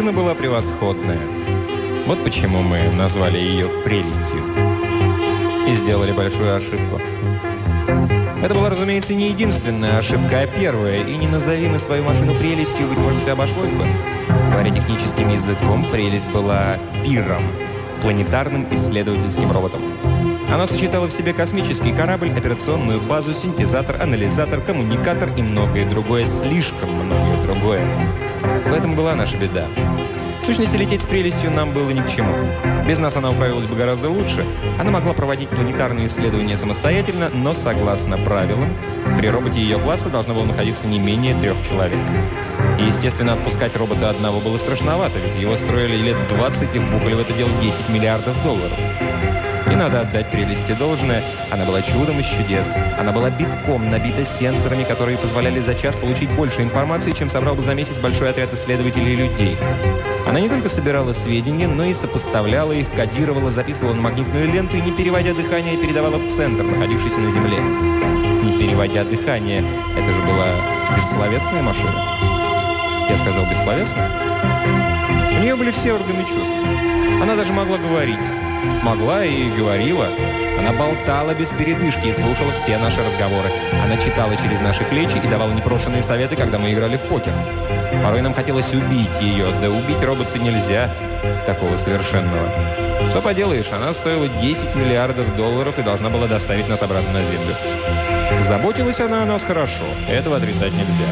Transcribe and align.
Машина 0.00 0.16
была 0.18 0.34
превосходная. 0.34 1.20
Вот 2.06 2.24
почему 2.24 2.62
мы 2.62 2.90
назвали 2.90 3.36
ее 3.36 3.68
«прелестью». 3.84 4.42
И 5.68 5.74
сделали 5.74 6.12
большую 6.12 6.56
ошибку. 6.56 6.98
Это 8.42 8.54
была, 8.54 8.70
разумеется, 8.70 9.12
не 9.12 9.28
единственная 9.28 9.98
ошибка, 9.98 10.40
а 10.40 10.46
первая. 10.46 11.04
И 11.04 11.14
не 11.18 11.28
назови 11.28 11.68
мы 11.68 11.78
свою 11.78 12.02
машину 12.02 12.34
прелестью, 12.36 12.88
быть 12.88 12.96
может, 12.96 13.20
все 13.20 13.32
обошлось 13.32 13.72
бы. 13.72 13.84
Говоря 14.50 14.70
техническим 14.70 15.28
языком, 15.28 15.84
прелесть 15.92 16.30
была 16.30 16.78
пиром, 17.04 17.42
планетарным 18.00 18.68
исследовательским 18.70 19.52
роботом. 19.52 19.82
Она 20.50 20.66
сочетала 20.66 21.08
в 21.08 21.12
себе 21.12 21.34
космический 21.34 21.92
корабль, 21.92 22.30
операционную 22.30 23.02
базу, 23.02 23.34
синтезатор, 23.34 24.00
анализатор, 24.00 24.62
коммуникатор 24.62 25.28
и 25.36 25.42
многое 25.42 25.86
другое, 25.88 26.24
слишком 26.24 26.90
многое 26.90 27.44
другое. 27.44 27.84
В 28.42 28.72
этом 28.72 28.94
была 28.94 29.14
наша 29.14 29.36
беда. 29.36 29.66
В 30.40 30.44
сущности, 30.44 30.76
лететь 30.76 31.02
с 31.02 31.06
прелестью 31.06 31.50
нам 31.50 31.72
было 31.72 31.90
ни 31.90 32.00
к 32.00 32.10
чему. 32.10 32.34
Без 32.88 32.98
нас 32.98 33.14
она 33.14 33.30
управилась 33.30 33.66
бы 33.66 33.76
гораздо 33.76 34.10
лучше. 34.10 34.44
Она 34.78 34.90
могла 34.90 35.12
проводить 35.12 35.48
планетарные 35.50 36.06
исследования 36.06 36.56
самостоятельно, 36.56 37.30
но 37.32 37.54
согласно 37.54 38.16
правилам, 38.16 38.74
при 39.18 39.28
роботе 39.28 39.60
ее 39.60 39.78
класса 39.78 40.08
должно 40.08 40.34
было 40.34 40.44
находиться 40.44 40.86
не 40.86 40.98
менее 40.98 41.38
трех 41.40 41.56
человек. 41.68 41.98
И, 42.80 42.84
естественно, 42.84 43.34
отпускать 43.34 43.76
робота 43.76 44.10
одного 44.10 44.40
было 44.40 44.56
страшновато, 44.56 45.18
ведь 45.18 45.36
его 45.36 45.56
строили 45.56 45.96
лет 45.96 46.16
20 46.30 46.74
и 46.74 46.78
вбухали 46.78 47.14
в 47.14 47.20
это 47.20 47.32
дело 47.34 47.50
10 47.60 47.88
миллиардов 47.90 48.42
долларов. 48.42 48.78
И 49.70 49.76
надо 49.76 50.00
отдать 50.00 50.30
прелести 50.30 50.72
должное. 50.72 51.22
Она 51.50 51.64
была 51.64 51.82
чудом 51.82 52.18
из 52.18 52.26
чудес. 52.26 52.76
Она 52.98 53.12
была 53.12 53.30
битком 53.30 53.88
набита 53.88 54.24
сенсорами, 54.24 54.82
которые 54.82 55.16
позволяли 55.16 55.60
за 55.60 55.74
час 55.74 55.94
получить 55.94 56.30
больше 56.30 56.62
информации, 56.62 57.12
чем 57.12 57.30
собрал 57.30 57.54
бы 57.54 57.62
за 57.62 57.74
месяц 57.74 58.00
большой 58.00 58.30
отряд 58.30 58.52
исследователей 58.52 59.12
и 59.12 59.16
людей. 59.16 59.56
Она 60.30 60.38
не 60.38 60.48
только 60.48 60.68
собирала 60.68 61.12
сведения, 61.12 61.66
но 61.66 61.82
и 61.82 61.92
сопоставляла 61.92 62.70
их, 62.70 62.88
кодировала, 62.92 63.50
записывала 63.50 63.94
на 63.94 64.00
магнитную 64.02 64.46
ленту 64.46 64.76
и, 64.76 64.80
не 64.80 64.92
переводя 64.92 65.34
дыхание, 65.34 65.76
передавала 65.76 66.18
в 66.18 66.30
центр, 66.30 66.62
находившийся 66.62 67.18
на 67.18 67.32
Земле. 67.32 67.58
Не 67.58 68.52
переводя 68.52 69.02
дыхание, 69.02 69.64
это 69.98 70.12
же 70.12 70.20
была 70.20 70.46
бессловесная 70.96 71.62
машина. 71.62 71.92
Я 73.10 73.16
сказал 73.16 73.44
бессловесная? 73.50 74.08
У 75.36 75.42
нее 75.42 75.56
были 75.56 75.72
все 75.72 75.94
органы 75.94 76.20
чувств. 76.20 76.54
Она 77.20 77.34
даже 77.34 77.52
могла 77.52 77.78
говорить. 77.78 78.24
Могла 78.84 79.24
и 79.24 79.50
говорила. 79.50 80.10
Она 80.60 80.72
болтала 80.72 81.34
без 81.34 81.48
передышки 81.48 82.06
и 82.06 82.12
слушала 82.12 82.52
все 82.52 82.78
наши 82.78 83.02
разговоры. 83.04 83.50
Она 83.84 83.96
читала 83.96 84.36
через 84.36 84.60
наши 84.60 84.84
плечи 84.84 85.16
и 85.16 85.26
давала 85.26 85.50
непрошенные 85.50 86.04
советы, 86.04 86.36
когда 86.36 86.60
мы 86.60 86.72
играли 86.72 86.98
в 86.98 87.02
покер. 87.08 87.32
Порой 88.02 88.22
нам 88.22 88.34
хотелось 88.34 88.72
убить 88.72 89.20
ее, 89.20 89.46
да 89.60 89.68
убить 89.68 90.02
робота 90.02 90.38
нельзя, 90.38 90.90
такого 91.46 91.76
совершенного. 91.76 92.48
Что 93.10 93.20
поделаешь, 93.20 93.70
она 93.72 93.92
стоила 93.92 94.28
10 94.28 94.74
миллиардов 94.76 95.36
долларов 95.36 95.78
и 95.78 95.82
должна 95.82 96.08
была 96.08 96.26
доставить 96.26 96.68
нас 96.68 96.82
обратно 96.82 97.12
на 97.12 97.24
Землю. 97.24 97.56
Заботилась 98.42 99.00
она 99.00 99.22
о 99.22 99.26
нас 99.26 99.42
хорошо, 99.42 99.84
этого 100.08 100.36
отрицать 100.36 100.72
нельзя. 100.72 101.06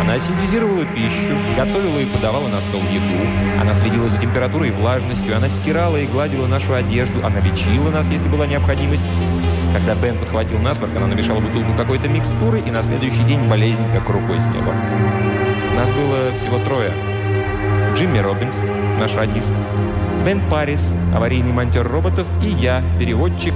Она 0.00 0.18
синтезировала 0.18 0.84
пищу, 0.86 1.36
готовила 1.56 1.98
и 1.98 2.06
подавала 2.06 2.48
на 2.48 2.60
стол 2.60 2.80
еду. 2.90 3.28
Она 3.60 3.74
следила 3.74 4.08
за 4.08 4.18
температурой 4.18 4.68
и 4.68 4.72
влажностью. 4.72 5.36
Она 5.36 5.48
стирала 5.48 5.98
и 5.98 6.06
гладила 6.06 6.46
нашу 6.46 6.72
одежду. 6.72 7.18
Она 7.24 7.40
лечила 7.40 7.90
нас, 7.90 8.08
если 8.08 8.28
была 8.28 8.46
необходимость. 8.46 9.08
Когда 9.74 9.94
Бен 9.94 10.16
подхватил 10.16 10.58
насморк, 10.60 10.96
она 10.96 11.08
намешала 11.08 11.40
бутылку 11.40 11.74
какой-то 11.76 12.08
микстуры, 12.08 12.60
и 12.60 12.70
на 12.70 12.82
следующий 12.82 13.24
день 13.24 13.46
болезнь 13.48 13.84
как 13.92 14.08
рукой 14.08 14.40
сняло. 14.40 14.74
Нас 15.78 15.92
было 15.92 16.32
всего 16.32 16.58
трое. 16.58 16.90
Джимми 17.94 18.18
Робинс, 18.18 18.64
наш 18.98 19.14
радист, 19.14 19.52
Бен 20.26 20.40
Парис, 20.50 20.96
аварийный 21.14 21.52
монтер 21.52 21.86
роботов, 21.86 22.26
и 22.42 22.48
я, 22.48 22.82
переводчик, 22.98 23.54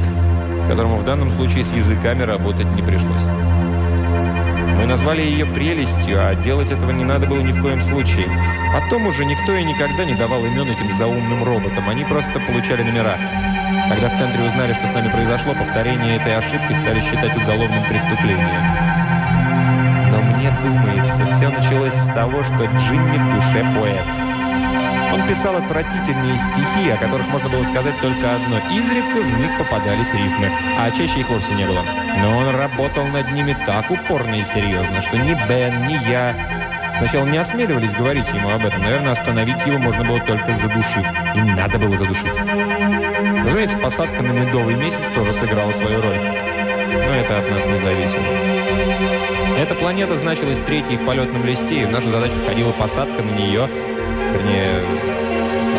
которому 0.68 0.98
в 0.98 1.04
данном 1.04 1.32
случае 1.32 1.64
с 1.64 1.72
языками 1.72 2.22
работать 2.22 2.70
не 2.76 2.82
пришлось. 2.82 3.24
Мы 3.24 4.86
назвали 4.86 5.22
ее 5.22 5.46
прелестью, 5.46 6.24
а 6.24 6.36
делать 6.36 6.70
этого 6.70 6.92
не 6.92 7.02
надо 7.02 7.26
было 7.26 7.40
ни 7.40 7.50
в 7.50 7.60
коем 7.60 7.80
случае. 7.80 8.28
Потом 8.72 9.08
уже 9.08 9.24
никто 9.24 9.52
и 9.54 9.64
никогда 9.64 10.04
не 10.04 10.14
давал 10.14 10.44
имен 10.44 10.70
этим 10.70 10.92
заумным 10.92 11.42
роботам, 11.42 11.88
они 11.88 12.04
просто 12.04 12.38
получали 12.38 12.84
номера. 12.84 13.18
Когда 13.88 14.08
в 14.08 14.16
центре 14.16 14.44
узнали, 14.46 14.74
что 14.74 14.86
с 14.86 14.92
нами 14.92 15.10
произошло, 15.10 15.54
повторение 15.54 16.18
этой 16.18 16.36
ошибки 16.36 16.72
стали 16.72 17.00
считать 17.00 17.36
уголовным 17.36 17.82
преступлением. 17.88 19.01
Думается, 20.62 21.26
все 21.26 21.48
началось 21.48 21.94
с 21.94 22.06
того, 22.14 22.42
что 22.44 22.64
Джимми 22.64 23.18
в 23.18 23.34
душе 23.34 23.64
поэт. 23.74 24.32
Он 25.12 25.28
писал 25.28 25.56
отвратительные 25.56 26.38
стихи, 26.38 26.90
о 26.90 26.96
которых 26.96 27.26
можно 27.28 27.48
было 27.48 27.64
сказать 27.64 28.00
только 28.00 28.34
одно. 28.34 28.58
Изредка 28.70 29.20
в 29.20 29.38
них 29.38 29.58
попадались 29.58 30.12
рифмы, 30.14 30.50
а 30.78 30.90
чаще 30.90 31.20
их 31.20 31.28
вовсе 31.28 31.54
не 31.54 31.66
было. 31.66 31.82
Но 32.22 32.38
он 32.38 32.54
работал 32.54 33.04
над 33.06 33.30
ними 33.32 33.56
так 33.66 33.90
упорно 33.90 34.36
и 34.36 34.44
серьезно, 34.44 35.02
что 35.02 35.18
ни 35.18 35.34
Бен, 35.48 35.86
ни 35.86 36.10
я 36.10 36.34
сначала 36.96 37.26
не 37.26 37.38
осмеливались 37.38 37.94
говорить 37.94 38.32
ему 38.32 38.50
об 38.50 38.64
этом. 38.64 38.80
Наверное, 38.82 39.12
остановить 39.12 39.66
его 39.66 39.78
можно 39.78 40.04
было 40.04 40.20
только 40.20 40.52
задушив. 40.54 41.06
И 41.34 41.40
надо 41.40 41.78
было 41.78 41.96
задушить. 41.96 42.38
Разумеется, 43.44 43.78
посадка 43.78 44.22
на 44.22 44.30
медовый 44.30 44.76
месяц 44.76 45.00
тоже 45.14 45.32
сыграла 45.32 45.72
свою 45.72 46.00
роль. 46.00 46.18
Но 46.18 47.14
это 47.14 47.38
от 47.38 47.50
нас 47.50 47.66
не 47.66 47.78
зависело. 47.78 49.21
Эта 49.58 49.74
планета 49.74 50.16
значилась 50.16 50.58
третьей 50.58 50.96
в 50.96 51.06
полетном 51.06 51.44
листе, 51.44 51.82
и 51.82 51.84
в 51.84 51.90
нашу 51.90 52.10
задачу 52.10 52.34
входила 52.42 52.72
посадка 52.72 53.22
на 53.22 53.30
нее– 53.30 53.68
вернее, 54.32 54.82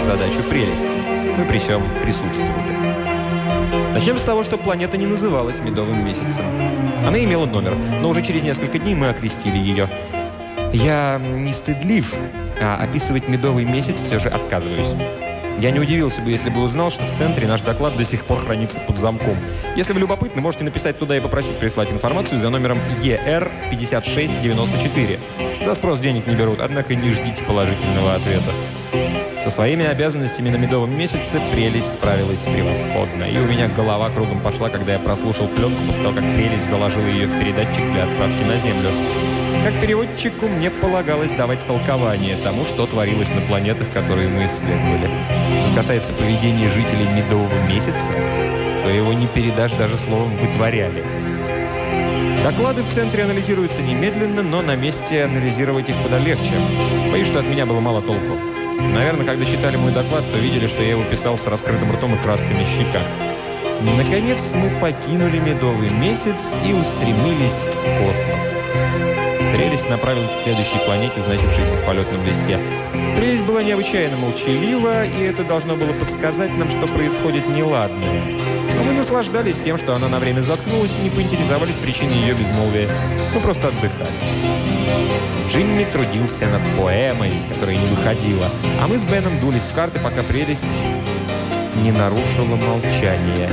задачу 0.02 0.44
прелести. 0.44 0.96
Мы 1.38 1.46
при 1.46 1.58
всем 1.58 1.84
присутствовали. 2.04 2.74
Начнем 3.94 4.18
с 4.18 4.22
того, 4.22 4.44
что 4.44 4.58
планета 4.58 4.98
не 4.98 5.06
называлась 5.06 5.60
Медовым 5.60 6.06
месяцем. 6.06 6.46
Она 7.06 7.24
имела 7.24 7.46
номер, 7.46 7.76
но 8.02 8.10
уже 8.10 8.22
через 8.22 8.44
несколько 8.44 8.80
дней 8.80 8.96
мы 8.96 9.10
окрестили 9.10 9.58
ее. 9.58 9.90
Я 10.72 11.20
не 11.20 11.54
стыдлив, 11.54 12.14
а 12.60 12.82
описывать 12.84 13.28
Медовый 13.28 13.66
месяц 13.66 14.02
все 14.02 14.20
же 14.20 14.30
отказываюсь. 14.30 14.96
Я 15.60 15.72
не 15.72 15.80
удивился 15.80 16.22
бы, 16.22 16.30
если 16.32 16.50
бы 16.50 16.62
узнал, 16.62 16.92
что 16.92 17.06
в 17.06 17.12
центре 17.12 17.48
наш 17.48 17.62
доклад 17.62 17.96
до 17.96 18.04
сих 18.04 18.26
пор 18.26 18.40
хранится 18.40 18.80
под 18.80 18.98
замком. 18.98 19.38
Если 19.76 19.94
вы 19.94 20.00
любопытны, 20.02 20.42
можете 20.42 20.64
написать 20.64 20.98
туда 21.00 21.18
и 21.18 21.20
попросить 21.20 21.58
прислать 21.58 21.92
информацию 21.92 22.40
за 22.40 22.50
номером 22.50 22.80
ER5694. 23.02 25.20
За 25.66 25.76
спрос 25.76 26.00
денег 26.00 26.26
не 26.28 26.36
берут, 26.36 26.60
однако 26.60 26.96
не 26.96 27.12
ждите 27.12 27.44
положительного 27.46 28.16
ответа. 28.16 28.52
Со 29.44 29.50
своими 29.50 29.86
обязанностями 29.86 30.50
на 30.50 30.56
медовом 30.56 30.98
месяце 30.98 31.42
прелесть 31.52 31.92
справилась 31.94 32.44
превосходно. 32.44 33.26
И 33.26 33.38
у 33.38 33.46
меня 33.46 33.68
голова 33.68 34.10
кругом 34.10 34.40
пошла, 34.40 34.70
когда 34.70 34.94
я 34.94 35.00
прослушал 35.00 35.50
пленку 35.50 35.84
после 35.86 36.02
того, 36.02 36.16
как 36.16 36.24
прелесть 36.34 36.70
заложила 36.70 37.08
ее 37.08 37.28
в 37.28 37.38
передатчик 37.38 37.92
для 37.92 38.06
отправки 38.06 38.42
на 38.44 38.58
Землю. 38.58 38.90
Как 39.64 39.80
переводчику 39.80 40.50
мне 40.50 40.70
полагалось 40.70 41.32
давать 41.32 41.66
толкование 41.66 42.36
тому, 42.44 42.66
что 42.66 42.86
творилось 42.86 43.30
на 43.30 43.40
планетах, 43.40 43.90
которые 43.94 44.28
мы 44.28 44.46
исследовали. 44.46 45.10
Что 45.58 45.76
касается 45.76 46.12
поведения 46.12 46.68
жителей 46.68 47.08
Медового 47.08 47.68
месяца, 47.70 48.12
то 48.84 48.90
его 48.90 49.14
не 49.14 49.26
передашь 49.28 49.72
даже 49.72 49.96
словом 49.96 50.36
«вытворяли». 50.36 51.06
Доклады 52.44 52.84
в 52.84 52.90
центре 52.90 53.24
анализируются 53.24 53.82
немедленно, 53.82 54.44
но 54.44 54.62
на 54.62 54.76
месте 54.76 55.24
анализировать 55.24 55.88
их 55.88 55.96
куда 56.04 56.20
легче. 56.20 56.56
Боюсь, 57.10 57.28
что 57.28 57.40
от 57.40 57.48
меня 57.48 57.66
было 57.66 57.80
мало 57.80 58.02
толку. 58.02 58.38
Наверное, 58.94 59.26
когда 59.26 59.46
читали 59.46 59.78
мой 59.78 59.94
доклад, 59.94 60.30
то 60.30 60.38
видели, 60.40 60.68
что 60.68 60.84
я 60.84 60.90
его 60.90 61.04
писал 61.06 61.38
с 61.38 61.48
раскрытым 61.48 61.90
ртом 61.94 62.16
и 62.16 62.18
красками 62.22 62.66
в 62.66 62.68
щеках. 62.68 63.08
Наконец 63.84 64.54
мы 64.56 64.70
покинули 64.80 65.40
медовый 65.40 65.90
месяц 65.90 66.56
и 66.66 66.72
устремились 66.72 67.60
в 67.62 68.00
космос. 68.00 68.58
Прелесть 69.54 69.90
направилась 69.90 70.32
к 70.32 70.44
следующей 70.44 70.78
планете, 70.86 71.20
значившейся 71.20 71.76
в 71.76 71.86
полетном 71.86 72.26
листе. 72.26 72.58
Прелесть 73.18 73.44
была 73.44 73.62
необычайно 73.62 74.16
молчалива, 74.16 75.04
и 75.04 75.24
это 75.24 75.44
должно 75.44 75.76
было 75.76 75.92
подсказать 75.94 76.58
нам, 76.58 76.70
что 76.70 76.88
происходит 76.88 77.48
неладное. 77.50 78.22
Но 78.76 78.84
мы 78.84 78.94
наслаждались 78.94 79.60
тем, 79.60 79.78
что 79.78 79.94
она 79.94 80.08
на 80.08 80.20
время 80.20 80.40
заткнулась 80.40 80.98
и 80.98 81.02
не 81.02 81.10
поинтересовались 81.10 81.76
причиной 81.76 82.16
ее 82.16 82.34
безмолвия. 82.36 82.88
Мы 83.36 83.42
просто 83.42 83.68
отдыхали. 83.68 84.08
Джимми 85.50 85.86
трудился 85.92 86.48
над 86.48 86.62
поэмой, 86.80 87.32
которая 87.50 87.76
не 87.76 87.86
выходила, 87.88 88.50
а 88.82 88.88
мы 88.88 88.98
с 88.98 89.04
Беном 89.04 89.40
дулись 89.40 89.62
в 89.62 89.76
карты, 89.76 90.00
пока 90.00 90.24
прелесть 90.24 90.66
не 91.82 91.92
нарушила 91.92 92.56
молчание. 92.56 93.50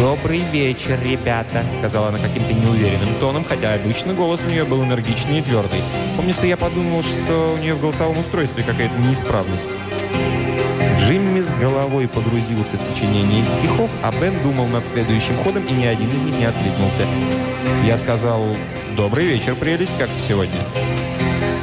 «Добрый 0.00 0.40
вечер, 0.52 0.98
ребята»,— 1.02 1.64
сказала 1.78 2.08
она 2.08 2.18
каким-то 2.18 2.52
неуверенным 2.52 3.14
тоном, 3.20 3.44
хотя 3.44 3.74
обычно 3.74 4.12
голос 4.12 4.40
у 4.44 4.50
нее 4.50 4.64
был 4.64 4.82
энергичный 4.84 5.38
и 5.38 5.42
твердый. 5.42 5.80
Помнится, 6.16 6.46
я 6.46 6.56
подумал, 6.56 7.02
что 7.02 7.54
у 7.54 7.58
нее 7.58 7.74
в 7.74 7.80
голосовом 7.80 8.18
устройстве 8.18 8.62
какая-то 8.64 8.96
неисправность. 8.98 9.70
Джимми 11.00 11.40
с 11.40 11.52
головой 11.54 12.08
погрузился 12.08 12.76
в 12.76 12.82
сочинение 12.82 13.44
стихов, 13.44 13.90
а 14.02 14.10
Бен 14.20 14.34
думал 14.42 14.66
над 14.66 14.86
следующим 14.86 15.36
ходом, 15.44 15.64
и 15.64 15.72
ни 15.72 15.86
один 15.86 16.08
из 16.08 16.22
них 16.22 16.38
не 16.38 16.44
откликнулся. 16.46 17.06
Я 17.84 17.98
сказал 17.98 18.42
«Добрый 18.96 19.26
вечер, 19.26 19.54
прелесть, 19.54 19.96
как 19.98 20.08
сегодня?» 20.26 20.60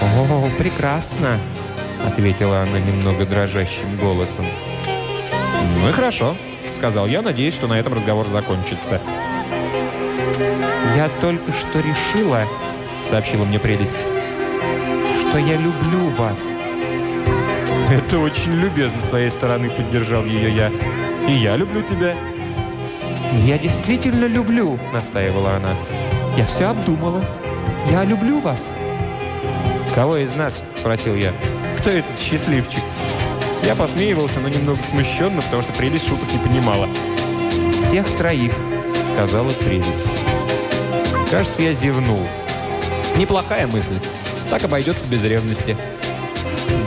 «О, 0.02 0.50
прекрасно!»– 0.58 1.40
ответила 2.06 2.62
она 2.62 2.80
немного 2.80 3.26
дрожащим 3.26 3.96
голосом. 3.98 4.46
«Ну 5.78 5.90
и 5.90 5.92
хорошо»,– 5.92 6.36
сказал 6.76 7.08
я, 7.08 7.22
надеясь, 7.22 7.54
что 7.54 7.68
на 7.68 7.80
этом 7.80 7.94
разговор 7.94 8.28
закончится. 8.28 9.00
«Я 10.96 11.10
только 11.22 11.52
что 11.52 11.80
решила»,– 11.80 12.46
сообщила 13.04 13.46
мне 13.46 13.60
прелесть,– 13.60 13.96
«что 15.22 15.38
я 15.38 15.58
люблю 15.58 16.10
вас». 16.18 16.56
«Это 17.92 18.20
очень 18.20 18.54
любезно 18.54 19.02
с 19.02 19.06
твоей 19.06 19.30
стороны»,– 19.30 19.70
поддержал 19.78 20.26
ее 20.26 20.56
я. 20.56 20.72
«И 21.28 21.34
я 21.34 21.58
люблю 21.58 21.82
тебя». 21.84 22.16
«Я 23.46 23.58
действительно 23.58 24.26
люблю»,– 24.26 24.80
настаивала 24.94 25.56
она. 25.56 25.76
«Я 26.38 26.46
все 26.46 26.66
обдумала. 26.66 27.24
Я 27.90 28.04
люблю 28.04 28.40
вас». 28.40 28.76
«Кого 29.94 30.18
из 30.18 30.36
нас?»– 30.36 30.64
спросил 30.76 31.16
я. 31.16 31.32
«Кто 31.82 31.90
этот 31.90 32.20
счастливчик?» 32.20 32.84
Я 33.64 33.74
посмеивался, 33.74 34.40
но 34.40 34.50
немного 34.50 34.80
смущенно, 34.92 35.42
потому 35.42 35.64
что 35.64 35.74
прелесть 35.74 36.08
шуток 36.08 36.32
не 36.32 36.38
понимала. 36.38 36.88
«Всех 37.74 38.06
троих»,– 38.18 38.54
сказала 39.12 39.50
прелесть. 39.52 40.08
Кажется, 41.32 41.64
я 41.64 41.74
зевнул. 41.74 42.20
Неплохая 43.18 43.66
мысль. 43.66 43.96
Так 44.52 44.64
обойдется 44.64 45.08
без 45.08 45.24
ревности. 45.24 45.76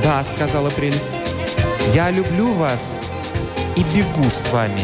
«Да»,– 0.05 0.23
сказала 0.37 0.71
прелесть. 0.71 1.13
«Я 1.93 2.13
люблю 2.13 2.53
вас 2.53 3.01
и 3.75 3.81
бегу 3.97 4.25
с 4.31 4.53
вами». 4.53 4.83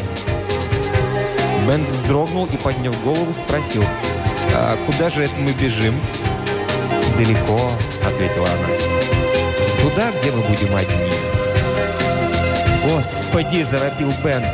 Бен 1.69 1.87
вздрогнул 1.87 2.47
и, 2.47 2.57
подняв 2.57 3.01
голову, 3.05 3.33
спросил, 3.33 3.85
«А 4.57 4.77
куда 4.87 5.09
же 5.09 5.23
это 5.23 5.37
мы 5.37 5.53
бежим?» 5.53 5.95
«Далеко»,— 7.17 7.71
ответила 8.05 8.49
она. 8.49 9.20
«Туда, 9.83 10.11
где 10.21 10.31
мы 10.31 10.43
будем 10.43 10.75
одни». 10.75 11.13
«Господи!»– 12.85 13.63
заропил 13.71 14.13
Бен. 14.25 14.45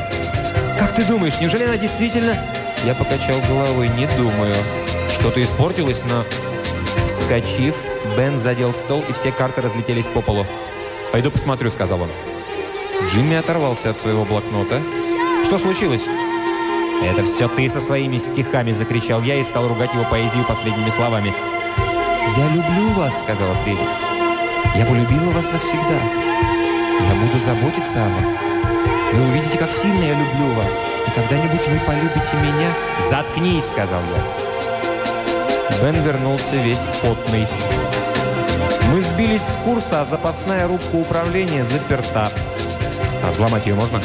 «Как 0.79 0.95
ты 0.95 1.05
думаешь, 1.05 1.41
неужели 1.41 1.65
она 1.65 1.77
действительно...» 1.77 2.37
Я 2.85 2.95
покачал 2.95 3.41
головой, 3.49 3.89
не 3.89 4.07
думаю. 4.17 4.55
Что-то 5.11 5.43
испортилось, 5.43 6.05
но... 6.05 6.25
Вскочив, 7.09 7.75
Бен 8.17 8.39
задел 8.39 8.73
стол, 8.73 9.03
и 9.09 9.13
все 9.13 9.33
карты 9.33 9.63
разлетелись 9.63 10.07
по 10.07 10.21
полу. 10.21 10.47
«Пойду 11.13 11.31
посмотрю»,— 11.31 11.71
сказал 11.71 12.03
он. 12.03 12.11
Джимми 13.11 13.37
оторвался 13.37 13.91
от 13.91 13.99
своего 13.99 14.25
блокнота. 14.25 14.81
«Что 15.47 15.59
случилось?» 15.59 16.05
«Это 17.03 17.25
все 17.25 17.49
ты 17.49 17.69
со 17.69 17.81
своими 17.81 18.19
стихами!»– 18.19 18.71
закричал 18.73 19.23
я 19.23 19.37
и 19.37 19.45
стал 19.45 19.69
ругать 19.69 19.93
его 19.93 20.05
поэзию 20.05 20.45
последними 20.45 20.91
словами. 20.91 21.35
«Я 22.37 22.49
люблю 22.49 22.91
вас»,– 22.91 23.21
сказала 23.23 23.55
прелесть. 23.65 24.06
«Я 24.77 24.85
полюбила 24.85 25.31
вас 25.31 25.47
навсегда. 25.51 25.99
Я 27.09 27.15
буду 27.15 27.39
заботиться 27.41 28.05
о 28.05 28.09
вас. 28.09 28.37
Вы 29.13 29.29
увидите, 29.29 29.59
как 29.59 29.73
сильно 29.73 30.05
я 30.05 30.15
люблю 30.15 30.55
вас. 30.55 30.83
И 31.07 31.11
когда-нибудь 31.11 31.67
вы 31.69 31.79
полюбите 31.87 32.37
меня». 32.43 32.75
«Заткнись»,– 33.09 33.65
сказал 33.71 34.01
я. 34.15 34.47
Бен 35.83 35.95
вернулся 36.03 36.57
весь 36.57 36.87
потный. 37.03 37.47
Мы 38.91 39.03
сбились 39.03 39.43
с 39.43 39.65
курса, 39.65 40.01
а 40.01 40.05
запасная 40.05 40.67
рубка 40.69 40.95
управления 40.95 41.65
заперта. 41.65 42.31
А 43.23 43.31
взломать 43.31 43.67
ее 43.67 43.75
можно? 43.75 44.01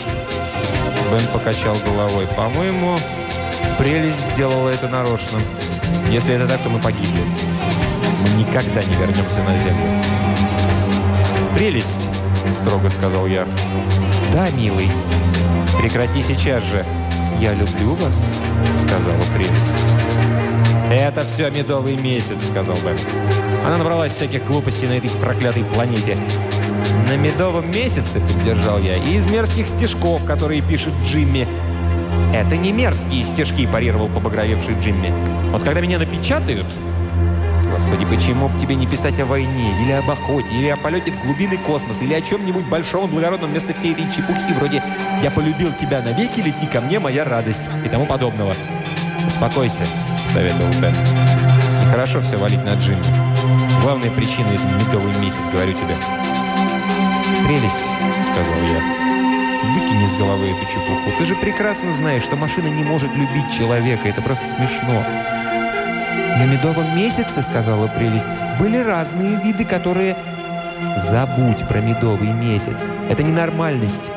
Бен 1.12 1.21
покачал 1.31 1.75
головой. 1.85 2.27
По-моему, 2.35 2.97
прелесть 3.77 4.33
сделала 4.33 4.69
это 4.69 4.88
нарочно. 4.88 5.39
Если 6.09 6.35
это 6.35 6.47
так, 6.47 6.62
то 6.62 6.69
мы 6.69 6.79
погибли. 6.79 7.21
Мы 8.21 8.29
никогда 8.39 8.83
не 8.83 8.95
вернемся 8.95 9.44
на 9.44 9.57
Землю. 9.57 10.30
«Прелесть!»– 11.56 12.09
строго 12.53 12.89
сказал 12.89 13.27
я. 13.27 13.45
«Да, 14.33 14.50
милый. 14.51 14.89
Прекрати 15.77 16.24
сейчас 16.24 16.63
же. 16.63 16.86
Я 17.39 17.53
люблю 17.53 17.95
вас»,– 17.95 18.25
сказала 18.86 19.21
прелесть. 19.36 19.51
«Это 20.89 21.24
все 21.24 21.50
медовый 21.50 21.95
месяц»,– 21.95 22.38
сказал 22.51 22.75
Бен. 22.77 22.98
Она 23.65 23.77
набралась 23.77 24.13
всяких 24.13 24.45
глупостей 24.45 24.88
на 24.88 24.94
этой 24.94 25.09
проклятой 25.09 25.63
планете. 25.63 26.18
«На 27.07 27.15
медовом 27.15 27.69
месяце»,– 27.71 28.19
поддержал 28.38 28.80
я,– 28.80 28.95
«и 28.95 29.15
из 29.15 29.30
мерзких 29.30 29.68
стишков, 29.68 30.25
которые 30.25 30.62
пишет 30.62 30.94
Джимми». 31.06 31.48
«Это 32.33 32.57
не 32.57 32.71
мерзкие 32.71 33.24
стишки»,– 33.24 33.68
парировал 33.71 34.07
побагровевший 34.07 34.75
Джимми. 34.81 35.13
«Вот 35.51 35.63
когда 35.63 35.81
меня 35.81 36.00
напечатают...» 36.00 36.68
Господи, 37.81 38.05
почему 38.05 38.47
бы 38.47 38.59
тебе 38.59 38.75
не 38.75 38.85
писать 38.85 39.19
о 39.19 39.25
войне, 39.25 39.73
или 39.81 39.91
об 39.91 40.07
охоте, 40.11 40.53
или 40.53 40.67
о 40.67 40.77
полете 40.77 41.11
в 41.11 41.19
глубины 41.23 41.57
космоса, 41.57 42.03
или 42.03 42.13
о 42.13 42.21
чем-нибудь 42.21 42.65
большом 42.65 43.09
благородном 43.09 43.49
вместо 43.49 43.73
всей 43.73 43.93
этой 43.93 44.05
чепухи, 44.15 44.53
вроде 44.53 44.83
«Я 45.23 45.31
полюбил 45.31 45.73
тебя 45.73 45.99
навеки, 46.03 46.41
лети 46.41 46.67
ко 46.67 46.79
мне, 46.79 46.99
моя 46.99 47.25
радость» 47.25 47.63
и 47.83 47.89
тому 47.89 48.05
подобного. 48.05 48.55
«Успокойся»,— 49.25 49.81
советовал 50.31 50.71
Бен. 50.79 50.93
«Нехорошо 51.81 52.21
все 52.21 52.37
валить 52.37 52.63
на 52.63 52.75
Джимми. 52.75 53.03
Главная 53.81 54.11
причина– 54.11 54.49
это 54.53 54.63
медовый 54.85 55.17
месяц, 55.19 55.41
говорю 55.51 55.73
тебе». 55.73 55.97
«Прелесть»,— 57.47 57.87
сказал 58.31 58.61
я. 58.61 59.73
«Выкини 59.73 60.05
с 60.05 60.13
головы 60.19 60.51
эту 60.51 60.65
чепуху. 60.71 61.17
Ты 61.17 61.25
же 61.25 61.33
прекрасно 61.33 61.91
знаешь, 61.93 62.21
что 62.21 62.35
машина 62.35 62.67
не 62.67 62.83
может 62.83 63.09
любить 63.15 63.51
человека. 63.57 64.07
Это 64.07 64.21
просто 64.21 64.45
смешно». 64.45 65.03
«На 66.37 66.45
медовом 66.45 66.95
месяце,— 66.95 67.41
сказала 67.43 67.87
прелесть,— 67.87 68.25
были 68.59 68.77
разные 68.77 69.35
виды, 69.43 69.65
которые...» 69.65 70.15
«Забудь 70.97 71.67
про 71.67 71.79
медовый 71.79 72.31
месяц. 72.31 72.87
Это 73.09 73.21
ненормальность. 73.21 74.11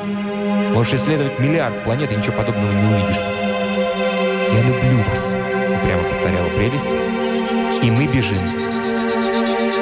Можешь 0.73 0.93
исследовать 0.93 1.39
миллиард 1.39 1.83
планет, 1.83 2.11
и 2.11 2.15
ничего 2.15 2.37
подобного 2.37 2.71
не 2.71 2.95
увидишь». 2.95 3.21
«Я 4.53 4.61
люблю 4.61 4.97
вас»,— 5.09 5.37
прямо 5.85 6.03
повторяла 6.03 6.49
прелесть. 6.49 7.83
«И 7.83 7.91
мы 7.91 8.07
бежим». 8.07 8.39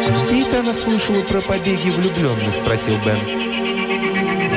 «А 0.05 0.25
где 0.25 0.41
это 0.41 0.59
она 0.59 0.73
слышала 0.73 1.21
про 1.21 1.41
побеги 1.41 1.89
влюбленных?»— 1.89 2.55
спросил 2.61 2.97
Бен. 3.05 3.19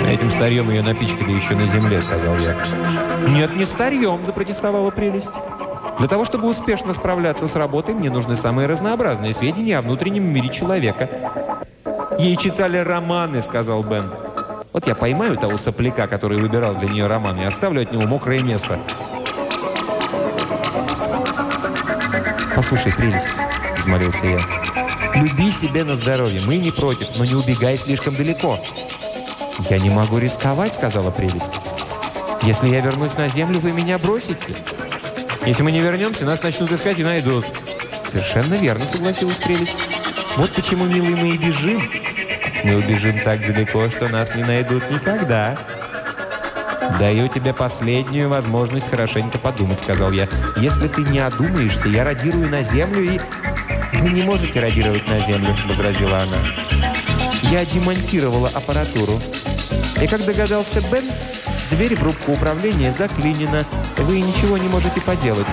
«Этим 0.08 0.30
старьем 0.30 0.70
ее 0.70 0.82
напичкали 0.82 1.32
еще 1.32 1.54
на 1.54 1.66
земле»,— 1.66 2.02
сказал 2.02 2.36
я. 2.38 2.56
«Нет, 3.28 3.54
не 3.54 3.64
старьем»,— 3.64 4.24
запротестовала 4.24 4.90
прелесть. 4.90 5.30
Для 5.98 6.08
того, 6.08 6.26
чтобы 6.26 6.48
успешно 6.48 6.92
справляться 6.92 7.48
с 7.48 7.54
работой, 7.54 7.94
мне 7.94 8.10
нужны 8.10 8.36
самые 8.36 8.68
разнообразные 8.68 9.32
сведения 9.32 9.78
о 9.78 9.82
внутреннем 9.82 10.24
мире 10.24 10.50
человека. 10.50 11.08
«Ей 12.18 12.36
читали 12.36 12.78
романы»,— 12.78 13.40
сказал 13.42 13.82
Бен. 13.82 14.10
«Вот 14.72 14.86
я 14.86 14.94
поймаю 14.94 15.38
того 15.38 15.56
сопляка, 15.56 16.06
который 16.06 16.38
выбирал 16.38 16.74
для 16.74 16.88
нее 16.88 17.06
роман, 17.06 17.40
и 17.40 17.44
оставлю 17.44 17.82
от 17.82 17.92
него 17.92 18.02
мокрое 18.02 18.40
место». 18.40 18.78
«Послушай, 22.54 22.92
прелесть»,— 22.94 23.38
взмолился 23.78 24.26
я. 24.26 24.38
«Люби 25.14 25.50
себе 25.50 25.84
на 25.84 25.96
здоровье, 25.96 26.42
мы 26.46 26.58
не 26.58 26.72
против, 26.72 27.08
но 27.16 27.24
не 27.24 27.34
убегай 27.34 27.76
слишком 27.76 28.14
далеко». 28.14 28.58
«Я 29.70 29.78
не 29.78 29.90
могу 29.90 30.18
рисковать»,— 30.18 30.74
сказала 30.76 31.10
прелесть. 31.10 31.52
«Если 32.42 32.68
я 32.68 32.80
вернусь 32.80 33.16
на 33.16 33.28
землю, 33.28 33.60
вы 33.60 33.72
меня 33.72 33.98
бросите». 33.98 34.54
Если 35.46 35.62
мы 35.62 35.70
не 35.70 35.80
вернемся, 35.80 36.26
нас 36.26 36.42
начнут 36.42 36.72
искать 36.72 36.98
и 36.98 37.04
найдут». 37.04 37.44
«Совершенно 38.04 38.54
верно»,— 38.54 38.84
согласилась 38.92 39.36
прелесть. 39.36 39.76
«Вот 40.36 40.52
почему, 40.52 40.84
милый, 40.84 41.14
мы 41.14 41.28
и 41.30 41.38
бежим. 41.38 41.82
Мы 42.64 42.76
убежим 42.76 43.20
так 43.20 43.40
далеко, 43.40 43.88
что 43.88 44.08
нас 44.08 44.34
не 44.34 44.42
найдут 44.42 44.90
никогда». 44.90 45.56
«Даю 46.98 47.28
тебе 47.28 47.52
последнюю 47.52 48.28
возможность 48.28 48.88
хорошенько 48.90 49.38
подумать»,— 49.38 49.80
сказал 49.82 50.12
я. 50.12 50.28
«Если 50.56 50.88
ты 50.88 51.02
не 51.02 51.18
одумаешься, 51.18 51.88
я 51.88 52.04
радирую 52.04 52.48
на 52.48 52.62
землю 52.62 53.02
и...» 53.02 53.20
«Вы 53.92 54.10
не 54.10 54.22
можете 54.22 54.60
радировать 54.60 55.06
на 55.08 55.20
землю»,— 55.20 55.56
возразила 55.68 56.20
она. 56.20 56.38
«Я 57.42 57.64
демонтировала 57.64 58.50
аппаратуру. 58.52 59.18
И, 60.00 60.06
как 60.06 60.24
догадался 60.24 60.80
Бен, 60.92 61.04
дверь 61.70 61.96
в 61.96 62.02
рубку 62.02 62.32
управления 62.32 62.92
заклинена. 62.92 63.64
Вы 63.98 64.20
ничего 64.20 64.58
не 64.58 64.68
можете 64.68 65.00
поделать. 65.00 65.46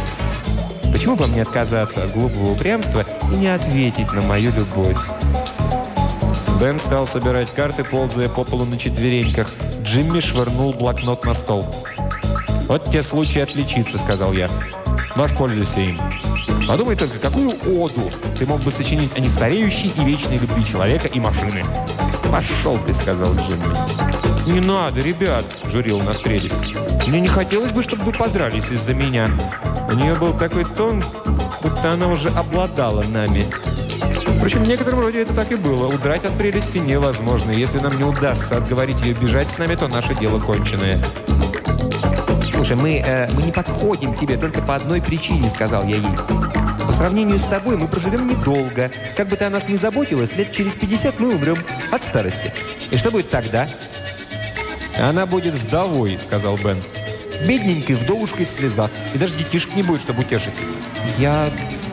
Почему 0.91 1.15
бы 1.15 1.27
мне 1.27 1.41
отказаться 1.41 2.03
от 2.03 2.11
глупого 2.11 2.51
упрямства 2.51 3.03
и 3.31 3.35
не 3.35 3.47
ответить 3.47 4.11
на 4.13 4.21
мою 4.21 4.51
любовь?» 4.53 4.97
Бен 6.59 6.79
стал 6.79 7.07
собирать 7.07 7.53
карты, 7.53 7.83
ползая 7.83 8.29
по 8.29 8.43
полу 8.43 8.65
на 8.65 8.77
четвереньках. 8.77 9.49
Джимми 9.81 10.19
швырнул 10.19 10.71
блокнот 10.71 11.25
на 11.25 11.33
стол. 11.33 11.65
«Вот 12.67 12.89
те 12.91 13.03
случаи 13.03 13.41
отличиться»,— 13.41 13.97
сказал 13.99 14.33
я. 14.33 14.47
«Воспользуйся 15.15 15.81
им. 15.81 15.99
Подумай 16.67 16.95
только, 16.95 17.19
какую 17.19 17.49
оду 17.81 18.09
ты 18.37 18.45
мог 18.45 18.61
бы 18.61 18.71
сочинить 18.71 19.11
о 19.17 19.19
нестареющей 19.19 19.91
и 19.95 20.05
вечной 20.05 20.37
любви 20.37 20.63
человека 20.65 21.07
и 21.07 21.19
машины». 21.19 21.65
«Пошел 22.31 22.79
ты»,— 22.85 22.93
сказал 22.95 23.33
Джимми. 23.33 24.02
«Не 24.45 24.59
надо, 24.59 24.99
ребят»,— 24.99 25.45
журил 25.71 26.01
нас 26.01 26.19
прелесть. 26.19 26.75
«Мне 27.07 27.21
не 27.21 27.29
хотелось 27.29 27.71
бы, 27.71 27.81
чтобы 27.81 28.03
вы 28.03 28.11
подрались 28.11 28.71
из-за 28.71 28.93
меня». 28.93 29.29
У 29.89 29.93
нее 29.95 30.15
был 30.15 30.33
такой 30.33 30.65
тон, 30.65 31.03
будто 31.61 31.93
она 31.93 32.07
уже 32.07 32.29
обладала 32.29 33.03
нами. 33.03 33.47
Впрочем, 34.37 34.63
в 34.63 34.67
некотором 34.67 34.99
роде 34.99 35.21
это 35.21 35.33
так 35.33 35.51
и 35.53 35.55
было. 35.55 35.87
Удрать 35.87 36.25
от 36.25 36.37
прелести 36.37 36.79
невозможно. 36.79 37.51
Если 37.51 37.79
нам 37.79 37.97
не 37.97 38.03
удастся 38.03 38.57
отговорить 38.57 38.99
ее 39.01 39.13
бежать 39.13 39.49
с 39.49 39.57
нами, 39.57 39.75
то 39.75 39.87
наше 39.87 40.13
дело 40.15 40.39
конченое. 40.39 41.01
«Слушай, 42.51 42.75
мы, 42.75 42.97
э, 42.97 43.29
мы 43.33 43.43
не 43.43 43.51
подходим 43.51 44.13
тебе 44.15 44.35
только 44.35 44.61
по 44.61 44.75
одной 44.75 45.01
причине»,— 45.01 45.49
сказал 45.51 45.85
я 45.85 45.97
ей. 45.97 46.17
«По 46.85 46.91
сравнению 46.91 47.39
с 47.39 47.43
тобой 47.43 47.77
мы 47.77 47.87
проживем 47.87 48.27
недолго. 48.27 48.91
Как 49.15 49.27
бы 49.27 49.37
ты 49.37 49.45
о 49.45 49.49
нас 49.49 49.67
не 49.69 49.77
заботилась, 49.77 50.35
лет 50.35 50.51
через 50.51 50.73
50 50.73 51.19
мы 51.19 51.35
умрем 51.35 51.57
от 51.91 52.03
старости. 52.03 52.53
И 52.91 52.97
что 52.97 53.11
будет 53.11 53.29
тогда?» 53.29 53.69
«Она 54.99 55.25
будет 55.25 55.53
вдовой»,— 55.53 56.17
сказал 56.23 56.57
Бен. 56.57 56.81
«Бедненькой 57.47 57.95
вдовушкой 57.95 58.45
в 58.45 58.49
слезах. 58.49 58.91
И 59.13 59.17
даже 59.17 59.35
детишек 59.35 59.75
не 59.75 59.83
будет, 59.83 60.01
чтобы 60.01 60.21
утешить». 60.21 60.53
«Я 61.17 61.49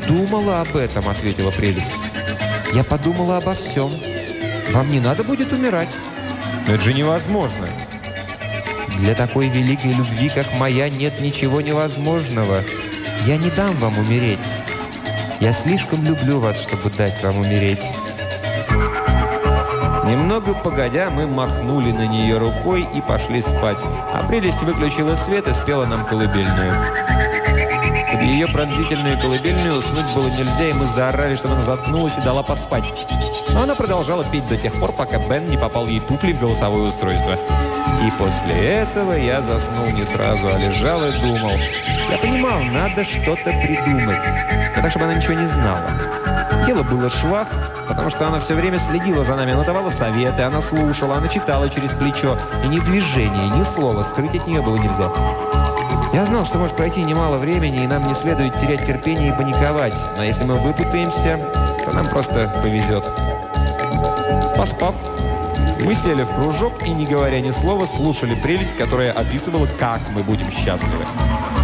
думала 0.07 0.61
об 0.61 0.77
этом»,— 0.77 1.09
ответила 1.09 1.51
прелесть. 1.51 1.87
«Я 2.75 2.85
подумала 2.85 3.39
обо 3.39 3.55
всем. 3.55 3.91
Вам 4.73 4.91
не 4.91 5.01
надо 5.01 5.25
будет 5.25 5.53
умирать». 5.53 5.89
«Но 6.67 6.75
это 6.75 6.85
же 6.85 6.93
невозможно». 6.93 7.69
Для 8.99 9.15
такой 9.15 9.49
великой 9.49 9.93
любви, 9.93 10.29
как 10.29 10.47
моя, 10.59 10.91
нет 10.91 11.21
ничего 11.21 11.63
невозможного. 11.63 12.61
Я 13.27 13.39
не 13.39 13.49
дам 13.51 13.75
вам 13.79 13.99
умереть. 13.99 14.39
Я 15.41 15.55
слишком 15.55 16.05
люблю 16.05 16.39
вас, 16.39 16.61
чтобы 16.61 16.91
дать 16.91 17.23
вам 17.23 17.39
умереть». 17.39 17.81
Немного 20.11 20.55
погодя, 20.55 21.09
мы 21.09 21.29
махнули 21.29 21.93
на 21.93 22.05
нее 22.09 22.37
рукой 22.37 22.85
и 22.93 23.01
пошли 23.01 23.41
спать. 23.41 23.79
А 24.13 24.27
прелесть 24.27 24.61
выключила 24.63 25.15
свет 25.15 25.47
и 25.47 25.53
спела 25.53 25.87
нам 25.87 26.05
колыбельную. 26.05 26.75
Под 28.11 28.21
ее 28.23 28.49
пронзительную 28.49 29.21
колыбельную 29.21 29.79
уснуть 29.79 30.13
было 30.13 30.27
нельзя, 30.27 30.69
и 30.69 30.73
мы 30.73 30.85
заорали, 30.85 31.35
чтобы 31.35 31.55
она 31.55 31.63
заткнулась 31.63 32.19
и 32.19 32.23
дала 32.23 32.43
поспать. 32.43 32.93
Но 33.55 33.63
она 33.63 33.77
продолжала 33.77 34.25
петь 34.25 34.49
до 34.49 34.57
тех 34.57 34.73
пор, 34.81 34.93
пока 34.93 35.21
Бен 35.29 35.45
не 35.45 35.57
попал 35.57 35.87
ей 35.87 36.01
туфли 36.01 36.33
в 36.33 36.41
голосовое 36.41 36.89
устройство. 36.89 37.35
И 38.05 38.11
после 38.19 38.81
этого 38.81 39.13
я 39.13 39.41
заснул 39.41 39.87
не 39.93 40.03
сразу, 40.03 40.49
а 40.49 40.59
лежал 40.59 41.05
и 41.05 41.13
думал. 41.21 41.53
Я 42.11 42.19
понимал, 42.19 42.61
надо 42.73 43.05
что-то 43.05 43.51
придумать. 43.63 44.25
Но 44.75 44.83
так, 44.83 44.91
чтобы 44.91 45.05
она 45.05 45.15
ничего 45.15 45.35
не 45.35 45.47
знала. 45.47 45.93
Дело 46.67 46.83
было 46.83 47.09
швах, 47.09 47.49
потому 47.87 48.11
что 48.11 48.27
она 48.27 48.41
все 48.41 48.55
время 48.55 48.79
следила 48.79 49.25
за 49.25 49.37
нами. 49.37 49.53
Она 49.53 49.63
давала 49.63 49.91
советы, 49.91 50.43
она 50.43 50.61
слушала, 50.61 51.17
она 51.17 51.29
читала 51.29 51.71
через 51.71 51.93
плечо. 51.93 52.37
И 52.65 52.69
ни 52.69 52.81
движения, 52.81 53.49
ни 53.57 53.63
слова 53.63 54.03
скрыть 54.03 54.35
от 54.35 54.47
нее 54.47 54.61
было 54.61 54.77
нельзя. 54.77 55.09
Я 56.13 56.25
знал, 56.27 56.45
что 56.45 56.59
может 56.59 56.75
пройти 56.77 57.05
немало 57.05 57.39
времени, 57.39 57.85
и 57.85 57.87
нам 57.87 58.05
не 58.07 58.15
следует 58.15 58.59
терять 58.59 58.85
терпение 58.85 59.29
и 59.29 59.37
паниковать. 59.37 59.95
Но 60.17 60.25
если 60.25 60.43
мы 60.43 60.55
выпутаемся, 60.55 61.39
то 61.85 61.93
нам 61.93 62.07
просто 62.07 62.53
повезет. 62.61 63.05
Поспав, 64.57 64.97
мы 65.81 65.95
сели 65.95 66.25
в 66.25 66.35
кружок 66.35 66.83
и, 66.85 66.91
не 66.91 67.07
говоря 67.07 67.41
ни 67.41 67.53
слова, 67.53 67.87
слушали 67.87 68.35
прелесть, 68.35 68.77
которая 68.77 69.13
описывала, 69.13 69.69
как 69.79 70.01
мы 70.13 70.25
будем 70.25 70.51
счастливы. 70.51 71.07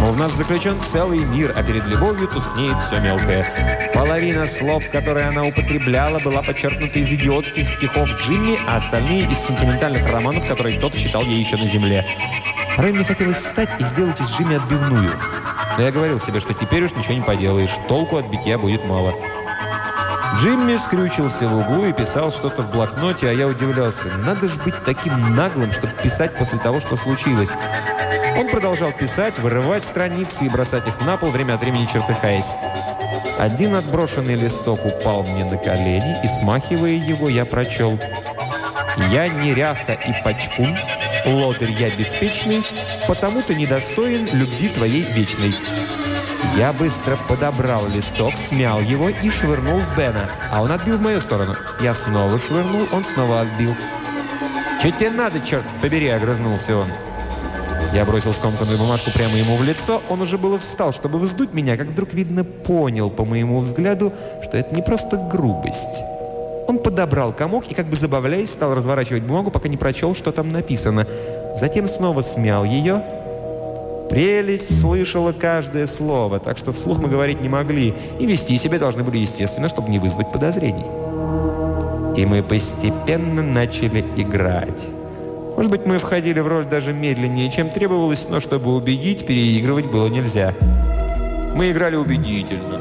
Но 0.07 0.13
в 0.13 0.17
нас 0.17 0.31
заключен 0.31 0.79
целый 0.89 1.19
мир, 1.19 1.51
а 1.53 1.61
перед 1.61 1.83
любовью 1.83 2.29
тускнеет 2.29 2.77
все 2.83 3.01
мелкое. 3.01 3.91
Половина 3.93 4.47
слов, 4.47 4.89
которые 4.89 5.25
она 5.25 5.43
употребляла, 5.43 6.19
была 6.19 6.41
подчеркнута 6.41 6.99
из 6.99 7.11
идиотских 7.11 7.67
стихов 7.67 8.07
Джимми, 8.21 8.57
а 8.65 8.77
остальные 8.77 9.29
из 9.29 9.37
сентиментальных 9.39 10.09
романов, 10.09 10.47
которые 10.47 10.79
тот 10.79 10.93
читал 10.93 11.23
ей 11.23 11.41
еще 11.41 11.57
на 11.57 11.65
земле. 11.65 12.05
Порой 12.77 12.93
мне 12.93 13.03
хотелось 13.03 13.41
встать 13.41 13.69
и 13.79 13.83
сделать 13.83 14.17
из 14.21 14.29
Джимми 14.31 14.55
отбивную. 14.55 15.11
Но 15.77 15.83
я 15.83 15.91
говорил 15.91 16.21
себе, 16.21 16.39
что 16.39 16.53
теперь 16.53 16.85
уж 16.85 16.93
ничего 16.93 17.15
не 17.15 17.21
поделаешь, 17.21 17.71
толку 17.89 18.15
от 18.15 18.27
битья 18.27 18.57
будет 18.57 18.85
мало. 18.85 19.13
Джимми 20.39 20.77
скрючился 20.77 21.49
в 21.49 21.59
углу 21.59 21.85
и 21.85 21.91
писал 21.91 22.31
что-то 22.31 22.61
в 22.61 22.71
блокноте, 22.71 23.29
а 23.29 23.33
я 23.33 23.45
удивлялся. 23.45 24.07
Надо 24.25 24.47
же 24.47 24.57
быть 24.63 24.85
таким 24.85 25.35
наглым, 25.35 25.73
чтобы 25.73 25.91
писать 26.01 26.37
после 26.37 26.59
того, 26.59 26.79
что 26.79 26.95
случилось. 26.95 27.49
Он 28.37 28.47
продолжал 28.47 28.91
писать, 28.91 29.39
вырывать 29.39 29.83
страницы 29.83 30.45
и 30.45 30.49
бросать 30.49 30.85
их 30.87 31.01
на 31.01 31.17
пол, 31.17 31.31
время 31.31 31.55
от 31.55 31.61
времени 31.61 31.87
чертыхаясь. 31.91 32.45
Один 33.39 33.75
отброшенный 33.75 34.35
листок 34.35 34.85
упал 34.85 35.23
мне 35.23 35.43
на 35.43 35.57
колени, 35.57 36.15
и, 36.23 36.27
смахивая 36.27 36.91
его, 36.91 37.29
я 37.29 37.45
прочел. 37.45 37.99
«Я 39.11 39.27
неряха 39.27 39.93
и 39.93 40.13
пачкун, 40.23 40.75
лодырь 41.25 41.71
я 41.71 41.89
беспечный, 41.89 42.63
потому 43.07 43.41
ты 43.41 43.55
недостоин 43.55 44.27
любви 44.33 44.69
твоей 44.69 45.01
вечной». 45.01 45.53
Я 46.55 46.73
быстро 46.73 47.15
подобрал 47.27 47.87
листок, 47.87 48.33
смял 48.49 48.81
его 48.81 49.09
и 49.09 49.29
швырнул 49.29 49.77
в 49.77 49.97
Бена, 49.97 50.27
а 50.51 50.63
он 50.63 50.71
отбил 50.71 50.97
в 50.97 51.01
мою 51.01 51.21
сторону. 51.21 51.55
Я 51.81 51.93
снова 51.93 52.39
швырнул, 52.39 52.87
он 52.91 53.03
снова 53.03 53.41
отбил. 53.41 53.75
«Че 54.81 54.91
тебе 54.91 55.11
надо, 55.11 55.39
черт 55.39 55.65
побери?»– 55.81 56.07
огрызнулся 56.09 56.77
он. 56.77 56.87
Я 57.93 58.05
бросил 58.05 58.31
скомканную 58.33 58.77
бумажку 58.77 59.11
прямо 59.11 59.35
ему 59.35 59.55
в 59.57 59.63
лицо. 59.63 60.01
Он 60.09 60.21
уже 60.21 60.37
было 60.37 60.59
встал, 60.59 60.93
чтобы 60.93 61.19
вздуть 61.19 61.53
меня, 61.53 61.77
как 61.77 61.87
вдруг, 61.87 62.13
видно, 62.13 62.43
понял 62.43 63.09
по 63.09 63.25
моему 63.25 63.59
взгляду, 63.59 64.13
что 64.43 64.57
это 64.57 64.75
не 64.75 64.81
просто 64.81 65.17
грубость. 65.31 66.03
Он 66.67 66.79
подобрал 66.79 67.31
комок 67.31 67.65
и, 67.69 67.73
как 67.73 67.87
бы 67.87 67.95
забавляясь, 67.95 68.51
стал 68.51 68.75
разворачивать 68.75 69.23
бумагу, 69.23 69.51
пока 69.51 69.69
не 69.69 69.77
прочел, 69.77 70.15
что 70.15 70.31
там 70.31 70.51
написано. 70.51 71.07
Затем 71.55 71.87
снова 71.87 72.21
смял 72.21 72.63
ее– 72.65 73.03
Прелесть 74.09 74.79
слышала 74.79 75.33
каждое 75.33 75.85
слово, 75.85 76.39
так 76.39 76.57
что 76.57 76.71
вслух 76.71 76.99
мы 76.99 77.09
говорить 77.09 77.41
не 77.41 77.49
могли, 77.49 77.93
и 78.19 78.25
вести 78.25 78.57
себя 78.57 78.79
должны 78.79 79.03
были 79.03 79.17
естественно, 79.17 79.67
чтобы 79.67 79.89
не 79.89 79.99
вызвать 79.99 80.31
подозрений. 80.31 80.85
И 82.15 82.25
мы 82.25 82.41
постепенно 82.41 83.43
начали 83.43 84.03
играть. 84.15 84.81
Может 85.57 85.71
быть, 85.71 85.87
мы 85.87 85.97
входили 85.97 86.39
в 86.39 86.47
роль 86.47 86.65
даже 86.65 86.93
медленнее, 86.93 87.49
чем 87.49 87.71
требовалось, 87.71 88.27
но 88.29 88.39
чтобы 88.39 88.75
убедить, 88.75 89.25
переигрывать 89.25 89.87
было 89.87 90.05
нельзя. 90.05 90.53
Мы 91.55 91.71
играли 91.71 91.95
убедительно. 91.95 92.77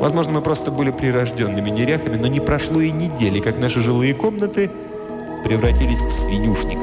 Возможно, 0.00 0.32
мы 0.32 0.40
просто 0.40 0.70
были 0.70 0.90
прирожденными 0.90 1.68
неряхами, 1.68 2.16
но 2.16 2.28
не 2.28 2.40
прошло 2.40 2.80
и 2.80 2.90
недели, 2.90 3.40
как 3.40 3.58
наши 3.58 3.80
жилые 3.80 4.14
комнаты 4.14 4.70
превратились 5.44 6.00
в 6.00 6.10
свинюшник. 6.10 6.78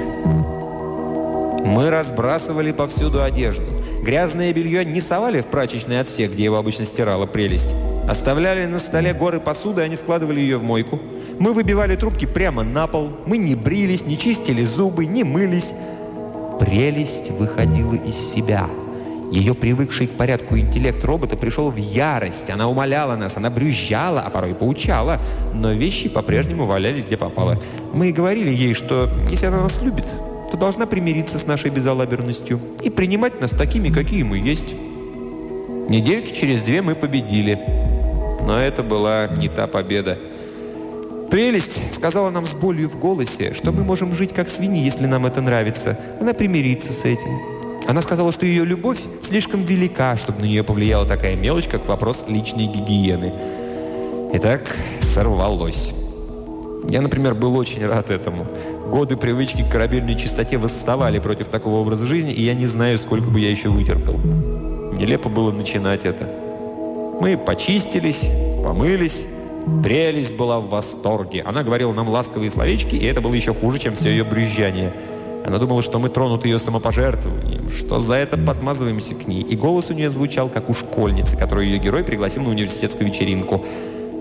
Мы 1.65 1.89
разбрасывали 1.89 2.71
повсюду 2.71 3.23
одежду. 3.23 3.65
Грязное 4.03 4.53
белье 4.53 4.85
не 4.85 5.01
совали 5.01 5.41
в 5.41 5.47
прачечный 5.47 5.99
отсек, 5.99 6.33
где 6.33 6.43
его 6.43 6.57
обычно 6.57 6.85
стирала 6.85 7.25
прелесть. 7.25 7.73
Оставляли 8.07 8.65
на 8.65 8.77
столе 8.77 9.15
горы 9.15 9.39
посуды, 9.39 9.81
они 9.81 9.95
складывали 9.95 10.39
ее 10.39 10.57
в 10.57 10.63
мойку. 10.63 10.99
Мы 11.39 11.53
выбивали 11.53 11.95
трубки 11.95 12.25
прямо 12.25 12.63
на 12.63 12.85
пол. 12.87 13.11
Мы 13.25 13.37
не 13.37 13.55
брились, 13.55 14.05
не 14.05 14.17
чистили 14.17 14.61
зубы, 14.63 15.05
не 15.05 15.23
мылись. 15.23 15.73
Прелесть 16.59 17.31
выходила 17.31 17.93
из 17.93 18.15
себя. 18.15 18.67
Ее 19.31 19.53
привыкший 19.53 20.07
к 20.07 20.11
порядку 20.11 20.57
интеллект 20.57 21.03
робота 21.05 21.37
пришел 21.37 21.69
в 21.69 21.77
ярость. 21.77 22.49
Она 22.49 22.67
умоляла 22.67 23.15
нас, 23.15 23.37
она 23.37 23.49
брюзжала, 23.49 24.19
а 24.19 24.29
порой 24.29 24.53
поучала. 24.53 25.19
Но 25.53 25.71
вещи 25.71 26.09
по-прежнему 26.09 26.65
валялись 26.65 27.05
где 27.05 27.15
попало. 27.15 27.57
Мы 27.93 28.11
говорили 28.11 28.49
ей, 28.49 28.73
что 28.73 29.09
если 29.29 29.45
она 29.45 29.61
нас 29.61 29.81
любит, 29.81 30.05
то 30.51 30.57
должна 30.57 30.87
примириться 30.87 31.37
с 31.37 31.45
нашей 31.45 31.69
безалаберностью 31.71 32.59
и 32.83 32.89
принимать 32.89 33.39
нас 33.39 33.51
такими, 33.51 33.89
какие 33.89 34.23
мы 34.23 34.39
есть. 34.39 34.75
Недельки 35.87 36.37
через 36.37 36.63
две 36.63 36.81
мы 36.81 36.95
победили. 36.95 37.57
Но 38.41 38.59
это 38.59 38.83
была 38.83 39.27
не 39.27 39.47
та 39.47 39.67
победа. 39.67 40.17
«Прелесть!»— 41.29 41.77
сказала 41.93 42.31
нам 42.31 42.47
с 42.47 42.53
болью 42.53 42.89
в 42.89 42.97
голосе, 42.97 43.53
что 43.53 43.71
мы 43.71 43.83
можем 43.83 44.13
жить 44.13 44.33
как 44.33 44.49
свиньи, 44.49 44.83
если 44.83 45.05
нам 45.05 45.27
это 45.27 45.41
нравится. 45.41 45.99
Она 46.19 46.33
примирится 46.33 46.91
с 46.91 47.05
этим. 47.05 47.39
Она 47.87 48.01
сказала, 48.01 48.31
что 48.31 48.45
ее 48.45 48.65
любовь 48.65 48.99
слишком 49.21 49.63
велика, 49.63 50.15
чтобы 50.17 50.41
на 50.41 50.45
нее 50.45 50.63
повлияла 50.63 51.05
такая 51.05 51.35
мелочь, 51.35 51.67
как 51.67 51.87
вопрос 51.87 52.25
личной 52.27 52.65
гигиены. 52.65 53.33
Итак, 54.33 54.75
сорвалось. 55.01 55.93
Я, 56.87 57.01
например, 57.01 57.35
был 57.35 57.55
очень 57.55 57.85
рад 57.85 58.09
этому. 58.09 58.47
Годы 58.89 59.15
привычки 59.15 59.63
к 59.63 59.71
корабельной 59.71 60.15
чистоте 60.15 60.57
восставали 60.57 61.19
против 61.19 61.47
такого 61.49 61.75
образа 61.75 62.05
жизни, 62.05 62.33
и 62.33 62.43
я 62.43 62.55
не 62.55 62.65
знаю, 62.65 62.97
сколько 62.97 63.29
бы 63.29 63.39
я 63.39 63.51
еще 63.51 63.69
вытерпел. 63.69 64.17
Нелепо 64.97 65.29
было 65.29 65.51
начинать 65.51 66.05
это. 66.05 66.27
Мы 67.21 67.37
почистились, 67.37 68.21
помылись, 68.63 69.25
Прелесть 69.83 70.33
была 70.33 70.59
в 70.59 70.69
восторге. 70.69 71.43
Она 71.43 71.63
говорила 71.63 71.93
нам 71.93 72.09
ласковые 72.09 72.49
словечки, 72.49 72.95
и 72.95 73.05
это 73.05 73.21
было 73.21 73.33
еще 73.33 73.53
хуже, 73.53 73.79
чем 73.79 73.95
все 73.95 74.09
ее 74.09 74.23
брюзжание. 74.23 74.93
Она 75.45 75.57
думала, 75.57 75.81
что 75.81 75.99
мы 75.99 76.09
тронуты 76.09 76.47
ее 76.47 76.59
самопожертвованием, 76.59 77.69
что 77.71 77.99
за 77.99 78.15
это 78.15 78.37
подмазываемся 78.37 79.15
к 79.15 79.27
ней. 79.27 79.41
И 79.41 79.55
голос 79.55 79.89
у 79.89 79.93
нее 79.93 80.09
звучал, 80.09 80.49
как 80.49 80.69
у 80.69 80.73
школьницы, 80.73 81.37
которую 81.37 81.67
ее 81.67 81.79
герой 81.79 82.03
пригласил 82.03 82.43
на 82.43 82.49
университетскую 82.49 83.07
вечеринку– 83.07 83.63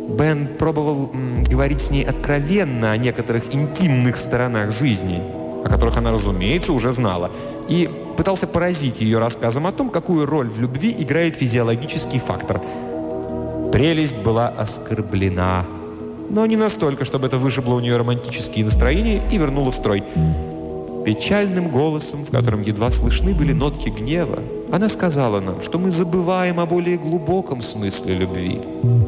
Бен 0.08 0.48
пробовал 0.58 1.10
говорить 1.46 1.82
с 1.82 1.90
ней 1.90 2.02
откровенно 2.02 2.92
о 2.92 2.96
некоторых 2.96 3.54
интимных 3.54 4.16
сторонах 4.16 4.72
жизни, 4.72 5.20
о 5.64 5.68
которых 5.68 5.98
она, 5.98 6.12
разумеется, 6.12 6.72
уже 6.72 6.92
знала, 6.92 7.30
и 7.68 7.90
пытался 8.16 8.46
поразить 8.46 9.00
ее 9.00 9.18
рассказом 9.18 9.66
о 9.66 9.72
том, 9.72 9.90
какую 9.90 10.24
роль 10.24 10.48
в 10.48 10.58
любви 10.60 10.94
играет 10.98 11.34
физиологический 11.36 12.20
фактор. 12.20 12.60
Прелесть 13.72 14.16
была 14.18 14.48
оскорблена. 14.48 15.66
но 16.30 16.44
не 16.46 16.56
настолько, 16.56 17.04
чтобы 17.04 17.26
это 17.26 17.38
вышибло 17.38 17.74
у 17.74 17.80
нее 17.80 17.96
романтические 17.96 18.64
настроения 18.64 19.22
и 19.30 19.38
вернуло 19.38 19.70
в 19.70 19.74
строй. 19.74 20.02
Печальным 21.04 21.68
голосом, 21.68 22.24
в 22.24 22.30
котором 22.30 22.60
едва 22.62 22.90
слышны 22.90 23.34
были 23.34 23.52
нотки 23.52 23.88
гнева, 23.88 24.40
она 24.70 24.90
сказала 24.90 25.40
нам, 25.40 25.62
что 25.62 25.78
мы 25.78 25.90
забываем 25.90 26.60
о 26.60 26.66
более 26.66 26.98
глубоком 26.98 27.62
смысле 27.62 28.14
любви. 28.14 28.60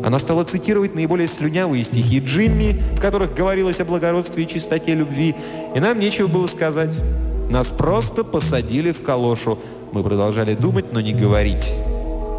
Она 0.02 0.18
стала 0.18 0.44
цитировать 0.44 0.94
наиболее 0.94 1.28
слюнявые 1.28 1.84
стихи 1.84 2.20
Джимми, 2.20 2.80
в 2.96 3.00
которых 3.00 3.34
говорилось 3.34 3.80
о 3.80 3.84
благородстве 3.84 4.44
и 4.44 4.48
чистоте 4.48 4.94
любви, 4.94 5.34
и 5.74 5.80
нам 5.80 5.98
нечего 5.98 6.26
было 6.26 6.46
сказать. 6.46 6.96
Нас 7.50 7.66
просто 7.66 8.24
посадили 8.24 8.92
в 8.92 9.02
калошу. 9.02 9.58
Мы 9.92 10.02
продолжали 10.02 10.54
думать, 10.54 10.92
но 10.92 11.00
не 11.00 11.12
говорить, 11.12 11.66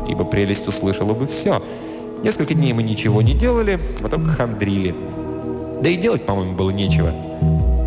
ибо 0.08 0.24
прелесть 0.24 0.68
услышала 0.68 1.14
бы 1.14 1.28
все. 1.28 1.62
Несколько 2.24 2.54
дней 2.54 2.72
мы 2.74 2.84
ничего 2.84 3.22
не 3.24 3.34
делали, 3.34 3.80
а 4.02 4.08
только 4.08 4.30
хандрили. 4.30 4.94
Да 5.82 5.90
и 5.90 5.96
делать, 5.96 6.24
по-моему, 6.24 6.54
было 6.54 6.70
нечего. 6.70 7.14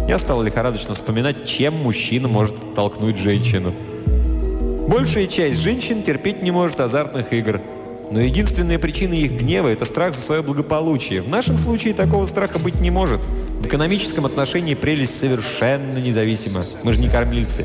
Я 0.09 0.19
стал 0.19 0.43
лихорадочно 0.43 0.95
вспоминать, 0.95 1.47
чем 1.47 1.75
мужчина 1.75 2.27
может 2.27 2.75
толкнуть 2.75 3.17
женщину. 3.17 3.73
Большая 4.89 5.29
часть 5.29 5.61
женщин 5.61 6.03
терпеть 6.03 6.43
не 6.43 6.51
может 6.51 6.81
азартных 6.81 7.33
игр. 7.33 7.61
Но 8.11 8.21
единственная 8.21 8.79
причина 8.79 9.15
их 9.15 9.33
гнева– 9.33 9.69
это 9.71 9.85
страх 9.85 10.15
за 10.15 10.21
свое 10.21 10.43
благополучие. 10.43 11.23
В 11.23 11.29
нашем 11.29 11.57
случае 11.57 11.95
такого 11.95 12.27
страха 12.27 12.59
быть 12.59 12.81
не 12.81 12.91
может. 12.91 13.21
В 13.61 13.67
экономическом 13.67 14.27
отношении 14.27 14.75
прелесть 14.75 15.19
совершенно 15.19 15.99
независима. 15.99 16.65
Мы 16.83 16.93
же 16.93 17.01
не 17.01 17.09
кормильцы. 17.09 17.65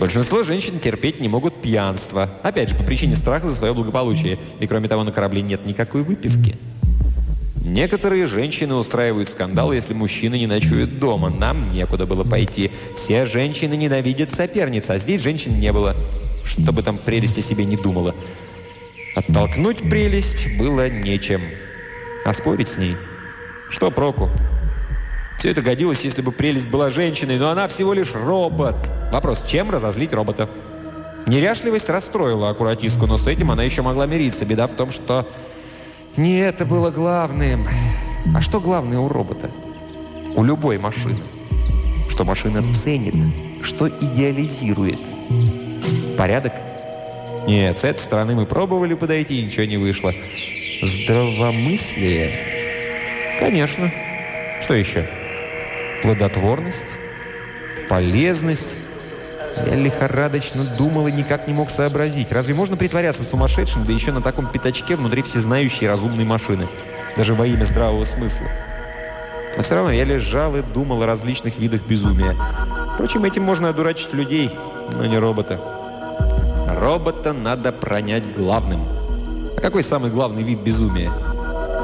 Большинство 0.00 0.42
женщин 0.44 0.80
терпеть 0.80 1.20
не 1.20 1.28
могут 1.28 1.60
пьянство. 1.60 2.30
Опять 2.42 2.70
же, 2.70 2.74
по 2.74 2.82
причине 2.82 3.14
страха 3.14 3.50
за 3.50 3.54
свое 3.54 3.74
благополучие. 3.74 4.38
И 4.58 4.66
кроме 4.66 4.88
того, 4.88 5.04
на 5.04 5.12
корабле 5.12 5.42
нет 5.42 5.66
никакой 5.66 6.02
выпивки. 6.02 6.56
Некоторые 7.62 8.24
женщины 8.24 8.74
устраивают 8.76 9.28
скандал, 9.28 9.72
если 9.74 9.92
мужчина 9.92 10.36
не 10.36 10.46
ночует 10.46 10.98
дома. 10.98 11.28
Нам 11.28 11.68
некуда 11.68 12.06
было 12.06 12.24
пойти. 12.24 12.70
Все 12.96 13.26
женщины 13.26 13.74
ненавидят 13.74 14.30
соперниц, 14.30 14.88
а 14.88 14.96
здесь 14.96 15.20
женщин 15.20 15.60
не 15.60 15.70
было. 15.70 15.94
Чтобы 16.46 16.82
там 16.82 16.96
прелесть 16.96 17.36
о 17.36 17.42
себе 17.42 17.66
не 17.66 17.76
думала. 17.76 18.14
Оттолкнуть 19.14 19.80
прелесть 19.90 20.56
было 20.58 20.88
нечем. 20.88 21.42
А 22.24 22.32
спорить 22.32 22.68
с 22.68 22.78
ней? 22.78 22.96
Что 23.68 23.90
проку? 23.90 24.30
Все 25.40 25.50
это 25.52 25.62
годилось, 25.62 26.02
если 26.02 26.20
бы 26.20 26.32
прелесть 26.32 26.68
была 26.68 26.90
женщиной, 26.90 27.38
но 27.38 27.48
она 27.48 27.66
всего 27.66 27.94
лишь 27.94 28.12
робот. 28.12 28.76
Вопрос, 29.10 29.42
чем 29.48 29.70
разозлить 29.70 30.12
робота? 30.12 30.50
Неряшливость 31.26 31.88
расстроила 31.88 32.50
аккуратистку, 32.50 33.06
но 33.06 33.16
с 33.16 33.26
этим 33.26 33.50
она 33.50 33.62
еще 33.62 33.80
могла 33.80 34.04
мириться. 34.04 34.44
Беда 34.44 34.66
в 34.66 34.74
том, 34.74 34.92
что 34.92 35.26
не 36.18 36.40
это 36.40 36.66
было 36.66 36.90
главным. 36.90 37.66
А 38.36 38.42
что 38.42 38.60
главное 38.60 38.98
у 38.98 39.08
робота? 39.08 39.50
У 40.36 40.44
любой 40.44 40.76
машины. 40.76 41.20
Что 42.10 42.24
машина 42.24 42.62
ценит, 42.74 43.14
что 43.62 43.88
идеализирует. 43.88 45.00
Порядок? 46.18 46.52
Нет, 47.48 47.78
с 47.78 47.84
этой 47.84 48.00
стороны 48.00 48.34
мы 48.34 48.44
пробовали 48.44 48.92
подойти, 48.92 49.40
и 49.40 49.46
ничего 49.46 49.64
не 49.64 49.78
вышло. 49.78 50.12
Здравомыслие? 50.82 53.38
Конечно. 53.40 53.90
Что 54.60 54.74
еще? 54.74 55.08
Плодотворность? 56.02 56.96
Полезность? 57.88 58.76
Я 59.66 59.74
лихорадочно 59.74 60.64
думал 60.78 61.08
и 61.08 61.12
никак 61.12 61.46
не 61.46 61.52
мог 61.52 61.70
сообразить. 61.70 62.32
Разве 62.32 62.54
можно 62.54 62.76
притворяться 62.76 63.22
сумасшедшим, 63.22 63.84
да 63.84 63.92
еще 63.92 64.10
на 64.12 64.22
таком 64.22 64.46
пятачке 64.46 64.96
внутри 64.96 65.22
всезнающей 65.22 65.86
разумной 65.86 66.24
машины? 66.24 66.68
Даже 67.16 67.34
во 67.34 67.46
имя 67.46 67.64
здравого 67.64 68.04
смысла. 68.04 68.46
Но 69.56 69.62
все 69.62 69.74
равно 69.74 69.92
я 69.92 70.04
лежал 70.04 70.56
и 70.56 70.62
думал 70.62 71.02
о 71.02 71.06
различных 71.06 71.58
видах 71.58 71.82
безумия. 71.82 72.34
Впрочем, 72.94 73.24
этим 73.24 73.42
можно 73.42 73.68
одурачить 73.68 74.14
людей, 74.14 74.50
но 74.92 75.04
не 75.04 75.18
робота. 75.18 75.60
Робота 76.68 77.32
надо 77.32 77.72
пронять 77.72 78.32
главным. 78.34 78.86
А 79.56 79.60
какой 79.60 79.84
самый 79.84 80.10
главный 80.10 80.42
вид 80.42 80.60
безумия? 80.60 81.10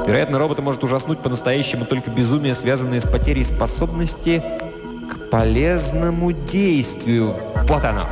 Вероятно, 0.07 0.39
робота 0.39 0.61
может 0.61 0.85
ужаснуть 0.85 1.19
по-настоящему 1.19 1.83
только 1.83 2.09
безумие, 2.09 2.55
связанное 2.55 3.01
с 3.01 3.03
потерей 3.03 3.43
способности 3.43 4.41
к 5.11 5.29
полезному 5.29 6.31
действию. 6.31 7.35
Вот 7.67 7.83
оно. 7.83 8.07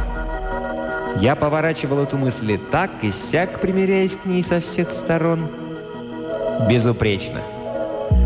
Я 1.22 1.38
поворачивал 1.38 2.00
эту 2.00 2.18
мысль 2.18 2.60
так 2.70 2.92
и 3.02 3.12
сяк, 3.12 3.62
примеряясь 3.62 4.18
к 4.18 4.26
ней 4.26 4.44
со 4.44 4.60
всех 4.60 4.92
сторон. 4.92 5.48
Безупречно. 6.70 7.40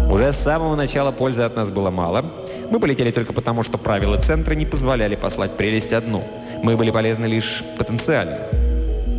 Уже 0.10 0.34
с 0.34 0.38
самого 0.38 0.76
начала 0.76 1.12
пользы 1.12 1.44
от 1.44 1.56
нас 1.56 1.70
было 1.70 1.92
мало. 1.92 2.26
Мы 2.72 2.80
полетели 2.80 3.12
только 3.12 3.34
потому, 3.34 3.62
что 3.62 3.78
правила 3.78 4.18
центра 4.18 4.56
не 4.56 4.66
позволяли 4.66 5.16
послать 5.16 5.56
прелесть 5.58 5.94
одну. 5.94 6.24
Мы 6.64 6.76
были 6.76 6.90
полезны 6.90 7.28
лишь 7.28 7.64
потенциально. 7.78 8.40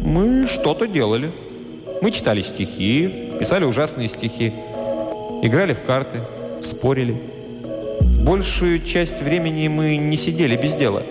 Мы 0.05 0.49
что-то 0.49 0.89
делали. 0.89 1.31
Мы 2.03 2.11
читали 2.11 2.43
стихи, 2.43 3.30
писали 3.41 3.65
ужасные 3.65 4.07
стихи, 4.07 4.53
играли 5.43 5.73
в 5.73 5.81
карты, 5.81 6.21
спорили. 6.61 7.17
Большую 8.23 8.83
часть 8.83 9.23
времени 9.23 9.67
мы 9.67 9.97
не 9.97 10.19
сидели 10.19 10.57
без 10.57 10.75
дела. 10.75 11.03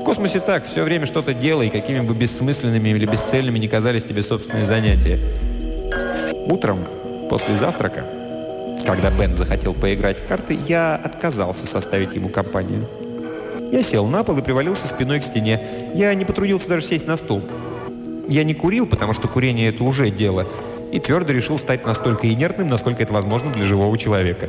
В 0.00 0.04
космосе 0.04 0.40
так, 0.40 0.66
все 0.66 0.82
время 0.82 1.04
что-то 1.04 1.34
делай, 1.34 1.68
какими 1.68 2.00
бы 2.00 2.14
бессмысленными 2.14 2.88
или 2.88 3.04
бесцельными 3.04 3.58
не 3.58 3.68
казались 3.68 4.04
тебе 4.04 4.22
собственные 4.22 4.64
занятия. 4.64 5.18
Утром, 6.46 6.78
после 7.28 7.54
завтрака, 7.58 8.06
когда 8.86 9.10
Бен 9.10 9.34
захотел 9.34 9.74
поиграть 9.74 10.16
в 10.18 10.26
карты, 10.26 10.58
я 10.66 10.96
отказался 10.96 11.66
составить 11.66 12.14
ему 12.14 12.30
компанию. 12.30 12.88
Я 13.70 13.82
сел 13.82 14.06
на 14.06 14.24
пол 14.24 14.38
и 14.38 14.42
привалился 14.42 14.86
спиной 14.88 15.20
к 15.20 15.24
стене. 15.24 15.60
Я 15.94 16.14
не 16.14 16.24
потрудился 16.24 16.70
даже 16.70 16.86
сесть 16.86 17.06
на 17.06 17.18
стул. 17.18 17.42
Я 18.28 18.44
не 18.44 18.54
курил, 18.54 18.86
потому 18.86 19.12
что 19.12 19.28
курение– 19.28 19.68
это 19.70 19.84
уже 19.84 20.10
дело, 20.10 20.48
и 20.92 20.98
твердо 20.98 21.32
решил 21.32 21.58
стать 21.58 21.86
настолько 21.86 22.32
инертным, 22.32 22.68
насколько 22.68 23.02
это 23.02 23.12
возможно 23.12 23.52
для 23.52 23.64
живого 23.64 23.96
человека. 23.96 24.48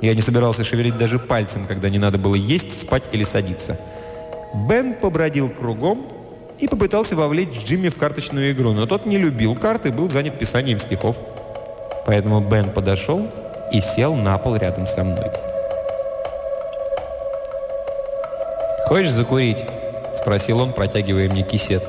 Я 0.00 0.14
не 0.14 0.22
собирался 0.22 0.64
шевелить 0.64 0.96
даже 0.96 1.18
пальцем, 1.18 1.66
когда 1.66 1.90
не 1.90 1.98
надо 1.98 2.16
было 2.16 2.34
есть, 2.34 2.80
спать 2.80 3.04
или 3.12 3.24
садиться. 3.24 3.78
Бен 4.68 4.94
побродил 4.94 5.50
кругом 5.50 6.06
и 6.58 6.66
попытался 6.66 7.16
вовлечь 7.16 7.64
Джимми 7.64 7.88
в 7.90 7.96
карточную 7.96 8.52
игру, 8.52 8.72
но 8.72 8.86
тот 8.86 9.04
не 9.06 9.18
любил 9.18 9.54
карты 9.54 9.90
и 9.90 9.92
был 9.92 10.08
занят 10.08 10.38
писанием 10.38 10.80
стихов. 10.80 11.18
Поэтому 12.06 12.40
Бен 12.40 12.70
подошел 12.70 13.28
и 13.72 13.80
сел 13.80 14.14
на 14.14 14.38
пол 14.38 14.56
рядом 14.56 14.86
со 14.86 15.04
мной. 15.04 15.26
«Хочешь 18.86 19.12
закурить?»– 19.12 19.64
спросил 20.16 20.60
он, 20.60 20.72
протягивая 20.72 21.28
мне 21.28 21.42
кисет. 21.42 21.84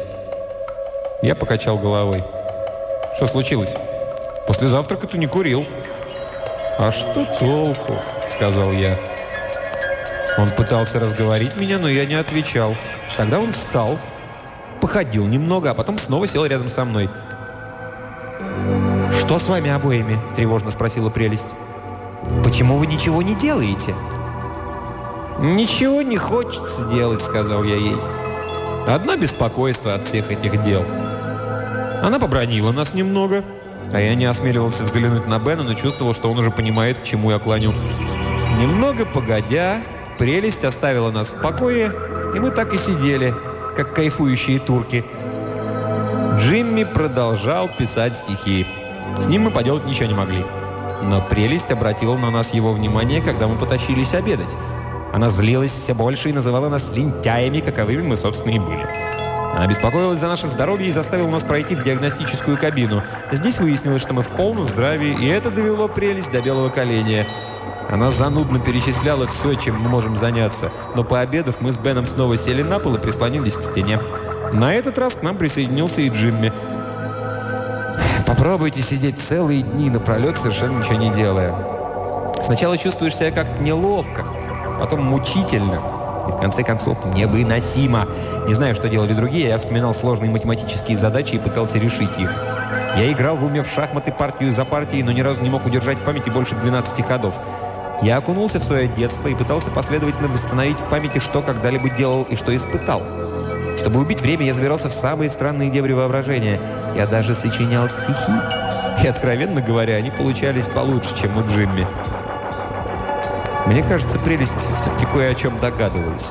Я 1.23 1.33
покачал 1.35 1.77
головой. 1.77 2.23
«Что 3.15 3.27
случилось?» 3.27 3.73
«После 4.47 4.67
завтрака 4.67 5.07
ты 5.07 5.17
не 5.17 5.27
курил». 5.27 5.65
«А 6.77 6.91
что 6.91 7.25
толку?»– 7.39 7.99
сказал 8.29 8.71
я. 8.71 8.97
Он 10.37 10.49
пытался 10.49 10.99
разговорить 10.99 11.55
меня, 11.55 11.77
но 11.77 11.89
я 11.89 12.05
не 12.05 12.15
отвечал. 12.15 12.75
Тогда 13.17 13.39
он 13.39 13.53
встал, 13.53 13.99
походил 14.79 15.27
немного, 15.27 15.69
а 15.69 15.73
потом 15.73 15.99
снова 15.99 16.27
сел 16.27 16.45
рядом 16.45 16.69
со 16.69 16.85
мной. 16.85 17.09
«Что 19.19 19.39
с 19.39 19.47
вами 19.47 19.69
обоими?»– 19.69 20.17
тревожно 20.35 20.71
спросила 20.71 21.09
прелесть. 21.09 21.47
«Почему 22.43 22.77
вы 22.77 22.87
ничего 22.87 23.21
не 23.21 23.35
делаете?» 23.35 23.93
«Ничего 25.39 26.01
не 26.01 26.17
хочется 26.17 26.85
делать»,– 26.85 27.21
сказал 27.23 27.63
я 27.63 27.75
ей. 27.75 27.97
«Одно 28.87 29.15
беспокойство 29.15 29.93
от 29.95 30.07
всех 30.07 30.31
этих 30.31 30.63
дел». 30.63 30.85
Она 32.01 32.19
побронила 32.19 32.71
нас 32.71 32.93
немного, 32.93 33.43
а 33.93 33.99
я 33.99 34.15
не 34.15 34.25
осмеливался 34.25 34.83
взглянуть 34.83 35.27
на 35.27 35.39
Бена, 35.39 35.63
но 35.63 35.73
чувствовал, 35.73 36.13
что 36.13 36.31
он 36.31 36.39
уже 36.39 36.51
понимает, 36.51 36.99
к 36.99 37.03
чему 37.03 37.31
я 37.31 37.39
клоню. 37.39 37.73
Немного 38.59 39.05
погодя, 39.05 39.81
Прелесть 40.21 40.63
оставила 40.63 41.09
нас 41.09 41.31
в 41.31 41.41
покое, 41.41 41.91
и 42.35 42.39
мы 42.39 42.51
так 42.51 42.75
и 42.75 42.77
сидели, 42.77 43.33
как 43.75 43.95
кайфующие 43.95 44.59
турки. 44.59 45.03
Джимми 46.37 46.83
продолжал 46.83 47.67
писать 47.67 48.15
стихи. 48.15 48.67
С 49.17 49.25
ним 49.25 49.45
мы 49.45 49.49
поделать 49.49 49.85
ничего 49.85 50.05
не 50.05 50.13
могли. 50.13 50.45
Но 51.01 51.25
прелесть 51.27 51.71
обратила 51.71 52.15
на 52.17 52.29
нас 52.29 52.53
его 52.53 52.71
внимание, 52.71 53.19
когда 53.19 53.47
мы 53.47 53.57
потащились 53.57 54.13
обедать. 54.13 54.55
Она 55.11 55.29
злилась 55.29 55.73
все 55.73 55.95
больше 55.95 56.29
и 56.29 56.33
называла 56.33 56.69
нас 56.69 56.91
лентяями, 56.91 57.61
каковыми 57.61 58.03
мы, 58.03 58.15
собственно, 58.15 58.53
и 58.53 58.59
были. 58.59 59.10
Она 59.53 59.67
беспокоилась 59.67 60.19
за 60.19 60.27
наше 60.27 60.47
здоровье 60.47 60.89
и 60.89 60.91
заставила 60.91 61.29
нас 61.29 61.43
пройти 61.43 61.75
в 61.75 61.83
диагностическую 61.83 62.57
кабину. 62.57 63.03
Здесь 63.31 63.59
выяснилось, 63.59 64.01
что 64.01 64.13
мы 64.13 64.23
в 64.23 64.29
полном 64.29 64.65
здравии, 64.65 65.17
и 65.19 65.27
это 65.27 65.51
довело 65.51 65.87
прелесть 65.87 66.31
до 66.31 66.41
белого 66.41 66.69
коленя. 66.69 67.27
Она 67.89 68.09
занудно 68.09 68.59
перечисляла 68.59 69.27
все, 69.27 69.55
чем 69.55 69.79
мы 69.81 69.89
можем 69.89 70.15
заняться, 70.15 70.71
но 70.95 71.03
пообедав, 71.03 71.59
мы 71.59 71.73
с 71.73 71.77
Беном 71.77 72.07
снова 72.07 72.37
сели 72.37 72.63
на 72.63 72.79
пол 72.79 72.95
и 72.95 72.99
прислонились 72.99 73.55
к 73.55 73.63
стене. 73.63 73.99
На 74.53 74.73
этот 74.73 74.97
раз 74.97 75.15
к 75.15 75.23
нам 75.23 75.35
присоединился 75.35 76.01
и 76.01 76.09
Джимми. 76.09 76.53
Попробуйте 78.25 78.81
сидеть 78.81 79.15
целые 79.19 79.63
дни 79.63 79.89
напролет, 79.89 80.37
совершенно 80.37 80.79
ничего 80.79 80.95
не 80.95 81.09
делая. 81.09 81.53
Сначала 82.45 82.77
чувствуешь 82.77 83.15
себя 83.15 83.31
как-то 83.31 83.61
неловко, 83.61 84.23
потом 84.79 85.03
мучительно, 85.03 85.81
и 86.27 86.31
в 86.31 86.37
конце 86.39 86.63
концов 86.63 86.97
невыносимо. 87.15 88.07
Не 88.47 88.53
знаю, 88.53 88.75
что 88.75 88.89
делали 88.89 89.13
другие, 89.13 89.49
я 89.49 89.59
вспоминал 89.59 89.93
сложные 89.93 90.31
математические 90.31 90.97
задачи 90.97 91.35
и 91.35 91.39
пытался 91.39 91.77
решить 91.77 92.17
их. 92.17 92.31
Я 92.97 93.11
играл 93.11 93.37
в 93.37 93.43
уме 93.43 93.63
в 93.63 93.69
шахматы 93.69 94.11
партию 94.11 94.53
за 94.53 94.65
партией, 94.65 95.03
но 95.03 95.11
ни 95.11 95.21
разу 95.21 95.41
не 95.41 95.49
мог 95.49 95.65
удержать 95.65 95.99
в 95.99 96.03
памяти 96.03 96.29
больше 96.29 96.55
12 96.55 97.05
ходов. 97.05 97.33
Я 98.01 98.17
окунулся 98.17 98.59
в 98.59 98.63
свое 98.63 98.87
детство 98.87 99.27
и 99.27 99.35
пытался 99.35 99.69
последовательно 99.69 100.27
восстановить 100.27 100.77
в 100.77 100.89
памяти, 100.89 101.19
что 101.19 101.41
когда-либо 101.41 101.89
делал 101.89 102.23
и 102.23 102.35
что 102.35 102.55
испытал. 102.55 103.01
Чтобы 103.77 103.99
убить 103.99 104.21
время, 104.21 104.45
я 104.45 104.53
забирался 104.53 104.89
в 104.89 104.93
самые 104.93 105.29
странные 105.29 105.69
дебри 105.69 105.93
воображения. 105.93 106.59
Я 106.95 107.07
даже 107.07 107.35
сочинял 107.35 107.89
стихи. 107.89 108.33
И, 109.03 109.07
откровенно 109.07 109.61
говоря, 109.61 109.95
они 109.95 110.11
получались 110.11 110.67
получше, 110.67 111.15
чем 111.19 111.37
у 111.37 111.41
Джимми. 111.41 111.87
Мне 113.67 113.83
кажется, 113.83 114.19
прелесть 114.19 114.53
все-таки 114.77 115.05
кое 115.13 115.31
о 115.31 115.35
чем 115.35 115.59
догадывалась. 115.59 116.25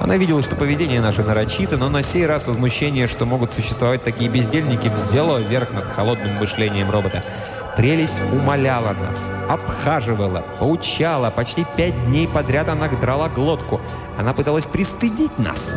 Она 0.00 0.16
видела, 0.16 0.42
что 0.42 0.56
поведение 0.56 1.02
наше 1.02 1.22
нарочито, 1.22 1.76
но 1.76 1.90
на 1.90 2.02
сей 2.02 2.26
раз 2.26 2.46
возмущение, 2.46 3.06
что 3.06 3.26
могут 3.26 3.52
существовать 3.52 4.02
такие 4.02 4.30
бездельники, 4.30 4.88
взяло 4.88 5.38
верх 5.38 5.72
над 5.72 5.84
холодным 5.84 6.36
мышлением 6.36 6.90
робота. 6.90 7.22
Прелесть 7.76 8.20
умоляла 8.32 8.94
нас, 8.94 9.30
обхаживала, 9.48 10.42
поучала. 10.58 11.30
Почти 11.30 11.66
пять 11.76 12.06
дней 12.06 12.26
подряд 12.26 12.68
она 12.68 12.88
драла 12.88 13.28
глотку. 13.28 13.80
Она 14.18 14.32
пыталась 14.32 14.64
пристыдить 14.64 15.38
нас. 15.38 15.76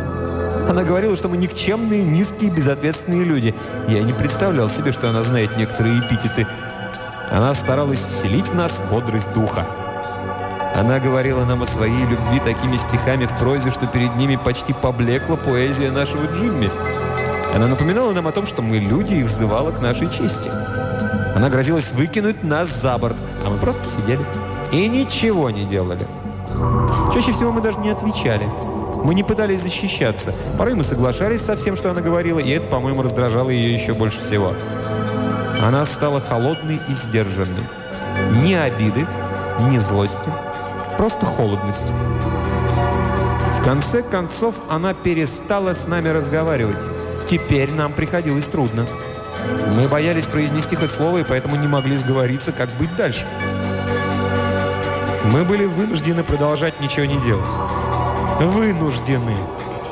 Она 0.68 0.82
говорила, 0.82 1.16
что 1.16 1.28
мы 1.28 1.36
никчемные, 1.36 2.02
низкие, 2.02 2.50
безответственные 2.50 3.24
люди. 3.24 3.54
Я 3.88 4.02
не 4.02 4.14
представлял 4.14 4.70
себе, 4.70 4.92
что 4.92 5.10
она 5.10 5.22
знает 5.22 5.58
некоторые 5.58 6.00
эпитеты. 6.00 6.46
Она 7.30 7.52
старалась 7.52 8.00
вселить 8.00 8.48
в 8.48 8.54
нас 8.54 8.80
бодрость 8.90 9.32
духа. 9.34 9.66
Она 10.74 10.98
говорила 10.98 11.44
нам 11.44 11.62
о 11.62 11.66
своей 11.68 12.04
любви 12.04 12.40
такими 12.44 12.76
стихами 12.76 13.26
в 13.26 13.38
прозе, 13.38 13.70
что 13.70 13.86
перед 13.86 14.16
ними 14.16 14.34
почти 14.34 14.72
поблекла 14.72 15.36
поэзия 15.36 15.92
нашего 15.92 16.26
Джимми. 16.26 16.68
Она 17.54 17.68
напоминала 17.68 18.12
нам 18.12 18.26
о 18.26 18.32
том, 18.32 18.46
что 18.48 18.60
мы 18.60 18.78
люди 18.78 19.14
и 19.14 19.22
взывала 19.22 19.70
к 19.70 19.80
нашей 19.80 20.10
чести. 20.10 20.50
Она 21.36 21.48
грозилась 21.48 21.92
выкинуть 21.92 22.42
нас 22.42 22.68
за 22.68 22.98
борт, 22.98 23.16
а 23.46 23.50
мы 23.50 23.58
просто 23.58 23.84
сидели 23.84 24.20
и 24.72 24.88
ничего 24.88 25.50
не 25.50 25.64
делали. 25.64 26.04
Чаще 27.12 27.32
всего 27.32 27.52
мы 27.52 27.60
даже 27.60 27.78
не 27.78 27.90
отвечали. 27.90 28.48
Мы 29.04 29.14
не 29.14 29.22
пытались 29.22 29.62
защищаться. 29.62 30.32
Порой 30.58 30.74
мы 30.74 30.82
соглашались 30.82 31.42
со 31.42 31.54
всем, 31.54 31.76
что 31.76 31.92
она 31.92 32.00
говорила, 32.00 32.40
и 32.40 32.50
это, 32.50 32.66
по-моему, 32.66 33.02
раздражало 33.02 33.50
ее 33.50 33.74
еще 33.74 33.94
больше 33.94 34.18
всего. 34.18 34.52
Она 35.62 35.86
стала 35.86 36.20
холодной 36.20 36.80
и 36.88 36.94
сдержанной. 36.94 37.62
Ни 38.42 38.54
обиды, 38.54 39.06
ни 39.70 39.78
злости, 39.78 40.30
Просто 40.96 41.26
холодность. 41.26 41.90
В 43.58 43.64
конце 43.64 44.02
концов, 44.02 44.54
она 44.68 44.94
перестала 44.94 45.74
с 45.74 45.86
нами 45.86 46.08
разговаривать. 46.08 46.82
Теперь 47.28 47.72
нам 47.72 47.92
приходилось 47.92 48.44
трудно. 48.44 48.86
Мы 49.74 49.88
боялись 49.88 50.26
произнести 50.26 50.76
хоть 50.76 50.90
слово, 50.90 51.18
и 51.18 51.24
поэтому 51.24 51.56
не 51.56 51.66
могли 51.66 51.96
сговориться, 51.96 52.52
как 52.52 52.68
быть 52.78 52.94
дальше. 52.96 53.26
Мы 55.32 55.44
были 55.44 55.64
вынуждены 55.64 56.22
продолжать 56.22 56.80
ничего 56.80 57.06
не 57.06 57.20
делать. 57.22 57.48
Вынуждены. 58.38 59.36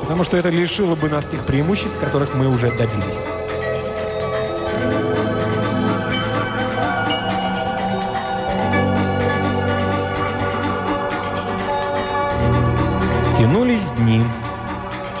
Потому 0.01 0.23
что 0.23 0.37
это 0.37 0.49
лишило 0.49 0.95
бы 0.95 1.09
нас 1.09 1.25
тех 1.25 1.45
преимуществ, 1.45 1.99
которых 1.99 2.35
мы 2.35 2.47
уже 2.47 2.71
добились. 2.71 3.25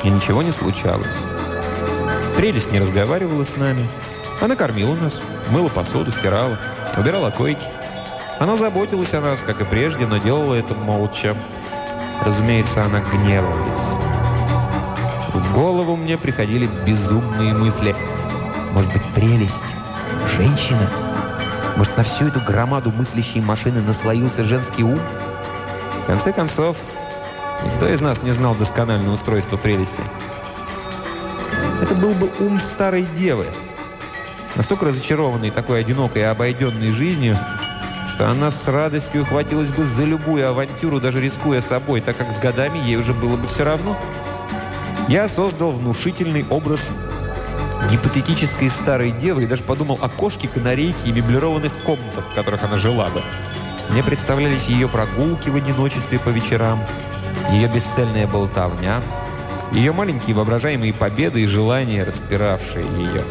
И 0.03 0.09
ничего 0.09 0.43
не 0.43 0.51
случалось. 0.51 1.17
Прелесть 2.35 2.71
не 2.71 2.79
разговаривала 2.79 3.45
с 3.45 3.57
нами. 3.57 3.87
Она 4.41 4.55
кормила 4.55 4.95
нас, 4.95 5.13
мыла 5.49 5.69
посуду, 5.69 6.11
стирала, 6.11 6.57
убирала 6.97 7.29
койки. 7.29 7.65
Она 8.39 8.57
заботилась 8.57 9.13
о 9.13 9.21
нас, 9.21 9.39
как 9.45 9.61
и 9.61 9.63
прежде, 9.63 10.05
но 10.05 10.17
делала 10.17 10.55
это 10.55 10.73
молча. 10.75 11.35
Разумеется, 12.25 12.83
она 12.83 12.99
гневалась. 12.99 13.97
В 15.33 15.55
голову 15.55 15.95
мне 15.95 16.17
приходили 16.17 16.69
безумные 16.85 17.53
мысли. 17.53 17.95
Может 18.71 18.91
быть, 18.91 19.03
прелесть? 19.13 19.63
Женщина? 20.37 20.89
Может, 21.75 21.95
на 21.97 22.03
всю 22.03 22.27
эту 22.27 22.39
громаду 22.41 22.91
мыслящей 22.91 23.41
машины 23.41 23.81
наслоился 23.81 24.43
женский 24.43 24.83
ум? 24.83 24.99
В 26.03 26.07
конце 26.07 26.33
концов, 26.33 26.77
Никто 27.65 27.87
из 27.87 28.01
нас 28.01 28.21
не 28.23 28.31
знал 28.31 28.55
доскональное 28.55 29.13
устройство 29.13 29.57
прелести. 29.57 30.01
Это 31.81 31.95
был 31.95 32.11
бы 32.11 32.31
ум 32.39 32.59
старой 32.59 33.03
девы, 33.03 33.47
настолько 34.55 34.85
разочарованной 34.85 35.51
такой 35.51 35.81
одинокой 35.81 36.21
и 36.21 36.25
обойденной 36.25 36.93
жизнью, 36.93 37.37
что 38.13 38.29
она 38.29 38.51
с 38.51 38.67
радостью 38.67 39.23
ухватилась 39.23 39.69
бы 39.69 39.83
за 39.83 40.03
любую 40.03 40.47
авантюру, 40.47 40.99
даже 40.99 41.19
рискуя 41.19 41.61
собой, 41.61 42.01
так 42.01 42.15
как 42.17 42.31
с 42.31 42.39
годами 42.39 42.77
ей 42.77 42.95
уже 42.95 43.13
было 43.13 43.35
бы 43.35 43.47
все 43.47 43.63
равно. 43.63 43.97
Я 45.07 45.27
создал 45.27 45.71
внушительный 45.71 46.45
образ 46.49 46.79
гипотетической 47.91 48.69
старой 48.69 49.11
девы 49.11 49.43
и 49.43 49.47
даже 49.47 49.63
подумал 49.63 49.99
о 50.01 50.09
кошке, 50.09 50.47
канарейке 50.47 51.09
и 51.09 51.11
меблированных 51.11 51.73
комнатах, 51.83 52.25
в 52.25 52.33
которых 52.33 52.63
она 52.63 52.77
жила 52.77 53.09
бы. 53.09 53.21
Мне 53.89 54.03
представлялись 54.03 54.65
ее 54.65 54.87
прогулки 54.87 55.49
в 55.49 55.55
одиночестве 55.55 56.19
по 56.19 56.29
вечерам, 56.29 56.79
ее 57.51 57.67
бесцельная 57.67 58.27
болтовня, 58.27 59.01
ее 59.71 59.91
маленькие 59.91 60.35
воображаемые 60.35 60.93
победы 60.93 61.41
и 61.41 61.47
желания, 61.47 62.03
распиравшие 62.03 62.85
ее. 62.97 63.23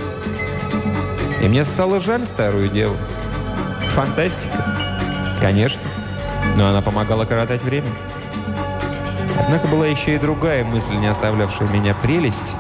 И 1.43 1.49
мне 1.49 1.65
стало 1.65 2.01
жаль 2.01 2.25
старую 2.25 2.69
деву. 2.69 2.97
Фантастика. 3.95 4.65
Конечно. 5.41 5.83
Но 6.57 6.69
она 6.69 6.81
помогала 6.83 7.25
коротать 7.25 7.63
время. 7.63 7.89
Однако 9.41 9.67
была 9.69 9.87
еще 9.87 10.15
и 10.15 10.19
другая 10.19 10.65
мысль, 10.65 10.95
не 10.95 11.09
оставлявшая 11.09 11.69
меня 11.69 11.95
прелесть. 11.95 12.55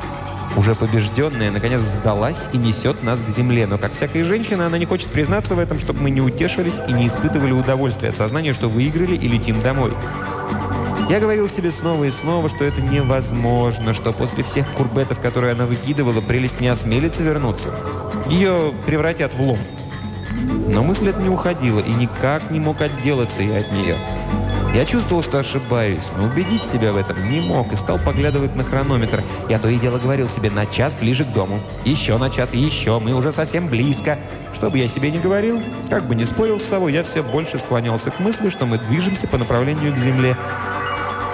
Уже 0.56 0.74
побежденная, 0.74 1.50
наконец 1.50 1.80
сдалась 1.80 2.48
и 2.52 2.58
несет 2.58 3.02
нас 3.02 3.22
к 3.22 3.28
земле. 3.28 3.66
Но, 3.66 3.78
как 3.78 3.92
всякая 3.94 4.24
женщина, 4.24 4.66
она 4.66 4.76
не 4.78 4.84
хочет 4.84 5.08
признаться 5.08 5.54
в 5.54 5.58
этом, 5.58 5.78
чтобы 5.78 6.00
мы 6.00 6.10
не 6.10 6.20
утешились 6.20 6.80
и 6.86 6.92
не 6.92 7.08
испытывали 7.08 7.52
удовольствия 7.52 8.10
от 8.10 8.16
сознания, 8.16 8.52
что 8.52 8.68
выиграли 8.68 9.16
и 9.16 9.28
летим 9.28 9.62
домой. 9.62 9.92
Я 11.12 11.20
говорил 11.20 11.46
себе 11.46 11.70
снова 11.70 12.04
и 12.04 12.10
снова, 12.10 12.48
что 12.48 12.64
это 12.64 12.80
невозможно, 12.80 13.92
что 13.92 14.14
после 14.14 14.42
всех 14.42 14.66
курбетов, 14.72 15.20
которые 15.20 15.52
она 15.52 15.66
выкидывала, 15.66 16.22
прелесть 16.22 16.62
не 16.62 16.68
осмелится 16.68 17.22
вернуться. 17.22 17.68
Ее 18.28 18.72
превратят 18.86 19.34
в 19.34 19.42
лом. 19.42 19.58
Но 20.68 20.82
мысль 20.82 21.10
эта 21.10 21.20
не 21.20 21.28
уходила, 21.28 21.80
и 21.80 21.92
никак 21.92 22.50
не 22.50 22.60
мог 22.60 22.80
отделаться 22.80 23.42
я 23.42 23.58
от 23.58 23.70
нее. 23.72 23.98
Я 24.74 24.86
чувствовал, 24.86 25.22
что 25.22 25.40
ошибаюсь, 25.40 26.10
но 26.16 26.28
убедить 26.28 26.64
себя 26.64 26.94
в 26.94 26.96
этом 26.96 27.30
не 27.30 27.42
мог 27.42 27.70
и 27.74 27.76
стал 27.76 27.98
поглядывать 27.98 28.56
на 28.56 28.64
хронометр. 28.64 29.22
Я 29.50 29.58
то 29.58 29.68
и 29.68 29.78
дело 29.78 29.98
говорил 29.98 30.30
себе 30.30 30.50
на 30.50 30.64
час 30.64 30.94
ближе 30.94 31.24
к 31.24 31.34
дому. 31.34 31.60
Еще 31.84 32.16
на 32.16 32.30
час, 32.30 32.54
еще, 32.54 32.98
мы 33.00 33.12
уже 33.12 33.34
совсем 33.34 33.68
близко. 33.68 34.18
Что 34.54 34.70
бы 34.70 34.78
я 34.78 34.88
себе 34.88 35.10
не 35.10 35.18
говорил, 35.18 35.62
как 35.90 36.06
бы 36.06 36.14
не 36.14 36.24
спорил 36.24 36.58
с 36.58 36.64
собой, 36.64 36.94
я 36.94 37.02
все 37.02 37.22
больше 37.22 37.58
склонялся 37.58 38.10
к 38.10 38.18
мысли, 38.18 38.48
что 38.48 38.64
мы 38.64 38.78
движемся 38.78 39.28
по 39.28 39.36
направлению 39.36 39.92
к 39.92 39.98
земле. 39.98 40.38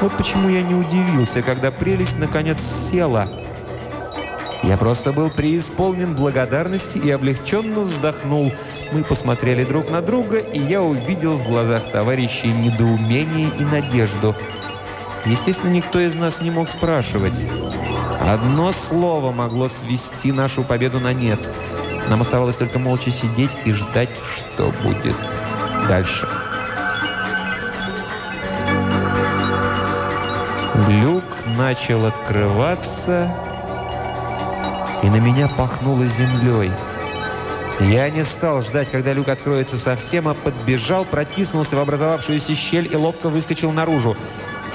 Вот 0.01 0.17
почему 0.17 0.49
я 0.49 0.63
не 0.63 0.75
удивился, 0.75 1.43
когда 1.43 1.71
прелесть 1.71 2.19
наконец 2.19 2.61
села. 2.61 3.29
Я 4.63 4.77
просто 4.77 5.13
был 5.13 5.31
преисполнен 5.31 6.15
благодарности 6.15 6.99
и 6.99 7.11
облегченно 7.11 7.81
вздохнул. 7.81 8.53
Мы 8.93 9.03
посмотрели 9.03 9.65
друг 9.65 9.89
на 9.91 10.03
друга, 10.03 10.39
и 10.39 10.61
я 10.61 10.83
увидел 10.83 11.37
в 11.37 11.47
глазах 11.47 11.91
товарищей 11.91 12.53
недоумение 12.53 13.51
и 13.59 13.65
надежду. 13.65 14.37
Естественно, 15.25 15.71
никто 15.71 16.01
из 16.01 16.15
нас 16.15 16.41
не 16.41 16.51
мог 16.51 16.69
спрашивать. 16.69 17.41
Одно 18.21 18.73
слово 18.73 19.33
могло 19.33 19.69
свести 19.69 20.33
нашу 20.33 20.65
победу 20.65 21.01
на 21.01 21.13
нет. 21.13 21.41
Нам 22.09 22.21
оставалось 22.21 22.57
только 22.57 22.79
молча 22.79 23.11
сидеть 23.11 23.57
и 23.65 23.73
ждать, 23.73 24.11
что 24.37 24.73
будет 24.83 25.17
дальше. 25.89 26.27
Начал 31.59 32.07
открываться, 32.07 33.29
и 35.03 35.11
на 35.11 35.17
меня 35.17 35.49
пахнуло 35.49 36.07
землей. 36.07 36.71
Я 37.81 38.09
не 38.11 38.25
стал 38.25 38.63
ждать, 38.63 38.89
когда 38.93 39.13
люк 39.13 39.29
откроется 39.29 39.77
совсем, 39.77 40.29
а 40.29 40.35
подбежал, 40.35 41.05
протиснулся 41.05 41.75
в 41.75 41.81
образовавшуюся 41.81 42.55
щель 42.55 42.89
и 42.91 42.95
ловко 42.95 43.29
выскочил 43.29 43.73
наружу. 43.73 44.17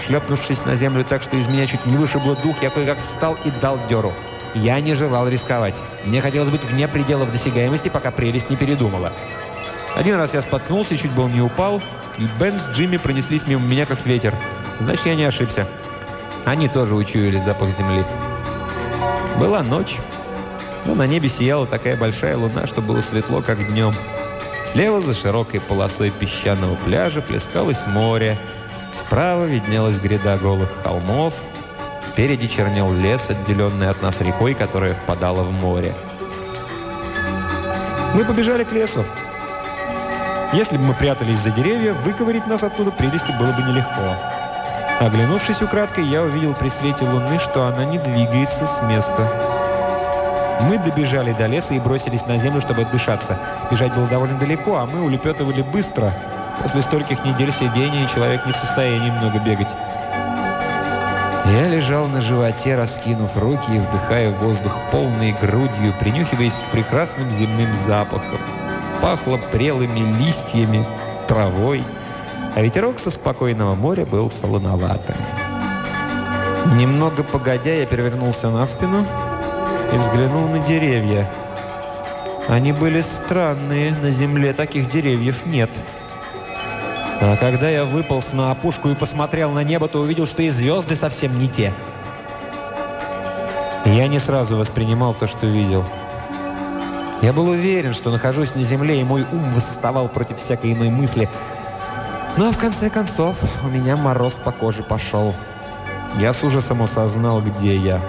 Шлепнувшись 0.05 0.65
на 0.65 0.75
землю 0.75 1.05
так, 1.05 1.23
что 1.23 1.37
из 1.37 1.47
меня 1.47 1.67
чуть 1.67 1.85
не 1.85 1.95
вышибло 1.95 2.35
дух, 2.35 2.61
я 2.61 2.69
кое-как 2.69 2.99
встал 2.99 3.37
и 3.45 3.51
дал 3.61 3.79
дёру. 3.87 4.13
Я 4.53 4.77
не 4.81 4.93
желал 4.93 5.29
рисковать. 5.29 5.79
Мне 6.05 6.19
хотелось 6.19 6.49
быть 6.49 6.65
вне 6.65 6.89
пределов 6.89 7.31
досягаемости, 7.31 7.87
пока 7.87 8.11
прелесть 8.11 8.49
не 8.49 8.57
передумала. 8.57 9.13
Один 9.95 10.15
раз 10.15 10.33
я 10.33 10.41
споткнулся 10.41 10.97
чуть 10.97 11.13
был 11.13 11.29
не 11.29 11.41
упал, 11.41 11.81
Бен 12.39 12.59
с 12.59 12.67
Джимми 12.69 12.97
пронеслись 12.97 13.47
мимо 13.47 13.65
меня, 13.65 13.85
как 13.85 14.05
ветер. 14.05 14.35
Значит, 14.81 15.05
я 15.05 15.15
не 15.15 15.23
ошибся. 15.23 15.65
Они 16.45 16.67
тоже 16.67 16.95
учуяли 16.95 17.37
запах 17.37 17.69
земли. 17.69 18.03
Была 19.39 19.63
ночь, 19.63 19.97
но 20.85 20.93
на 20.93 21.07
небе 21.07 21.29
сияла 21.29 21.65
такая 21.65 21.95
большая 21.95 22.37
луна, 22.37 22.67
что 22.67 22.81
было 22.81 23.01
светло, 23.01 23.41
как 23.41 23.65
днем. 23.67 23.93
Слева 24.65 24.99
за 25.01 25.13
широкой 25.13 25.61
полосой 25.61 26.09
песчаного 26.11 26.75
пляжа 26.75 27.21
плескалось 27.21 27.85
море. 27.87 28.37
Справа 28.93 29.45
виднелась 29.45 29.99
гряда 29.99 30.37
голых 30.37 30.69
холмов. 30.83 31.33
Спереди 32.01 32.47
чернел 32.47 32.93
лес, 32.93 33.29
отделенный 33.29 33.89
от 33.89 34.01
нас 34.01 34.19
рекой, 34.19 34.53
которая 34.53 34.93
впадала 34.93 35.43
в 35.43 35.51
море. 35.51 35.93
Мы 38.13 38.25
побежали 38.25 38.63
к 38.63 38.71
лесу. 38.73 39.03
Если 40.53 40.77
бы 40.77 40.83
мы 40.83 40.93
прятались 40.93 41.39
за 41.39 41.49
деревья, 41.51 41.93
выковырить 41.93 42.45
нас 42.45 42.63
оттуда 42.63 42.91
прелести 42.91 43.31
было 43.39 43.51
бы 43.53 43.63
нелегко. 43.63 44.32
Оглянувшись 44.99 45.61
украдкой, 45.61 46.05
я 46.05 46.23
увидел 46.23 46.53
при 46.53 46.69
свете 46.69 47.05
луны, 47.05 47.39
что 47.39 47.65
она 47.65 47.83
не 47.85 47.97
двигается 47.97 48.65
с 48.65 48.81
места. 48.83 49.27
Мы 50.61 50.77
добежали 50.77 51.33
до 51.33 51.47
леса 51.47 51.73
и 51.73 51.79
бросились 51.79 52.25
на 52.25 52.37
землю, 52.37 52.61
чтобы 52.61 52.83
отдышаться. 52.83 53.37
Бежать 53.69 53.93
было 53.93 54.07
довольно 54.07 54.39
далеко, 54.39 54.77
а 54.77 54.85
мы 54.85 55.03
улепетывали 55.03 55.61
быстро. 55.61 56.11
После 56.61 56.81
стольких 56.81 57.25
недель 57.25 57.51
сидения 57.51 58.07
человек 58.13 58.45
не 58.45 58.53
в 58.53 58.55
состоянии 58.55 59.11
много 59.11 59.39
бегать. 59.39 59.69
Я 61.45 61.67
лежал 61.67 62.07
на 62.07 62.21
животе, 62.21 62.75
раскинув 62.75 63.35
руки 63.37 63.75
и 63.75 63.79
вдыхая 63.79 64.31
воздух 64.31 64.77
полной 64.91 65.33
грудью, 65.33 65.93
принюхиваясь 65.99 66.53
к 66.53 66.71
прекрасным 66.71 67.29
земным 67.33 67.75
запахам. 67.75 68.39
Пахло 69.01 69.37
прелыми 69.51 69.99
листьями, 70.17 70.85
травой, 71.27 71.83
а 72.55 72.61
ветерок 72.61 72.99
со 72.99 73.11
спокойного 73.11 73.75
моря 73.75 74.05
был 74.05 74.29
солоноватым. 74.29 75.15
Немного 76.77 77.23
погодя, 77.23 77.73
я 77.73 77.85
перевернулся 77.85 78.49
на 78.49 78.65
спину 78.65 79.05
и 79.91 79.97
взглянул 79.97 80.47
на 80.47 80.59
деревья. 80.59 81.29
Они 82.47 82.73
были 82.73 83.01
странные, 83.01 83.91
на 83.91 84.11
земле 84.11 84.53
таких 84.53 84.89
деревьев 84.89 85.45
нет. 85.45 85.69
А 87.21 87.37
когда 87.37 87.69
я 87.69 87.85
выполз 87.85 88.33
на 88.33 88.51
опушку 88.51 88.89
и 88.89 88.95
посмотрел 88.95 89.51
на 89.51 89.63
небо, 89.63 89.87
то 89.87 89.99
увидел, 89.99 90.25
что 90.25 90.41
и 90.41 90.49
звезды 90.49 90.95
совсем 90.95 91.39
не 91.39 91.47
те. 91.47 91.73
Я 93.85 94.07
не 94.07 94.19
сразу 94.19 94.57
воспринимал 94.57 95.13
то, 95.13 95.27
что 95.27 95.45
видел. 95.45 95.85
Я 97.21 97.31
был 97.31 97.47
уверен, 97.47 97.93
что 97.93 98.11
нахожусь 98.11 98.55
на 98.55 98.63
земле, 98.63 98.99
и 98.99 99.03
мой 99.03 99.25
ум 99.31 99.53
восставал 99.53 100.09
против 100.09 100.37
всякой 100.37 100.73
иной 100.73 100.89
мысли. 100.89 101.29
Но 102.35 102.51
в 102.51 102.57
конце 102.57 102.89
концов 102.89 103.37
у 103.63 103.67
меня 103.67 103.95
мороз 103.95 104.33
по 104.33 104.51
коже 104.51 104.81
пошел. 104.81 105.35
Я 106.19 106.33
с 106.33 106.43
ужасом 106.43 106.81
осознал, 106.81 107.41
где 107.41 107.75
я. 107.75 108.01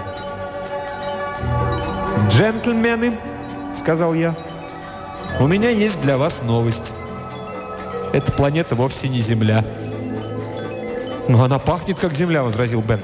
«Джентльмены»,— 2.29 3.17
сказал 3.75 4.15
я,— 4.15 4.35
«у 5.39 5.47
меня 5.47 5.69
есть 5.69 6.01
для 6.01 6.17
вас 6.17 6.41
новость. 6.41 6.91
Эта 8.13 8.31
планета 8.31 8.73
вовсе 8.73 9.09
не 9.09 9.19
Земля». 9.19 9.63
«Но 11.27 11.43
она 11.43 11.59
пахнет, 11.59 11.99
как 11.99 12.13
Земля»,— 12.13 12.43
возразил 12.43 12.81
Бен. 12.81 13.01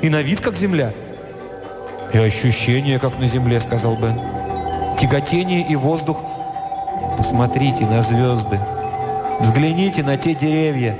«И 0.00 0.08
на 0.08 0.22
вид, 0.22 0.40
как 0.40 0.56
Земля». 0.56 0.92
«И 2.12 2.18
ощущение, 2.18 2.98
как 2.98 3.18
на 3.18 3.26
Земле»,— 3.26 3.60
сказал 3.60 3.96
Бен. 3.96 4.18
«Тяготение 4.98 5.66
и 5.68 5.76
воздух. 5.76 6.18
Посмотрите 7.18 7.84
на 7.84 8.02
звезды. 8.02 8.58
Взгляните 9.42 10.02
на 10.02 10.16
те 10.16 10.34
деревья». 10.34 10.96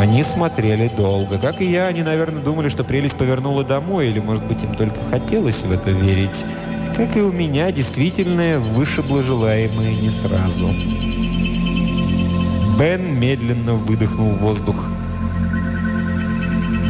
Они 0.00 0.22
смотрели 0.22 0.88
долго. 0.96 1.38
Как 1.38 1.60
и 1.60 1.70
я, 1.70 1.86
они, 1.88 2.02
наверное, 2.02 2.42
думали, 2.42 2.70
что 2.70 2.84
прелесть 2.84 3.16
повернула 3.16 3.64
домой, 3.64 4.08
или, 4.08 4.18
может 4.18 4.42
быть, 4.44 4.62
им 4.62 4.74
только 4.74 4.96
хотелось 5.10 5.56
в 5.56 5.70
это 5.70 5.90
верить. 5.90 6.30
Как 6.96 7.14
и 7.18 7.20
у 7.20 7.30
меня, 7.30 7.70
действительное 7.70 8.58
вышибло 8.58 9.22
желаемое 9.22 9.92
не 9.92 10.08
сразу. 10.08 10.68
Бен 12.78 13.20
медленно 13.20 13.74
выдохнул 13.74 14.30
воздух. 14.36 14.88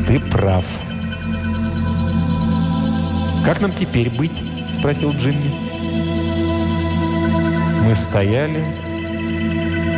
«Ты 0.06 0.20
прав». 0.20 0.64
«Как 3.44 3.60
нам 3.60 3.72
теперь 3.72 4.10
быть?»– 4.10 4.44
спросил 4.78 5.10
Джимми. 5.10 5.52
Мы 7.88 7.94
стояли 7.96 8.62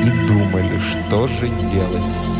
и 0.02 0.10
думали, 0.26 0.78
что 0.78 1.28
же 1.28 1.48
делать. 1.70 2.32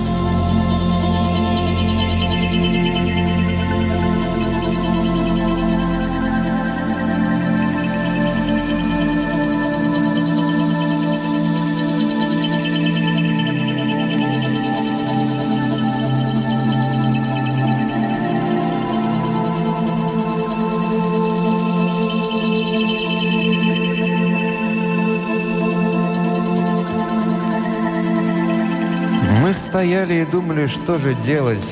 Стояли 29.73 30.17
и 30.17 30.27
думали, 30.27 30.67
что 30.67 30.99
же 30.99 31.15
делать. 31.15 31.65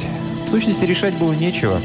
В 0.47 0.49
сущности, 0.49 0.87
решать 0.87 1.13
было 1.19 1.35
нечего. 1.35 1.79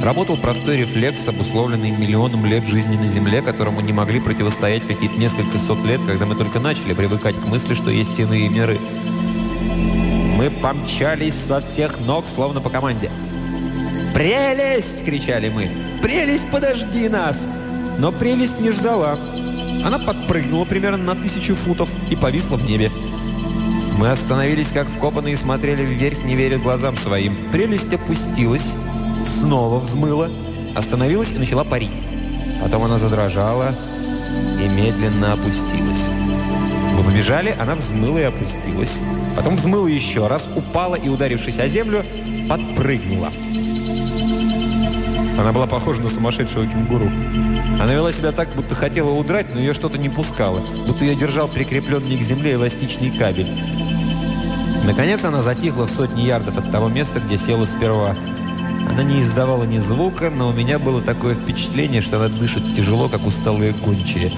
Сработал 0.00 0.38
простой 0.38 0.78
рефлекс, 0.78 1.28
обусловленный 1.28 1.90
миллионом 1.90 2.46
лет 2.46 2.64
жизни 2.64 2.96
на 2.96 3.08
Земле, 3.08 3.42
которому 3.42 3.82
не 3.82 3.92
могли 3.92 4.20
противостоять 4.20 4.86
какие-то 4.86 5.20
несколько 5.20 5.58
сот 5.58 5.84
лет, 5.84 6.00
когда 6.06 6.24
мы 6.24 6.34
только 6.34 6.60
начали 6.60 6.94
привыкать 6.94 7.36
к 7.36 7.46
мысли, 7.46 7.74
что 7.74 7.90
есть 7.90 8.18
иные 8.18 8.48
миры. 8.48 8.78
Мы 10.38 10.48
помчались 10.48 11.34
со 11.34 11.60
всех 11.60 12.00
ног, 12.06 12.24
словно 12.34 12.62
по 12.62 12.70
команде. 12.70 13.10
«Прелесть!»— 14.14 15.04
кричали 15.04 15.50
мы. 15.50 15.70
«Прелесть, 16.00 16.50
подожди 16.50 17.06
нас!» 17.10 17.46
Но 17.98 18.12
прелесть 18.12 18.62
не 18.62 18.70
ждала. 18.70 19.18
Она 19.84 19.98
подпрыгнула 19.98 20.64
примерно 20.64 21.14
на 21.14 21.14
тысячу 21.14 21.54
футов 21.54 21.90
и 22.08 22.16
повисла 22.16 22.56
в 22.56 22.64
небе. 22.66 22.90
Мы 23.98 24.10
остановились 24.10 24.68
как 24.72 24.86
вкопанные 24.86 25.36
смотрели 25.36 25.82
вверх, 25.82 26.22
не 26.22 26.36
веря 26.36 26.56
глазам 26.56 26.96
своим. 26.96 27.36
Прелесть 27.50 27.92
опустилась, 27.92 28.62
снова 29.40 29.80
взмыла, 29.80 30.28
остановилась 30.76 31.32
и 31.32 31.38
начала 31.38 31.64
парить. 31.64 32.00
Потом 32.62 32.84
она 32.84 32.96
задрожала 32.96 33.74
и 34.60 34.68
медленно 34.68 35.32
опустилась. 35.32 36.04
Мы 36.96 37.02
побежали, 37.02 37.56
она 37.58 37.74
взмыла 37.74 38.20
и 38.20 38.24
опустилась. 38.24 38.92
Потом 39.34 39.56
взмыла 39.56 39.88
еще 39.88 40.28
раз, 40.28 40.44
упала 40.54 40.94
и, 40.94 41.08
ударившись 41.08 41.58
о 41.58 41.66
землю, 41.66 42.04
подпрыгнула. 42.48 43.30
Она 45.40 45.52
была 45.52 45.66
похожа 45.66 46.00
на 46.02 46.10
сумасшедшего 46.10 46.68
кенгуру. 46.68 47.10
Она 47.80 47.94
вела 47.94 48.12
себя 48.12 48.30
так, 48.30 48.48
будто 48.54 48.76
хотела 48.76 49.10
удрать, 49.10 49.46
но 49.52 49.58
ее 49.58 49.74
что-то 49.74 49.98
не 49.98 50.08
пускало. 50.08 50.60
Будто 50.86 51.04
ее 51.04 51.16
держал 51.16 51.48
прикрепленный 51.48 52.16
к 52.16 52.22
земле 52.22 52.54
эластичный 52.54 53.10
кабель. 53.10 53.48
Наконец 54.88 55.22
она 55.22 55.42
затихла 55.42 55.86
в 55.86 55.90
сотни 55.90 56.22
ярдов 56.22 56.56
от 56.56 56.72
того 56.72 56.88
места, 56.88 57.20
где 57.20 57.36
села 57.36 57.66
сперва. 57.66 58.16
Она 58.88 59.02
не 59.02 59.20
издавала 59.20 59.64
ни 59.64 59.76
звука, 59.76 60.30
но 60.30 60.48
у 60.48 60.52
меня 60.54 60.78
было 60.78 61.02
такое 61.02 61.34
впечатление, 61.34 62.00
что 62.00 62.16
она 62.16 62.30
дышит 62.30 62.74
тяжело, 62.74 63.10
как 63.10 63.26
усталые 63.26 63.74
гончие. 63.84 64.32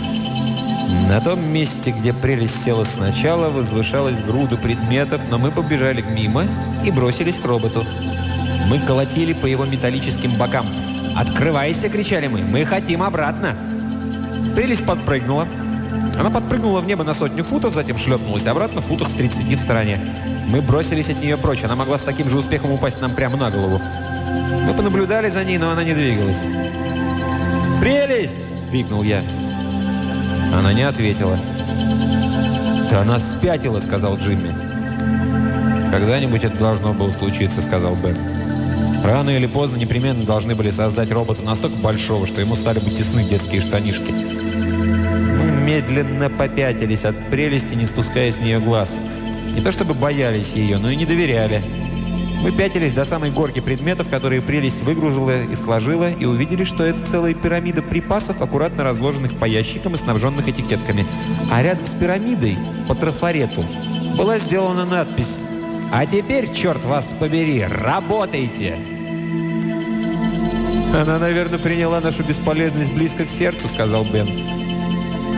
На 1.08 1.20
том 1.20 1.40
месте, 1.52 1.94
где 1.96 2.12
прелесть 2.12 2.64
села 2.64 2.82
сначала, 2.82 3.48
возвышалась 3.50 4.20
груда 4.20 4.56
предметов, 4.56 5.20
но 5.30 5.38
мы 5.38 5.52
побежали 5.52 6.04
мимо 6.16 6.42
и 6.84 6.90
бросились 6.90 7.36
к 7.36 7.44
роботу. 7.44 7.86
Мы 8.68 8.80
колотили 8.80 9.34
по 9.34 9.46
его 9.46 9.66
металлическим 9.66 10.32
бокам. 10.32 10.66
«Открывайся!»— 11.16 11.88
кричали 11.90 12.26
мы. 12.26 12.40
«Мы 12.40 12.64
хотим 12.64 13.04
обратно!» 13.04 13.54
Прелесть 14.56 14.84
подпрыгнула. 14.84 15.46
Она 16.20 16.28
подпрыгнула 16.28 16.82
в 16.82 16.86
небо 16.86 17.02
на 17.02 17.14
сотню 17.14 17.42
футов, 17.42 17.72
затем 17.72 17.96
шлепнулась 17.96 18.46
обратно, 18.46 18.82
футах 18.82 19.08
в 19.08 19.16
30 19.16 19.58
в 19.58 19.58
стороне. 19.58 19.98
Мы 20.48 20.60
бросились 20.60 21.08
от 21.08 21.22
нее 21.22 21.38
прочь. 21.38 21.64
Она 21.64 21.76
могла 21.76 21.96
с 21.96 22.02
таким 22.02 22.28
же 22.28 22.36
успехом 22.36 22.72
упасть 22.72 23.00
нам 23.00 23.12
прямо 23.12 23.38
на 23.38 23.50
голову. 23.50 23.80
Мы 24.66 24.74
понаблюдали 24.74 25.30
за 25.30 25.42
ней, 25.44 25.56
но 25.56 25.70
она 25.70 25.82
не 25.82 25.94
двигалась. 25.94 26.36
«Прелесть!»— 27.80 28.36
крикнул 28.70 29.02
я. 29.02 29.22
Она 30.52 30.74
не 30.74 30.82
ответила. 30.82 31.38
«Да 32.90 33.00
она 33.00 33.18
спятила»,— 33.18 33.80
сказал 33.80 34.18
Джимми. 34.18 34.54
«Когда-нибудь 35.90 36.44
это 36.44 36.58
должно 36.58 36.92
было 36.92 37.10
случиться»,— 37.12 37.62
сказал 37.66 37.96
Бен. 37.96 38.16
Рано 39.02 39.30
или 39.30 39.46
поздно 39.46 39.78
непременно 39.78 40.24
должны 40.24 40.54
были 40.54 40.70
создать 40.70 41.10
робота 41.12 41.40
настолько 41.40 41.78
большого, 41.78 42.26
что 42.26 42.42
ему 42.42 42.56
стали 42.56 42.78
бы 42.78 42.90
тесны 42.90 43.24
детские 43.24 43.62
штанишки. 43.62 44.29
Медленно 45.70 46.28
попятились 46.28 47.04
от 47.04 47.14
прелести, 47.30 47.76
не 47.76 47.86
спуская 47.86 48.32
с 48.32 48.40
нее 48.40 48.58
глаз. 48.58 48.98
Не 49.54 49.60
то 49.60 49.70
чтобы 49.70 49.94
боялись 49.94 50.54
ее, 50.54 50.78
но 50.78 50.90
и 50.90 50.96
не 50.96 51.06
доверяли. 51.06 51.62
Мы 52.42 52.50
пятились 52.50 52.92
до 52.92 53.04
самой 53.04 53.30
горки 53.30 53.60
предметов, 53.60 54.08
которые 54.08 54.42
прелесть 54.42 54.82
выгрузила 54.82 55.44
и 55.44 55.54
сложила, 55.54 56.10
и 56.10 56.24
увидели, 56.24 56.64
что 56.64 56.82
это 56.82 56.98
целая 57.08 57.34
пирамида 57.34 57.82
припасов, 57.82 58.42
аккуратно 58.42 58.82
разложенных 58.82 59.38
по 59.38 59.44
ящикам 59.44 59.94
и 59.94 59.98
снабженных 59.98 60.48
этикетками. 60.48 61.06
А 61.52 61.62
рядом 61.62 61.86
с 61.86 62.00
пирамидой, 62.00 62.56
по 62.88 62.96
трафарету, 62.96 63.64
была 64.18 64.40
сделана 64.40 64.84
надпись 64.84 65.38
«А 65.92 66.04
теперь, 66.04 66.52
черт 66.52 66.84
вас 66.84 67.14
побери, 67.16 67.64
работайте!» 67.64 68.74
«Она, 70.92 71.20
наверное, 71.20 71.60
приняла 71.60 72.00
нашу 72.00 72.24
бесполезность 72.24 72.92
близко 72.92 73.24
к 73.24 73.30
сердцу»,— 73.30 73.68
сказал 73.72 74.04
Бен. 74.04 74.59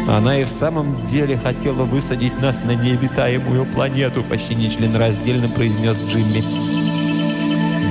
«Она 0.09 0.41
и 0.41 0.45
в 0.45 0.49
самом 0.49 1.07
деле 1.07 1.37
хотела 1.37 1.85
высадить 1.85 2.41
нас 2.41 2.65
на 2.65 2.73
необитаемую 2.73 3.67
планету»,— 3.67 4.23
почти 4.29 4.55
нечленораздельно 4.55 5.49
произнес 5.49 5.99
Джимми. 5.99 6.43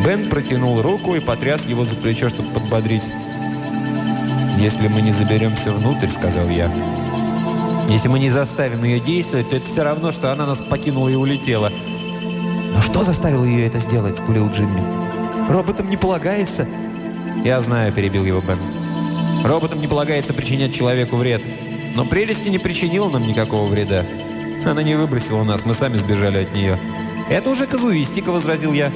Бен 0.06 0.30
протянул 0.30 0.82
руку 0.82 1.16
и 1.16 1.20
потряс 1.20 1.66
его 1.66 1.86
за 1.86 1.96
плечо, 1.96 2.30
чтобы 2.30 2.50
подбодрить. 2.52 3.04
«Если 4.58 4.88
мы 4.88 5.02
не 5.02 5.12
заберемся 5.12 5.72
внутрь»,— 5.72 6.10
сказал 6.16 6.50
я,— 6.50 6.72
«если 7.90 8.08
мы 8.08 8.20
не 8.20 8.30
заставим 8.30 8.84
ее 8.84 9.00
действовать, 9.00 9.50
то 9.50 9.56
это 9.56 9.66
все 9.66 9.84
равно, 9.84 10.12
что 10.12 10.32
она 10.32 10.46
нас 10.46 10.60
покинула 10.60 11.10
и 11.10 11.16
улетела». 11.16 11.72
«Но 12.74 12.82
что 12.82 13.04
заставило 13.04 13.46
ее 13.46 13.68
это 13.68 13.80
сделать?»— 13.80 14.18
скулил 14.18 14.50
Джимми. 14.50 14.82
«Роботам 15.50 15.90
не 15.90 15.98
полагается». 15.98 16.68
«Я 17.44 17.62
знаю»,— 17.62 17.92
перебил 17.96 18.26
его 18.26 18.42
Бен. 18.42 18.58
«Роботам 19.46 19.80
не 19.80 19.88
полагается 19.88 20.34
причинять 20.34 20.76
человеку 20.76 21.16
вред. 21.16 21.42
Но 21.96 22.06
прелести 22.06 22.50
не 22.50 22.58
причинила 22.58 23.10
нам 23.10 23.28
никакого 23.28 23.68
вреда. 23.68 24.06
Она 24.66 24.84
не 24.84 24.96
выбросила 24.96 25.44
нас, 25.44 25.62
мы 25.66 25.74
сами 25.74 25.98
сбежали 25.98 26.44
от 26.44 26.54
нее». 26.54 26.78
«Это 27.30 27.50
уже 27.50 27.66
казуистика»,— 27.66 28.32
возразил 28.32 28.74
я. 28.74 28.92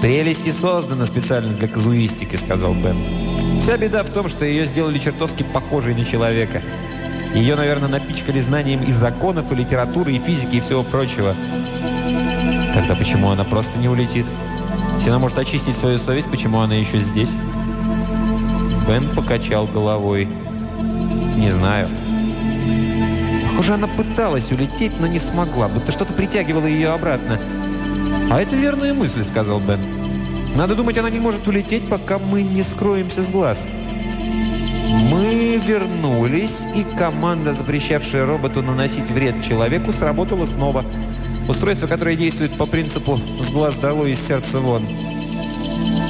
«Прелести 0.00 0.50
создана 0.50 1.06
специально 1.06 1.52
для 1.52 1.66
казуистики»,— 1.66 2.36
сказал 2.44 2.74
Бен. 2.74 2.96
«Вся 3.62 3.76
беда 3.76 4.02
в 4.02 4.10
том, 4.10 4.28
что 4.28 4.44
ее 4.44 4.66
сделали 4.66 4.98
чертовски 4.98 5.44
похожей 5.44 5.94
на 5.94 6.04
человека. 6.04 6.62
Ее, 7.34 7.56
наверное, 7.56 7.88
напичкали 7.88 8.40
знанием 8.40 8.82
и 8.84 8.92
законов, 8.92 9.50
и 9.50 9.54
литературы, 9.56 10.12
и 10.12 10.18
физики, 10.18 10.56
и 10.56 10.60
всего 10.60 10.82
прочего. 10.82 11.34
Тогда 12.74 12.94
почему 12.94 13.30
она 13.30 13.44
просто 13.44 13.78
не 13.78 13.88
улетит? 13.88 14.26
Если 14.96 15.10
она 15.10 15.18
может 15.18 15.38
очистить 15.38 15.76
свою 15.76 15.98
совесть, 15.98 16.30
почему 16.30 16.60
она 16.60 16.74
еще 16.74 16.98
здесь?» 16.98 17.30
Бен 18.86 19.08
покачал 19.08 19.66
головой. 19.66 20.28
«Не 21.36 21.50
знаю». 21.50 21.88
Похоже, 23.50 23.74
она 23.74 23.86
пыталась 23.86 24.50
улететь, 24.50 24.98
но 24.98 25.06
не 25.06 25.20
смогла, 25.20 25.68
будто 25.68 25.92
что-то 25.92 26.12
притягивало 26.12 26.66
ее 26.66 26.88
обратно. 26.88 27.38
«А 28.30 28.40
это 28.40 28.56
верная 28.56 28.94
мысль»,— 28.94 29.22
сказал 29.30 29.60
Бен. 29.60 29.78
«Надо 30.56 30.74
думать, 30.74 30.98
она 30.98 31.10
не 31.10 31.20
может 31.20 31.46
улететь, 31.46 31.88
пока 31.88 32.18
мы 32.18 32.42
не 32.42 32.62
скроемся 32.62 33.22
с 33.22 33.28
глаз». 33.28 33.66
Мы 35.10 35.60
вернулись, 35.64 36.66
и 36.74 36.84
команда, 36.96 37.52
запрещавшая 37.52 38.26
роботу 38.26 38.62
наносить 38.62 39.10
вред 39.10 39.36
человеку, 39.44 39.92
сработала 39.92 40.46
снова. 40.46 40.84
Устройство, 41.48 41.86
которое 41.86 42.16
действует 42.16 42.56
по 42.56 42.66
принципу 42.66 43.20
«с 43.40 43.52
глаз 43.52 43.76
долой, 43.76 44.12
из 44.12 44.26
сердца 44.26 44.60
вон». 44.60 44.82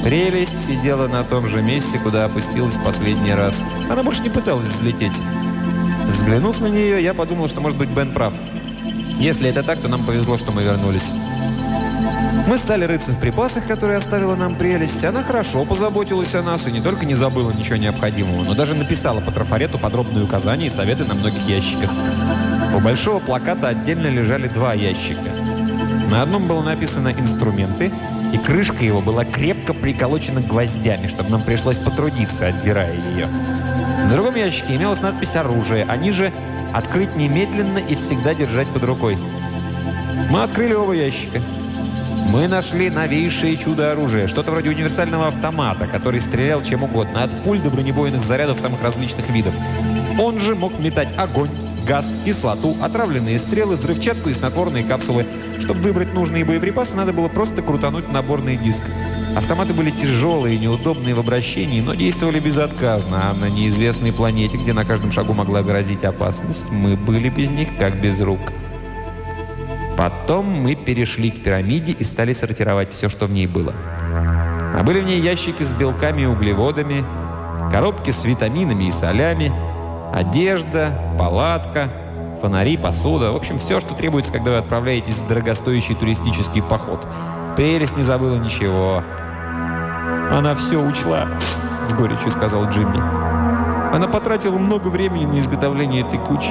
Прелесть 0.05 0.67
сидела 0.67 1.09
на 1.09 1.25
том 1.25 1.49
же 1.49 1.63
месте, 1.63 1.99
куда 1.99 2.27
опустилась 2.27 2.75
последний 2.85 3.33
раз. 3.33 3.55
Она 3.91 4.03
больше 4.03 4.21
не 4.21 4.29
пыталась 4.29 4.69
взлететь. 4.69 5.15
Взглянув 6.13 6.61
на 6.61 6.67
нее, 6.67 7.03
я 7.03 7.15
подумал, 7.15 7.49
что, 7.49 7.63
может 7.63 7.79
быть, 7.79 7.89
Бен 7.89 8.13
прав. 8.13 8.35
Если 9.19 9.49
это 9.49 9.63
так, 9.63 9.79
то 9.81 9.89
нам 9.89 10.05
повезло, 10.05 10.37
что 10.37 10.53
мы 10.53 10.63
вернулись. 10.63 11.11
Мы 12.47 12.59
стали 12.59 12.85
рыться 12.85 13.13
в 13.13 13.19
припасах, 13.19 13.67
которые 13.67 13.97
оставила 13.97 14.35
нам 14.35 14.57
прелесть. 14.57 15.03
Она 15.07 15.23
хорошо 15.23 15.65
позаботилась 15.65 16.35
о 16.35 16.43
нас 16.43 16.67
и 16.67 16.73
не 16.73 16.83
только 16.83 17.07
не 17.07 17.15
забыла 17.15 17.51
ничего 17.53 17.77
необходимого, 17.77 18.45
но 18.45 18.55
даже 18.55 18.75
написала 18.75 19.21
по 19.21 19.33
трафарету 19.33 19.79
подробные 19.79 20.25
указания 20.25 20.67
и 20.67 20.71
советы 20.71 21.05
на 21.05 21.15
многих 21.15 21.49
ящиках. 21.49 21.89
У 22.77 22.81
большого 22.81 23.21
плаката 23.21 23.69
отдельно 23.69 24.09
лежали 24.09 24.49
два 24.49 24.75
ящика. 24.75 25.31
На 26.11 26.21
одном 26.21 26.47
было 26.47 26.63
написано 26.63 27.09
«Инструменты», 27.09 27.91
и 28.35 28.39
крышка 28.39 28.85
его 28.85 29.01
была 29.01 29.25
крепко 29.25 29.73
приколочена 29.73 30.41
гвоздями, 30.41 31.07
чтобы 31.07 31.31
нам 31.31 31.43
пришлось 31.45 31.79
потрудиться, 31.79 32.49
отдирая 32.49 32.93
ее. 32.93 33.29
На 34.03 34.11
другом 34.11 34.35
ящике 34.35 34.75
имелась 34.75 35.01
надпись 35.01 35.37
«Оружие», 35.37 35.87
а 35.89 35.97
ниже 35.97 36.33
«Открыть 36.73 37.15
немедленно 37.15 37.79
и 37.79 37.95
всегда 37.95 38.35
держать 38.35 38.67
под 38.69 38.83
рукой». 38.83 39.17
Мы 40.31 40.43
открыли 40.43 40.75
оба 40.75 40.95
ящика. 40.95 41.41
Мы 42.33 42.49
нашли 42.49 42.91
новейшее 42.91 43.57
чудо-оружие, 43.57 44.27
что-то 44.27 44.51
вроде 44.51 44.71
универсального 44.71 45.29
автомата, 45.29 45.87
который 45.87 46.21
стрелял 46.21 46.61
чем 46.61 46.83
угодно, 46.83 47.23
от 47.23 47.31
пуль 47.45 47.61
до 47.61 47.71
бронебойных 47.71 48.25
зарядов 48.25 48.59
самых 48.59 48.83
различных 48.83 49.31
видов. 49.31 49.55
Он 50.19 50.41
же 50.41 50.57
мог 50.57 50.77
метать 50.81 51.17
огонь, 51.17 51.51
газ, 51.87 52.17
кислоту, 52.25 52.77
отравленные 52.83 53.39
стрелы, 53.39 53.77
взрывчатку 53.77 54.31
и 54.31 54.35
снотворные 54.35 54.85
капсулы. 54.85 55.27
Чтобы 55.61 55.81
выбрать 55.81 56.13
нужные 56.15 56.45
боеприпасы, 56.45 56.97
надо 56.97 57.13
было 57.13 57.29
просто 57.29 57.63
крутануть 57.63 58.11
наборный 58.13 58.57
диск. 58.57 58.83
Автоматы 59.37 59.73
были 59.73 59.91
тяжелые, 59.91 60.59
неудобные 60.59 61.15
в 61.15 61.19
обращении, 61.19 61.81
но 61.81 61.95
действовали 61.95 62.39
безотказно, 62.39 63.31
а 63.31 63.35
на 63.35 63.51
неизвестной 63.51 64.13
планете, 64.13 64.57
где 64.57 64.73
на 64.73 64.85
каждом 64.85 65.11
шагу 65.11 65.33
могла 65.35 65.63
грозить 65.63 66.05
опасность, 66.05 66.71
мы 66.71 66.97
были 66.97 67.31
без 67.31 67.51
них 67.51 67.69
как 67.79 68.01
без 68.01 68.21
рук. 68.21 68.41
Потом 69.97 70.47
мы 70.47 70.75
перешли 70.77 71.31
к 71.31 71.43
пирамиде 71.43 71.93
и 71.93 72.05
стали 72.05 72.33
сортировать 72.33 72.93
все, 72.93 73.09
что 73.09 73.27
в 73.27 73.33
ней 73.33 73.47
было. 73.47 73.75
А 74.77 74.83
были 74.85 75.01
в 75.01 75.05
ней 75.05 75.21
ящики 75.21 75.63
с 75.63 75.73
белками 75.73 76.23
и 76.23 76.27
углеводами, 76.27 77.05
коробки 77.73 78.11
с 78.11 78.25
витаминами 78.25 78.85
и 78.85 78.93
солями, 78.93 79.53
одежда, 80.13 80.93
палатка, 81.19 81.89
фонари, 82.41 82.77
посуда. 82.77 83.33
В 83.33 83.37
общем, 83.37 83.59
все, 83.59 83.81
что 83.81 83.95
требуется, 83.95 84.33
когда 84.33 84.51
вы 84.51 84.57
отправляетесь 84.59 85.15
в 85.15 85.29
дорогостоящий 85.29 85.95
туристический 85.95 86.63
поход. 86.63 87.07
Прелесть 87.57 87.97
не 87.97 88.03
забыла 88.03 88.37
ничего. 88.37 89.03
«Она 90.31 90.55
все 90.55 90.77
учла»,— 90.77 91.27
с 91.89 91.95
горечью 91.95 92.31
сказал 92.31 92.65
Джимми. 92.65 93.01
Она 93.95 94.09
потратила 94.09 94.59
много 94.59 94.89
времени 94.89 95.25
на 95.25 95.39
изготовление 95.39 96.03
этой 96.03 96.19
кучи. 96.19 96.51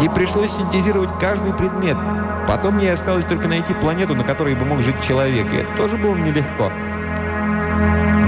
Ей 0.00 0.10
пришлось 0.10 0.50
синтезировать 0.50 1.10
каждый 1.20 1.52
предмет. 1.52 1.96
Потом 2.48 2.78
ей 2.78 2.92
осталось 2.92 3.24
только 3.26 3.46
найти 3.46 3.72
планету, 3.74 4.14
на 4.14 4.24
которой 4.24 4.54
бы 4.56 4.64
мог 4.64 4.82
жить 4.82 5.00
человек, 5.06 5.46
и 5.52 5.58
это 5.58 5.76
тоже 5.76 5.96
было 5.96 6.16
нелегко. 6.16 6.72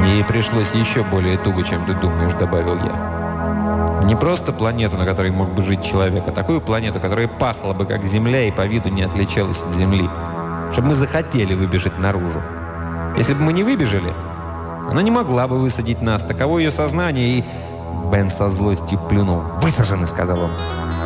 Ей 0.07 0.23
пришлось 0.25 0.71
еще 0.75 1.03
более 1.03 1.37
туго, 1.39 1.65
чем 1.65 1.85
ты 1.87 1.95
думаешь, 1.95 2.35
добавил 2.35 2.77
я. 2.77 3.16
Не 4.05 4.15
просто 4.15 4.53
планету, 4.53 4.97
на 4.97 5.05
которой 5.05 5.31
мог 5.31 5.51
бы 5.51 5.63
жить 5.63 5.85
человек, 5.85 6.25
а 6.27 6.33
такую 6.33 6.61
планету, 6.61 7.01
которая 7.01 7.29
пахла 7.29 7.73
бы 7.73 7.87
как 7.87 8.05
Земля 8.05 8.47
и 8.47 8.51
по 8.51 8.67
виду 8.67 8.89
не 8.89 9.03
отличалась 9.03 9.63
от 9.63 9.73
Земли. 9.75 10.09
Чтобы 10.73 10.89
мы 10.89 10.95
захотели 10.95 11.55
выбежать 11.55 11.99
наружу. 11.99 12.41
Если 13.17 13.35
бы 13.35 13.41
мы 13.41 13.53
не 13.53 13.65
выбежали, 13.65 14.13
она 14.91 15.03
не 15.03 15.11
могла 15.11 15.49
бы 15.49 15.59
высадить 15.59 16.03
нас. 16.03 16.23
Таково 16.23 16.59
ее 16.59 16.71
сознание, 16.71 17.39
и... 17.39 17.45
Бен 18.13 18.31
со 18.31 18.49
злостью 18.49 19.01
плюнул. 19.09 19.43
«Высажены»,— 19.61 20.07
сказал 20.09 20.43
он. 20.43 20.51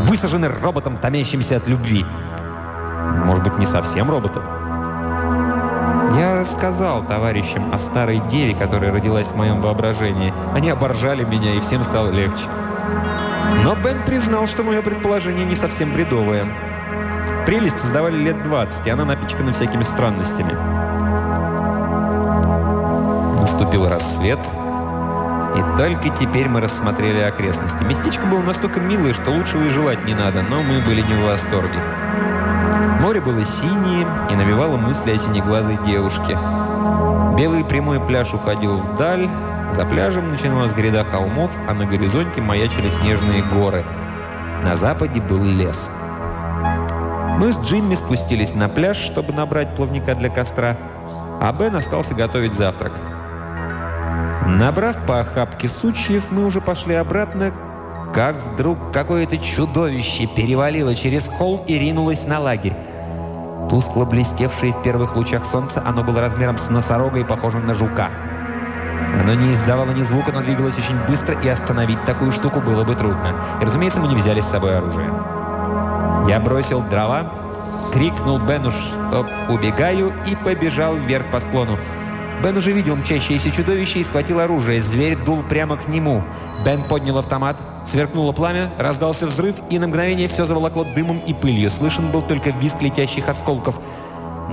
«Высажены 0.02 0.48
роботом, 0.48 0.98
томящимся 0.98 1.56
от 1.56 1.66
любви». 1.66 2.04
«Может 3.24 3.44
быть, 3.44 3.58
не 3.58 3.66
совсем 3.66 4.10
роботом?» 4.10 4.59
Я 6.20 6.38
рассказал 6.38 7.02
товарищам 7.02 7.72
о 7.72 7.78
старой 7.78 8.20
деве, 8.30 8.54
которая 8.54 8.92
родилась 8.92 9.28
в 9.28 9.36
моем 9.36 9.62
воображении. 9.62 10.34
Они 10.54 10.68
оборжали 10.68 11.24
меня, 11.24 11.54
и 11.54 11.60
всем 11.60 11.82
стало 11.82 12.10
легче. 12.10 12.44
Но 13.64 13.74
Бен 13.74 14.02
признал, 14.02 14.46
что 14.46 14.62
мое 14.62 14.82
предположение 14.82 15.46
не 15.46 15.56
совсем 15.56 15.94
бредовое. 15.94 16.44
Прелесть 17.46 17.80
создавали 17.80 18.16
лет 18.16 18.42
20, 18.42 18.86
и 18.86 18.90
она 18.90 19.06
напичкана 19.06 19.54
всякими 19.54 19.82
странностями. 19.82 20.52
Наступил 23.40 23.88
рассвет, 23.88 24.40
и 25.56 25.78
только 25.78 26.10
теперь 26.10 26.50
мы 26.50 26.60
рассмотрели 26.60 27.20
окрестности. 27.20 27.82
Местечко 27.82 28.26
было 28.26 28.42
настолько 28.42 28.78
милое, 28.78 29.14
что 29.14 29.30
лучшего 29.30 29.62
и 29.62 29.70
желать 29.70 30.04
не 30.04 30.12
надо, 30.12 30.42
но 30.42 30.60
мы 30.60 30.82
были 30.82 31.00
не 31.00 31.14
в 31.14 31.24
восторге. 31.24 31.78
Море 33.00 33.22
было 33.22 33.42
синее 33.46 34.06
и 34.30 34.34
навевало 34.36 34.76
мысли 34.76 35.12
о 35.12 35.16
синеглазой 35.18 35.78
девушке. 35.86 36.36
Белый 37.34 37.64
прямой 37.64 37.98
пляж 37.98 38.34
уходил 38.34 38.76
вдаль, 38.76 39.26
за 39.72 39.86
пляжем 39.86 40.30
начиналась 40.30 40.74
гряда 40.74 41.02
холмов, 41.04 41.50
а 41.66 41.72
на 41.72 41.86
горизонте 41.86 42.42
маячили 42.42 42.90
снежные 42.90 43.42
горы. 43.42 43.86
На 44.62 44.76
западе 44.76 45.18
был 45.18 45.42
лес. 45.42 45.90
Мы 47.38 47.52
с 47.52 47.56
Джимми 47.60 47.94
спустились 47.94 48.54
на 48.54 48.68
пляж, 48.68 48.98
чтобы 48.98 49.32
набрать 49.32 49.74
плавника 49.74 50.14
для 50.14 50.28
костра. 50.28 50.76
а 51.40 51.54
Бен 51.54 51.74
остался 51.76 52.14
готовить 52.14 52.52
завтрак. 52.52 52.92
Набрав 54.46 54.98
по 55.06 55.20
охапке 55.20 55.68
сучьев, 55.68 56.26
мы 56.30 56.44
уже 56.44 56.60
пошли 56.60 56.96
обратно, 56.96 57.52
как 58.12 58.36
вдруг 58.42 58.92
какое-то 58.92 59.38
чудовище 59.38 60.26
перевалило 60.26 60.94
через 60.94 61.28
холм 61.28 61.64
и 61.66 61.78
ринулось 61.78 62.26
на 62.26 62.40
лагерь. 62.40 62.74
Тускло 63.70 64.04
блестевшее 64.04 64.72
в 64.72 64.82
первых 64.82 65.14
лучах 65.14 65.44
солнца, 65.44 65.80
оно 65.86 66.02
было 66.02 66.20
размером 66.20 66.58
с 66.58 66.68
носорога 66.70 67.20
и 67.20 67.24
похожим 67.24 67.68
на 67.68 67.74
жука. 67.74 68.10
Оно 69.20 69.34
не 69.34 69.52
издавало 69.52 69.92
ни 69.92 70.02
звука, 70.02 70.32
но 70.32 70.40
двигалось 70.40 70.76
очень 70.76 70.98
быстро, 71.08 71.40
и 71.40 71.48
остановить 71.48 72.04
такую 72.04 72.32
штуку 72.32 72.60
было 72.60 72.82
бы 72.82 72.96
трудно. 72.96 73.32
И, 73.60 73.64
разумеется, 73.64 74.00
мы 74.00 74.08
не 74.08 74.16
взяли 74.16 74.40
с 74.40 74.46
собой 74.46 74.76
оружие. 74.76 75.08
Я 76.28 76.40
бросил 76.40 76.82
дрова, 76.82 77.32
крикнул 77.92 78.38
Бену, 78.38 78.72
что 78.72 79.24
убегаю, 79.48 80.12
и 80.26 80.34
побежал 80.34 80.96
вверх 80.96 81.30
по 81.30 81.38
склону. 81.38 81.78
Бен 82.42 82.56
уже 82.56 82.72
видел 82.72 82.96
мчащееся 82.96 83.52
чудовище 83.52 84.00
и 84.00 84.04
схватил 84.04 84.40
оружие. 84.40 84.80
Зверь 84.80 85.16
дул 85.16 85.42
прямо 85.42 85.76
к 85.76 85.86
нему. 85.86 86.24
Бен 86.64 86.82
поднял 86.84 87.18
автомат, 87.18 87.56
сверкнуло 87.84 88.32
пламя, 88.32 88.70
раздался 88.78 89.26
взрыв, 89.26 89.56
и 89.70 89.78
на 89.78 89.88
мгновение 89.88 90.28
все 90.28 90.46
заволокло 90.46 90.84
дымом 90.84 91.18
и 91.20 91.34
пылью. 91.34 91.70
Слышен 91.70 92.10
был 92.10 92.22
только 92.22 92.50
визг 92.50 92.80
летящих 92.80 93.28
осколков. 93.28 93.80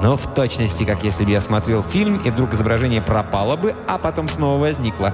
Но 0.02 0.16
в 0.16 0.28
точности, 0.34 0.84
как 0.84 1.04
если 1.04 1.26
бы 1.26 1.32
я 1.32 1.42
смотрел 1.42 1.82
фильм, 1.82 2.18
и 2.18 2.30
вдруг 2.30 2.54
изображение 2.54 3.02
пропало 3.02 3.56
бы, 3.56 3.76
а 3.88 3.98
потом 3.98 4.30
снова 4.30 4.60
возникло. 4.60 5.14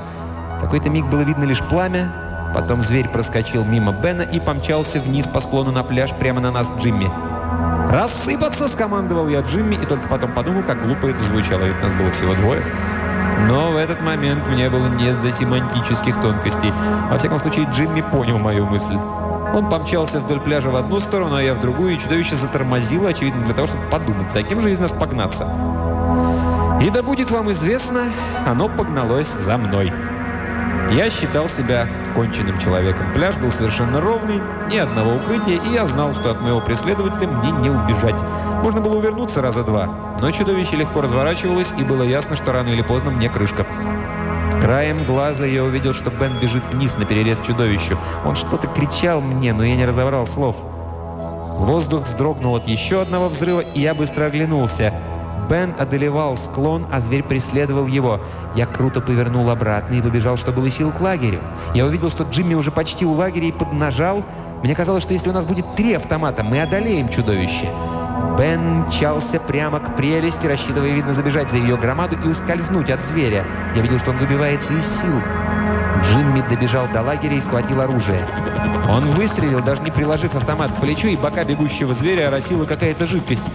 Какой-то 0.59 0.89
миг 0.89 1.05
было 1.07 1.21
видно 1.21 1.45
лишь 1.45 1.61
пламя, 1.61 2.11
потом 2.53 2.83
зверь 2.83 3.07
проскочил 3.09 3.63
мимо 3.63 3.93
Бена 3.93 4.23
и 4.23 4.39
помчался 4.39 4.99
вниз 4.99 5.25
по 5.27 5.39
склону 5.39 5.71
на 5.71 5.83
пляж 5.83 6.11
прямо 6.11 6.41
на 6.41 6.51
нас 6.51 6.67
Джимми. 6.79 7.09
«Рассыпаться!»– 7.89 8.67
скомандовал 8.69 9.27
я 9.27 9.41
Джимми, 9.41 9.75
и 9.75 9.85
только 9.85 10.07
потом 10.07 10.33
подумал, 10.33 10.63
как 10.63 10.83
глупо 10.83 11.07
это 11.07 11.21
звучало, 11.23 11.63
ведь 11.63 11.81
нас 11.81 11.93
было 11.93 12.11
всего 12.11 12.33
двое. 12.33 12.63
Но 13.47 13.71
в 13.71 13.77
этот 13.77 14.01
момент 14.01 14.47
мне 14.47 14.69
было 14.69 14.87
не 14.87 15.11
до 15.13 15.31
семантических 15.33 16.21
тонкостей. 16.21 16.73
Во 17.09 17.17
всяком 17.17 17.39
случае, 17.39 17.67
Джимми 17.71 18.01
понял 18.01 18.37
мою 18.37 18.65
мысль. 18.65 18.97
Он 19.53 19.69
помчался 19.69 20.19
вдоль 20.19 20.39
пляжа 20.39 20.69
в 20.69 20.75
одну 20.75 20.99
сторону, 20.99 21.35
а 21.35 21.41
я 21.41 21.53
в 21.53 21.61
другую, 21.61 21.93
и 21.93 21.99
чудовище 21.99 22.35
затормозило, 22.35 23.09
очевидно, 23.09 23.45
для 23.45 23.53
того, 23.53 23.67
чтобы 23.67 23.83
подумать, 23.91 24.31
за 24.31 24.41
кем 24.43 24.61
же 24.61 24.71
из 24.71 24.79
нас 24.79 24.91
погнаться. 24.91 25.47
И 26.81 26.89
да 26.89 27.03
будет 27.03 27.29
вам 27.29 27.51
известно, 27.51 28.05
оно 28.45 28.67
погналось 28.67 29.31
за 29.31 29.57
мной. 29.57 29.93
Я 30.91 31.09
считал 31.09 31.49
себя 31.49 31.87
конченным 32.15 32.59
человеком. 32.59 33.13
Пляж 33.13 33.37
был 33.37 33.51
совершенно 33.51 33.99
ровный, 33.99 34.41
ни 34.69 34.77
одного 34.77 35.15
укрытия, 35.15 35.59
и 35.59 35.73
я 35.73 35.85
знал, 35.85 36.13
что 36.13 36.31
от 36.31 36.41
моего 36.41 36.61
преследователя 36.61 37.27
мне 37.27 37.51
не 37.51 37.69
убежать. 37.69 38.21
Можно 38.61 38.81
было 38.81 38.97
увернуться 38.97 39.41
раза 39.41 39.63
два, 39.63 39.87
но 40.19 40.29
чудовище 40.31 40.75
легко 40.75 41.01
разворачивалось, 41.01 41.73
и 41.77 41.83
было 41.83 42.03
ясно, 42.03 42.35
что 42.35 42.51
рано 42.51 42.69
или 42.69 42.81
поздно 42.81 43.11
мне 43.11 43.29
крышка. 43.29 43.65
Краем 44.61 45.03
глаза 45.05 45.45
я 45.45 45.63
увидел, 45.63 45.93
что 45.93 46.11
Бен 46.11 46.39
бежит 46.39 46.65
вниз 46.67 46.97
на 46.97 47.05
перерез 47.05 47.39
чудовищу. 47.39 47.97
Он 48.23 48.35
что-то 48.35 48.67
кричал 48.67 49.19
мне, 49.19 49.51
но 49.53 49.63
я 49.63 49.75
не 49.75 49.85
разобрал 49.85 50.27
слов. 50.27 50.57
Воздух 51.59 52.03
вздрогнул 52.03 52.55
от 52.55 52.67
еще 52.67 53.01
одного 53.01 53.29
взрыва, 53.29 53.61
и 53.61 53.81
я 53.81 53.93
быстро 53.95 54.25
оглянулся– 54.25 54.93
Бен 55.49 55.73
одолевал 55.77 56.37
склон, 56.37 56.85
а 56.91 56.99
зверь 56.99 57.23
преследовал 57.23 57.87
его. 57.87 58.19
Я 58.55 58.65
круто 58.65 59.01
повернул 59.01 59.49
обратно 59.49 59.95
и 59.95 60.01
побежал, 60.01 60.37
что 60.37 60.51
было 60.51 60.69
сил 60.69 60.91
к 60.91 61.01
лагерю. 61.01 61.39
Я 61.73 61.85
увидел, 61.85 62.09
что 62.09 62.23
Джимми 62.23 62.53
уже 62.53 62.71
почти 62.71 63.05
у 63.05 63.13
лагеря 63.13 63.47
и 63.47 63.51
поднажал. 63.51 64.23
Мне 64.63 64.75
казалось, 64.75 65.03
что 65.03 65.13
если 65.13 65.29
у 65.29 65.33
нас 65.33 65.45
будет 65.45 65.75
три 65.75 65.93
автомата, 65.93 66.43
мы 66.43 66.61
одолеем 66.61 67.09
чудовище. 67.09 67.69
Бен 68.37 68.85
мчался 68.85 69.39
прямо 69.39 69.79
к 69.79 69.95
прелести, 69.95 70.47
рассчитывая, 70.47 70.91
видно, 70.91 71.13
забежать 71.13 71.51
за 71.51 71.57
ее 71.57 71.77
громаду 71.77 72.17
и 72.23 72.27
ускользнуть 72.27 72.89
от 72.89 73.03
зверя. 73.03 73.45
Я 73.75 73.81
видел, 73.81 73.99
что 73.99 74.11
он 74.11 74.17
выбивается 74.17 74.73
из 74.73 74.85
сил. 74.85 75.21
Джимми 76.03 76.43
добежал 76.49 76.87
до 76.91 77.01
лагеря 77.01 77.35
и 77.35 77.41
схватил 77.41 77.81
оружие. 77.81 78.19
Он 78.89 79.05
выстрелил, 79.11 79.61
даже 79.61 79.81
не 79.81 79.91
приложив 79.91 80.35
автомат 80.35 80.71
к 80.71 80.81
плечу, 80.81 81.07
и 81.07 81.15
бока 81.15 81.43
бегущего 81.43 81.93
зверя 81.93 82.27
оросила 82.27 82.65
какая-то 82.65 83.05
жидкость. 83.05 83.45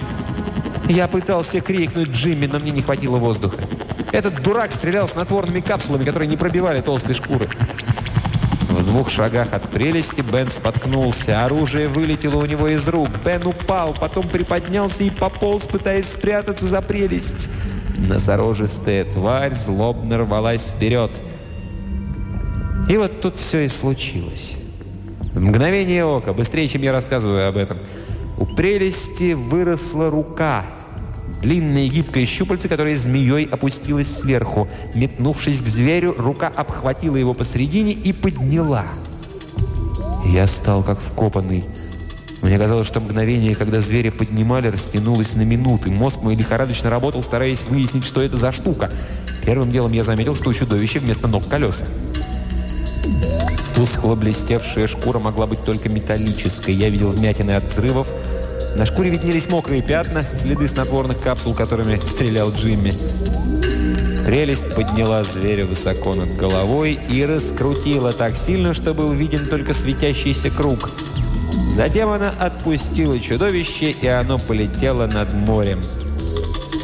Я 0.88 1.06
пытался 1.06 1.60
крикнуть 1.60 2.08
Джимми, 2.08 2.46
но 2.46 2.58
мне 2.58 2.70
не 2.70 2.80
хватило 2.80 3.16
воздуха. 3.18 3.62
Этот 4.10 4.42
дурак 4.42 4.72
стрелял 4.72 5.06
с 5.06 5.14
натворными 5.14 5.60
капсулами, 5.60 6.02
которые 6.02 6.28
не 6.28 6.38
пробивали 6.38 6.80
толстой 6.80 7.14
шкуры. 7.14 7.46
В 8.70 8.84
двух 8.84 9.10
шагах 9.10 9.52
от 9.52 9.68
прелести 9.68 10.22
Бен 10.22 10.48
споткнулся. 10.48 11.44
Оружие 11.44 11.88
вылетело 11.88 12.36
у 12.36 12.46
него 12.46 12.68
из 12.68 12.88
рук. 12.88 13.08
Бен 13.22 13.46
упал, 13.46 13.92
потом 13.92 14.28
приподнялся 14.28 15.04
и 15.04 15.10
пополз, 15.10 15.64
пытаясь 15.64 16.06
спрятаться 16.06 16.64
за 16.64 16.80
прелесть. 16.80 17.50
Носорожистая 17.98 19.04
тварь 19.04 19.52
злобно 19.52 20.16
рвалась 20.18 20.68
вперед. 20.68 21.10
И 22.88 22.96
вот 22.96 23.20
тут 23.20 23.36
все 23.36 23.66
и 23.66 23.68
случилось. 23.68 24.56
Мгновение 25.34 26.06
ока, 26.06 26.32
быстрее, 26.32 26.66
чем 26.68 26.80
я 26.80 26.92
рассказываю 26.92 27.46
об 27.46 27.58
этом, 27.58 27.78
у 28.38 28.46
прелести 28.46 29.34
выросла 29.34 30.08
рука— 30.08 30.64
Длинное 31.42 31.88
гибкое 31.88 32.26
щупальце, 32.26 32.68
которое 32.68 32.96
змеей 32.96 33.44
опустилось 33.44 34.08
сверху. 34.08 34.68
Метнувшись 34.94 35.60
к 35.60 35.66
зверю, 35.66 36.14
рука 36.18 36.48
обхватила 36.48 37.16
его 37.16 37.34
посредине 37.34 37.92
и 37.92 38.12
подняла. 38.12 38.86
Я 40.26 40.46
стал 40.46 40.82
как 40.82 40.98
вкопанный. 40.98 41.64
Мне 42.42 42.56
казалось, 42.58 42.86
что 42.86 43.00
мгновение, 43.00 43.54
когда 43.54 43.80
зверя 43.80 44.10
поднимали, 44.12 44.68
растянулось 44.68 45.34
на 45.34 45.42
минуты. 45.42 45.90
Мозг 45.90 46.22
мой 46.22 46.36
лихорадочно 46.36 46.90
работал, 46.90 47.22
стараясь 47.22 47.62
выяснить, 47.68 48.04
что 48.04 48.20
это 48.20 48.36
за 48.36 48.52
штука. 48.52 48.90
Первым 49.44 49.72
делом 49.72 49.92
я 49.92 50.04
заметил, 50.04 50.36
что 50.36 50.50
у 50.50 50.54
чудовища 50.54 51.00
вместо 51.00 51.26
ног 51.26 51.48
колеса. 51.48 51.84
Тускло 53.74 54.14
блестевшая 54.14 54.86
шкура 54.86 55.18
могла 55.18 55.46
быть 55.46 55.64
только 55.64 55.88
металлической. 55.88 56.74
Я 56.74 56.88
видел 56.88 57.10
вмятины 57.10 57.52
от 57.52 57.64
взрывов, 57.64 58.08
на 58.78 58.86
шкуре 58.86 59.10
виднелись 59.10 59.50
мокрые 59.50 59.82
пятна, 59.82 60.24
следы 60.36 60.68
снотворных 60.68 61.20
капсул, 61.20 61.52
которыми 61.52 61.96
стрелял 61.96 62.52
Джимми. 62.52 62.92
Прелесть 64.24 64.76
подняла 64.76 65.24
зверя 65.24 65.66
высоко 65.66 66.14
над 66.14 66.36
головой 66.36 67.00
и 67.10 67.26
раскрутила 67.26 68.12
так 68.12 68.36
сильно, 68.36 68.72
что 68.74 68.94
был 68.94 69.10
виден 69.10 69.48
только 69.48 69.74
светящийся 69.74 70.50
круг. 70.50 70.92
Затем 71.68 72.10
она 72.10 72.32
отпустила 72.38 73.18
чудовище, 73.18 73.90
и 73.90 74.06
оно 74.06 74.38
полетело 74.38 75.06
над 75.06 75.34
морем. 75.34 75.80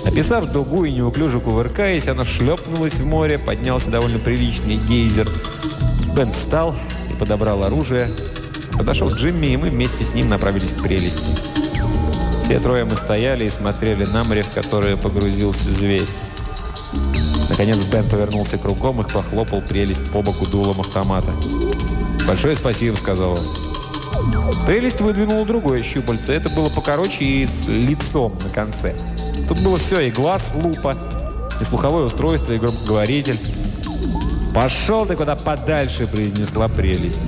Описав 0.05 0.51
дугу 0.51 0.85
и 0.85 0.91
неуклюже 0.91 1.39
кувыркаясь, 1.39 2.09
оно 2.09 2.25
шлепнулось 2.25 2.95
в 2.95 3.07
море, 3.07 3.39
поднялся 3.39 3.91
довольно 3.91 4.19
приличный 4.19 4.75
гейзер. 4.75 5.29
Бен 6.17 6.33
встал 6.33 6.75
и 7.09 7.15
подобрал 7.15 7.63
оружие. 7.63 8.09
Подошел 8.77 9.11
Джимми, 9.11 9.47
и 9.47 9.57
мы 9.57 9.71
вместе 9.71 10.05
с 10.05 10.13
ним 10.13 10.29
направились 10.29 10.73
к 10.73 10.83
прелести. 10.83 11.74
Все 12.45 12.61
трое 12.61 12.85
мы 12.85 12.97
стояли 12.97 13.47
и 13.47 13.51
смотрели 13.51 14.05
на 14.05 14.23
море, 14.23 14.43
в 14.43 14.51
которое 14.51 14.99
погрузился 14.99 15.71
зверь. 15.71 16.07
Наконец 17.49 17.83
Бен 17.85 18.07
повернулся 18.09 18.59
кругом 18.59 19.01
и 19.01 19.11
похлопал 19.11 19.63
прелесть 19.63 20.13
по 20.13 20.21
боку 20.21 20.47
дулом 20.47 20.81
автомата. 20.81 21.33
«Большое 22.29 22.55
спасибо»,— 22.55 22.97
сказал 22.99 23.33
он. 23.33 23.39
Прелесть 24.67 25.01
выдвинула 25.01 25.47
другое 25.47 25.83
щупальце. 25.83 26.35
Это 26.35 26.51
было 26.51 26.69
покороче 26.69 27.25
и 27.25 27.47
с 27.47 27.67
лицом 27.67 28.39
на 28.43 28.51
конце. 28.51 28.95
Тут 29.49 29.63
было 29.63 29.79
все, 29.79 30.01
и 30.01 30.11
глаз, 30.11 30.53
лупа, 30.55 30.97
и 31.63 31.65
слуховое 31.65 32.05
устройство, 32.05 32.53
и 32.53 32.59
громкоговоритель. 32.59 33.41
«Пошел 34.55 35.07
ты 35.07 35.17
куда 35.17 35.35
подальше»,— 35.35 36.07
произнесла 36.13 36.69
прелесть. 36.69 37.23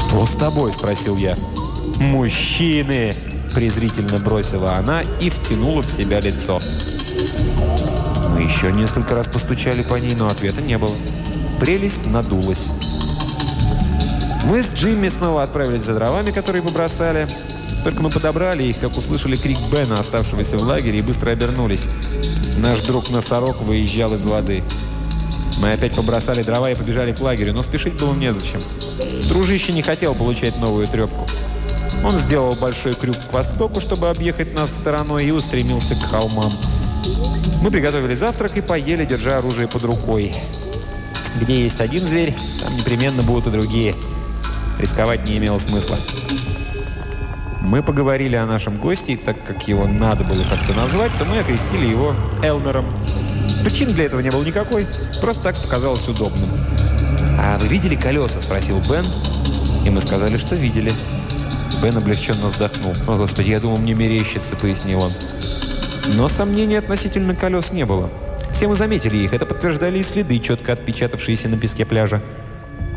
«Что 0.00 0.26
с 0.26 0.36
тобой?»— 0.36 0.72
спросил 0.74 1.16
я. 1.16 1.34
«Мужчины!» 1.98 3.25
Презрительно 3.56 4.18
бросила 4.18 4.74
она 4.74 5.00
и 5.18 5.30
втянула 5.30 5.80
в 5.80 5.90
себя 5.90 6.20
лицо. 6.20 6.60
Мы 8.34 8.42
еще 8.42 8.70
несколько 8.70 9.14
раз 9.14 9.28
постучали 9.28 9.82
по 9.82 9.94
ней, 9.94 10.14
но 10.14 10.28
ответа 10.28 10.60
не 10.60 10.76
было. 10.76 10.94
Прелесть 11.58 12.04
надулась. 12.04 12.74
Мы 14.44 14.62
с 14.62 14.66
Джимми 14.74 15.08
снова 15.08 15.42
отправились 15.42 15.84
за 15.84 15.94
дровами, 15.94 16.32
которые 16.32 16.62
побросали. 16.62 17.28
Только 17.82 18.02
мы 18.02 18.10
подобрали 18.10 18.62
их, 18.62 18.78
как 18.78 18.94
услышали 18.94 19.36
крик 19.36 19.56
Бена, 19.72 20.00
оставшегося 20.00 20.58
в 20.58 20.62
лагере, 20.62 20.98
и 20.98 21.02
быстро 21.02 21.30
обернулись. 21.30 21.86
Наш 22.58 22.82
друг-носорог 22.82 23.62
выезжал 23.62 24.12
из 24.12 24.24
воды. 24.26 24.62
Мы 25.62 25.72
опять 25.72 25.96
побросали 25.96 26.42
дрова 26.42 26.70
и 26.70 26.74
побежали 26.74 27.14
к 27.14 27.20
лагерю, 27.22 27.54
но 27.54 27.62
спешить 27.62 27.98
было 27.98 28.12
незачем. 28.12 28.60
Дружище 29.30 29.72
не 29.72 29.80
хотел 29.80 30.14
получать 30.14 30.58
новую 30.58 30.88
трепку. 30.88 31.26
Он 32.04 32.12
сделал 32.12 32.54
большой 32.54 32.94
крюк 32.94 33.16
к 33.28 33.32
востоку, 33.32 33.80
чтобы 33.80 34.08
объехать 34.10 34.54
нас 34.54 34.70
стороной, 34.70 35.26
и 35.26 35.30
устремился 35.30 35.94
к 35.94 36.04
холмам. 36.04 36.52
Мы 37.62 37.70
приготовили 37.70 38.14
завтрак 38.14 38.56
и 38.56 38.60
поели, 38.60 39.04
держа 39.04 39.38
оружие 39.38 39.68
под 39.68 39.84
рукой. 39.84 40.34
Где 41.40 41.62
есть 41.62 41.80
один 41.80 42.04
зверь, 42.06 42.34
там 42.62 42.76
непременно 42.76 43.22
будут 43.22 43.48
и 43.48 43.50
другие. 43.50 43.94
Рисковать 44.78 45.24
не 45.24 45.38
имело 45.38 45.58
смысла. 45.58 45.98
Мы 47.60 47.82
поговорили 47.82 48.36
о 48.36 48.46
нашем 48.46 48.78
госте, 48.78 49.14
и 49.14 49.16
так 49.16 49.44
как 49.44 49.66
его 49.66 49.86
надо 49.86 50.22
было 50.22 50.44
как-то 50.44 50.72
назвать, 50.74 51.10
то 51.18 51.24
мы 51.24 51.38
окрестили 51.40 51.86
его 51.86 52.14
Элмером. 52.42 52.86
Причин 53.64 53.92
для 53.92 54.04
этого 54.04 54.20
не 54.20 54.30
было 54.30 54.44
никакой, 54.44 54.86
просто 55.20 55.42
так 55.42 55.60
показалось 55.60 56.06
удобным. 56.06 56.48
«А 57.38 57.58
вы 57.58 57.66
видели 57.66 57.96
колеса?»– 57.96 58.40
спросил 58.42 58.80
Бен. 58.88 59.04
И 59.84 59.90
мы 59.90 60.00
сказали, 60.00 60.36
что 60.36 60.54
видели. 60.54 60.92
Бен 61.82 61.96
облегченно 61.96 62.48
вздохнул. 62.48 62.94
«О, 63.06 63.16
Господи, 63.16 63.50
я 63.50 63.60
думал, 63.60 63.78
мне 63.78 63.94
мерещится»,– 63.94 64.56
пояснил 64.60 65.00
он. 65.00 65.12
Но 66.14 66.28
сомнений 66.28 66.76
относительно 66.76 67.34
колес 67.34 67.72
не 67.72 67.84
было. 67.84 68.10
Все 68.52 68.68
мы 68.68 68.76
заметили 68.76 69.18
их. 69.18 69.34
Это 69.34 69.44
подтверждали 69.44 69.98
и 69.98 70.02
следы, 70.02 70.38
четко 70.38 70.72
отпечатавшиеся 70.72 71.48
на 71.48 71.58
песке 71.58 71.84
пляжа. 71.84 72.22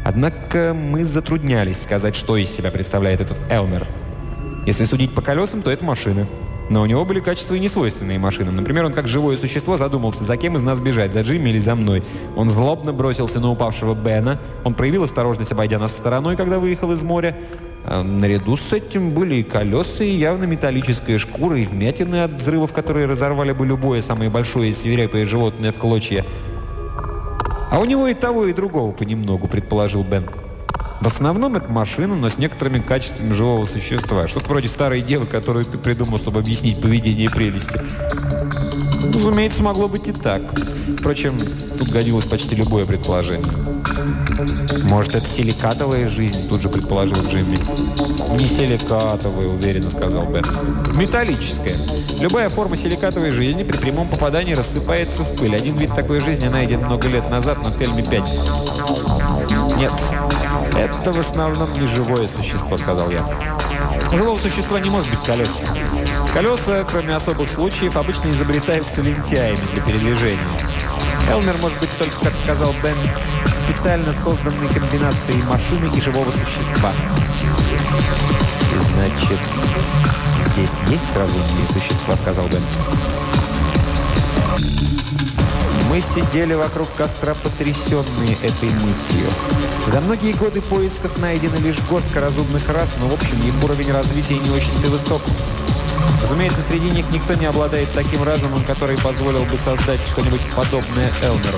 Однако 0.05 0.73
мы 0.73 1.03
затруднялись 1.03 1.81
сказать, 1.81 2.15
что 2.15 2.37
из 2.37 2.49
себя 2.49 2.71
представляет 2.71 3.19
этот 3.21 3.37
Элмер. 3.49 3.85
Если 4.65 4.85
судить 4.85 5.13
по 5.13 5.21
колесам, 5.21 5.61
то 5.61 5.71
это 5.71 5.83
машина. 5.83 6.27
Но 6.69 6.81
у 6.81 6.85
него 6.85 7.03
были 7.03 7.19
качества 7.19 7.55
и 7.55 7.59
несвойственные 7.59 8.19
машинам. 8.19 8.55
Например, 8.55 8.85
он 8.85 8.93
как 8.93 9.07
живое 9.07 9.35
существо 9.37 9.75
задумался, 9.75 10.23
за 10.23 10.37
кем 10.37 10.55
из 10.55 10.61
нас 10.61 10.79
бежать, 10.79 11.11
за 11.13 11.21
Джимми 11.21 11.49
или 11.49 11.59
за 11.59 11.75
мной. 11.75 12.03
Он 12.35 12.49
злобно 12.49 12.93
бросился 12.93 13.39
на 13.39 13.49
упавшего 13.49 13.95
Бена. 13.95 14.39
Он 14.63 14.75
проявил 14.75 15.03
осторожность, 15.03 15.51
обойдя 15.51 15.79
нас 15.79 15.91
стороной, 15.91 16.35
когда 16.35 16.59
выехал 16.59 16.91
из 16.91 17.01
моря. 17.01 17.35
А 17.85 18.03
наряду 18.03 18.55
с 18.55 18.73
этим 18.73 19.11
были 19.11 19.35
и 19.35 19.43
колеса, 19.43 20.03
и 20.03 20.11
явно 20.11 20.43
металлическая 20.43 21.17
шкура, 21.17 21.57
и 21.57 21.65
вмятины 21.65 22.23
от 22.23 22.33
взрывов, 22.33 22.73
которые 22.73 23.05
разорвали 23.05 23.51
бы 23.51 23.65
любое 23.65 24.01
самое 24.01 24.29
большое 24.29 24.69
и 24.69 24.73
свирепое 24.73 25.25
животное 25.25 25.71
в 25.71 25.77
клочья. 25.77 26.25
«А 27.71 27.79
у 27.79 27.85
него 27.85 28.07
и 28.07 28.13
того, 28.13 28.47
и 28.47 28.53
другого 28.53 28.91
понемногу»,— 28.91 29.47
предположил 29.49 30.03
Бен. 30.03 30.25
В 31.01 31.07
основном 31.07 31.55
это 31.55 31.69
машина, 31.69 32.15
но 32.15 32.29
с 32.29 32.37
некоторыми 32.37 32.79
качествами 32.79 33.31
живого 33.31 33.65
существа. 33.65 34.27
Что-то 34.27 34.49
вроде 34.49 34.67
старой 34.67 35.01
девы, 35.01 35.25
которую 35.25 35.65
ты 35.65 35.77
придумал, 35.77 36.19
чтобы 36.19 36.39
объяснить 36.39 36.81
поведение 36.81 37.29
прелести. 37.29 37.79
Разумеется, 39.13 39.63
могло 39.63 39.87
быть 39.87 40.07
и 40.07 40.11
так. 40.11 40.41
Впрочем, 40.99 41.39
тут 41.77 41.89
годилось 41.89 42.25
почти 42.25 42.55
любое 42.55 42.85
предположение. 42.85 43.47
«Может, 44.83 45.15
это 45.15 45.27
силикатовая 45.27 46.09
жизнь?»– 46.09 46.47
тут 46.49 46.61
же 46.61 46.69
предположил 46.69 47.17
Джимми. 47.25 47.57
«Не 48.37 48.47
силикатовая»,– 48.47 49.47
уверенно 49.49 49.89
сказал 49.89 50.25
Бен. 50.25 50.45
«Металлическая. 50.93 51.75
Любая 52.19 52.49
форма 52.49 52.75
силикатовой 52.75 53.31
жизни 53.31 53.63
при 53.63 53.77
прямом 53.77 54.09
попадании 54.09 54.53
рассыпается 54.53 55.23
в 55.23 55.37
пыль. 55.37 55.55
Один 55.55 55.77
вид 55.77 55.95
такой 55.95 56.19
жизни 56.21 56.47
найден 56.47 56.81
много 56.81 57.07
лет 57.07 57.29
назад 57.29 57.63
на 57.63 57.69
Тельме-5». 57.69 59.77
«Нет, 59.77 59.93
в 61.11 61.19
основном 61.19 61.73
не 61.73 61.87
живое 61.87 62.27
существо»,– 62.27 62.77
сказал 62.79 63.09
я. 63.09 63.25
Живого 64.11 64.37
существа 64.39 64.79
не 64.79 64.89
может 64.89 65.09
быть 65.09 65.23
колес. 65.23 65.57
Колеса, 66.33 66.83
кроме 66.83 67.15
особых 67.15 67.49
случаев, 67.49 67.95
обычно 67.95 68.29
изобретаются 68.29 69.01
лентяями 69.01 69.65
для 69.73 69.83
передвижения. 69.83 70.69
Элмер 71.29 71.57
может 71.57 71.79
быть 71.79 71.91
только, 71.97 72.19
как 72.21 72.33
сказал 72.35 72.73
Бен, 72.83 72.97
специально 73.47 74.13
созданной 74.13 74.67
комбинацией 74.67 75.43
машины 75.43 75.89
и 75.95 76.01
живого 76.01 76.31
существа. 76.31 76.91
«Значит, 78.93 79.39
здесь 80.47 80.79
есть 80.89 81.15
разумные 81.15 81.67
существа?»– 81.67 82.15
сказал 82.17 82.47
Бен. 82.47 82.63
Мы 85.89 86.01
сидели 86.01 86.53
вокруг 86.53 86.87
костра, 86.95 87.33
потрясенные 87.35 88.35
этой 88.43 88.69
мыслью. 88.69 89.29
За 89.91 90.01
многие 90.01 90.33
годы 90.33 90.61
поисков 90.61 91.17
найдено 91.17 91.57
лишь 91.57 91.79
горстка 91.89 92.21
разумных 92.21 92.69
рас, 92.69 92.89
но 92.99 93.07
в 93.07 93.13
общем 93.15 93.39
их 93.39 93.63
уровень 93.63 93.91
развития 93.91 94.37
не 94.37 94.51
очень-то 94.51 94.87
высок. 94.87 95.21
Разумеется, 96.21 96.61
среди 96.69 96.91
них 96.91 97.09
никто 97.09 97.33
не 97.33 97.47
обладает 97.47 97.91
таким 97.93 98.21
разумом, 98.21 98.63
который 98.65 98.99
позволил 98.99 99.43
бы 99.45 99.57
создать 99.57 99.99
что-нибудь 100.01 100.41
подобное 100.55 101.11
Элмеру. 101.23 101.57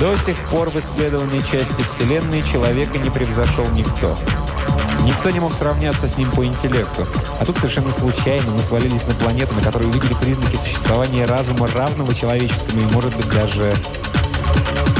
До 0.00 0.16
сих 0.16 0.38
пор 0.48 0.70
в 0.70 0.76
исследованной 0.76 1.40
части 1.40 1.82
Вселенной 1.82 2.42
человека 2.42 2.96
не 2.96 3.10
превзошел 3.10 3.66
никто. 3.72 4.16
Никто 5.04 5.28
не 5.28 5.40
мог 5.40 5.52
сравняться 5.52 6.08
с 6.08 6.16
ним 6.16 6.30
по 6.30 6.46
интеллекту. 6.46 7.06
А 7.38 7.44
тут 7.44 7.58
совершенно 7.58 7.92
случайно 7.92 8.50
мы 8.52 8.62
свалились 8.62 9.06
на 9.06 9.14
планету, 9.14 9.54
на 9.54 9.60
которой 9.60 9.84
увидели 9.84 10.14
признаки 10.14 10.56
существования 10.56 11.26
разума, 11.26 11.68
равного 11.68 12.14
человеческому 12.14 12.80
и, 12.80 12.92
может 12.92 13.14
быть, 13.14 13.28
даже 13.28 13.74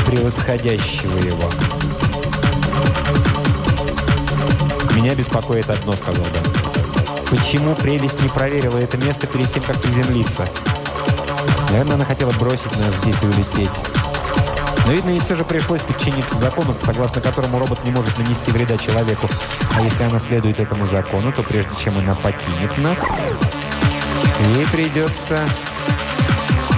превосходящего 0.07 1.19
его. 1.19 1.51
«Меня 4.95 5.15
беспокоит 5.15 5.69
одно»,— 5.69 5.93
сказал 5.95 6.25
Дэн. 6.25 6.45
«Почему 7.31 7.75
прелесть 7.75 8.21
не 8.23 8.29
проверила 8.29 8.79
это 8.79 8.97
место 8.97 9.27
перед 9.27 9.53
тем, 9.53 9.63
как 9.65 9.81
приземлиться? 9.83 10.49
Наверное, 11.71 11.97
она 11.97 12.05
хотела 12.05 12.31
бросить 12.33 12.77
нас 12.79 12.95
здесь 12.97 13.17
и 13.23 13.27
улететь». 13.27 13.71
Но, 14.87 14.93
видно, 14.93 15.11
ей 15.11 15.21
все 15.21 15.35
же 15.35 15.45
пришлось 15.45 15.81
подчиниться 15.81 16.37
закону, 16.37 16.75
согласно 16.81 17.21
которому 17.21 17.59
робот 17.59 17.83
не 17.85 17.91
может 17.91 18.17
нанести 18.19 18.53
вреда 18.53 18.79
человеку. 18.79 19.29
А 19.75 19.83
если 19.83 20.05
она 20.05 20.21
следует 20.21 20.61
этому 20.61 20.87
закону, 20.87 21.33
то 21.33 21.43
прежде 21.43 21.73
чем 21.83 21.99
она 21.99 22.15
покинет 22.15 22.79
нас, 22.79 23.03
ей 24.55 24.67
придется... 24.67 25.41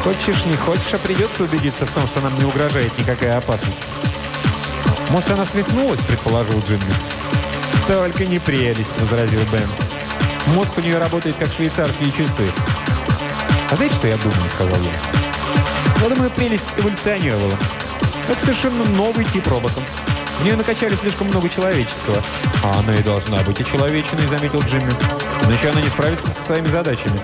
Хочешь, 0.02 0.44
не 0.46 0.56
хочешь, 0.56 0.94
а 0.94 0.98
придется 0.98 1.44
убедиться 1.44 1.84
в 1.86 1.90
том, 1.90 2.06
что 2.06 2.20
нам 2.20 2.36
не 2.38 2.44
угрожает 2.44 2.96
никакая 2.98 3.38
опасность. 3.38 3.82
«Может, 5.10 5.30
она 5.30 5.44
свихнулась?»– 5.44 6.00
предположил 6.08 6.58
Джимми. 6.60 6.94
«Только 7.86 8.26
не 8.26 8.38
прелесть»,– 8.38 8.98
возразил 9.00 9.40
Бен. 9.52 9.68
«Мозг 10.48 10.72
у 10.76 10.80
нее 10.80 10.98
работает, 10.98 11.36
как 11.36 11.52
швейцарские 11.52 12.12
часы». 12.12 12.48
«А 13.70 13.76
знаете, 13.76 13.94
что 13.96 14.08
я 14.08 14.16
думаю?»– 14.18 14.42
сказал 14.54 14.76
я. 14.80 16.02
«Я 16.02 16.14
думаю, 16.14 16.30
прелесть 16.30 16.66
эволюционировала. 16.76 17.58
Это 18.28 18.40
совершенно 18.40 18.84
новый 18.84 19.24
тип 19.24 19.46
робота. 19.48 19.80
В 20.38 20.44
нее 20.44 20.54
накачали 20.54 20.94
слишком 20.94 21.26
много 21.26 21.48
человеческого. 21.48 22.22
А 22.62 22.78
она 22.78 22.94
и 22.94 23.02
должна 23.02 23.42
быть 23.42 23.60
и 23.60 23.64
человечиной, 23.64 24.28
заметил 24.28 24.60
Джимми. 24.60 24.92
Иначе 25.44 25.70
она 25.70 25.80
не 25.80 25.88
справится 25.88 26.30
со 26.30 26.42
своими 26.42 26.68
задачами. 26.68 27.18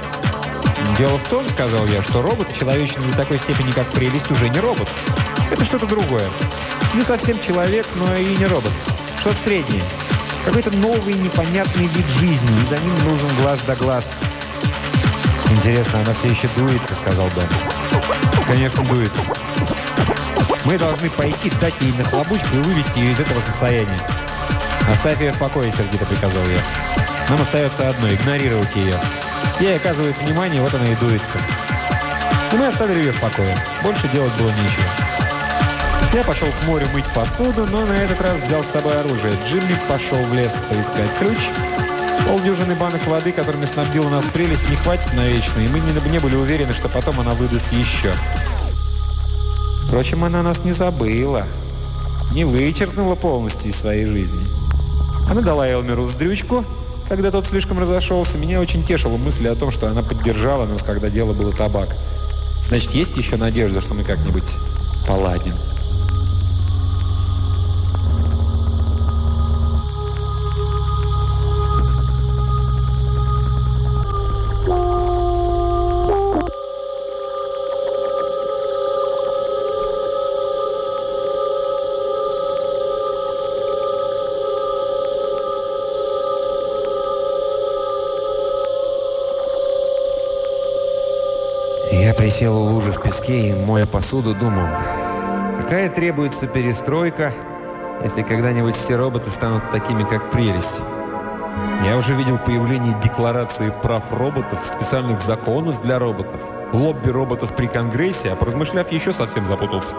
Дело 0.98 1.18
в 1.18 1.28
том, 1.28 1.48
сказал 1.50 1.86
я, 1.86 2.02
что 2.02 2.22
робот 2.22 2.48
человечный 2.58 3.06
до 3.08 3.16
такой 3.16 3.38
степени, 3.38 3.72
как 3.72 3.86
прелесть, 3.88 4.30
уже 4.30 4.48
не 4.48 4.60
робот. 4.60 4.88
Это 5.50 5.64
что-то 5.64 5.86
другое. 5.86 6.30
Не 6.94 7.02
совсем 7.02 7.40
человек, 7.40 7.86
но 7.96 8.14
и 8.14 8.36
не 8.36 8.46
робот. 8.46 8.72
Что-то 9.20 9.36
среднее. 9.44 9.82
Какой-то 10.44 10.70
новый 10.72 11.14
непонятный 11.14 11.86
вид 11.86 12.06
жизни, 12.18 12.62
и 12.62 12.66
за 12.66 12.78
ним 12.78 12.94
нужен 13.04 13.36
глаз 13.40 13.60
да 13.66 13.74
глаз. 13.76 14.04
«Интересно, 15.50 16.00
она 16.00 16.14
все 16.14 16.28
еще 16.28 16.48
дуется»,— 16.56 16.94
сказал 17.00 17.28
Бен. 17.36 17.48
«Конечно, 18.46 18.82
дуется. 18.84 19.20
Мы 20.64 20.78
должны 20.78 21.10
пойти, 21.10 21.50
дать 21.60 21.74
ей 21.80 21.92
нахлобучку 21.92 22.56
и 22.56 22.60
вывести 22.60 22.98
ее 22.98 23.12
из 23.12 23.20
этого 23.20 23.40
состояния. 23.40 24.00
«Оставь 24.90 25.20
ее 25.20 25.32
в 25.32 25.38
покое»,— 25.38 25.72
сердито 25.76 26.04
приказал 26.04 26.42
я. 26.46 26.62
«Нам 27.30 27.40
остается 27.40 27.88
одно— 27.88 28.08
игнорировать 28.12 28.74
ее. 28.76 28.98
Ей 29.60 29.76
оказывают 29.76 30.16
внимание, 30.18 30.60
вот 30.60 30.74
она 30.74 30.86
и 30.86 30.94
дуется». 30.96 31.38
И 32.54 32.56
мы 32.56 32.68
оставили 32.68 32.98
ее 32.98 33.12
в 33.12 33.20
покое. 33.20 33.56
Больше 33.82 34.08
делать 34.08 34.32
было 34.38 34.48
нечего. 34.48 34.84
Я 36.12 36.22
пошел 36.22 36.46
к 36.48 36.66
морю 36.68 36.86
мыть 36.94 37.04
посуду, 37.12 37.66
но 37.66 37.84
на 37.84 37.92
этот 37.94 38.20
раз 38.20 38.38
взял 38.40 38.62
с 38.62 38.68
собой 38.68 38.96
оружие. 39.00 39.36
Джимми 39.48 39.76
пошел 39.88 40.22
в 40.22 40.32
лес 40.32 40.52
поискать 40.70 41.10
ключ. 41.18 41.38
Полдюжины 42.28 42.76
банок 42.76 43.04
воды, 43.08 43.32
которыми 43.32 43.64
снабдила 43.64 44.08
нас 44.08 44.24
прелесть, 44.26 44.68
не 44.70 44.76
хватит 44.76 45.12
навечно, 45.14 45.58
и 45.60 45.66
мы 45.66 45.80
не, 45.80 46.10
не 46.10 46.20
были 46.20 46.36
уверены, 46.36 46.72
что 46.72 46.88
потом 46.88 47.18
она 47.18 47.32
выдаст 47.32 47.72
еще. 47.72 48.14
Впрочем, 49.88 50.22
она 50.22 50.44
нас 50.44 50.64
не 50.64 50.70
забыла, 50.70 51.48
не 52.30 52.44
вычеркнула 52.44 53.16
полностью 53.16 53.70
из 53.70 53.76
своей 53.76 54.06
жизни. 54.06 54.46
Она 55.28 55.40
дала 55.40 55.68
Элмеру 55.68 56.04
вздрючку, 56.04 56.64
когда 57.08 57.30
тот 57.30 57.46
слишком 57.46 57.78
разошелся. 57.78 58.38
Меня 58.38 58.60
очень 58.60 58.84
тешила 58.84 59.16
мысль 59.16 59.48
о 59.48 59.54
том, 59.54 59.70
что 59.70 59.88
она 59.88 60.02
поддержала 60.02 60.66
нас, 60.66 60.82
когда 60.82 61.10
дело 61.10 61.32
было 61.32 61.52
табак. 61.52 61.96
Значит, 62.62 62.92
есть 62.92 63.16
еще 63.16 63.36
надежда, 63.36 63.80
что 63.80 63.94
мы 63.94 64.04
как-нибудь 64.04 64.44
поладим. 65.06 65.54
Песке 93.14 93.50
и, 93.50 93.52
моя 93.52 93.86
посуду, 93.86 94.34
думал, 94.34 94.66
какая 95.60 95.88
требуется 95.88 96.46
перестройка, 96.46 97.32
если 98.02 98.22
когда-нибудь 98.22 98.76
все 98.76 98.96
роботы 98.96 99.30
станут 99.30 99.70
такими, 99.70 100.02
как 100.02 100.30
прелесть. 100.30 100.80
Я 101.84 101.96
уже 101.96 102.14
видел 102.14 102.38
появление 102.38 102.96
декларации 103.02 103.72
прав 103.82 104.04
роботов, 104.12 104.58
специальных 104.66 105.20
законов 105.20 105.80
для 105.82 105.98
роботов, 105.98 106.40
лобби 106.72 107.10
роботов 107.10 107.54
при 107.54 107.66
Конгрессе, 107.66 108.32
а 108.32 108.36
поразмышляв, 108.36 108.90
еще 108.90 109.12
совсем 109.12 109.46
запутался. 109.46 109.94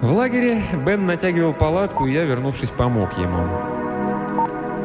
В 0.00 0.10
лагере 0.10 0.62
Бен 0.84 1.06
натягивал 1.06 1.52
палатку, 1.52 2.06
и 2.06 2.12
я, 2.12 2.24
вернувшись, 2.24 2.70
помог 2.70 3.16
ему. 3.18 3.46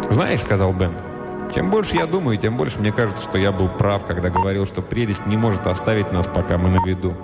«Знаешь»,— 0.10 0.42
сказал 0.44 0.74
Бен,— 0.74 0.94
«чем 1.54 1.70
больше 1.70 1.96
я 1.96 2.06
думаю, 2.06 2.38
тем 2.38 2.58
больше 2.58 2.80
мне 2.80 2.92
кажется, 2.92 3.24
что 3.24 3.38
я 3.38 3.52
был 3.52 3.70
прав, 3.70 4.06
когда 4.06 4.30
говорил, 4.30 4.66
что 4.66 4.82
прелесть 4.82 5.26
не 5.26 5.38
может 5.38 5.68
оставить 5.68 6.12
нас, 6.12 6.28
пока 6.28 6.58
мы 6.58 6.70
на 6.70 6.86
виду. 6.86 7.16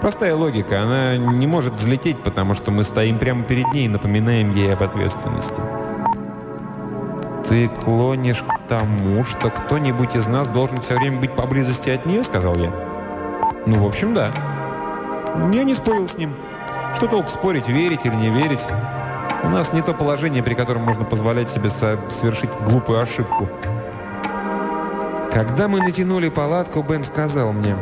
Простая 0.00 0.34
логика, 0.34 0.82
она 0.82 1.16
не 1.16 1.46
может 1.46 1.74
взлететь, 1.74 2.18
потому 2.22 2.54
что 2.54 2.70
мы 2.70 2.84
стоим 2.84 3.18
прямо 3.18 3.42
перед 3.42 3.72
ней 3.72 3.86
и 3.86 3.88
напоминаем 3.88 4.54
ей 4.54 4.72
об 4.72 4.82
ответственности». 4.82 5.60
«Ты 7.48 7.68
клонишь 7.68 8.42
к 8.42 8.68
тому, 8.68 9.22
что 9.24 9.50
кто-нибудь 9.50 10.16
из 10.16 10.26
нас 10.26 10.48
должен 10.48 10.80
все 10.80 10.96
время 10.96 11.20
быть 11.20 11.32
поблизости 11.32 11.90
от 11.90 12.06
нее?»— 12.06 12.24
сказал 12.24 12.56
я. 12.56 12.72
«Ну, 13.66 13.82
в 13.82 13.86
общем, 13.86 14.14
да». 14.14 14.32
Я 15.52 15.64
не 15.64 15.74
спорил 15.74 16.08
с 16.08 16.16
ним. 16.16 16.32
Что 16.96 17.08
толк 17.08 17.28
спорить, 17.28 17.68
верить 17.68 18.04
или 18.04 18.14
не 18.14 18.30
верить? 18.30 18.60
У 19.44 19.48
нас 19.48 19.72
не 19.72 19.82
то 19.82 19.92
положение, 19.92 20.42
при 20.42 20.54
котором 20.54 20.82
можно 20.82 21.04
позволять 21.04 21.50
себе 21.50 21.70
совершить 21.70 22.50
глупую 22.66 23.00
ошибку. 23.00 23.48
Когда 25.32 25.68
мы 25.68 25.80
натянули 25.80 26.28
палатку, 26.28 26.82
Бен 26.82 27.04
сказал 27.04 27.52
мне, 27.52 27.76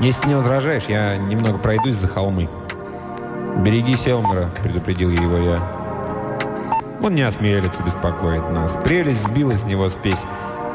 «Если 0.00 0.22
ты 0.22 0.28
не 0.28 0.34
возражаешь, 0.36 0.84
я 0.84 1.16
немного 1.16 1.58
пройдусь 1.58 1.96
за 1.96 2.08
холмы». 2.08 2.48
«Береги 3.58 3.96
Селмера»,— 3.96 4.50
предупредил 4.62 5.10
его 5.10 5.36
я. 5.36 5.78
Он 7.02 7.14
не 7.14 7.22
осмелится 7.22 7.84
беспокоить 7.84 8.48
нас. 8.50 8.76
Прелесть 8.84 9.24
сбила 9.24 9.54
с 9.54 9.64
него 9.64 9.88
спесь. 9.88 10.22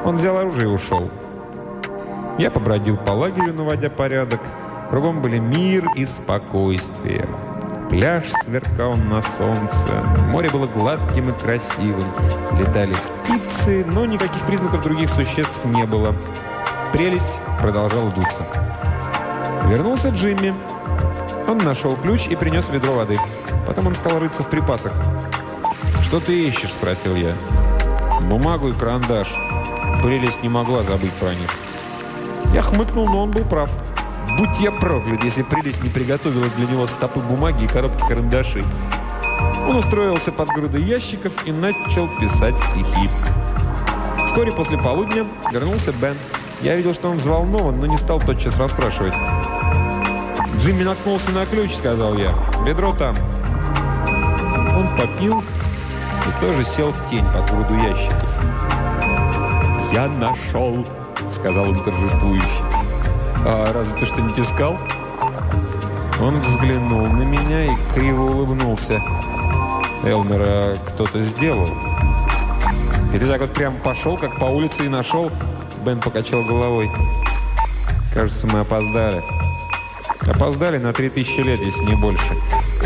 Он 0.06 0.18
взял 0.18 0.38
оружие 0.38 0.66
и 0.66 0.74
ушел. 0.74 1.10
Я 2.38 2.50
побродил 2.50 2.98
по 2.98 3.12
лагерю, 3.12 3.54
наводя 3.54 3.90
порядок. 3.90 4.42
Кругом 4.90 5.22
были 5.22 5.40
мир 5.40 5.86
и 5.96 6.06
спокойствие. 6.06 7.28
Пляж 7.94 8.24
сверкал 8.44 8.96
на 8.96 9.22
солнце. 9.22 9.94
Море 10.30 10.50
было 10.50 10.66
гладким 10.66 11.30
и 11.30 11.40
красивым. 11.40 12.12
Летали 12.58 12.96
птицы, 13.22 13.86
но 13.86 14.04
никаких 14.08 14.42
признаков 14.48 14.82
других 14.82 15.12
существ 15.12 15.64
не 15.66 15.86
было. 15.86 16.16
Прелесть 16.92 17.40
продолжала 17.62 18.10
дуться. 18.10 18.48
Вернулся 19.68 20.10
Джимми. 20.10 20.56
Он 21.48 21.60
нашел 21.60 21.96
ключ 21.96 22.26
и 22.30 22.36
принес 22.36 22.68
ведро 22.70 22.94
воды. 22.94 23.20
Потом 23.68 23.86
он 23.86 23.94
стал 23.94 24.18
рыться 24.18 24.42
в 24.42 24.50
припасах. 24.50 24.94
«Что 26.02 26.20
ты 26.20 26.48
ищешь?»– 26.48 26.72
спросил 26.72 27.16
я. 27.16 27.36
«Бумагу 28.24 28.70
и 28.70 28.74
карандаш». 28.74 29.28
Прелесть 30.02 30.42
не 30.42 30.50
могла 30.50 30.82
забыть 30.82 31.14
про 31.14 31.30
них. 31.36 31.50
Я 32.56 32.64
хмыкнул, 32.64 33.06
но 33.06 33.22
он 33.22 33.30
был 33.30 33.44
прав. 33.44 33.70
Будь 34.38 34.60
я 34.60 34.72
проклят, 34.72 35.24
если 35.24 35.44
прелесть 35.44 35.84
не 35.84 35.90
приготовила 35.90 36.48
для 36.58 36.66
него 36.68 36.88
стопы 36.88 37.20
бумаги 37.20 37.66
и 37.66 37.68
коробки 37.68 38.04
карандашей. 38.08 38.64
Он 39.68 39.78
устроился 39.78 40.32
под 40.32 40.50
грудой 40.50 40.84
ящиков 40.84 41.32
и 41.46 41.52
начал 41.52 42.08
писать 42.20 42.58
стихи. 42.58 43.10
Вскоре 44.28 44.52
после 44.52 44.78
полудня 44.78 45.28
вернулся 45.52 45.92
Бен. 45.94 46.16
Я 46.62 46.76
видел, 46.76 46.94
что 46.94 47.10
он 47.10 47.18
взволнован, 47.18 47.80
но 47.80 47.86
не 47.86 47.98
стал 47.98 48.20
тотчас 48.20 48.58
расспрашивать. 48.58 49.14
«Джимми 50.58 50.84
наткнулся 50.84 51.30
на 51.32 51.46
ключ»,— 51.46 51.72
сказал 51.76 52.18
я. 52.18 52.34
«Бедро 52.66 52.94
там». 52.94 53.16
Он 54.76 54.88
попил 54.98 55.42
и 55.42 56.42
тоже 56.42 56.64
сел 56.64 56.92
в 56.92 57.10
тень 57.10 57.26
под 57.26 57.52
груду 57.52 57.76
ящиков. 57.76 58.40
«Я 59.92 60.08
нашел»,— 60.08 60.86
сказал 61.30 61.70
он 61.70 61.84
торжествующе. 61.84 62.73
«А 63.46 63.74
разве 63.74 63.94
ты 64.00 64.06
что-нибудь 64.06 64.40
искал?» 64.40 64.78
Он 66.22 66.40
взглянул 66.40 67.06
на 67.08 67.24
меня 67.24 67.66
и 67.66 67.72
криво 67.94 68.24
улыбнулся. 68.24 69.02
Элмера 70.06 70.76
кто-то 70.88 71.20
сделал. 71.22 71.68
И 73.14 73.20
ты 73.20 73.28
так 73.28 73.42
вот 73.42 73.54
прям 73.54 73.78
пошел, 73.78 74.18
как 74.18 74.38
по 74.38 74.46
улице 74.46 74.86
и 74.86 74.90
нашел? 74.90 75.32
Бен 75.86 76.00
покачал 76.00 76.44
головой. 76.44 76.90
Кажется, 78.14 78.48
мы 78.48 78.60
опоздали. 78.60 79.24
Опоздали 80.22 80.78
на 80.78 80.94
3000 80.94 81.40
лет, 81.42 81.60
если 81.60 81.84
не 81.84 81.96
больше. 81.96 82.36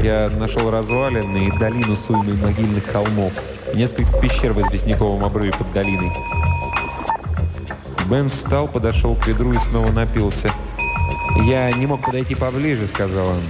Я 0.01 0.30
нашел 0.30 0.70
развалины 0.70 1.47
и 1.47 1.51
долину 1.58 1.95
с 1.95 2.10
могильных 2.10 2.86
холмов. 2.86 3.34
И 3.74 3.78
несколько 3.78 4.18
пещер 4.20 4.53
в 4.53 4.62
известняковом 4.62 5.24
обрыве 5.24 5.53
под 5.53 5.72
долиной. 5.74 6.12
Бен 8.10 8.30
встал, 8.30 8.70
подошел 8.70 9.16
к 9.16 9.28
ведру 9.28 9.51
и 9.51 9.58
снова 9.58 9.91
напился. 9.91 10.49
«Я 11.43 11.72
не 11.74 11.86
мог 11.88 12.05
подойти 12.05 12.36
поближе»,— 12.36 12.88
сказал 12.88 13.28
он. 13.28 13.41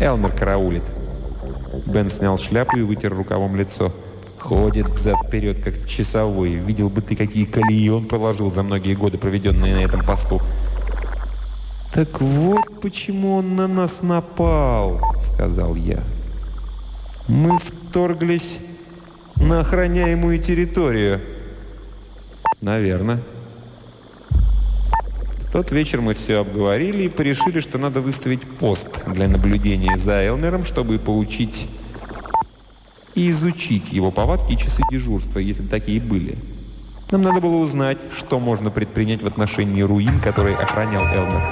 «Элмер 0.00 0.32
караулит». 0.32 0.84
Бен 1.84 2.08
снял 2.08 2.38
шляпу 2.38 2.78
и 2.78 2.82
вытер 2.82 3.14
рукавом 3.14 3.54
лицо. 3.54 3.92
Ходит 4.38 4.88
взад-вперед, 4.88 5.62
как 5.62 5.86
часовой. 5.86 6.54
Видел 6.54 6.88
бы 6.88 7.02
ты, 7.02 7.16
какие 7.16 7.44
колеи 7.44 7.88
он 7.90 8.06
проложил 8.06 8.50
за 8.50 8.62
многие 8.62 8.94
годы, 8.94 9.18
проведенные 9.18 9.74
на 9.74 9.80
этом 9.80 10.04
посту. 10.04 10.40
«Так 11.92 12.20
вот 12.20 12.80
почему 12.80 13.36
он 13.36 13.56
на 13.56 13.66
нас 13.66 14.02
напал»,— 14.02 15.00
сказал 15.22 15.74
я. 15.74 16.02
«Мы 17.28 17.58
вторглись 17.58 18.58
на 19.36 19.60
охраняемую 19.60 20.38
территорию». 20.38 21.20
«Наверное». 22.60 23.22
Тот 25.56 25.70
вечер 25.70 26.02
мы 26.02 26.12
все 26.12 26.40
обговорили 26.40 27.04
и 27.04 27.08
порешили, 27.08 27.60
что 27.60 27.78
надо 27.78 28.02
выставить 28.02 28.42
пост 28.42 28.88
для 29.06 29.26
наблюдения 29.26 29.96
за 29.96 30.22
Элмером, 30.22 30.66
чтобы 30.66 30.98
получить 30.98 31.66
и 33.14 33.30
изучить 33.30 33.90
его 33.90 34.10
повадки 34.10 34.52
и 34.52 34.58
часы 34.58 34.82
дежурства, 34.90 35.38
если 35.38 35.62
такие 35.62 35.98
были. 35.98 36.36
Нам 37.10 37.22
надо 37.22 37.40
было 37.40 37.56
узнать, 37.56 37.96
что 38.14 38.38
можно 38.38 38.70
предпринять 38.70 39.22
в 39.22 39.26
отношении 39.26 39.80
руин, 39.80 40.20
которые 40.20 40.56
охранял 40.56 41.04
Элмер. 41.04 41.42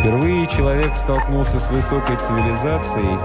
Впервые 0.00 0.46
человек 0.46 0.96
столкнулся 0.96 1.58
с 1.58 1.70
высокой 1.70 2.16
цивилизацией, 2.16 3.18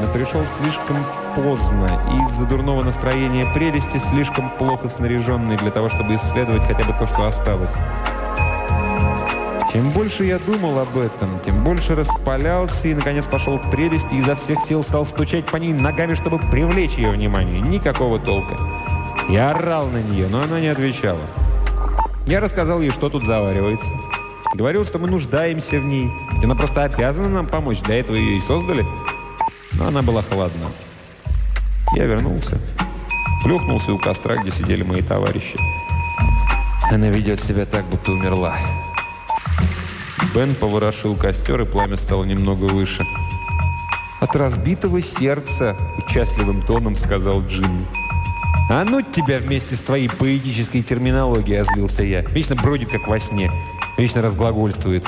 но 0.00 0.12
пришел 0.12 0.42
слишком 0.60 0.96
поздно 1.34 2.00
из-за 2.26 2.46
дурного 2.46 2.82
настроения 2.82 3.50
прелести 3.54 3.98
слишком 3.98 4.50
плохо 4.58 4.88
снаряженный 4.88 5.56
для 5.56 5.70
того, 5.70 5.88
чтобы 5.88 6.14
исследовать 6.14 6.64
хотя 6.64 6.84
бы 6.84 6.92
то, 6.98 7.06
что 7.06 7.26
осталось. 7.26 7.74
Чем 9.72 9.90
больше 9.90 10.24
я 10.24 10.38
думал 10.40 10.78
об 10.80 10.98
этом, 10.98 11.38
тем 11.44 11.62
больше 11.62 11.94
распалялся 11.94 12.88
и, 12.88 12.94
наконец, 12.94 13.26
пошел 13.28 13.58
к 13.58 13.70
прелести 13.70 14.14
и 14.14 14.18
изо 14.18 14.34
всех 14.34 14.58
сил 14.60 14.82
стал 14.82 15.04
стучать 15.04 15.44
по 15.44 15.56
ней 15.56 15.72
ногами, 15.72 16.14
чтобы 16.14 16.38
привлечь 16.38 16.94
ее 16.94 17.10
внимание. 17.10 17.60
Никакого 17.60 18.18
толка. 18.18 18.58
Я 19.28 19.50
орал 19.50 19.86
на 19.86 20.02
нее, 20.02 20.26
но 20.28 20.42
она 20.42 20.60
не 20.60 20.68
отвечала. 20.68 21.20
Я 22.26 22.40
рассказал 22.40 22.80
ей, 22.80 22.90
что 22.90 23.08
тут 23.08 23.24
заваривается. 23.24 23.90
Говорил, 24.54 24.84
что 24.84 24.98
мы 24.98 25.08
нуждаемся 25.08 25.78
в 25.78 25.84
ней. 25.84 26.10
Ведь 26.32 26.44
она 26.44 26.56
просто 26.56 26.82
обязана 26.82 27.28
нам 27.28 27.46
помочь. 27.46 27.80
Для 27.82 28.00
этого 28.00 28.16
ее 28.16 28.38
и 28.38 28.40
создали. 28.40 28.84
Но 29.72 29.86
она 29.86 30.02
была 30.02 30.22
холодна. 30.22 30.66
Я 31.94 32.06
вернулся. 32.06 32.58
Плюхнулся 33.42 33.92
у 33.92 33.98
костра, 33.98 34.36
где 34.36 34.50
сидели 34.50 34.82
мои 34.82 35.02
товарищи. 35.02 35.58
Она 36.90 37.08
ведет 37.08 37.42
себя 37.42 37.66
так, 37.66 37.84
будто 37.86 38.12
умерла. 38.12 38.56
Бен 40.34 40.54
поворошил 40.54 41.16
костер, 41.16 41.60
и 41.62 41.64
пламя 41.64 41.96
стало 41.96 42.24
немного 42.24 42.64
выше. 42.64 43.04
«От 44.20 44.36
разбитого 44.36 45.00
сердца»,— 45.00 45.76
участливым 45.98 46.62
тоном 46.62 46.94
сказал 46.94 47.42
Джимми. 47.42 47.86
«А 48.68 48.84
ну 48.84 49.02
тебя 49.02 49.38
вместе 49.38 49.74
с 49.74 49.80
твоей 49.80 50.08
поэтической 50.08 50.82
терминологией»,— 50.82 51.60
озлился 51.62 52.02
я. 52.02 52.20
«Вечно 52.22 52.54
бродит, 52.54 52.90
как 52.90 53.08
во 53.08 53.18
сне». 53.18 53.50
Вечно 53.96 54.22
разглагольствует. 54.22 55.04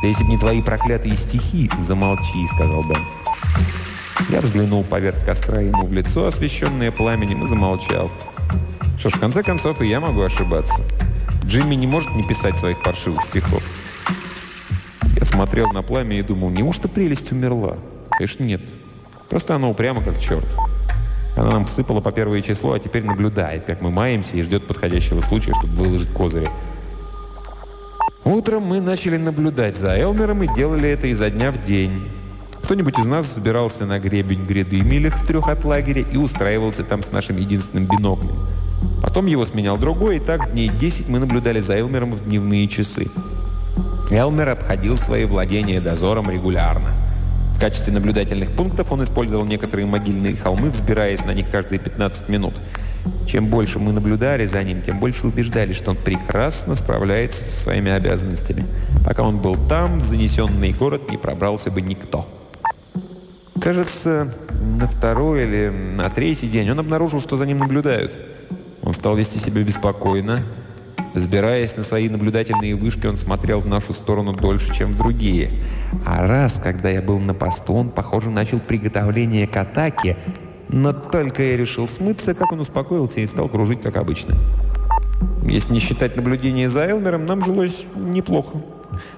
«Да 0.00 0.08
если 0.08 0.24
бы 0.24 0.30
не 0.30 0.38
твои 0.38 0.62
проклятые 0.62 1.16
стихи, 1.16 1.70
замолчи»,— 1.78 2.46
сказал 2.54 2.82
Бен. 2.84 2.98
Я 4.28 4.42
взглянул 4.42 4.84
поверх 4.84 5.24
костра 5.24 5.60
ему 5.60 5.86
в 5.86 5.92
лицо, 5.92 6.26
освещенное 6.26 6.90
пламенем, 6.90 7.44
и 7.44 7.46
замолчал. 7.46 8.10
Что 8.98 9.08
ж, 9.08 9.14
в 9.14 9.20
конце 9.20 9.42
концов, 9.42 9.80
и 9.80 9.86
я 9.86 10.00
могу 10.00 10.20
ошибаться. 10.20 10.82
Джимми 11.46 11.74
не 11.76 11.86
может 11.86 12.14
не 12.14 12.22
писать 12.22 12.58
своих 12.58 12.82
паршивых 12.82 13.22
стихов. 13.22 13.62
Я 15.16 15.24
смотрел 15.24 15.70
на 15.72 15.82
пламя 15.82 16.18
и 16.18 16.22
думал, 16.22 16.50
неужто 16.50 16.88
прелесть 16.88 17.32
умерла? 17.32 17.78
Конечно, 18.10 18.44
нет. 18.44 18.60
Просто 19.30 19.54
она 19.54 19.68
упряма, 19.68 20.04
как 20.04 20.20
черт. 20.20 20.46
Она 21.34 21.52
нам 21.52 21.66
сыпала 21.66 22.00
по 22.00 22.12
первое 22.12 22.42
число, 22.42 22.72
а 22.72 22.78
теперь 22.78 23.04
наблюдает, 23.04 23.64
как 23.64 23.80
мы 23.80 23.90
маемся 23.90 24.36
и 24.36 24.42
ждет 24.42 24.66
подходящего 24.66 25.20
случая, 25.20 25.54
чтобы 25.54 25.74
выложить 25.74 26.12
козыри. 26.12 26.50
Утром 28.24 28.64
мы 28.64 28.80
начали 28.80 29.16
наблюдать 29.16 29.78
за 29.78 29.96
Элмером 29.96 30.42
и 30.42 30.54
делали 30.54 30.90
это 30.90 31.06
изо 31.06 31.30
дня 31.30 31.50
в 31.50 31.62
день. 31.62 32.02
Кто-нибудь 32.68 32.98
из 32.98 33.06
нас 33.06 33.34
забирался 33.34 33.86
на 33.86 33.98
гребень 33.98 34.44
гряды 34.44 34.82
милях 34.82 35.14
в 35.16 35.26
трех 35.26 35.48
от 35.48 35.64
лагеря 35.64 36.02
и 36.02 36.18
устраивался 36.18 36.84
там 36.84 37.02
с 37.02 37.10
нашим 37.10 37.38
единственным 37.38 37.86
биноклем. 37.86 38.46
Потом 39.02 39.24
его 39.24 39.46
сменял 39.46 39.78
другой, 39.78 40.18
и 40.18 40.20
так 40.20 40.52
дней 40.52 40.68
10 40.68 41.08
мы 41.08 41.18
наблюдали 41.18 41.60
за 41.60 41.78
Элмером 41.78 42.12
в 42.12 42.22
дневные 42.26 42.68
часы. 42.68 43.06
Элмер 44.10 44.50
обходил 44.50 44.98
свои 44.98 45.24
владения 45.24 45.80
дозором 45.80 46.30
регулярно. 46.30 46.90
В 47.54 47.58
качестве 47.58 47.90
наблюдательных 47.90 48.54
пунктов 48.54 48.92
он 48.92 49.02
использовал 49.02 49.46
некоторые 49.46 49.86
могильные 49.86 50.36
холмы, 50.36 50.68
взбираясь 50.68 51.24
на 51.24 51.32
них 51.32 51.50
каждые 51.50 51.78
15 51.78 52.28
минут. 52.28 52.52
Чем 53.26 53.46
больше 53.46 53.78
мы 53.78 53.92
наблюдали 53.92 54.44
за 54.44 54.62
ним, 54.62 54.82
тем 54.82 55.00
больше 55.00 55.26
убеждались, 55.26 55.76
что 55.76 55.92
он 55.92 55.96
прекрасно 55.96 56.74
справляется 56.74 57.42
со 57.42 57.62
своими 57.62 57.90
обязанностями. 57.90 58.66
Пока 59.06 59.22
он 59.22 59.38
был 59.38 59.56
там, 59.70 60.00
в 60.00 60.04
занесенный 60.04 60.74
город 60.74 61.10
не 61.10 61.16
пробрался 61.16 61.70
бы 61.70 61.80
никто. 61.80 62.28
Кажется, 63.60 64.34
на 64.78 64.86
второй 64.86 65.42
или 65.42 65.68
на 65.68 66.10
третий 66.10 66.48
день 66.48 66.70
он 66.70 66.78
обнаружил, 66.78 67.20
что 67.20 67.36
за 67.36 67.46
ним 67.46 67.58
наблюдают. 67.58 68.14
Он 68.82 68.92
стал 68.92 69.16
вести 69.16 69.38
себя 69.38 69.62
беспокойно. 69.62 70.44
Взбираясь 71.14 71.76
на 71.76 71.82
свои 71.82 72.08
наблюдательные 72.08 72.76
вышки, 72.76 73.06
он 73.06 73.16
смотрел 73.16 73.60
в 73.60 73.66
нашу 73.66 73.92
сторону 73.92 74.32
дольше, 74.32 74.74
чем 74.74 74.92
в 74.92 74.96
другие. 74.96 75.50
А 76.06 76.26
раз, 76.26 76.60
когда 76.62 76.90
я 76.90 77.02
был 77.02 77.18
на 77.18 77.34
посту, 77.34 77.74
он, 77.74 77.90
похоже, 77.90 78.30
начал 78.30 78.60
приготовление 78.60 79.46
к 79.46 79.56
атаке, 79.56 80.16
но 80.68 80.92
только 80.92 81.42
я 81.42 81.56
решил 81.56 81.88
смыться, 81.88 82.34
как 82.34 82.52
он 82.52 82.60
успокоился 82.60 83.20
и 83.20 83.26
стал 83.26 83.48
кружить, 83.48 83.82
как 83.82 83.96
обычно. 83.96 84.34
Если 85.42 85.72
не 85.72 85.80
считать 85.80 86.14
наблюдения 86.14 86.68
за 86.68 86.80
Элмером, 86.80 87.26
нам 87.26 87.44
жилось 87.44 87.86
неплохо. 87.96 88.58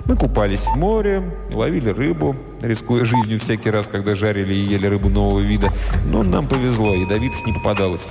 Мы 0.04 0.16
купались 0.16 0.66
в 0.66 0.76
море, 0.76 1.22
ловили 1.52 1.90
рыбу, 1.90 2.36
рискуя 2.60 3.04
жизнью 3.04 3.40
всякий 3.40 3.70
раз, 3.70 3.86
когда 3.86 4.14
жарили 4.14 4.54
и 4.54 4.66
ели 4.66 4.86
рыбу 4.86 5.08
нового 5.08 5.40
вида. 5.40 5.72
Но 6.06 6.22
нам 6.22 6.46
повезло, 6.46 6.94
ядовитых 6.94 7.46
не 7.46 7.52
попадалось. 7.52 8.08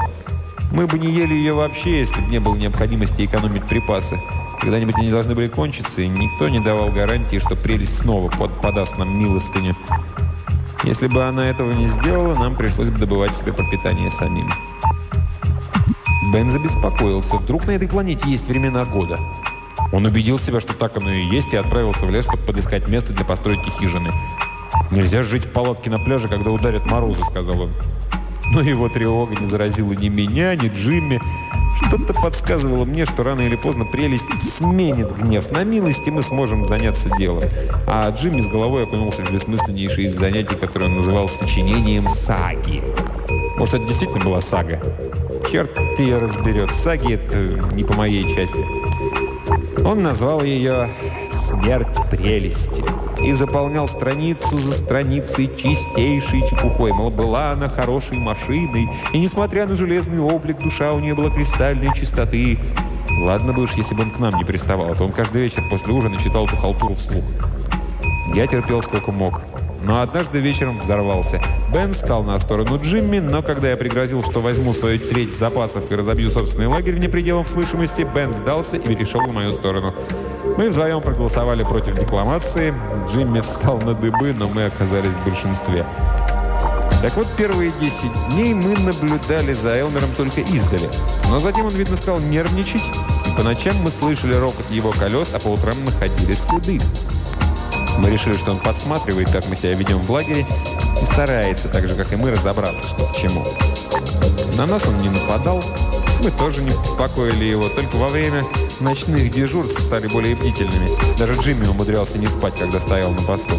Мы 0.71 0.85
бы 0.85 0.99
не 0.99 1.11
ели 1.11 1.33
ее 1.33 1.53
вообще, 1.53 1.99
если 1.99 2.21
бы 2.21 2.29
не 2.29 2.39
было 2.39 2.55
необходимости 2.55 3.25
экономить 3.25 3.65
припасы. 3.65 4.19
Когда-нибудь 4.61 4.95
они 4.97 5.09
должны 5.09 5.35
были 5.35 5.47
кончиться, 5.47 6.01
и 6.01 6.07
никто 6.07 6.47
не 6.47 6.59
давал 6.59 6.91
гарантии, 6.91 7.39
что 7.39 7.55
прелесть 7.55 7.97
снова 7.97 8.29
под, 8.29 8.51
подаст 8.61 8.97
нам 8.97 9.17
милостыню. 9.17 9.75
Если 10.83 11.07
бы 11.07 11.23
она 11.23 11.49
этого 11.49 11.71
не 11.71 11.87
сделала, 11.87 12.35
нам 12.35 12.55
пришлось 12.55 12.89
бы 12.89 12.99
добывать 12.99 13.35
себе 13.35 13.51
пропитание 13.51 14.11
самим. 14.11 14.49
Бен 16.31 16.51
забеспокоился. 16.51 17.37
Вдруг 17.37 17.65
на 17.65 17.71
этой 17.71 17.87
планете 17.87 18.29
есть 18.29 18.47
времена 18.47 18.85
года? 18.85 19.19
Он 19.91 20.05
убедил 20.05 20.37
себя, 20.37 20.61
что 20.61 20.73
так 20.73 20.97
оно 20.97 21.11
и 21.11 21.25
есть, 21.25 21.53
и 21.53 21.57
отправился 21.57 22.05
в 22.05 22.11
лес, 22.11 22.25
чтобы 22.25 22.43
подыскать 22.43 22.87
место 22.87 23.13
для 23.13 23.25
постройки 23.25 23.69
хижины. 23.69 24.11
«Нельзя 24.91 25.23
жить 25.23 25.45
в 25.45 25.51
палатке 25.51 25.89
на 25.89 25.99
пляже, 25.99 26.27
когда 26.27 26.51
ударят 26.51 26.85
морозы»,— 26.85 27.23
сказал 27.29 27.61
он. 27.61 27.71
Но 28.51 28.61
его 28.61 28.89
тревога 28.89 29.35
не 29.35 29.45
заразила 29.45 29.93
ни 29.93 30.09
меня, 30.09 30.55
ни 30.55 30.67
Джимми. 30.69 31.21
Что-то 31.81 32.13
подсказывало 32.13 32.83
мне, 32.85 33.05
что 33.05 33.23
рано 33.23 33.41
или 33.41 33.55
поздно 33.55 33.85
прелесть 33.85 34.57
сменит 34.57 35.15
гнев 35.17 35.51
на 35.51 35.63
милость, 35.63 36.07
и 36.07 36.11
мы 36.11 36.23
сможем 36.23 36.67
заняться 36.67 37.09
делом. 37.17 37.43
А 37.87 38.09
Джимми 38.09 38.41
с 38.41 38.47
головой 38.47 38.83
окунулся 38.83 39.23
в 39.23 39.31
бессмысленнейшее 39.31 40.07
из 40.07 40.15
занятий, 40.15 40.55
которое 40.55 40.85
он 40.85 40.95
называл 40.95 41.29
сочинением 41.29 42.09
саги. 42.09 42.83
Может, 43.57 43.75
это 43.75 43.85
действительно 43.85 44.23
была 44.23 44.41
сага? 44.41 44.81
Черт 45.51 45.71
ее 45.97 46.17
разберет. 46.17 46.69
Саги– 46.71 47.13
это 47.15 47.37
не 47.73 47.83
по 47.83 47.93
моей 47.93 48.23
части. 48.23 48.63
Он 49.85 50.03
назвал 50.03 50.43
ее 50.43 50.89
«Смерть 51.31 51.87
прелести» 52.11 52.83
и 53.21 53.33
заполнял 53.33 53.87
страницу 53.87 54.57
за 54.57 54.73
страницей 54.73 55.49
чистейшей 55.57 56.47
чепухой. 56.47 56.91
Мол, 56.91 57.09
была 57.09 57.51
она 57.51 57.69
хорошей 57.69 58.17
машиной, 58.17 58.89
и, 59.13 59.19
несмотря 59.19 59.67
на 59.67 59.77
железный 59.77 60.19
облик, 60.19 60.59
душа 60.59 60.93
у 60.93 60.99
нее 60.99 61.15
была 61.15 61.29
кристальной 61.29 61.93
чистоты. 61.93 62.59
Ладно 63.21 63.53
бы 63.53 63.63
уж, 63.63 63.73
если 63.73 63.95
бы 63.95 64.03
он 64.03 64.11
к 64.11 64.19
нам 64.19 64.35
не 64.35 64.45
приставал, 64.45 64.91
а 64.91 64.95
то 64.95 65.03
он 65.03 65.11
каждый 65.11 65.43
вечер 65.43 65.63
после 65.69 65.93
ужина 65.93 66.17
читал 66.17 66.45
эту 66.45 66.57
халтуру 66.57 66.95
вслух. 66.95 67.25
Я 68.33 68.47
терпел 68.47 68.81
сколько 68.81 69.11
мог. 69.11 69.41
Но 69.81 70.01
однажды 70.01 70.39
вечером 70.39 70.79
взорвался. 70.79 71.41
Бен 71.73 71.93
стал 71.93 72.23
на 72.23 72.37
сторону 72.39 72.79
Джимми, 72.81 73.19
но 73.19 73.41
когда 73.41 73.69
я 73.69 73.77
пригрозил, 73.77 74.23
что 74.23 74.41
возьму 74.41 74.73
свою 74.73 74.99
треть 74.99 75.37
запасов 75.37 75.91
и 75.91 75.95
разобью 75.95 76.29
собственный 76.29 76.67
лагерь 76.67 76.95
вне 76.95 77.09
пределов 77.09 77.47
слышимости, 77.47 78.07
Бен 78.13 78.33
сдался 78.33 78.77
и 78.77 78.87
перешел 78.87 79.21
на 79.21 79.33
мою 79.33 79.51
сторону. 79.51 79.93
Мы 80.57 80.69
вдвоем 80.69 81.01
проголосовали 81.01 81.63
против 81.63 81.97
декламации. 81.97 82.73
Джимми 83.07 83.39
встал 83.41 83.79
на 83.79 83.93
дыбы, 83.93 84.33
но 84.33 84.49
мы 84.49 84.65
оказались 84.65 85.13
в 85.13 85.25
большинстве. 85.25 85.85
Так 87.01 87.15
вот, 87.15 87.27
первые 87.37 87.71
10 87.79 88.01
дней 88.31 88.53
мы 88.53 88.77
наблюдали 88.77 89.53
за 89.53 89.69
Элмером 89.69 90.09
только 90.17 90.41
издали. 90.41 90.89
Но 91.29 91.39
затем 91.39 91.65
он, 91.65 91.73
видно, 91.73 91.95
стал 91.95 92.19
нервничать, 92.19 92.83
и 93.25 93.37
по 93.37 93.43
ночам 93.43 93.77
мы 93.77 93.89
слышали 93.89 94.33
рокот 94.33 94.69
его 94.69 94.91
колес, 94.91 95.29
а 95.33 95.39
по 95.39 95.47
утрам 95.47 95.75
находили 95.85 96.33
следы. 96.33 96.81
Мы 97.99 98.09
решили, 98.09 98.33
что 98.33 98.51
он 98.51 98.57
подсматривает, 98.59 99.29
как 99.29 99.45
мы 99.47 99.55
себя 99.55 99.73
ведем 99.73 100.01
в 100.01 100.09
лагере, 100.09 100.45
и 101.01 101.05
старается, 101.05 101.67
так 101.67 101.87
же, 101.87 101.95
как 101.95 102.11
и 102.13 102.15
мы, 102.15 102.31
разобраться, 102.31 102.87
что 102.87 103.05
к 103.05 103.15
чему. 103.15 103.45
На 104.55 104.65
нас 104.65 104.85
он 104.87 104.97
не 104.99 105.09
нападал, 105.09 105.63
мы 106.23 106.31
тоже 106.31 106.61
не 106.61 106.71
беспокоили 106.71 107.45
его, 107.45 107.67
только 107.67 107.95
во 107.97 108.07
время 108.07 108.43
ночных 108.79 109.31
дежурств 109.31 109.81
стали 109.81 110.07
более 110.07 110.35
бдительными. 110.35 110.89
Даже 111.17 111.33
Джимми 111.33 111.67
умудрялся 111.67 112.17
не 112.17 112.27
спать, 112.27 112.55
когда 112.57 112.79
стоял 112.79 113.11
на 113.11 113.21
посту. 113.21 113.55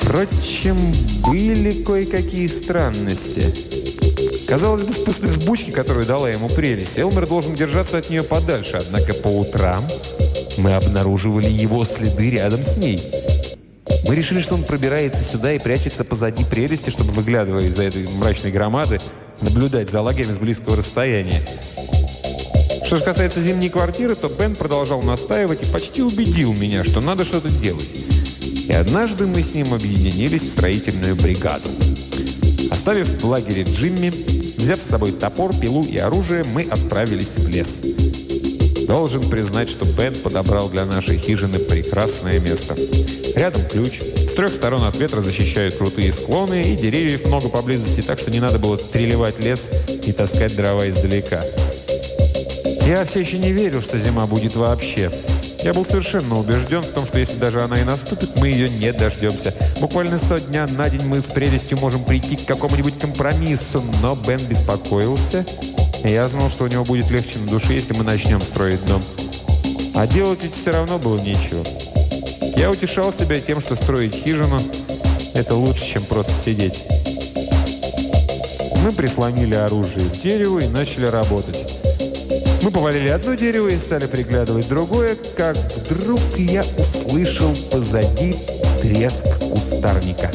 Впрочем, 0.00 0.76
были 1.20 1.82
кое-какие 1.82 2.46
странности. 2.46 3.54
Казалось 4.48 4.84
бы, 4.84 4.94
после 4.94 5.28
взбучки, 5.28 5.70
которую 5.70 6.06
дала 6.06 6.30
ему 6.30 6.48
прелесть, 6.48 6.98
Элмер 6.98 7.26
должен 7.26 7.54
держаться 7.54 7.98
от 7.98 8.08
нее 8.08 8.22
подальше, 8.22 8.76
однако 8.76 9.12
по 9.12 9.28
утрам 9.28 9.84
мы 10.58 10.74
обнаруживали 10.74 11.48
его 11.48 11.84
следы 11.84 12.30
рядом 12.30 12.64
с 12.64 12.76
ней. 12.76 13.00
Мы 14.06 14.14
решили, 14.14 14.40
что 14.40 14.54
он 14.54 14.64
пробирается 14.64 15.22
сюда 15.22 15.52
и 15.52 15.58
прячется 15.58 16.04
позади 16.04 16.44
прелести, 16.44 16.90
чтобы, 16.90 17.12
выглядывая 17.12 17.64
из-за 17.64 17.84
этой 17.84 18.08
мрачной 18.08 18.52
громады, 18.52 19.00
наблюдать 19.40 19.90
за 19.90 20.00
лагерем 20.00 20.34
с 20.34 20.38
близкого 20.38 20.76
расстояния. 20.76 21.40
Что 22.84 22.98
же 22.98 23.02
касается 23.02 23.42
зимней 23.42 23.68
квартиры, 23.68 24.14
то 24.14 24.28
Бен 24.28 24.54
продолжал 24.54 25.02
настаивать 25.02 25.62
и 25.62 25.72
почти 25.72 26.02
убедил 26.02 26.52
меня, 26.52 26.84
что 26.84 27.00
надо 27.00 27.24
что-то 27.24 27.50
делать. 27.50 27.88
И 28.68 28.72
однажды 28.72 29.26
мы 29.26 29.42
с 29.42 29.54
ним 29.54 29.74
объединились 29.74 30.42
в 30.42 30.48
строительную 30.48 31.16
бригаду. 31.16 31.68
Оставив 32.70 33.20
в 33.20 33.26
лагере 33.26 33.64
Джимми, 33.64 34.12
взяв 34.56 34.80
с 34.80 34.88
собой 34.88 35.12
топор, 35.12 35.52
пилу 35.54 35.84
и 35.84 35.98
оружие, 35.98 36.44
мы 36.44 36.62
отправились 36.62 37.36
в 37.36 37.48
лес. 37.48 37.82
Должен 38.86 39.28
признать, 39.28 39.68
что 39.68 39.84
Бен 39.84 40.14
подобрал 40.14 40.68
для 40.68 40.84
нашей 40.84 41.18
хижины 41.18 41.58
прекрасное 41.58 42.38
место. 42.38 42.76
Рядом 43.34 43.64
ключ. 43.64 44.00
С 44.00 44.34
трех 44.34 44.52
сторон 44.52 44.84
от 44.84 44.96
ветра 44.96 45.20
защищают 45.20 45.74
крутые 45.74 46.12
склоны, 46.12 46.72
и 46.72 46.76
деревьев 46.76 47.26
много 47.26 47.48
поблизости, 47.48 48.00
так 48.00 48.20
что 48.20 48.30
не 48.30 48.38
надо 48.38 48.60
было 48.60 48.78
треливать 48.78 49.40
лес 49.40 49.62
и 49.88 50.12
таскать 50.12 50.54
дрова 50.54 50.88
издалека. 50.88 51.42
Я 52.86 53.04
все 53.04 53.20
еще 53.20 53.38
не 53.38 53.50
верил, 53.50 53.82
что 53.82 53.98
зима 53.98 54.26
будет 54.26 54.54
вообще. 54.54 55.10
Я 55.64 55.74
был 55.74 55.84
совершенно 55.84 56.38
убежден 56.38 56.82
в 56.82 56.92
том, 56.92 57.06
что 57.06 57.18
если 57.18 57.36
даже 57.38 57.62
она 57.62 57.80
и 57.80 57.84
наступит, 57.84 58.36
мы 58.36 58.48
ее 58.48 58.68
не 58.68 58.92
дождемся. 58.92 59.52
Буквально 59.80 60.16
со 60.16 60.38
дня 60.38 60.68
на 60.68 60.88
день 60.88 61.02
мы 61.02 61.18
с 61.18 61.24
прелестью 61.24 61.78
можем 61.78 62.04
прийти 62.04 62.36
к 62.36 62.44
какому-нибудь 62.44 63.00
компромиссу, 63.00 63.82
но 64.00 64.14
Бен 64.14 64.38
беспокоился 64.48 65.44
я 66.08 66.28
знал, 66.28 66.50
что 66.50 66.64
у 66.64 66.68
него 66.68 66.84
будет 66.84 67.10
легче 67.10 67.38
на 67.38 67.50
душе, 67.50 67.74
если 67.74 67.92
мы 67.94 68.04
начнем 68.04 68.40
строить 68.40 68.84
дом. 68.86 69.02
А 69.94 70.06
делать 70.06 70.40
ведь 70.42 70.54
все 70.54 70.72
равно 70.72 70.98
было 70.98 71.18
нечего. 71.18 71.64
Я 72.56 72.70
утешал 72.70 73.12
себя 73.12 73.40
тем, 73.40 73.60
что 73.60 73.74
строить 73.76 74.14
хижину– 74.14 74.60
это 75.34 75.54
лучше, 75.54 75.84
чем 75.84 76.04
просто 76.04 76.32
сидеть. 76.32 76.84
Мы 78.84 78.92
прислонили 78.92 79.54
оружие 79.54 80.08
к 80.08 80.20
дереву 80.20 80.60
и 80.60 80.66
начали 80.66 81.06
работать. 81.06 81.74
Мы 82.62 82.70
повалили 82.70 83.08
одно 83.08 83.34
дерево 83.34 83.68
и 83.68 83.78
стали 83.78 84.06
приглядывать 84.06 84.68
другое, 84.68 85.16
как 85.36 85.56
вдруг 85.56 86.20
я 86.36 86.64
услышал 86.78 87.54
позади 87.70 88.34
треск 88.80 89.26
кустарника. 89.38 90.30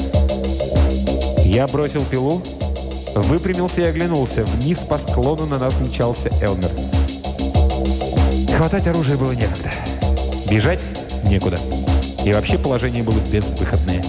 Я 1.43 1.67
бросил 1.67 2.03
пилу, 2.05 2.41
Выпрямился 3.16 3.82
и 3.82 3.86
оглянулся. 3.86 4.43
Вниз 4.43 4.80
по 4.80 4.97
склону 4.97 5.45
на 5.45 5.57
нас 5.57 5.80
мчался 5.80 6.30
Элмер. 6.41 6.70
Хватать 8.55 8.88
оружие 8.88 9.18
было 9.18 9.32
некогда. 9.32 9.72
Бежать 10.49 10.82
некуда. 11.26 11.59
И 12.26 12.34
вообще 12.34 12.57
положение 12.57 13.03
было 13.03 13.20
безвыходное. 13.32 14.03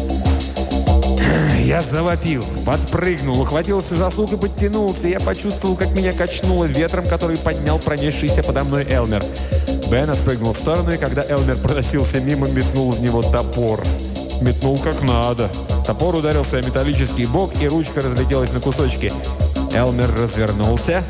Я 1.65 1.81
завопил, 1.81 2.45
подпрыгнул, 2.67 3.41
ухватился 3.41 3.97
за 3.97 4.11
сук 4.11 4.33
и 4.33 4.37
подтянулся. 4.37 5.09
Я 5.09 5.21
почувствовал, 5.21 5.77
как 5.77 5.93
меня 5.93 6.13
качнуло 6.13 6.65
ветром, 6.65 7.07
который 7.07 7.39
поднял 7.39 7.79
пронесшийся 7.79 8.43
подо 8.43 8.65
мной 8.65 8.85
Элмер. 8.91 9.23
Бен 9.91 10.11
отпрыгнул 10.11 10.53
в 10.53 10.59
сторону, 10.59 10.93
и 10.93 10.99
когда 10.99 11.25
Элмер 11.25 11.57
проносился 11.57 12.21
мимо, 12.21 12.49
метнул 12.49 12.91
в 12.91 13.01
него 13.01 13.23
топор. 13.23 13.81
Метнул 14.41 14.77
как 14.79 15.03
надо. 15.03 15.49
Топор 15.87 16.15
ударился 16.15 16.59
о 16.59 16.63
металлический 16.63 17.27
бок, 17.27 17.53
и 17.61 17.69
ручка 17.69 18.03
разлетелась 18.03 18.53
на 18.53 18.61
кусочки. 18.61 19.13
Элмер 19.75 20.11
развернулся. 20.15 21.03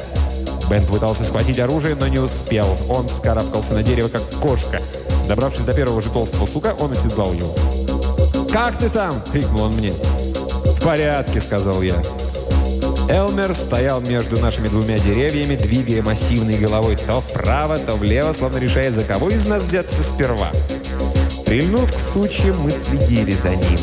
Бен 0.71 0.87
пытался 0.87 1.25
схватить 1.25 1.59
оружие, 1.59 1.95
но 1.95 2.09
не 2.09 2.19
успел. 2.19 2.79
Он 2.89 3.09
вскарабкался 3.09 3.75
на 3.75 3.83
дерево, 3.83 4.09
как 4.09 4.23
кошка. 4.41 4.81
Добравшись 5.29 5.65
до 5.65 5.75
первого 5.75 6.01
же 6.01 6.11
толстого 6.11 6.47
сука, 6.47 6.75
он 6.79 6.93
оседлал 6.93 7.33
его. 7.33 7.55
«Как 8.51 8.79
ты 8.79 8.89
там?»— 8.89 9.23
крикнул 9.33 9.63
он 9.63 9.73
мне. 9.73 9.93
«В 9.93 10.83
порядке»,— 10.83 11.41
сказал 11.47 11.83
я. 11.83 12.03
Элмер 13.09 13.55
стоял 13.55 14.01
между 14.01 14.39
нашими 14.39 14.69
двумя 14.69 14.99
деревьями, 14.99 15.57
двигая 15.57 16.03
массивной 16.03 16.57
головой 16.57 16.97
то 16.97 17.21
вправо, 17.21 17.79
то 17.79 17.95
влево, 17.97 18.33
словно 18.33 18.59
решая, 18.59 18.91
за 18.91 19.03
кого 19.03 19.29
из 19.29 19.45
нас 19.45 19.63
взяться 19.63 20.03
сперва. 20.03 20.51
Прильнув 21.45 21.93
к 21.93 21.97
сучьям, 22.13 22.59
мы 22.61 22.71
следили 22.71 23.33
за 23.33 23.51
ним. 23.51 23.79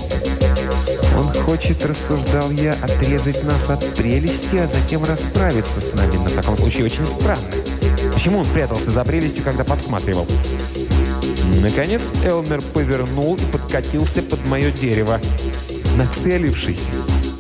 Он 1.20 1.34
хочет, 1.34 1.86
рассуждал 1.86 2.50
я, 2.50 2.78
отрезать 2.82 3.44
нас 3.44 3.70
от 3.70 3.86
прелести, 3.96 4.56
а 4.56 4.68
затем 4.68 5.04
расправиться 5.04 5.82
с 5.82 5.94
нами. 5.94 6.16
В 6.16 6.34
таком 6.34 6.56
случае 6.56 6.86
очень 6.86 7.06
странно. 7.06 7.44
Почему 8.14 8.40
он 8.40 8.46
прятался 8.46 8.90
за 8.92 9.04
прелестью, 9.04 9.44
когда 9.44 9.66
подсматривал? 9.66 10.26
Наконец 11.62 12.02
Элмер 12.24 12.62
повернул 12.62 13.36
и 13.36 13.52
подкатился 13.52 14.22
под 14.22 14.46
мое 14.46 14.72
дерево. 14.72 15.20
Нацелившись, 15.98 16.88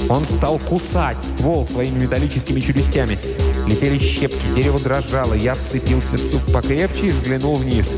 он 0.09 0.25
стал 0.25 0.59
кусать 0.59 1.23
ствол 1.23 1.65
своими 1.65 1.99
металлическими 1.99 2.59
челюстями. 2.59 3.17
Летели 3.65 3.97
щепки, 3.97 4.55
дерево 4.55 4.80
дрожало. 4.82 5.36
Я 5.36 5.55
вцепился 5.55 6.17
в 6.17 6.19
сук 6.19 6.41
покрепче 6.51 7.07
и 7.07 7.11
взглянул 7.11 7.55
вниз. 7.55 7.91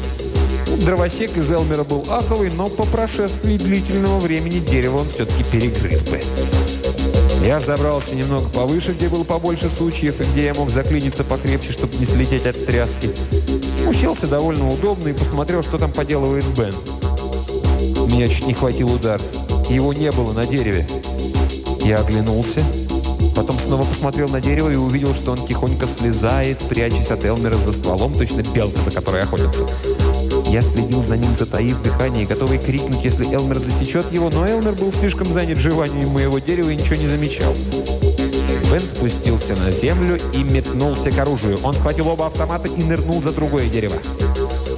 Дровосек 0.80 1.38
из 1.38 1.51
Элмера 1.51 1.84
был 1.84 2.05
аховый, 2.09 2.51
но 2.51 2.69
по 2.69 2.86
прошествии 2.86 3.57
длительного 3.57 4.19
времени 4.19 4.59
дерево 4.59 4.99
он 4.99 5.07
все-таки 5.09 5.43
перегрыз 5.43 6.03
бы. 6.03 6.22
Я 7.45 7.59
забрался 7.59 8.15
немного 8.15 8.49
повыше, 8.49 8.93
где 8.93 9.09
было 9.09 9.24
побольше 9.24 9.69
сучьев, 9.69 10.22
и 10.22 10.24
где 10.24 10.45
я 10.45 10.53
мог 10.53 10.69
заклиниться 10.69 11.24
покрепче, 11.24 11.72
чтобы 11.72 11.97
не 11.97 12.05
слететь 12.05 12.45
от 12.45 12.65
тряски. 12.65 13.09
Уселся 13.88 14.28
довольно 14.28 14.69
удобно 14.72 15.09
и 15.09 15.13
посмотрел, 15.13 15.63
что 15.63 15.78
там 15.78 15.91
поделывает 15.91 16.45
Бен. 16.57 16.74
Меня 18.07 18.28
чуть 18.28 18.47
не 18.47 18.53
хватил 18.53 18.93
удар. 18.93 19.19
Его 19.69 19.93
не 19.93 20.11
было 20.11 20.34
на 20.34 20.45
дереве. 20.45 20.88
Я 21.84 21.99
оглянулся, 21.99 22.63
потом 23.36 23.57
снова 23.59 23.84
посмотрел 23.84 24.30
на 24.30 24.39
дерево 24.39 24.69
и 24.69 24.76
увидел, 24.76 25.13
что 25.15 25.32
он 25.32 25.47
тихонько 25.47 25.88
слезает, 25.88 26.59
прячась 26.59 27.09
от 27.09 27.26
Элмера 27.26 27.55
за 27.55 27.74
стволом, 27.74 28.13
точно 28.13 28.43
белка, 28.43 28.82
за 28.82 28.91
которой 28.91 29.24
охотятся. 29.24 29.65
Я 30.52 30.62
следил 30.62 31.02
за 31.02 31.16
ним, 31.16 31.34
затаив 31.34 31.82
дыхание, 31.82 32.26
готовый 32.26 32.58
крикнуть, 32.58 33.06
если 33.06 33.26
Элмер 33.34 33.58
засечет 33.60 34.12
его, 34.12 34.30
но 34.30 34.45
Элмер 34.45 34.74
был 34.74 34.91
слишком 34.91 35.32
занят 35.32 35.60
жеванием 35.60 36.10
моего 36.10 36.39
дерева 36.39 36.72
и 36.72 36.76
ничего 36.76 36.97
не 36.97 37.08
замечал. 37.08 37.56
Бен 38.70 38.82
спустился 38.82 39.56
на 39.56 39.72
землю 39.72 40.20
и 40.34 40.43
метнулся 40.43 41.10
к 41.10 41.18
оружию. 41.18 41.58
Он 41.64 41.74
схватил 41.74 42.10
оба 42.10 42.26
автомата 42.26 42.68
и 42.68 42.84
нырнул 42.84 43.22
за 43.22 43.32
другое 43.32 43.70
дерево. 43.70 43.95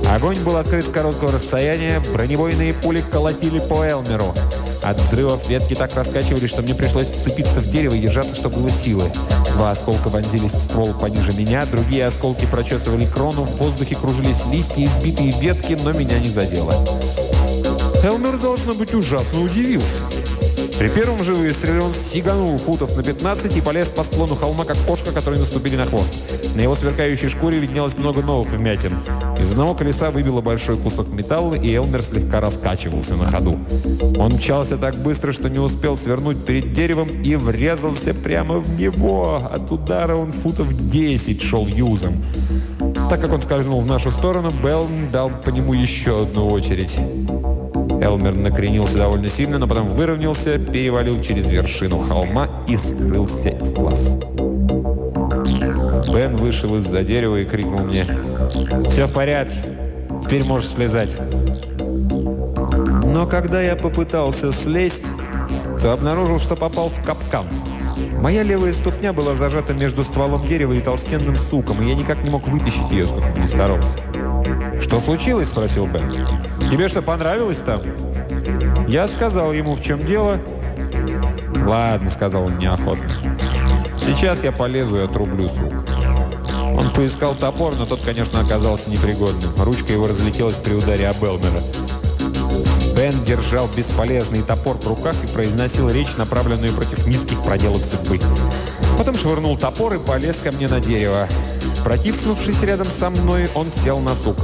Огонь 0.07 0.37
был 0.41 0.57
открыт 0.57 0.87
с 0.87 0.91
короткого 0.91 1.31
расстояния, 1.31 1.99
бронебойные 2.13 2.75
пули 2.75 3.03
колотили 3.11 3.57
по 3.57 3.83
Элмеру. 3.83 4.35
От 4.83 4.99
взрывов 4.99 5.47
ветки 5.47 5.75
так 5.75 5.95
раскачивали, 5.95 6.45
что 6.45 6.61
мне 6.61 6.75
пришлось 6.75 7.07
вцепиться 7.07 7.61
в 7.61 7.71
дерево 7.71 7.93
и 7.93 7.99
держаться, 7.99 8.35
чтобы 8.35 8.57
было 8.57 8.69
силы. 8.69 9.05
Два 9.53 9.71
осколка 9.71 10.09
вонзились 10.09 10.51
в 10.51 10.61
ствол 10.61 10.93
пониже 10.93 11.31
меня, 11.31 11.65
другие 11.65 12.05
осколки 12.05 12.45
прочесывали 12.45 13.05
крону, 13.05 13.43
в 13.43 13.57
воздухе 13.57 13.95
кружились 13.95 14.45
листья, 14.51 14.85
избитые 14.85 15.31
ветки, 15.39 15.77
но 15.81 15.93
меня 15.93 16.19
не 16.19 16.29
задело. 16.29 16.73
Элмер, 18.03 18.37
должно 18.37 18.73
быть, 18.73 18.93
ужасно 18.93 19.41
удивился. 19.41 20.01
При 20.77 20.89
первом 20.89 21.23
же 21.23 21.33
выстреле 21.33 21.81
он 21.81 21.95
сиганул 21.95 22.57
футов 22.57 22.95
на 22.97 23.03
15 23.03 23.55
и 23.55 23.61
полез 23.61 23.87
по 23.87 24.03
склону 24.03 24.35
холма, 24.35 24.65
как 24.65 24.77
кошка, 24.85 25.13
которой 25.13 25.39
наступили 25.39 25.77
на 25.77 25.85
хвост. 25.85 26.13
На 26.55 26.61
его 26.61 26.75
сверкающей 26.75 27.29
шкуре 27.29 27.59
виднелось 27.59 27.97
много 27.97 28.21
новых 28.21 28.49
вмятин. 28.49 28.91
Из 29.43 29.51
одного 29.51 29.73
колеса 29.73 30.09
выбило 30.09 30.39
большой 30.39 30.77
кусок 30.77 31.09
металла, 31.09 31.55
и 31.55 31.75
Элмер 31.75 32.01
слегка 32.01 32.39
раскачивался 32.39 33.15
на 33.15 33.25
ходу. 33.25 33.59
Он 34.17 34.31
мчался 34.31 34.77
так 34.77 34.95
быстро, 34.95 35.33
что 35.33 35.49
не 35.49 35.59
успел 35.59 35.97
свернуть 35.97 36.45
перед 36.45 36.71
деревом 36.71 37.09
и 37.09 37.35
врезался 37.35 38.13
прямо 38.13 38.59
в 38.59 38.79
него. 38.79 39.41
От 39.51 39.69
удара 39.69 40.15
он 40.15 40.31
футов 40.31 40.73
10 40.89 41.41
шел 41.41 41.67
юзом. 41.67 42.23
Так 43.09 43.19
как 43.19 43.33
он 43.33 43.41
скользнул 43.41 43.81
в 43.81 43.85
нашу 43.85 44.11
сторону, 44.11 44.49
Белн 44.49 45.11
дал 45.11 45.29
по 45.29 45.49
нему 45.49 45.73
еще 45.73 46.23
одну 46.23 46.47
очередь. 46.47 46.95
Элмер 48.01 48.37
накренился 48.37 48.95
довольно 48.95 49.27
сильно, 49.27 49.57
но 49.57 49.67
потом 49.67 49.89
выровнялся, 49.89 50.57
перевалил 50.57 51.19
через 51.19 51.49
вершину 51.49 51.99
холма 51.99 52.47
и 52.65 52.77
скрылся 52.77 53.49
из 53.49 53.71
глаз. 53.71 54.21
Бен 56.13 56.37
вышел 56.37 56.77
из-за 56.77 57.03
дерева 57.03 57.41
и 57.41 57.45
крикнул 57.45 57.79
мне 57.79 58.07
«Все 58.89 59.07
в 59.07 59.13
порядке, 59.13 59.55
теперь 60.23 60.43
можешь 60.43 60.69
слезать». 60.69 61.17
Но 63.05 63.27
когда 63.27 63.61
я 63.61 63.75
попытался 63.75 64.51
слезть, 64.51 65.05
то 65.81 65.93
обнаружил, 65.93 66.39
что 66.39 66.55
попал 66.55 66.89
в 66.89 67.03
капкан. 67.03 67.45
Моя 68.19 68.41
левая 68.41 68.73
ступня 68.73 69.13
была 69.13 69.35
зажата 69.35 69.73
между 69.73 70.03
стволом 70.03 70.41
дерева 70.41 70.73
и 70.73 70.81
толстенным 70.81 71.35
суком, 71.35 71.81
и 71.81 71.85
я 71.89 71.95
никак 71.95 72.23
не 72.23 72.29
мог 72.29 72.47
вытащить 72.47 72.89
ее, 72.89 73.05
сколько 73.05 73.39
ни 73.39 73.45
старался. 73.45 73.99
«Что 74.81 74.99
случилось?»– 74.99 75.49
спросил 75.49 75.85
Бен. 75.85 76.01
«Тебе 76.71 76.87
что, 76.87 77.01
понравилось 77.01 77.59
там?» 77.59 77.81
Я 78.87 79.07
сказал 79.07 79.53
ему, 79.53 79.75
в 79.75 79.81
чем 79.81 79.99
дело. 79.99 80.39
«Ладно»,– 81.65 82.09
сказал 82.11 82.45
он 82.45 82.57
неохотно. 82.57 83.09
«Сейчас 84.03 84.43
я 84.43 84.51
полезу 84.51 84.97
и 84.97 85.05
отрублю 85.05 85.47
сук». 85.47 85.92
Он 86.77 86.93
поискал 86.93 87.35
топор, 87.35 87.75
но 87.75 87.85
тот, 87.85 88.01
конечно, 88.01 88.39
оказался 88.39 88.89
непригодным. 88.89 89.51
Ручка 89.57 89.93
его 89.93 90.07
разлетелась 90.07 90.55
при 90.55 90.73
ударе 90.73 91.07
об 91.07 91.23
Элмера. 91.23 91.61
Бен 92.95 93.23
держал 93.25 93.67
бесполезный 93.75 94.43
топор 94.43 94.77
в 94.77 94.87
руках 94.87 95.15
и 95.23 95.27
произносил 95.27 95.89
речь, 95.89 96.15
направленную 96.17 96.73
против 96.73 97.07
низких 97.07 97.41
проделок 97.43 97.81
судьбы. 97.83 98.19
Потом 98.97 99.15
швырнул 99.15 99.57
топор 99.57 99.95
и 99.95 99.97
полез 99.97 100.37
ко 100.37 100.51
мне 100.51 100.67
на 100.67 100.79
дерево. 100.79 101.27
Протиснувшись 101.83 102.61
рядом 102.61 102.87
со 102.87 103.09
мной, 103.09 103.49
он 103.55 103.67
сел 103.71 103.99
на 103.99 104.15
сук. 104.15 104.37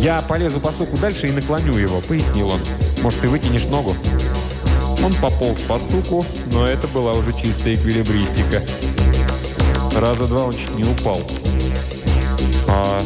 «Я 0.00 0.20
полезу 0.22 0.58
по 0.58 0.72
суку 0.72 0.96
дальше 0.98 1.28
и 1.28 1.32
наклоню 1.32 1.78
его»,— 1.78 2.00
пояснил 2.08 2.48
он. 2.48 2.60
«Может, 3.02 3.20
ты 3.20 3.28
вытянешь 3.28 3.66
ногу?» 3.66 3.94
Он 5.04 5.14
пополз 5.14 5.60
по 5.62 5.78
суку, 5.78 6.24
но 6.46 6.66
это 6.66 6.86
была 6.88 7.12
уже 7.14 7.32
чистая 7.32 7.74
эквилибристика. 7.74 8.62
Раза 9.96 10.26
два 10.26 10.44
он 10.44 10.52
чуть 10.54 10.74
не 10.76 10.84
упал. 10.84 11.20
«А 12.68 13.02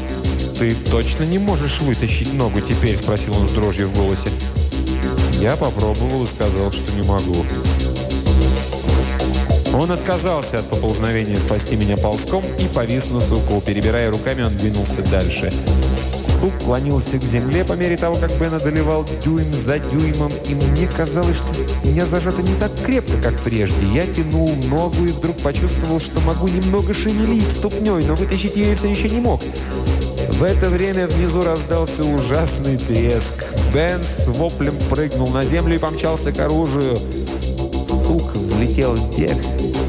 ты 0.59 0.75
точно 0.91 1.25
не 1.25 1.39
можешь 1.39 1.81
вытащить 1.81 2.33
ногу 2.33 2.61
теперь?»– 2.61 2.97
спросил 2.99 3.37
он 3.37 3.49
с 3.49 3.53
дрожью 3.53 3.89
в 3.89 3.97
голосе. 3.97 4.31
Я 5.41 5.57
попробовал 5.57 6.25
и 6.25 6.29
сказал, 6.29 6.73
что 6.73 6.93
не 6.93 7.03
могу. 7.03 7.45
Он 9.75 9.93
отказался 9.93 10.61
от 10.61 10.71
поползновения 10.71 11.37
спасти 11.37 11.77
меня 11.77 11.99
ползком 11.99 12.43
и 12.59 12.65
повис 12.65 13.11
на 13.11 13.21
суку. 13.21 13.61
Перебирая 13.61 14.11
руками, 14.11 14.43
он 14.43 14.57
двинулся 14.57 15.03
дальше. 15.03 15.53
Сук 16.41 16.53
клонился 16.65 17.19
к 17.19 17.23
земле 17.23 17.65
по 17.65 17.73
мере 17.73 17.97
того, 17.97 18.17
как 18.17 18.31
Бен 18.39 18.53
одолевал 18.53 19.07
дюйм 19.25 19.55
за 19.55 19.79
дюймом, 19.79 20.33
и 20.47 20.55
мне 20.55 20.87
казалось, 20.87 21.37
что 21.37 21.89
меня 21.89 22.05
зажато 22.05 22.43
не 22.43 22.55
так 22.57 22.71
крепко, 22.85 23.17
как 23.23 23.41
прежде. 23.41 23.87
Я 23.95 24.07
тянул 24.07 24.55
ногу 24.69 25.07
и 25.07 25.13
вдруг 25.13 25.37
почувствовал, 25.39 25.99
что 25.99 26.21
могу 26.21 26.49
немного 26.49 26.93
шевелить 26.93 27.49
ступней, 27.49 28.05
но 28.05 28.15
вытащить 28.15 28.57
ее 28.57 28.77
все 28.77 28.89
еще 28.89 29.09
не 29.09 29.21
мог. 29.21 29.41
В 30.33 30.43
это 30.43 30.69
время 30.69 31.07
внизу 31.07 31.43
раздался 31.43 32.05
ужасный 32.05 32.77
треск. 32.77 33.45
Бен 33.73 34.03
с 34.03 34.27
воплем 34.27 34.75
прыгнул 34.91 35.29
на 35.29 35.45
землю 35.47 35.77
и 35.77 35.79
помчался 35.79 36.33
к 36.33 36.39
оружию. 36.41 36.99
Сук 38.07 38.37
взлетел 38.37 38.95
вверх 38.95 39.41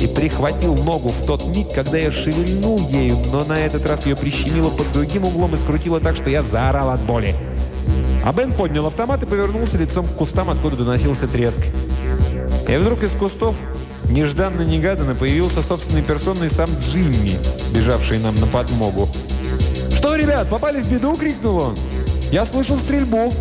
и 0.02 0.08
прихватил 0.08 0.76
ногу 0.76 1.10
в 1.10 1.26
тот 1.28 1.46
миг, 1.46 1.72
когда 1.72 2.00
я 2.00 2.12
шевельнул 2.12 2.80
ею, 2.90 3.18
но 3.32 3.44
на 3.44 3.60
этот 3.60 3.86
раз 3.86 4.08
ее 4.08 4.16
прищемило 4.16 4.72
под 4.72 4.92
другим 4.92 5.26
углом 5.26 5.54
и 5.54 5.58
скрутило 5.58 6.00
так, 6.00 6.16
что 6.16 6.30
я 6.30 6.42
заорал 6.42 6.90
от 6.90 7.00
боли. 7.02 7.36
А 8.26 8.34
Бен 8.34 8.54
поднял 8.54 8.88
автомат 8.88 9.22
и 9.22 9.28
повернулся 9.28 9.78
лицом 9.78 10.06
к 10.06 10.16
кустам, 10.16 10.50
откуда 10.50 10.78
доносился 10.78 11.28
треск. 11.28 11.60
И 12.68 12.76
вдруг 12.76 13.04
из 13.04 13.12
кустов 13.12 13.56
нежданно-негаданно 14.10 15.14
появился 15.14 15.62
собственной 15.62 16.02
персоной 16.02 16.50
сам 16.50 16.72
Джимми, 16.80 17.38
бежавший 17.72 18.18
нам 18.18 18.40
на 18.40 18.48
подмогу. 18.48 19.10
«Что, 19.96 20.16
ребят, 20.16 20.50
попали 20.50 20.82
в 20.82 20.90
беду?»– 20.92 21.16
крикнул 21.20 21.58
он. 21.58 21.78
«Я 22.32 22.48
слышал 22.48 22.80
стрельбу!» 22.80 23.32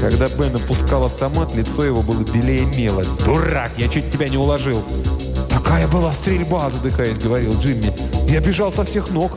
Когда 0.00 0.28
Бен 0.28 0.54
опускал 0.56 1.04
автомат, 1.04 1.54
лицо 1.54 1.84
его 1.84 2.02
было 2.02 2.22
белее 2.22 2.66
мела. 2.66 3.04
«Дурак, 3.24 3.72
я 3.76 3.88
чуть 3.88 4.12
тебя 4.12 4.28
не 4.28 4.36
уложил!» 4.36 4.82
«Какая 5.50 5.88
была 5.88 6.12
стрельба!»– 6.12 6.68
задыхаясь, 6.70 7.18
говорил 7.18 7.58
Джимми. 7.60 7.92
«Я 8.28 8.40
бежал 8.40 8.72
со 8.72 8.84
всех 8.84 9.10
ног!» 9.10 9.32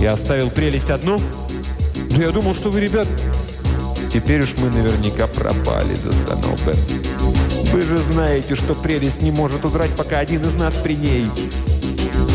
«Я 0.00 0.12
оставил 0.12 0.50
прелесть 0.50 0.90
одну?» 0.90 1.20
«Да 2.10 2.22
я 2.22 2.30
думал, 2.30 2.54
что 2.54 2.70
вы, 2.70 2.80
ребят...» 2.80 3.08
«Теперь 4.12 4.42
уж 4.42 4.54
мы 4.58 4.70
наверняка 4.70 5.26
пропали»,– 5.26 5.94
застонал 6.02 6.56
Бен. 6.66 6.76
«Вы 7.72 7.82
же 7.82 7.98
знаете, 7.98 8.56
что 8.56 8.74
прелесть 8.74 9.22
не 9.22 9.30
может 9.30 9.64
удрать, 9.64 9.90
пока 9.96 10.18
один 10.18 10.44
из 10.44 10.54
нас 10.54 10.74
при 10.74 10.96
ней». 10.96 11.26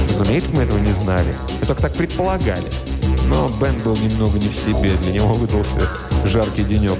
Разумеется, 0.09 0.53
мы 0.53 0.63
этого 0.63 0.77
не 0.77 0.93
знали. 0.93 1.35
Мы 1.59 1.67
только 1.67 1.81
так 1.81 1.93
предполагали. 1.93 2.63
Но 3.27 3.49
Бен 3.61 3.79
был 3.83 3.95
немного 3.95 4.39
не 4.39 4.49
в 4.49 4.55
себе. 4.55 4.95
Для 5.01 5.13
него 5.13 5.33
выдался 5.33 5.81
жаркий 6.25 6.63
денек. 6.63 6.97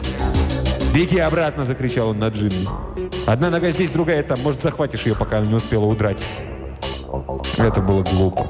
«Беги 0.93 1.19
обратно!»– 1.19 1.65
закричал 1.65 2.09
он 2.09 2.19
на 2.19 2.29
Джимми. 2.29 2.67
«Одна 3.25 3.49
нога 3.49 3.71
здесь, 3.71 3.89
другая 3.89 4.23
там. 4.23 4.39
Может, 4.41 4.61
захватишь 4.61 5.05
ее, 5.05 5.15
пока 5.15 5.39
она 5.39 5.47
не 5.47 5.55
успела 5.55 5.85
удрать». 5.85 6.23
Это 7.57 7.81
было 7.81 8.03
глупо. 8.03 8.47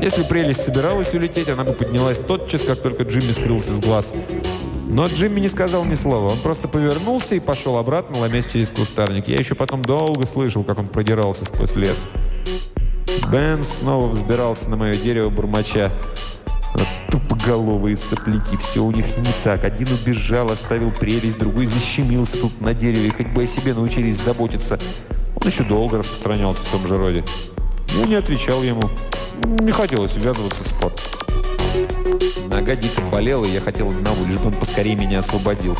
Если 0.00 0.22
прелесть 0.22 0.64
собиралась 0.64 1.12
улететь, 1.12 1.48
она 1.48 1.64
бы 1.64 1.72
поднялась 1.72 2.18
тотчас, 2.18 2.62
как 2.62 2.80
только 2.80 3.02
Джимми 3.02 3.32
скрылся 3.32 3.72
с 3.72 3.80
глаз. 3.80 4.12
Но 4.88 5.06
Джимми 5.06 5.40
не 5.40 5.48
сказал 5.48 5.84
ни 5.84 5.94
слова. 5.94 6.30
Он 6.30 6.38
просто 6.38 6.66
повернулся 6.66 7.34
и 7.34 7.40
пошел 7.40 7.76
обратно, 7.76 8.18
ломясь 8.18 8.46
через 8.46 8.68
кустарник. 8.68 9.28
Я 9.28 9.36
еще 9.36 9.54
потом 9.54 9.84
долго 9.84 10.24
слышал, 10.24 10.64
как 10.64 10.78
он 10.78 10.88
продирался 10.88 11.44
сквозь 11.44 11.76
лес. 11.76 12.06
Бен 13.30 13.62
снова 13.64 14.06
взбирался 14.06 14.70
на 14.70 14.76
мое 14.76 14.94
дерево 14.94 15.28
бурмача. 15.28 15.90
Тупоголовые 17.10 17.96
сопляки, 17.96 18.56
все 18.56 18.84
у 18.84 18.90
них 18.90 19.06
не 19.18 19.32
так. 19.44 19.64
Один 19.64 19.88
убежал, 19.92 20.50
оставил 20.50 20.90
прелесть, 20.90 21.38
другой 21.38 21.66
защемился 21.66 22.40
тут 22.40 22.60
на 22.60 22.74
дереве, 22.74 23.10
хоть 23.10 23.28
бы 23.28 23.44
о 23.44 23.46
себе 23.46 23.74
научились 23.74 24.16
заботиться. 24.16 24.78
Он 25.36 25.48
еще 25.48 25.64
долго 25.64 25.98
распространялся 25.98 26.60
в 26.62 26.70
том 26.70 26.86
же 26.86 26.98
роде. 26.98 27.24
Я 27.98 28.06
не 28.06 28.14
отвечал 28.14 28.62
ему. 28.62 28.82
Не 29.44 29.72
хотелось 29.72 30.14
ввязываться 30.16 30.64
в 30.64 30.68
спор. 30.68 30.92
Нога 32.50 32.74
дико 32.74 33.00
болела, 33.02 33.44
и 33.44 33.50
я 33.52 33.60
хотел 33.60 33.88
одного, 33.88 34.26
лишь 34.26 34.38
бы 34.38 34.48
он 34.48 34.54
поскорее 34.54 34.96
меня 34.96 35.20
освободил. 35.20 35.76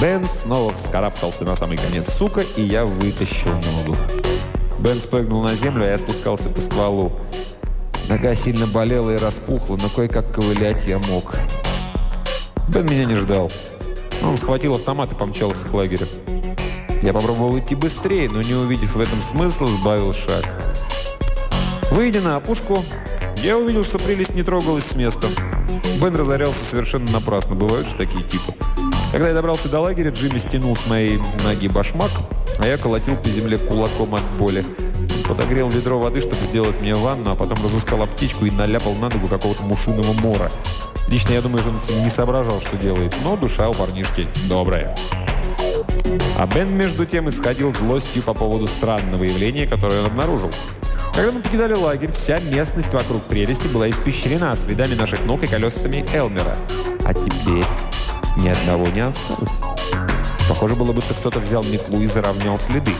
Бен 0.00 0.24
снова 0.26 0.74
вскарабкался 0.74 1.44
на 1.44 1.56
самый 1.56 1.78
конец 1.78 2.12
сука, 2.12 2.42
и 2.56 2.62
я 2.62 2.84
вытащил 2.84 3.50
ногу. 3.52 3.96
Бен 4.78 4.98
спрыгнул 4.98 5.42
на 5.42 5.54
землю, 5.54 5.84
а 5.84 5.88
я 5.88 5.98
спускался 5.98 6.50
по 6.50 6.60
стволу. 6.60 7.12
Нога 8.08 8.36
сильно 8.36 8.66
болела 8.66 9.10
и 9.10 9.16
распухла, 9.16 9.76
но 9.76 9.88
кое-как 9.88 10.32
ковылять 10.32 10.86
я 10.86 10.98
мог. 10.98 11.34
Бен 12.68 12.86
меня 12.86 13.04
не 13.04 13.16
ждал. 13.16 13.50
Он 14.22 14.38
схватил 14.38 14.74
автомат 14.74 15.10
и 15.12 15.16
помчался 15.16 15.66
к 15.66 15.74
лагерю. 15.74 16.06
Я 17.02 17.12
попробовал 17.12 17.58
идти 17.58 17.74
быстрее, 17.74 18.28
но 18.30 18.42
не 18.42 18.54
увидев 18.54 18.94
в 18.94 19.00
этом 19.00 19.20
смысла, 19.22 19.66
сбавил 19.66 20.12
шаг. 20.12 20.44
Выйдя 21.90 22.20
на 22.20 22.36
опушку, 22.36 22.84
я 23.38 23.58
увидел, 23.58 23.84
что 23.84 23.98
прелесть 23.98 24.34
не 24.34 24.42
трогалась 24.42 24.84
с 24.84 24.94
места. 24.94 25.26
Бен 26.00 26.14
разорялся 26.14 26.64
совершенно 26.70 27.10
напрасно. 27.10 27.54
Бывают 27.56 27.88
же 27.88 27.96
такие 27.96 28.22
типы. 28.22 28.54
Когда 29.10 29.28
я 29.28 29.34
добрался 29.34 29.68
до 29.68 29.80
лагеря, 29.80 30.10
Джимми 30.10 30.38
стянул 30.38 30.76
с 30.76 30.86
моей 30.86 31.20
ноги 31.44 31.68
башмак, 31.68 32.10
а 32.58 32.66
я 32.66 32.76
колотил 32.76 33.16
по 33.16 33.28
земле 33.28 33.58
кулаком 33.58 34.14
от 34.14 34.24
боли. 34.38 34.64
Подогрел 35.28 35.68
ведро 35.68 35.98
воды, 35.98 36.20
чтобы 36.20 36.36
сделать 36.46 36.80
мне 36.80 36.94
ванну, 36.94 37.32
а 37.32 37.34
потом 37.34 37.62
разыскал 37.64 38.02
аптечку 38.02 38.46
и 38.46 38.50
наляпал 38.50 38.94
на 38.94 39.08
ногу 39.08 39.28
какого-то 39.28 39.62
мушиного 39.62 40.12
мора. 40.20 40.50
Лично 41.08 41.32
я 41.32 41.42
думаю, 41.42 41.62
что 41.62 41.70
он 41.70 42.04
не 42.04 42.10
соображал, 42.10 42.60
что 42.60 42.76
делает, 42.76 43.14
но 43.22 43.36
душа 43.36 43.68
у 43.68 43.74
парнишки 43.74 44.28
добрая. 44.48 44.96
А 46.38 46.46
Бен, 46.46 46.76
между 46.76 47.06
тем, 47.06 47.28
исходил 47.28 47.72
злостью 47.72 48.22
по 48.22 48.34
поводу 48.34 48.66
странного 48.66 49.24
явления, 49.24 49.66
которое 49.66 50.00
он 50.00 50.06
обнаружил. 50.06 50.50
Когда 51.14 51.32
мы 51.32 51.40
покидали 51.40 51.72
лагерь, 51.72 52.12
вся 52.12 52.38
местность 52.40 52.92
вокруг 52.92 53.22
прелести 53.22 53.68
была 53.68 53.88
испещрена 53.88 54.54
следами 54.54 54.94
наших 54.94 55.24
ног 55.24 55.42
и 55.42 55.46
колесами 55.46 56.04
Элмера. 56.12 56.56
А 57.04 57.14
теперь 57.14 57.64
ни 58.36 58.48
одного 58.48 58.86
не 58.88 59.00
осталось. 59.00 59.50
Похоже 60.48 60.74
было, 60.74 60.92
будто 60.92 61.14
кто-то 61.14 61.40
взял 61.40 61.64
метлу 61.64 62.02
и 62.02 62.06
заровнял 62.06 62.58
следы. 62.60 62.92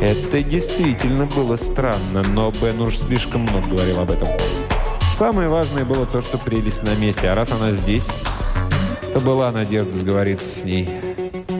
Это 0.00 0.42
действительно 0.42 1.26
было 1.26 1.56
странно, 1.56 2.22
но 2.22 2.50
Бен 2.50 2.80
уж 2.80 2.98
слишком 2.98 3.42
много 3.42 3.66
говорил 3.68 4.00
об 4.00 4.10
этом. 4.10 4.28
Самое 5.16 5.48
важное 5.48 5.84
было 5.84 6.06
то, 6.06 6.20
что 6.20 6.38
прелесть 6.38 6.82
на 6.82 6.94
месте, 6.96 7.28
а 7.28 7.34
раз 7.34 7.52
она 7.52 7.72
здесь, 7.72 8.08
то 9.12 9.20
была 9.20 9.52
надежда 9.52 9.92
сговориться 9.92 10.60
с 10.60 10.64
ней. 10.64 10.88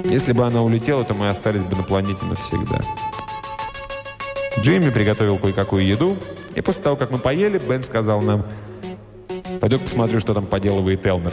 Если 0.05 0.33
бы 0.33 0.45
она 0.45 0.63
улетела, 0.63 1.05
то 1.05 1.15
мы 1.15 1.31
остались 1.31 1.63
бы 1.63 1.77
на 1.77 1.83
планете 1.85 2.25
навсегда. 2.27 2.81
Джимми 4.59 4.91
приготовил 4.91 5.39
кое-какую 5.39 5.87
еду, 5.87 6.17
и 6.55 6.61
после 6.61 6.83
того, 6.83 6.97
как 6.97 7.11
мы 7.11 7.19
поели, 7.19 7.59
Бен 7.59 7.83
сказал 7.83 8.23
нам, 8.23 8.45
«Пойду 9.61 9.79
посмотрю, 9.79 10.21
что 10.21 10.35
там 10.35 10.47
поделывает 10.47 11.07
Элмер». 11.07 11.33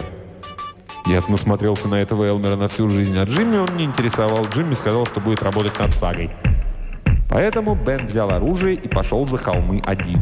Я 1.08 1.22
насмотрелся 1.28 1.88
на 1.88 1.96
этого 1.96 2.26
Элмера 2.26 2.56
на 2.56 2.68
всю 2.68 2.90
жизнь, 2.90 3.18
а 3.18 3.24
Джимми 3.24 3.58
он 3.58 3.76
не 3.76 3.86
интересовал. 3.86 4.46
Джимми 4.46 4.76
сказал, 4.76 5.08
что 5.08 5.20
будет 5.20 5.42
работать 5.42 5.78
над 5.80 5.94
сагой. 5.94 6.30
Поэтому 7.32 7.76
Бен 7.76 8.08
взял 8.08 8.30
оружие 8.30 8.76
и 8.76 8.90
пошел 8.90 9.26
за 9.26 9.38
холмы 9.38 9.82
один. 9.86 10.20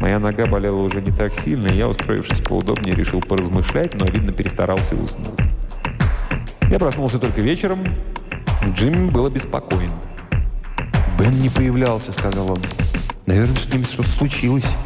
Моя 0.00 0.18
нога 0.18 0.46
болела 0.46 0.80
уже 0.80 1.02
не 1.02 1.12
так 1.12 1.34
сильно, 1.34 1.68
и 1.68 1.76
я, 1.76 1.86
устроившись 1.86 2.40
поудобнее, 2.40 2.94
решил 2.94 3.20
поразмышлять, 3.20 3.92
но, 3.94 4.06
видно, 4.06 4.32
перестарался 4.32 4.94
и 4.94 4.98
уснул. 4.98 5.34
Я 6.70 6.78
проснулся 6.78 7.18
только 7.18 7.42
вечером. 7.42 7.80
Джимми 8.74 9.10
был 9.10 9.26
обеспокоен. 9.26 9.92
«Бен 11.18 11.32
не 11.40 11.50
появлялся»,— 11.50 12.10
сказал 12.12 12.52
он. 12.52 12.60
«Наверное, 13.26 13.56
с 13.56 13.72
ним 13.72 13.84
что-то 13.84 14.08
случилось». 14.08 14.76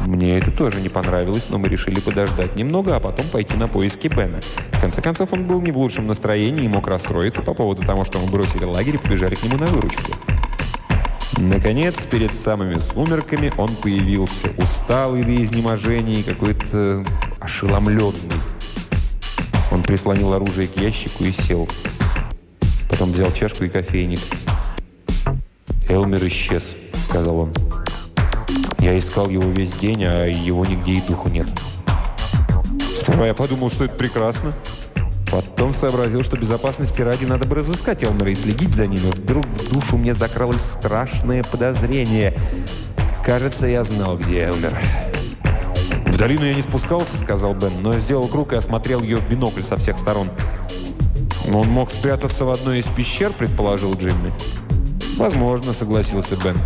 Мне 0.00 0.38
это 0.38 0.50
тоже 0.50 0.80
не 0.80 0.88
понравилось, 0.88 1.46
но 1.50 1.58
мы 1.58 1.68
решили 1.68 2.00
подождать 2.00 2.56
немного, 2.56 2.96
а 2.96 3.00
потом 3.00 3.26
пойти 3.26 3.56
на 3.56 3.68
поиски 3.68 4.08
Бена. 4.08 4.40
В 4.72 4.80
конце 4.80 5.02
концов, 5.02 5.32
он 5.32 5.44
был 5.44 5.60
не 5.60 5.72
в 5.72 5.78
лучшем 5.78 6.06
настроении 6.06 6.64
и 6.64 6.68
мог 6.68 6.86
расстроиться 6.86 7.42
по 7.42 7.54
поводу 7.54 7.82
того, 7.82 8.04
что 8.04 8.18
мы 8.18 8.30
бросили 8.30 8.64
лагерь 8.64 8.94
и 8.94 8.98
побежали 8.98 9.34
к 9.34 9.42
нему 9.42 9.56
на 9.56 9.66
выручку. 9.66 10.12
Наконец, 11.36 11.94
перед 12.10 12.32
самыми 12.32 12.78
сумерками 12.78 13.52
он 13.56 13.74
появился, 13.76 14.50
усталый 14.56 15.24
до 15.24 15.42
изнеможения 15.44 16.20
и 16.20 16.22
какой-то 16.22 17.04
ошеломленный. 17.40 18.34
Он 19.70 19.82
прислонил 19.82 20.32
оружие 20.32 20.68
к 20.68 20.76
ящику 20.76 21.24
и 21.24 21.32
сел. 21.32 21.68
Потом 22.88 23.12
взял 23.12 23.30
чашку 23.32 23.64
и 23.64 23.68
кофейник. 23.68 24.20
«Элмер 25.88 26.26
исчез»,— 26.26 26.74
сказал 27.08 27.38
он. 27.38 27.54
«Я 28.88 28.98
искал 28.98 29.28
его 29.28 29.44
весь 29.50 29.74
день, 29.74 30.02
а 30.02 30.24
его 30.24 30.64
нигде 30.64 30.92
и 30.92 31.02
духу 31.02 31.28
нет». 31.28 31.46
Сперва 33.02 33.26
я 33.26 33.34
подумал, 33.34 33.68
что 33.68 33.84
это 33.84 33.94
прекрасно. 33.94 34.54
Потом 35.30 35.74
сообразил, 35.74 36.24
что 36.24 36.38
безопасности 36.38 37.02
ради 37.02 37.26
надо 37.26 37.44
бы 37.44 37.56
разыскать 37.56 38.02
Элмера 38.02 38.30
и 38.30 38.34
следить 38.34 38.74
за 38.74 38.86
ним. 38.86 39.00
Вдруг 39.10 39.44
в 39.44 39.70
душу 39.70 39.98
мне 39.98 40.14
закралось 40.14 40.62
страшное 40.62 41.44
подозрение. 41.44 42.34
Кажется, 43.26 43.66
я 43.66 43.84
знал, 43.84 44.16
где 44.16 44.44
Элмер. 44.44 44.72
«В 46.06 46.16
долину 46.16 46.46
я 46.46 46.54
не 46.54 46.62
спускался»,— 46.62 47.14
сказал 47.22 47.52
Бен, 47.52 47.82
но 47.82 47.92
сделал 47.98 48.26
круг 48.26 48.54
и 48.54 48.56
осмотрел 48.56 49.02
ее 49.02 49.18
в 49.18 49.28
бинокль 49.28 49.64
со 49.64 49.76
всех 49.76 49.98
сторон. 49.98 50.30
«Он 51.52 51.68
мог 51.68 51.90
спрятаться 51.90 52.46
в 52.46 52.50
одной 52.50 52.78
из 52.78 52.86
пещер»,— 52.86 53.32
предположил 53.38 53.92
Джимми. 53.96 54.32
«Возможно»,— 55.18 55.72
согласился 55.78 56.36
Бен. 56.36 56.56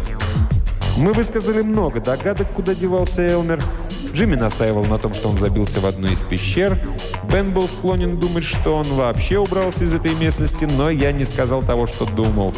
Мы 0.98 1.12
высказали 1.12 1.62
много 1.62 2.00
догадок, 2.00 2.48
куда 2.52 2.74
девался 2.74 3.22
Элмер. 3.22 3.62
Джимми 4.12 4.36
настаивал 4.36 4.84
на 4.84 4.98
том, 4.98 5.14
что 5.14 5.28
он 5.28 5.38
забился 5.38 5.80
в 5.80 5.86
одну 5.86 6.08
из 6.08 6.20
пещер. 6.20 6.78
Бен 7.32 7.50
был 7.52 7.66
склонен 7.66 8.18
думать, 8.18 8.44
что 8.44 8.76
он 8.76 8.84
вообще 8.84 9.38
убрался 9.38 9.84
из 9.84 9.94
этой 9.94 10.14
местности, 10.14 10.66
но 10.66 10.90
я 10.90 11.12
не 11.12 11.24
сказал 11.24 11.62
того, 11.62 11.86
что 11.86 12.04
думал. 12.04 12.54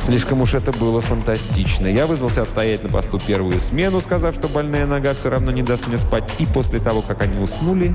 Слишком 0.00 0.40
уж 0.40 0.54
это 0.54 0.70
было 0.70 1.00
фантастично. 1.00 1.88
Я 1.88 2.06
вызвался 2.06 2.42
отстоять 2.42 2.84
на 2.84 2.90
посту 2.90 3.18
первую 3.18 3.60
смену, 3.60 4.00
сказав, 4.00 4.36
что 4.36 4.46
больная 4.46 4.86
нога 4.86 5.14
все 5.14 5.30
равно 5.30 5.50
не 5.50 5.62
даст 5.62 5.88
мне 5.88 5.98
спать. 5.98 6.22
И 6.38 6.46
после 6.46 6.78
того, 6.78 7.02
как 7.02 7.22
они 7.22 7.42
уснули, 7.42 7.92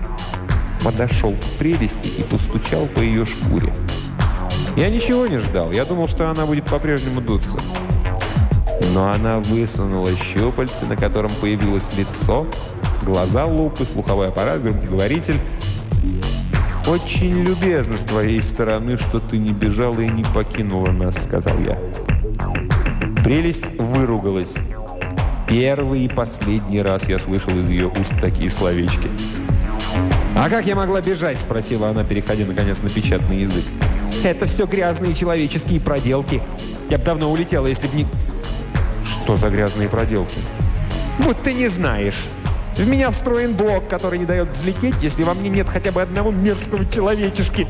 подошел 0.84 1.32
к 1.32 1.58
прелести 1.58 2.10
и 2.10 2.24
постучал 2.24 2.86
по 2.88 3.00
ее 3.00 3.26
шкуре. 3.26 3.74
Я 4.76 4.90
ничего 4.90 5.26
не 5.28 5.38
ждал. 5.38 5.72
Я 5.72 5.86
думал, 5.86 6.10
что 6.10 6.30
она 6.30 6.46
будет 6.46 6.66
по-прежнему 6.66 7.22
дуться. 7.22 7.58
Но 8.94 9.12
она 9.12 9.40
высунула 9.40 10.10
щупальце, 10.16 10.86
на 10.86 10.96
котором 10.96 11.32
появилось 11.40 11.92
лицо, 11.98 12.46
глаза 13.04 13.46
лупы, 13.46 13.86
слуховой 13.86 14.28
аппарат, 14.28 14.62
громкоговоритель. 14.62 15.40
«Очень 16.88 17.44
любезно 17.44 17.96
с 17.96 18.02
твоей 18.02 18.42
стороны, 18.42 18.98
что 18.98 19.20
ты 19.20 19.38
не 19.38 19.52
бежала 19.52 20.00
и 20.00 20.10
не 20.10 20.24
покинула 20.24 20.92
нас»,— 20.92 21.24
сказал 21.26 21.58
я. 21.60 21.78
Прелесть 23.24 23.68
выругалась. 23.78 24.56
Первый 25.48 26.06
и 26.06 26.10
последний 26.10 26.82
раз 26.82 27.08
я 27.08 27.20
слышал 27.20 27.58
из 27.58 27.70
ее 27.70 27.88
уст 27.88 28.14
такие 28.20 28.50
словечки. 28.50 29.10
«А 30.36 30.50
как 30.50 30.66
я 30.66 30.76
могла 30.76 31.02
бежать?»– 31.02 31.38
спросила 31.42 31.90
она, 31.90 32.04
переходя, 32.04 32.46
наконец, 32.46 32.80
на 32.80 32.90
печатный 32.90 33.42
язык. 33.42 33.64
«Это 34.24 34.48
все 34.48 34.66
грязные 34.66 35.14
человеческие 35.14 35.80
проделки. 35.80 36.42
Я 36.90 36.98
бы 36.98 37.04
давно 37.04 37.32
улетела, 37.32 37.68
если 37.68 37.88
бы 37.88 37.96
не...» 37.96 38.06
«Что 39.12 39.36
за 39.36 39.50
грязные 39.50 39.90
проделки?» 39.90 40.40
«Вот 41.20 41.44
ты 41.44 41.54
не 41.54 41.68
знаешь. 41.68 42.28
В 42.76 42.88
меня 42.88 43.12
встроен 43.12 43.54
блок, 43.54 43.88
который 43.88 44.18
не 44.18 44.26
дает 44.26 44.50
взлететь, 44.50 44.96
если 45.02 45.24
во 45.24 45.34
мне 45.34 45.50
нет 45.50 45.68
хотя 45.68 45.92
бы 45.92 46.02
одного 46.02 46.32
мерзкого 46.32 46.86
человечешки». 46.86 47.68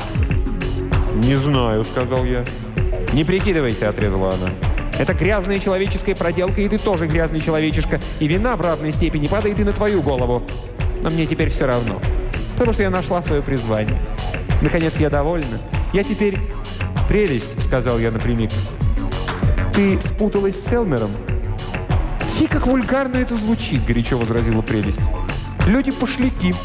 «Не 1.16 1.36
знаю»,— 1.36 1.84
сказал 1.92 2.24
я. 2.24 2.46
«Не 3.14 3.24
прикидывайся»,— 3.24 3.90
отрезала 3.90 4.34
она. 4.34 4.52
«Это 4.98 5.14
грязная 5.14 5.60
человеческая 5.60 6.16
проделка, 6.16 6.62
и 6.62 6.70
ты 6.70 6.78
тоже 6.78 7.08
грязный 7.08 7.42
человечишка. 7.42 8.00
И 8.20 8.28
вина 8.28 8.56
в 8.56 8.62
равной 8.62 8.92
степени 8.92 9.28
падает 9.28 9.60
и 9.60 9.64
на 9.64 9.74
твою 9.74 10.02
голову. 10.02 10.44
Но 11.02 11.10
мне 11.10 11.26
теперь 11.26 11.50
все 11.50 11.66
равно, 11.66 12.00
потому 12.54 12.74
что 12.74 12.84
я 12.84 12.90
нашла 12.90 13.22
свое 13.24 13.42
призвание. 13.42 14.00
Наконец, 14.62 14.98
я 14.98 15.10
довольна. 15.10 15.60
Я 15.92 16.04
теперь...» 16.04 16.38
«Прелесть»,— 17.10 17.62
сказал 17.66 18.00
я 18.00 18.12
напрямик. 18.12 18.52
«Ты 19.74 20.00
спуталась 20.00 20.64
с 20.64 20.72
Элмером?» 20.72 21.12
«Фи, 22.42 22.48
как 22.48 22.66
вульгарно 22.66 23.18
это 23.18 23.36
звучит»,— 23.36 23.86
горячо 23.88 24.18
возразила 24.18 24.64
прелесть. 24.64 25.00
«Люди 25.68 25.92
пошляки. 25.92 26.56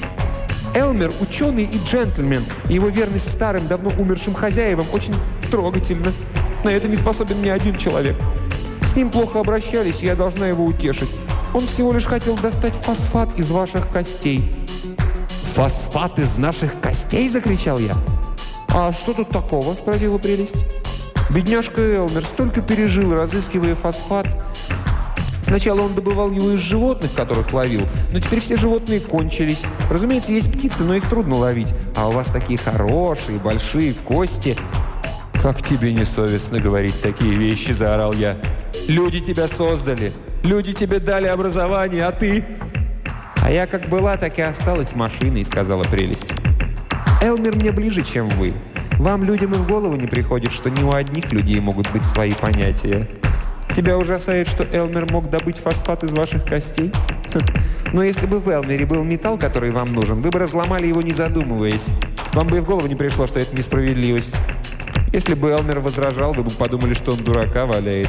Элмер– 0.74 1.12
ученый 1.20 1.64
и 1.64 1.78
джентльмен, 1.84 2.42
и 2.70 2.74
его 2.76 2.88
верность 2.88 3.30
старым, 3.30 3.68
давно 3.68 3.92
умершим 3.98 4.32
хозяевам 4.32 4.86
очень 4.94 5.14
трогательна. 5.50 6.14
На 6.64 6.70
это 6.70 6.88
не 6.88 6.96
способен 6.96 7.42
ни 7.42 7.50
один 7.50 7.76
человек. 7.76 8.16
С 8.86 8.96
ним 8.96 9.10
плохо 9.10 9.38
обращались, 9.38 10.02
и 10.02 10.06
я 10.06 10.16
должна 10.16 10.48
его 10.48 10.64
утешить. 10.64 11.10
Он 11.52 11.66
всего 11.66 11.92
лишь 11.92 12.06
хотел 12.06 12.38
достать 12.38 12.72
фосфат 12.72 13.28
из 13.36 13.50
ваших 13.50 13.90
костей». 13.90 14.50
«Фосфат 15.56 16.18
из 16.18 16.38
наших 16.38 16.80
костей?»– 16.80 17.28
закричал 17.28 17.78
я. 17.78 17.94
«А 18.68 18.94
что 18.94 19.12
тут 19.12 19.28
такого?»– 19.28 19.74
спросила 19.78 20.16
прелесть. 20.16 20.56
Бедняжка 21.28 21.82
Элмер 21.82 22.24
столько 22.24 22.62
пережил, 22.62 23.12
разыскивая 23.12 23.74
фосфат– 23.74 24.26
Сначала 25.46 25.82
он 25.82 25.94
добывал 25.94 26.32
его 26.32 26.50
из 26.50 26.58
животных, 26.58 27.14
которых 27.14 27.52
ловил, 27.52 27.82
но 28.10 28.18
теперь 28.18 28.40
все 28.40 28.56
животные 28.56 28.98
кончились. 28.98 29.62
Разумеется, 29.88 30.32
есть 30.32 30.52
птицы, 30.52 30.82
но 30.82 30.96
их 30.96 31.08
трудно 31.08 31.36
ловить. 31.36 31.68
А 31.94 32.08
у 32.08 32.12
вас 32.12 32.26
такие 32.26 32.58
хорошие, 32.58 33.38
большие 33.38 33.94
кости. 33.94 34.56
«Как 35.40 35.62
тебе 35.62 35.92
не 35.92 36.04
совестно 36.04 36.58
говорить 36.58 37.00
такие 37.00 37.30
вещи?»– 37.30 37.70
заорал 37.72 38.12
я. 38.12 38.36
«Люди 38.88 39.20
тебя 39.20 39.46
создали, 39.46 40.12
люди 40.42 40.72
тебе 40.72 40.98
дали 40.98 41.28
образование, 41.28 42.06
а 42.06 42.10
ты...» 42.10 42.44
«А 43.36 43.50
я 43.52 43.68
как 43.68 43.88
была, 43.88 44.16
так 44.16 44.40
и 44.40 44.42
осталась 44.42 44.96
машиной»,– 44.96 45.44
сказала 45.46 45.84
прелесть. 45.84 46.32
«Элмер 47.22 47.54
мне 47.54 47.70
ближе, 47.70 48.02
чем 48.02 48.28
вы. 48.30 48.54
Вам, 48.98 49.22
людям, 49.22 49.54
и 49.54 49.58
в 49.58 49.68
голову 49.68 49.94
не 49.94 50.08
приходит, 50.08 50.50
что 50.50 50.70
не 50.70 50.82
у 50.82 50.92
одних 50.92 51.30
людей 51.30 51.60
могут 51.60 51.88
быть 51.92 52.04
свои 52.04 52.32
понятия». 52.32 53.06
Тебя 53.74 53.98
ужасает, 53.98 54.48
что 54.48 54.64
Элмер 54.64 55.10
мог 55.10 55.30
добыть 55.30 55.58
фосфат 55.58 56.04
из 56.04 56.12
ваших 56.12 56.44
костей? 56.44 56.92
Но 57.92 58.02
если 58.02 58.26
бы 58.26 58.40
в 58.40 58.48
Элмере 58.48 58.86
был 58.86 59.04
металл, 59.04 59.38
который 59.38 59.70
вам 59.70 59.92
нужен, 59.92 60.20
вы 60.20 60.30
бы 60.30 60.38
разломали 60.38 60.86
его, 60.86 61.02
не 61.02 61.12
задумываясь. 61.12 61.88
Вам 62.32 62.48
бы 62.48 62.58
и 62.58 62.60
в 62.60 62.64
голову 62.64 62.86
не 62.86 62.94
пришло, 62.94 63.26
что 63.26 63.40
это 63.40 63.56
несправедливость. 63.56 64.36
Если 65.12 65.34
бы 65.34 65.50
Элмер 65.50 65.80
возражал, 65.80 66.32
вы 66.32 66.42
бы 66.42 66.50
подумали, 66.50 66.94
что 66.94 67.12
он 67.12 67.18
дурака 67.18 67.66
валяет. 67.66 68.08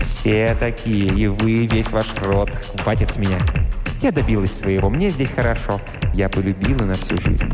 Все 0.00 0.56
такие, 0.58 1.06
и 1.06 1.26
вы, 1.26 1.66
весь 1.66 1.90
ваш 1.90 2.14
род. 2.22 2.50
Хватит 2.82 3.10
с 3.10 3.16
меня. 3.16 3.38
Я 4.02 4.12
добилась 4.12 4.52
своего, 4.52 4.90
мне 4.90 5.10
здесь 5.10 5.30
хорошо. 5.30 5.80
Я 6.12 6.28
полюбила 6.28 6.84
на 6.84 6.94
всю 6.94 7.18
жизнь. 7.18 7.48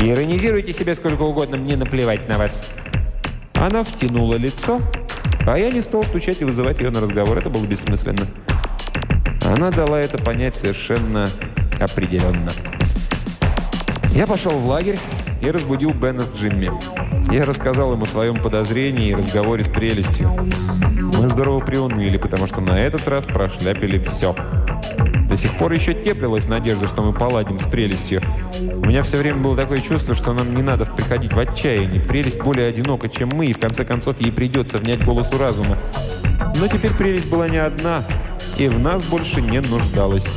Иронизируйте 0.00 0.72
себе 0.72 0.94
сколько 0.94 1.22
угодно, 1.22 1.56
мне 1.56 1.76
наплевать 1.76 2.28
на 2.28 2.38
вас. 2.38 2.66
Она 3.54 3.84
втянула 3.84 4.34
лицо, 4.34 4.80
а 5.46 5.58
я 5.58 5.70
не 5.70 5.80
стал 5.80 6.04
стучать 6.04 6.40
и 6.40 6.44
вызывать 6.44 6.80
ее 6.80 6.90
на 6.90 7.00
разговор. 7.00 7.38
Это 7.38 7.50
было 7.50 7.64
бессмысленно. 7.64 8.26
Она 9.44 9.70
дала 9.70 10.00
это 10.00 10.18
понять 10.18 10.56
совершенно 10.56 11.28
определенно. 11.80 12.50
Я 14.12 14.26
пошел 14.26 14.52
в 14.52 14.66
лагерь 14.66 14.98
и 15.42 15.50
разбудил 15.50 15.92
Бена 15.92 16.22
с 16.22 16.40
Джимми. 16.40 16.70
Я 17.32 17.44
рассказал 17.44 17.92
им 17.92 18.02
о 18.02 18.06
своем 18.06 18.36
подозрении 18.36 19.10
и 19.10 19.14
разговоре 19.14 19.64
с 19.64 19.68
прелестью. 19.68 20.30
Мы 20.30 21.28
здорово 21.28 21.60
приуныли, 21.60 22.16
потому 22.16 22.46
что 22.46 22.60
на 22.60 22.78
этот 22.78 23.06
раз 23.08 23.26
прошляпили 23.26 23.98
все. 23.98 24.34
До 25.28 25.36
сих 25.36 25.56
пор 25.58 25.72
еще 25.72 25.94
теплилась 25.94 26.46
надежда, 26.46 26.86
что 26.86 27.02
мы 27.02 27.12
поладим 27.12 27.58
с 27.58 27.62
прелестью. 27.62 28.22
У 28.60 28.86
меня 28.86 29.02
все 29.02 29.16
время 29.16 29.38
было 29.38 29.56
такое 29.56 29.80
чувство, 29.80 30.14
что 30.14 30.32
нам 30.32 30.54
не 30.54 30.62
надо 30.62 30.86
приходить 30.86 31.32
в 31.32 31.38
отчаяние. 31.38 32.00
Прелесть 32.00 32.40
более 32.40 32.68
одинока, 32.68 33.08
чем 33.08 33.30
мы, 33.30 33.46
и 33.46 33.52
в 33.52 33.58
конце 33.58 33.84
концов 33.84 34.20
ей 34.20 34.30
придется 34.30 34.78
внять 34.78 35.04
голосу 35.04 35.36
разума. 35.38 35.76
Но 36.60 36.68
теперь 36.68 36.92
прелесть 36.92 37.28
была 37.28 37.48
не 37.48 37.56
одна, 37.56 38.04
и 38.58 38.68
в 38.68 38.78
нас 38.78 39.02
больше 39.04 39.40
не 39.40 39.60
нуждалась. 39.60 40.28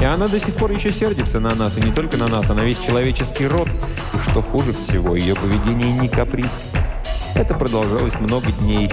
И 0.00 0.04
она 0.04 0.28
до 0.28 0.40
сих 0.40 0.54
пор 0.56 0.72
еще 0.72 0.90
сердится 0.90 1.40
на 1.40 1.54
нас, 1.54 1.78
и 1.78 1.80
не 1.80 1.92
только 1.92 2.16
на 2.16 2.28
нас, 2.28 2.50
а 2.50 2.54
на 2.54 2.60
весь 2.60 2.80
человеческий 2.80 3.46
род. 3.46 3.68
И 4.14 4.30
что 4.30 4.42
хуже 4.42 4.72
всего, 4.72 5.16
ее 5.16 5.34
поведение 5.34 5.92
не 5.92 6.08
каприз. 6.08 6.68
Это 7.34 7.54
продолжалось 7.54 8.18
много 8.20 8.50
дней. 8.52 8.90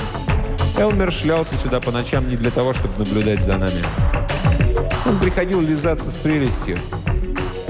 Элмер 0.78 1.12
шлялся 1.12 1.58
сюда 1.58 1.82
по 1.82 1.92
ночам 1.92 2.30
не 2.30 2.38
для 2.38 2.52
того, 2.52 2.74
чтобы 2.74 3.00
наблюдать 3.00 3.44
за 3.44 3.58
нами. 3.58 3.82
Он 5.10 5.18
приходил 5.18 5.60
лизаться 5.60 6.12
с 6.12 6.14
прелестью. 6.14 6.78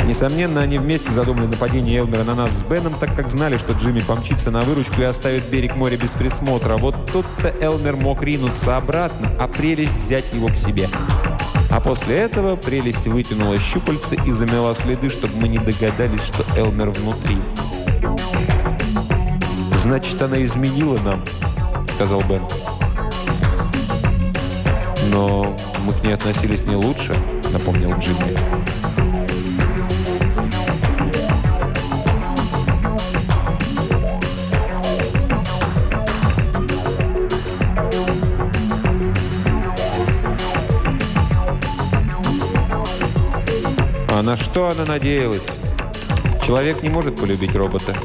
Несомненно, 0.05 0.59
они 0.59 0.77
вместе 0.77 1.09
задумали 1.09 1.45
нападение 1.45 1.99
Элмера 1.99 2.25
на 2.25 2.35
нас 2.35 2.51
с 2.51 2.65
Беном, 2.65 2.93
так 2.99 3.15
как 3.15 3.29
знали, 3.29 3.57
что 3.57 3.71
Джимми 3.71 4.01
помчится 4.01 4.51
на 4.51 4.59
выручку 4.61 4.99
и 4.99 5.05
оставит 5.05 5.45
берег 5.45 5.77
моря 5.77 5.95
без 5.95 6.09
присмотра. 6.09 6.75
Вот 6.75 6.97
тут-то 7.13 7.53
Элмер 7.61 7.95
мог 7.95 8.21
ринуться 8.23 8.75
обратно, 8.75 9.31
а 9.39 9.47
прелесть 9.47 9.95
взять 9.95 10.25
его 10.33 10.49
к 10.49 10.55
себе. 10.55 10.89
А 11.71 11.79
после 11.79 12.17
этого 12.17 12.57
прелесть 12.57 13.07
вытянула 13.07 13.57
щупальца 13.57 14.15
и 14.15 14.31
замела 14.33 14.75
следы, 14.75 15.07
чтобы 15.07 15.37
мы 15.37 15.47
не 15.47 15.59
догадались, 15.59 16.23
что 16.23 16.43
Элмер 16.57 16.89
внутри. 16.89 17.37
«Значит, 19.81 20.21
она 20.21 20.43
изменила 20.43 20.97
нам»,— 20.97 21.23
сказал 21.95 22.21
Бен. 22.21 22.41
«Но 25.09 25.57
мы 25.85 25.93
к 25.93 26.03
ней 26.03 26.13
относились 26.13 26.65
не 26.65 26.75
лучше»,— 26.75 27.15
напомнил 27.51 27.89
Джимми. 27.97 28.37
А 44.09 44.21
на 44.21 44.37
что 44.37 44.69
она 44.69 44.85
надеялась? 44.85 45.41
Человек 46.45 46.83
не 46.83 46.89
может 46.89 47.19
полюбить 47.19 47.55
робота. 47.55 47.95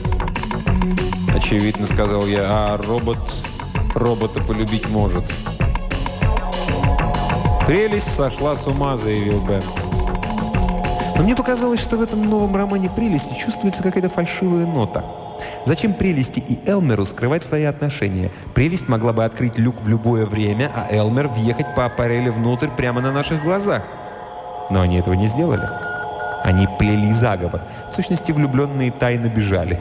Очевидно, 1.34 1.86
сказал 1.86 2.26
я, 2.26 2.44
а 2.46 2.76
робот 2.78 3.18
робота 3.94 4.40
полюбить 4.40 4.88
может. 4.88 5.24
«Прелесть 7.66 8.14
сошла 8.14 8.54
с 8.54 8.66
ума»,— 8.66 8.94
заявил 8.98 9.40
Бен. 9.40 9.62
Но 11.16 11.22
мне 11.22 11.34
показалось, 11.34 11.80
что 11.80 11.96
в 11.96 12.02
этом 12.02 12.28
новом 12.28 12.54
романе 12.54 12.90
«Прелести» 12.94 13.32
чувствуется 13.34 13.82
какая-то 13.82 14.10
фальшивая 14.10 14.66
нота. 14.66 15.02
Зачем 15.64 15.94
Прелести 15.94 16.40
и 16.40 16.58
Элмеру 16.68 17.06
скрывать 17.06 17.42
свои 17.42 17.64
отношения? 17.64 18.30
Прелесть 18.54 18.88
могла 18.88 19.14
бы 19.14 19.24
открыть 19.24 19.58
люк 19.58 19.76
в 19.80 19.88
любое 19.88 20.26
время, 20.26 20.70
а 20.74 20.94
Элмер 20.94 21.28
въехать 21.28 21.74
по 21.74 21.86
аппареле 21.86 22.30
внутрь 22.30 22.68
прямо 22.68 23.00
на 23.00 23.12
наших 23.12 23.42
глазах. 23.42 23.82
Но 24.68 24.82
они 24.82 24.98
этого 24.98 25.14
не 25.14 25.28
сделали. 25.28 25.66
Они 26.42 26.68
плели 26.78 27.12
заговор. 27.12 27.62
В 27.90 27.94
сущности, 27.94 28.30
влюбленные 28.32 28.92
тайно 28.92 29.28
бежали. 29.28 29.80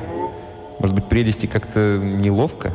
Может 0.80 0.96
быть, 0.96 1.06
Прелести 1.06 1.48
как-то 1.48 1.98
неловко? 2.02 2.72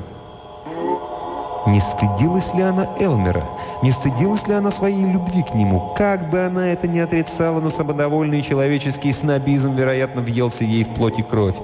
Не 1.67 1.81
стыдилась 1.81 2.55
ли 2.55 2.63
она 2.63 2.87
Элмера? 2.99 3.45
Не 3.83 3.91
стыдилась 3.91 4.47
ли 4.47 4.55
она 4.55 4.71
своей 4.71 5.05
любви 5.05 5.43
к 5.43 5.55
нему? 5.55 5.93
Как 5.97 6.31
бы 6.31 6.41
она 6.41 6.69
это 6.69 6.89
ни 6.89 6.99
отрицала, 6.99 7.61
но 7.61 7.69
самодовольный 7.69 8.43
человеческий 8.43 9.13
снобизм, 9.13 9.75
вероятно, 9.75 10.23
въелся 10.23 10.65
ей 10.65 10.85
в 10.85 10.89
плоть 10.95 11.19
и 11.19 11.23
кровь. 11.23 11.57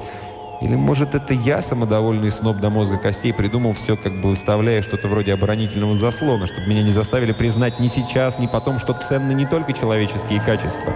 Или, 0.61 0.77
может, 0.77 1.15
это 1.15 1.35
я, 1.35 1.63
самодовольный 1.63 2.31
сноб 2.31 2.59
до 2.59 2.71
мозга 2.71 2.97
костей, 2.97 3.33
придумал 3.33 3.73
все, 3.75 3.97
как 3.97 4.21
бы 4.21 4.31
выставляя 4.31 4.83
что-то 4.83 5.09
вроде 5.09 5.35
оборонительного 5.35 5.97
заслона, 5.97 6.47
чтобы 6.47 6.69
меня 6.69 6.83
не 6.83 6.93
заставили 6.93 7.33
признать 7.33 7.81
ни 7.81 7.89
сейчас, 7.89 8.39
ни 8.39 8.47
потом, 8.47 8.79
что 8.79 8.95
ценны 8.95 9.33
не 9.33 9.47
только 9.47 9.73
человеческие 9.73 10.41
качества. 10.41 10.93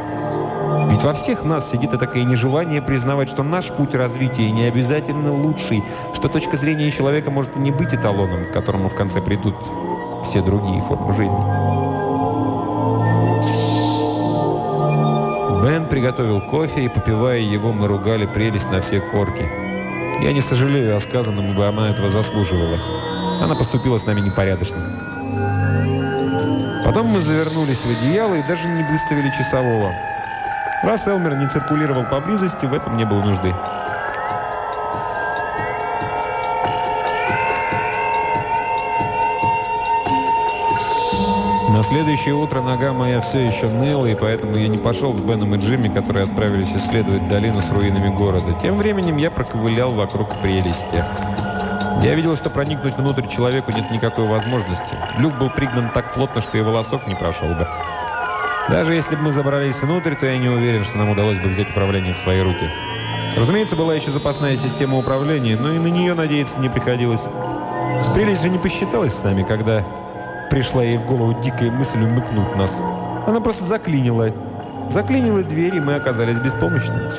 Ведь 0.91 1.03
во 1.03 1.15
всех 1.15 1.45
нас 1.45 1.71
сидит 1.71 1.95
и 1.95 1.99
такое 1.99 2.25
нежелание 2.25 2.83
признавать, 2.83 3.29
что 3.29 3.43
наш 3.43 3.67
путь 3.67 3.95
развития 3.95 4.51
не 4.51 4.65
обязательно 4.65 5.33
лучший, 5.33 5.85
что 6.15 6.29
точка 6.29 6.57
зрения 6.57 6.91
человека 6.91 7.31
может 7.31 7.57
и 7.57 7.61
не 7.61 7.71
быть 7.71 7.95
эталоном, 7.95 8.47
к 8.47 8.53
которому 8.53 8.89
в 8.89 8.95
конце 8.95 9.21
придут 9.21 9.55
все 10.25 10.43
другие 10.43 10.81
формы 10.83 11.15
жизни. 11.15 11.39
Бен 15.63 15.87
приготовил 15.87 16.41
кофе, 16.41 16.85
и, 16.85 16.89
попивая 16.89 17.39
его, 17.41 17.73
мы 17.73 17.87
ругали 17.87 18.27
прелесть 18.27 18.71
на 18.71 18.81
все 18.81 19.01
корки. 19.01 19.49
Я 20.21 20.33
не 20.33 20.41
сожалею 20.41 20.97
о 20.97 21.01
сказанном, 21.01 21.53
ибо 21.53 21.69
она 21.69 21.91
этого 21.91 22.11
заслуживала. 22.11 22.79
Она 23.41 23.55
поступила 23.55 23.99
с 23.99 24.07
нами 24.07 24.21
непорядочно. 24.21 24.79
Потом 26.85 27.07
мы 27.07 27.21
завернулись 27.21 27.85
в 27.85 27.91
одеяло 27.91 28.35
и 28.35 28.43
даже 28.43 28.67
не 28.67 28.83
выставили 28.83 29.31
часового. 29.31 29.93
Раз 30.83 31.09
Элмер 31.09 31.37
не 31.37 31.49
циркулировал 31.49 32.05
поблизости, 32.05 32.65
в 32.67 32.73
этом 32.73 32.97
не 32.97 33.05
было 33.05 33.21
нужды. 33.21 33.53
На 41.71 41.83
следующее 41.83 42.35
утро 42.35 42.61
нога 42.61 42.93
моя 42.93 43.21
все 43.21 43.47
еще 43.47 43.69
ныла, 43.69 44.07
и 44.07 44.15
поэтому 44.15 44.57
я 44.57 44.69
не 44.69 44.79
пошел 44.79 45.13
с 45.15 45.21
Беном 45.21 45.55
и 45.55 45.59
Джимми, 45.59 45.89
которые 45.89 46.25
отправились 46.25 46.71
исследовать 46.75 47.29
долину 47.29 47.61
с 47.61 47.71
руинами 47.71 48.09
города. 48.09 48.53
Тем 48.63 48.79
временем 48.79 49.17
я 49.17 49.31
проковылял 49.31 49.93
вокруг 49.93 50.37
прелести. 50.41 51.05
Я 52.03 52.15
видел, 52.15 52.37
что 52.37 52.51
проникнуть 52.51 52.97
внутрь 52.97 53.27
человеку 53.27 53.73
нет 53.73 53.91
никакой 53.91 54.27
возможности. 54.27 54.97
Люк 55.19 55.35
был 55.39 55.51
пригнан 55.51 55.91
так 55.93 56.15
плотно, 56.15 56.41
что 56.41 56.57
и 56.57 56.63
волосок 56.63 57.07
не 57.09 57.17
прошел 57.17 57.49
бы. 57.49 57.67
Даже 58.71 58.95
если 58.95 59.17
бы 59.17 59.23
мы 59.23 59.33
забрались 59.33 59.77
внутрь, 59.77 60.15
то 60.15 60.27
я 60.27 60.37
не 60.37 60.49
уверен, 60.49 60.85
что 60.85 60.99
нам 60.99 61.11
удалось 61.11 61.39
бы 61.39 61.49
взять 61.49 61.71
управление 61.71 62.13
в 62.13 62.19
свои 62.19 62.41
руки. 62.41 62.69
Разумеется, 63.35 63.77
была 63.77 63.95
еще 63.95 64.11
запасная 64.11 64.57
система 64.57 64.99
управления, 64.99 65.57
но 65.57 65.73
и 65.73 65.79
на 65.79 65.87
нее 65.87 66.15
надеяться 66.15 66.61
не 66.61 66.69
приходилось. 66.69 67.25
Прелесть 68.15 68.43
же 68.43 68.51
не 68.51 68.59
посчиталась 68.59 69.15
с 69.15 69.23
нами, 69.23 69.43
когда 69.43 69.85
пришла 70.51 70.85
ей 70.85 70.99
в 70.99 71.07
голову 71.07 71.41
дикая 71.41 71.71
мысль 71.71 72.03
умыкнуть 72.03 72.57
нас. 72.57 72.83
Она 73.27 73.41
просто 73.41 73.65
заклинила. 73.65 74.31
Заклинила 74.91 75.43
дверь, 75.43 75.77
и 75.77 75.81
мы 75.81 75.95
оказались 75.95 76.39
беспомощны. 76.39 77.11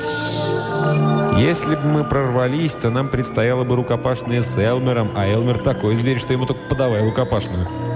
Если 1.36 1.74
бы 1.74 1.84
мы 1.84 2.04
прорвались, 2.04 2.72
то 2.72 2.90
нам 2.90 3.08
предстояло 3.08 3.64
бы 3.64 3.76
рукопашная 3.76 4.42
с 4.42 4.58
Элмером, 4.58 5.12
а 5.16 5.26
Элмер 5.26 5.58
такой 5.58 5.96
зверь, 5.96 6.18
что 6.18 6.32
ему 6.32 6.46
только 6.46 6.68
подавай 6.68 7.02
рукопашную. 7.02 7.89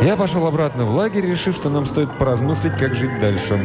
Я 0.00 0.16
пошел 0.16 0.46
обратно 0.46 0.84
в 0.84 0.94
лагерь, 0.94 1.26
решив, 1.26 1.54
что 1.54 1.68
нам 1.68 1.86
стоит 1.86 2.18
поразмыслить, 2.18 2.76
как 2.78 2.94
жить 2.94 3.20
дальше. 3.20 3.56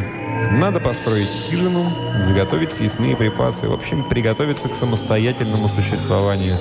Надо 0.51 0.79
построить 0.79 1.29
хижину, 1.29 1.91
заготовить 2.19 2.71
съестные 2.71 3.15
припасы, 3.15 3.67
в 3.67 3.73
общем, 3.73 4.07
приготовиться 4.07 4.69
к 4.69 4.75
самостоятельному 4.75 5.67
существованию. 5.69 6.59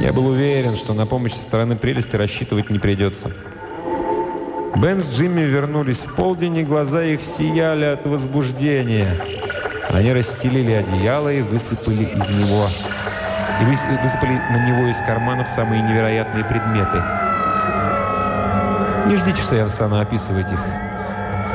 Я 0.00 0.12
был 0.12 0.26
уверен, 0.26 0.76
что 0.76 0.92
на 0.92 1.06
помощь 1.06 1.32
со 1.32 1.42
стороны 1.42 1.76
прелести 1.76 2.16
рассчитывать 2.16 2.70
не 2.70 2.78
придется. 2.78 3.30
Бен 4.76 5.02
с 5.02 5.10
Джимми 5.16 5.42
вернулись 5.42 5.98
в 5.98 6.14
полдень, 6.14 6.58
и 6.58 6.64
глаза 6.64 7.04
их 7.04 7.20
сияли 7.22 7.84
от 7.84 8.06
возбуждения. 8.06 9.20
Они 9.88 10.12
расстелили 10.12 10.72
одеяло 10.72 11.32
и 11.32 11.42
высыпали 11.42 12.04
из 12.04 12.28
него. 12.30 12.68
И 13.60 13.64
высыпали 13.64 14.40
на 14.50 14.66
него 14.66 14.88
из 14.88 14.98
карманов 14.98 15.48
самые 15.48 15.82
невероятные 15.82 16.44
предметы. 16.44 17.19
Не 19.10 19.16
ждите, 19.16 19.42
что 19.42 19.56
я 19.56 19.68
стану 19.68 19.98
описывать 19.98 20.52
их. 20.52 20.60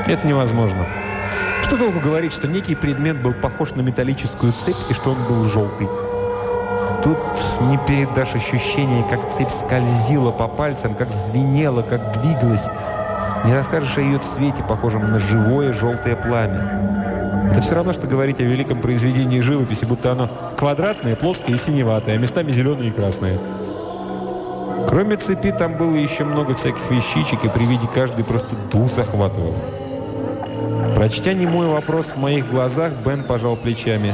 Это 0.07 0.27
невозможно. 0.27 0.85
Что 1.63 1.77
толку 1.77 2.01
говорить, 2.01 2.33
что 2.33 2.49
некий 2.49 2.75
предмет 2.75 3.21
был 3.21 3.31
похож 3.31 3.71
на 3.75 3.79
металлическую 3.81 4.51
цепь 4.51 4.75
и 4.89 4.93
что 4.93 5.11
он 5.11 5.23
был 5.23 5.45
желтый? 5.45 5.87
Тут 7.01 7.17
не 7.61 7.77
передашь 7.77 8.35
ощущение, 8.35 9.05
как 9.09 9.31
цепь 9.31 9.51
скользила 9.51 10.31
по 10.31 10.49
пальцам, 10.49 10.95
как 10.95 11.13
звенела, 11.13 11.81
как 11.81 12.19
двигалась. 12.19 12.67
Не 13.45 13.55
расскажешь 13.55 13.97
о 13.99 14.01
ее 14.01 14.19
цвете, 14.19 14.61
похожем 14.61 15.03
на 15.03 15.19
живое 15.19 15.71
желтое 15.71 16.17
пламя. 16.17 17.47
Это 17.53 17.61
все 17.61 17.75
равно, 17.75 17.93
что 17.93 18.05
говорить 18.05 18.41
о 18.41 18.43
великом 18.43 18.81
произведении 18.81 19.39
живописи, 19.39 19.85
будто 19.85 20.11
оно 20.11 20.29
квадратное, 20.57 21.15
плоское 21.15 21.55
и 21.55 21.57
синеватое, 21.57 22.15
а 22.15 22.17
местами 22.17 22.51
зеленое 22.51 22.89
и 22.89 22.91
красное. 22.91 23.39
Кроме 24.87 25.17
цепи, 25.17 25.51
там 25.51 25.77
было 25.77 25.95
еще 25.95 26.23
много 26.23 26.55
всяких 26.55 26.89
вещичек, 26.89 27.43
и 27.43 27.49
при 27.49 27.65
виде 27.65 27.87
каждой 27.93 28.23
просто 28.23 28.55
дух 28.71 28.91
захватывал. 28.91 29.53
Прочтя 30.95 31.33
не 31.33 31.45
мой 31.45 31.67
вопрос 31.67 32.07
в 32.07 32.17
моих 32.17 32.49
глазах, 32.49 32.93
Бен 33.05 33.23
пожал 33.23 33.55
плечами. 33.57 34.13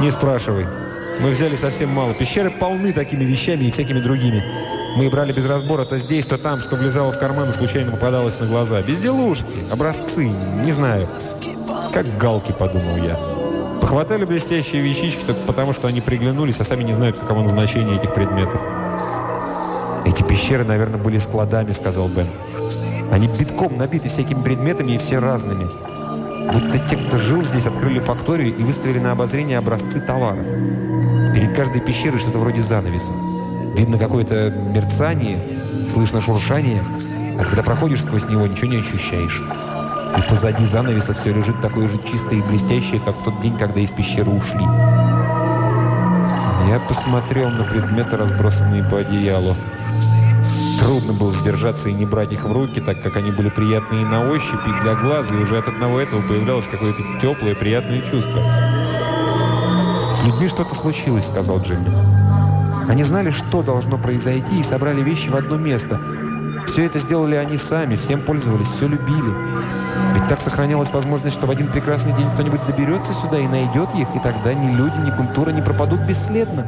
«Не 0.00 0.10
спрашивай». 0.10 0.66
Мы 1.20 1.30
взяли 1.30 1.56
совсем 1.56 1.90
мало. 1.90 2.12
Пещеры 2.12 2.50
полны 2.50 2.92
такими 2.92 3.24
вещами 3.24 3.64
и 3.64 3.70
всякими 3.70 4.00
другими. 4.00 4.44
Мы 4.96 5.10
брали 5.10 5.32
без 5.32 5.48
разбора 5.48 5.84
то 5.84 5.96
здесь, 5.96 6.26
то 6.26 6.36
там, 6.36 6.60
что 6.60 6.76
влезало 6.76 7.12
в 7.12 7.18
карман 7.18 7.50
и 7.50 7.52
случайно 7.52 7.92
попадалось 7.92 8.38
на 8.38 8.46
глаза. 8.46 8.82
Безделушки, 8.82 9.70
образцы, 9.70 10.30
не 10.64 10.72
знаю. 10.72 11.08
Как 11.92 12.06
галки, 12.18 12.52
подумал 12.52 12.96
я. 12.98 13.16
Похватали 13.80 14.24
блестящие 14.24 14.82
вещички 14.82 15.24
только 15.24 15.40
потому, 15.46 15.72
что 15.72 15.88
они 15.88 16.00
приглянулись, 16.00 16.60
а 16.60 16.64
сами 16.64 16.82
не 16.82 16.92
знают, 16.92 17.18
каково 17.18 17.42
назначение 17.42 17.96
этих 17.96 18.14
предметов. 18.14 18.60
«Эти 20.06 20.22
пещеры, 20.22 20.64
наверное, 20.64 21.00
были 21.00 21.18
складами»,— 21.18 21.72
сказал 21.72 22.08
Бен. 22.08 22.28
«Они 23.10 23.26
битком 23.26 23.76
набиты 23.76 24.08
всякими 24.08 24.40
предметами 24.40 24.92
и 24.92 24.98
все 24.98 25.18
разными. 25.18 25.66
Будто 26.52 26.78
те, 26.88 26.96
кто 26.96 27.18
жил 27.18 27.42
здесь, 27.42 27.66
открыли 27.66 27.98
факторию 27.98 28.56
и 28.56 28.62
выставили 28.62 29.00
на 29.00 29.12
обозрение 29.12 29.58
образцы 29.58 30.00
товаров. 30.00 30.46
Перед 31.34 31.56
каждой 31.56 31.80
пещерой 31.80 32.20
что-то 32.20 32.38
вроде 32.38 32.62
занавеса. 32.62 33.10
Видно 33.76 33.98
какое-то 33.98 34.50
мерцание, 34.50 35.38
слышно 35.92 36.20
шуршание, 36.20 36.82
а 37.38 37.44
когда 37.44 37.64
проходишь 37.64 38.04
сквозь 38.04 38.28
него, 38.28 38.46
ничего 38.46 38.68
не 38.68 38.78
ощущаешь. 38.78 39.42
И 40.16 40.30
позади 40.30 40.64
занавеса 40.64 41.14
все 41.14 41.32
лежит 41.32 41.60
такое 41.60 41.88
же 41.88 41.98
чистое 42.10 42.38
и 42.38 42.42
блестящее, 42.42 43.00
как 43.00 43.16
в 43.16 43.24
тот 43.24 43.40
день, 43.42 43.58
когда 43.58 43.80
из 43.80 43.90
пещеры 43.90 44.30
ушли. 44.30 44.64
Я 46.68 46.80
посмотрел 46.88 47.50
на 47.50 47.64
предметы, 47.64 48.16
разбросанные 48.16 48.84
по 48.84 48.98
одеялу. 48.98 49.56
Трудно 50.78 51.12
было 51.12 51.32
сдержаться 51.32 51.88
и 51.88 51.94
не 51.94 52.06
брать 52.06 52.32
их 52.32 52.44
в 52.44 52.52
руки, 52.52 52.80
так 52.80 53.02
как 53.02 53.16
они 53.16 53.30
были 53.30 53.48
приятные 53.48 54.04
на 54.04 54.28
ощупь 54.28 54.66
и 54.66 54.82
для 54.82 54.94
глаз, 54.94 55.30
и 55.32 55.34
уже 55.34 55.58
от 55.58 55.68
одного 55.68 56.00
этого 56.00 56.22
появлялось 56.22 56.66
какое-то 56.66 57.02
теплое, 57.20 57.54
приятное 57.54 58.02
чувство 58.02 58.42
людьми 60.26 60.48
что-то 60.48 60.74
случилось»,— 60.74 61.26
сказал 61.26 61.60
Джимми. 61.60 61.90
«Они 62.88 63.04
знали, 63.04 63.30
что 63.30 63.62
должно 63.62 63.98
произойти, 63.98 64.60
и 64.60 64.62
собрали 64.62 65.02
вещи 65.02 65.28
в 65.28 65.36
одно 65.36 65.56
место. 65.56 66.00
Все 66.66 66.84
это 66.84 66.98
сделали 66.98 67.36
они 67.36 67.56
сами, 67.56 67.96
всем 67.96 68.20
пользовались, 68.20 68.68
все 68.68 68.86
любили. 68.86 69.32
Ведь 70.14 70.28
так 70.28 70.40
сохранялась 70.40 70.92
возможность, 70.92 71.36
что 71.36 71.46
в 71.46 71.50
один 71.50 71.68
прекрасный 71.68 72.12
день 72.12 72.30
кто-нибудь 72.32 72.66
доберется 72.66 73.12
сюда 73.14 73.38
и 73.38 73.46
найдет 73.46 73.88
их, 73.94 74.08
и 74.14 74.20
тогда 74.20 74.52
ни 74.52 74.74
люди, 74.74 74.98
ни 74.98 75.10
культура 75.10 75.50
не 75.50 75.62
пропадут 75.62 76.00
бесследно». 76.00 76.66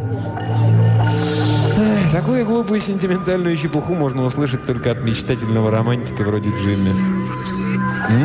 Такую 2.12 2.47
глупую 2.47 2.80
сентиментальную 2.80 3.56
чепуху 3.56 3.94
можно 3.94 4.24
услышать 4.24 4.64
только 4.64 4.93
от 4.93 5.02
мечтательного 5.02 5.70
романтика 5.70 6.22
вроде 6.22 6.51
Джимми. 6.51 6.94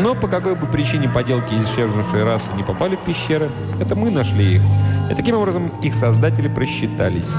Но 0.01 0.15
по 0.15 0.27
какой 0.27 0.55
бы 0.55 0.67
причине 0.67 1.09
поделки 1.09 1.53
исчезнувшей 1.53 2.23
расы 2.23 2.53
не 2.55 2.63
попали 2.63 2.95
в 2.95 3.03
пещеры, 3.03 3.49
это 3.81 3.95
мы 3.95 4.09
нашли 4.09 4.55
их. 4.55 4.61
И 5.11 5.15
таким 5.15 5.35
образом 5.35 5.67
их 5.81 5.93
создатели 5.93 6.47
просчитались. 6.47 7.31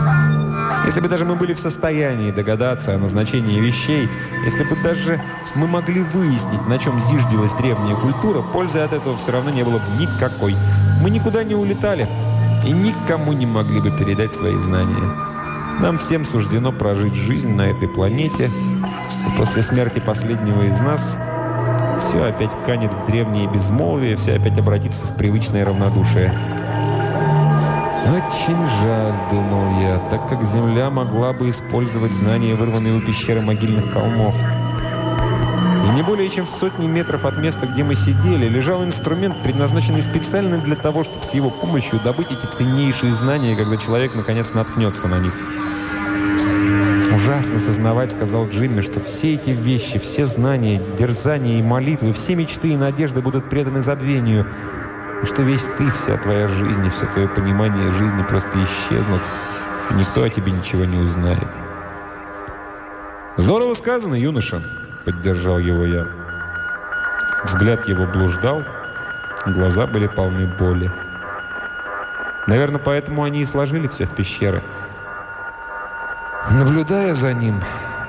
Если 0.84 1.00
бы 1.00 1.08
даже 1.08 1.24
мы 1.24 1.34
были 1.34 1.54
в 1.54 1.58
состоянии 1.58 2.30
догадаться 2.30 2.94
о 2.94 2.98
назначении 2.98 3.58
вещей, 3.58 4.08
если 4.44 4.64
бы 4.64 4.76
даже 4.76 5.22
мы 5.54 5.66
могли 5.66 6.02
выяснить, 6.02 6.68
на 6.68 6.78
чем 6.78 7.00
зиждилась 7.10 7.52
древняя 7.52 7.96
культура, 7.96 8.42
пользы 8.42 8.80
от 8.80 8.92
этого 8.92 9.16
все 9.16 9.32
равно 9.32 9.50
не 9.50 9.62
было 9.62 9.78
бы 9.78 9.98
никакой. 9.98 10.54
Мы 11.00 11.08
никуда 11.08 11.42
не 11.42 11.54
улетали 11.54 12.06
и 12.66 12.70
никому 12.70 13.32
не 13.32 13.46
могли 13.46 13.80
бы 13.80 13.90
передать 13.90 14.34
свои 14.34 14.56
знания. 14.56 15.34
Нам 15.80 15.98
всем 15.98 16.24
суждено 16.24 16.72
прожить 16.72 17.14
жизнь 17.14 17.52
на 17.52 17.62
этой 17.62 17.88
планете, 17.88 18.46
и 18.46 19.38
после 19.38 19.62
смерти 19.62 19.98
последнего 19.98 20.62
из 20.62 20.78
нас 20.80 21.18
все 22.01 22.24
опять 22.24 22.52
канет 22.64 22.92
в 22.94 23.06
древнее 23.06 23.48
безмолвие, 23.48 24.16
все 24.16 24.36
опять 24.36 24.59
обратится 24.59 25.06
в 25.06 25.16
привычное 25.16 25.64
равнодушие. 25.64 26.32
«Очень 28.06 28.66
жаль»,— 28.82 29.14
думал 29.30 29.80
я, 29.80 29.98
так 30.10 30.28
как 30.28 30.44
Земля 30.44 30.90
могла 30.90 31.32
бы 31.32 31.51
использовать 31.51 32.12
знания, 32.12 32.55
вырванные 32.55 32.94
у 32.94 33.01
пещеры 33.01 33.40
могильных 33.40 33.92
холмов. 33.92 34.36
И 35.84 35.88
не 35.88 36.02
более 36.02 36.28
чем 36.30 36.46
в 36.46 36.51
сотни 36.51 36.86
метров 36.86 37.24
от 37.24 37.38
места, 37.38 37.66
где 37.66 37.82
мы 37.82 37.94
сидели, 37.94 38.48
лежал 38.48 38.84
инструмент, 38.84 39.42
предназначенный 39.42 40.02
специально 40.02 40.59
для 40.59 40.76
того, 40.76 41.05
чтобы 41.05 41.24
с 41.24 41.34
его 41.34 41.51
помощью 41.51 41.98
добыть 42.01 42.28
эти 42.30 42.46
ценнейшие 42.46 43.12
знания, 43.14 43.56
когда 43.56 43.76
человек 43.76 44.14
наконец 44.14 44.52
наткнется 44.55 45.09
на 45.09 45.18
них. 45.18 45.34
«Ужасно 47.14 47.58
сознавать»,— 47.58 48.12
сказал 48.12 48.48
Джимми, 48.48 48.80
«что 48.80 49.00
все 49.00 49.34
эти 49.34 49.50
вещи, 49.50 49.98
все 49.98 50.26
знания, 50.26 50.82
дерзания 50.98 51.58
и 51.58 51.62
молитвы, 51.62 52.12
все 52.12 52.34
мечты 52.34 52.68
и 52.68 52.76
надежды 52.76 53.20
будут 53.20 53.48
преданы 53.48 53.82
забвению» 53.82 54.46
и 55.24 55.26
что 55.26 55.42
весь 55.42 55.66
ты, 55.78 55.90
вся 55.90 56.18
твоя 56.18 56.46
жизнь 56.48 56.84
и 56.84 56.90
все 56.90 57.06
твое 57.06 57.28
понимание 57.28 57.90
жизни 57.92 58.22
просто 58.22 58.62
исчезнут, 58.62 59.22
и 59.90 59.94
никто 59.94 60.22
о 60.22 60.28
тебе 60.28 60.52
ничего 60.52 60.84
не 60.84 60.98
узнает. 60.98 61.48
«Здорово 63.38 63.74
сказано, 63.74 64.14
юноша!»— 64.14 64.62
поддержал 65.06 65.58
его 65.58 65.86
я. 65.86 66.06
Взгляд 67.44 67.88
его 67.88 68.06
блуждал, 68.06 68.64
глаза 69.46 69.86
были 69.86 70.06
полны 70.06 70.46
боли. 70.46 70.90
Наверное, 72.46 72.78
поэтому 72.78 73.22
они 73.22 73.40
и 73.40 73.46
сложили 73.46 73.88
все 73.88 74.04
в 74.04 74.10
пещеры. 74.10 74.62
Наблюдая 76.50 77.14
за 77.14 77.32
ним, 77.34 77.60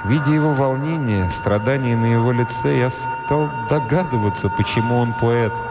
видя 0.05 0.31
его 0.31 0.53
волнение, 0.53 1.29
страдания 1.29 1.95
на 1.95 2.05
его 2.05 2.31
лице, 2.31 2.77
я 2.77 2.89
стал 2.89 3.49
догадываться, 3.69 4.49
почему 4.49 4.97
он 4.97 5.13
поэт— 5.19 5.53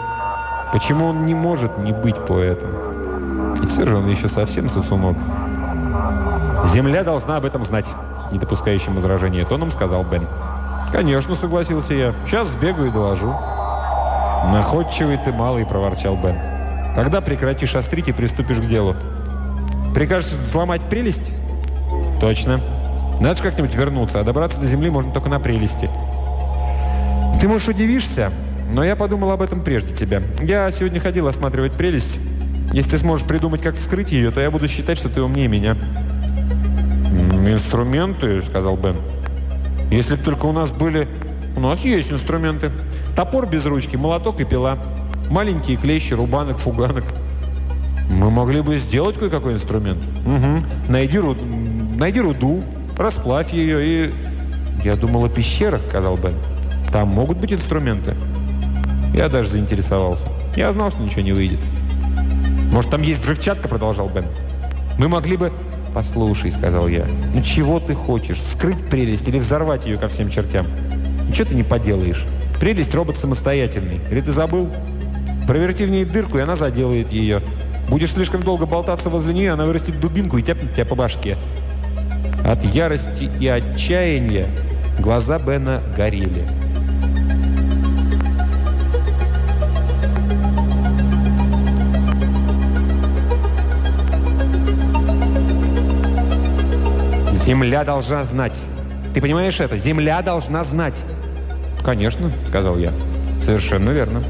Почему 0.74 1.06
он 1.06 1.22
не 1.22 1.34
может 1.34 1.78
не 1.78 1.92
быть 1.92 2.16
поэтом? 2.26 3.54
И 3.62 3.66
все 3.68 3.86
же 3.86 3.96
он 3.96 4.10
еще 4.10 4.26
совсем 4.26 4.68
сосунок. 4.68 5.16
«Земля 6.66 7.04
должна 7.04 7.36
об 7.36 7.44
этом 7.44 7.62
знать»,– 7.62 7.86
не 8.32 8.40
допускающим 8.40 8.96
возражения 8.96 9.44
тоном 9.44 9.70
сказал 9.70 10.02
Бен. 10.02 10.26
«Конечно»,– 10.90 11.34
согласился 11.36 11.94
я. 11.94 12.12
«Сейчас 12.26 12.48
сбегаю 12.48 12.88
и 12.88 12.90
доложу». 12.90 13.32
«Находчивый 14.52 15.16
ты 15.16 15.32
малый»,– 15.32 15.64
проворчал 15.68 16.16
Бен. 16.16 16.36
«Когда 16.96 17.20
прекратишь 17.20 17.76
острить 17.76 18.08
и 18.08 18.12
приступишь 18.12 18.58
к 18.58 18.66
делу?» 18.66 18.96
«Прикажешь 19.94 20.32
сломать 20.50 20.82
прелесть?» 20.82 21.30
«Точно. 22.24 22.58
Надо 23.20 23.36
же 23.36 23.42
как-нибудь 23.42 23.74
вернуться, 23.74 24.18
а 24.18 24.24
добраться 24.24 24.58
до 24.58 24.66
земли 24.66 24.88
можно 24.88 25.12
только 25.12 25.28
на 25.28 25.38
прелести». 25.38 25.90
«Ты, 27.38 27.46
можешь, 27.46 27.68
удивишься, 27.68 28.32
но 28.72 28.82
я 28.82 28.96
подумал 28.96 29.30
об 29.32 29.42
этом 29.42 29.60
прежде 29.60 29.94
тебя. 29.94 30.22
Я 30.40 30.70
сегодня 30.70 31.00
ходил 31.00 31.28
осматривать 31.28 31.74
прелесть. 31.74 32.18
Если 32.72 32.92
ты 32.92 32.98
сможешь 32.98 33.26
придумать, 33.26 33.60
как 33.60 33.76
вскрыть 33.76 34.10
ее, 34.10 34.30
то 34.30 34.40
я 34.40 34.50
буду 34.50 34.68
считать, 34.68 34.96
что 34.96 35.10
ты 35.10 35.20
умнее 35.20 35.48
меня». 35.48 35.76
«Инструменты»,— 37.46 38.40
сказал 38.48 38.78
Бен. 38.78 38.96
«Если 39.90 40.16
бы 40.16 40.22
только 40.22 40.46
у 40.46 40.52
нас 40.52 40.70
были...» 40.70 41.06
«У 41.58 41.60
нас 41.60 41.84
есть 41.84 42.10
инструменты. 42.10 42.70
Топор 43.14 43.46
без 43.46 43.66
ручки, 43.66 43.96
молоток 43.96 44.40
и 44.40 44.44
пила. 44.44 44.78
Маленькие 45.28 45.76
клещи, 45.76 46.14
рубанок, 46.14 46.56
фуганок». 46.56 47.04
«Мы 48.08 48.30
могли 48.30 48.62
бы 48.62 48.78
сделать 48.78 49.18
кое-какой 49.18 49.52
инструмент». 49.52 50.02
«Угу. 50.24 50.64
Найди, 50.88 51.18
руд... 51.18 51.36
Найди 52.04 52.20
руду, 52.20 52.62
расплавь 52.98 53.54
ее 53.54 53.80
и...» 53.82 54.14
«Я 54.84 54.94
думал 54.94 55.24
о 55.24 55.30
пещерах»,— 55.30 55.80
сказал 55.88 56.18
Бен. 56.18 56.34
«Там 56.92 57.08
могут 57.08 57.38
быть 57.38 57.50
инструменты». 57.50 58.14
Я 59.14 59.30
даже 59.30 59.48
заинтересовался. 59.48 60.28
Я 60.54 60.70
знал, 60.74 60.90
что 60.90 61.00
ничего 61.00 61.22
не 61.22 61.32
выйдет. 61.32 61.60
«Может, 62.70 62.90
там 62.90 63.00
есть 63.00 63.22
взрывчатка?»– 63.22 63.68
продолжал 63.70 64.10
Бен. 64.10 64.26
«Мы 64.98 65.08
могли 65.08 65.38
бы...» 65.38 65.50
«Послушай»,– 65.94 66.52
сказал 66.52 66.88
я. 66.88 67.06
«Ну 67.34 67.40
чего 67.40 67.80
ты 67.80 67.94
хочешь? 67.94 68.38
Скрыть 68.38 68.90
прелесть 68.90 69.26
или 69.26 69.38
взорвать 69.38 69.86
ее 69.86 69.96
ко 69.96 70.08
всем 70.08 70.28
чертям? 70.28 70.66
Ничего 71.26 71.48
ты 71.48 71.54
не 71.54 71.62
поделаешь. 71.62 72.26
Прелесть– 72.60 72.94
робот 72.94 73.16
самостоятельный. 73.16 74.00
Или 74.10 74.20
ты 74.20 74.30
забыл? 74.30 74.68
Проверти 75.46 75.84
в 75.84 75.90
ней 75.90 76.04
дырку, 76.04 76.36
и 76.36 76.42
она 76.42 76.54
заделает 76.54 77.10
ее. 77.10 77.40
Будешь 77.88 78.12
слишком 78.12 78.42
долго 78.42 78.66
болтаться 78.66 79.08
возле 79.08 79.32
нее, 79.32 79.52
она 79.52 79.64
вырастет 79.64 79.98
дубинку 79.98 80.36
и 80.36 80.42
тяпнет 80.42 80.74
тебя 80.74 80.84
по 80.84 80.96
башке». 80.96 81.38
От 82.44 82.62
ярости 82.62 83.30
и 83.40 83.48
отчаяния 83.48 84.46
глаза 84.98 85.38
Бена 85.38 85.82
горели. 85.96 86.46
Земля 97.32 97.82
должна 97.84 98.24
знать. 98.24 98.54
Ты 99.14 99.22
понимаешь 99.22 99.58
это? 99.60 99.78
Земля 99.78 100.20
должна 100.20 100.64
знать. 100.64 101.02
Конечно, 101.82 102.30
сказал 102.46 102.76
я. 102.76 102.92
Совершенно 103.40 103.88
верно. 103.88 104.22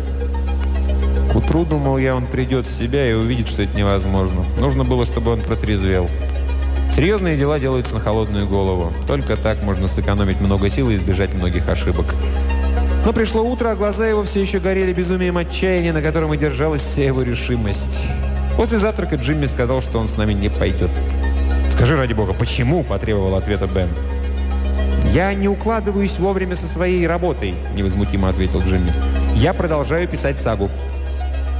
К 1.32 1.36
утру, 1.36 1.64
думал 1.64 1.98
я, 1.98 2.14
он 2.14 2.28
придет 2.28 2.66
в 2.66 2.72
себя 2.72 3.10
и 3.10 3.12
увидит, 3.12 3.48
что 3.48 3.62
это 3.62 3.76
невозможно. 3.76 4.44
Нужно 4.60 4.84
было, 4.84 5.04
чтобы 5.04 5.32
он 5.32 5.40
протрезвел. 5.40 6.08
Серьезные 6.94 7.36
дела 7.36 7.58
делаются 7.58 7.94
на 7.94 8.00
холодную 8.00 8.46
голову. 8.46 8.92
Только 9.08 9.36
так 9.36 9.60
можно 9.62 9.88
сэкономить 9.88 10.40
много 10.40 10.70
сил 10.70 10.90
и 10.90 10.94
избежать 10.94 11.34
многих 11.34 11.68
ошибок. 11.68 12.14
Но 13.04 13.12
пришло 13.12 13.42
утро, 13.42 13.70
а 13.70 13.74
глаза 13.74 14.06
его 14.06 14.22
все 14.22 14.40
еще 14.40 14.60
горели 14.60 14.92
безумием 14.92 15.36
отчаяния, 15.36 15.92
на 15.92 16.00
котором 16.00 16.32
и 16.34 16.36
держалась 16.36 16.82
вся 16.82 17.04
его 17.04 17.22
решимость. 17.22 18.06
После 18.56 18.78
завтрака 18.78 19.16
Джимми 19.16 19.46
сказал, 19.46 19.82
что 19.82 19.98
он 19.98 20.06
с 20.06 20.16
нами 20.16 20.34
не 20.34 20.48
пойдет. 20.48 20.90
«Скажи, 21.72 21.96
ради 21.96 22.12
бога, 22.12 22.32
почему?»– 22.32 22.84
потребовал 22.88 23.34
ответа 23.34 23.66
Бен. 23.66 23.88
«Я 25.12 25.34
не 25.34 25.48
укладываюсь 25.48 26.20
вовремя 26.20 26.54
со 26.54 26.68
своей 26.68 27.04
работой»,– 27.08 27.56
невозмутимо 27.74 28.28
ответил 28.28 28.60
Джимми. 28.60 28.92
«Я 29.34 29.52
продолжаю 29.52 30.06
писать 30.06 30.38
сагу». 30.38 30.70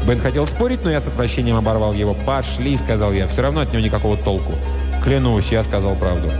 Бен 0.06 0.20
хотел 0.20 0.46
спорить, 0.46 0.84
но 0.84 0.92
я 0.92 1.00
с 1.00 1.08
отвращением 1.08 1.56
оборвал 1.56 1.92
его. 1.92 2.14
«Пошли»,– 2.14 2.76
сказал 2.78 3.12
я,– 3.12 3.26
«все 3.28 3.42
равно 3.42 3.62
от 3.62 3.72
него 3.72 3.82
никакого 3.82 4.16
толку». 4.16 4.52
«Клянусь, 5.04 5.52
я 5.52 5.62
сказал 5.62 5.94
правду». 5.94 6.32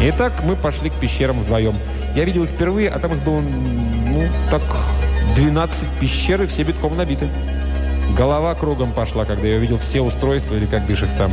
Итак, 0.00 0.42
мы 0.42 0.56
пошли 0.56 0.90
к 0.90 0.94
пещерам 0.94 1.40
вдвоем. 1.40 1.76
Я 2.14 2.24
видел 2.24 2.44
их 2.44 2.50
впервые, 2.50 2.88
а 2.88 2.98
там 2.98 3.12
их 3.12 3.22
было, 3.22 3.40
ну, 3.40 4.28
так, 4.50 4.62
12 5.34 5.88
пещер, 6.00 6.42
и 6.42 6.46
все 6.46 6.62
битком 6.62 6.96
набиты. 6.96 7.28
Голова 8.16 8.54
кругом 8.54 8.92
пошла, 8.92 9.24
когда 9.24 9.46
я 9.46 9.56
увидел 9.56 9.78
все 9.78 10.00
устройства, 10.00 10.54
или 10.54 10.66
как 10.66 10.86
бишь 10.86 11.02
их 11.02 11.10
там. 11.18 11.32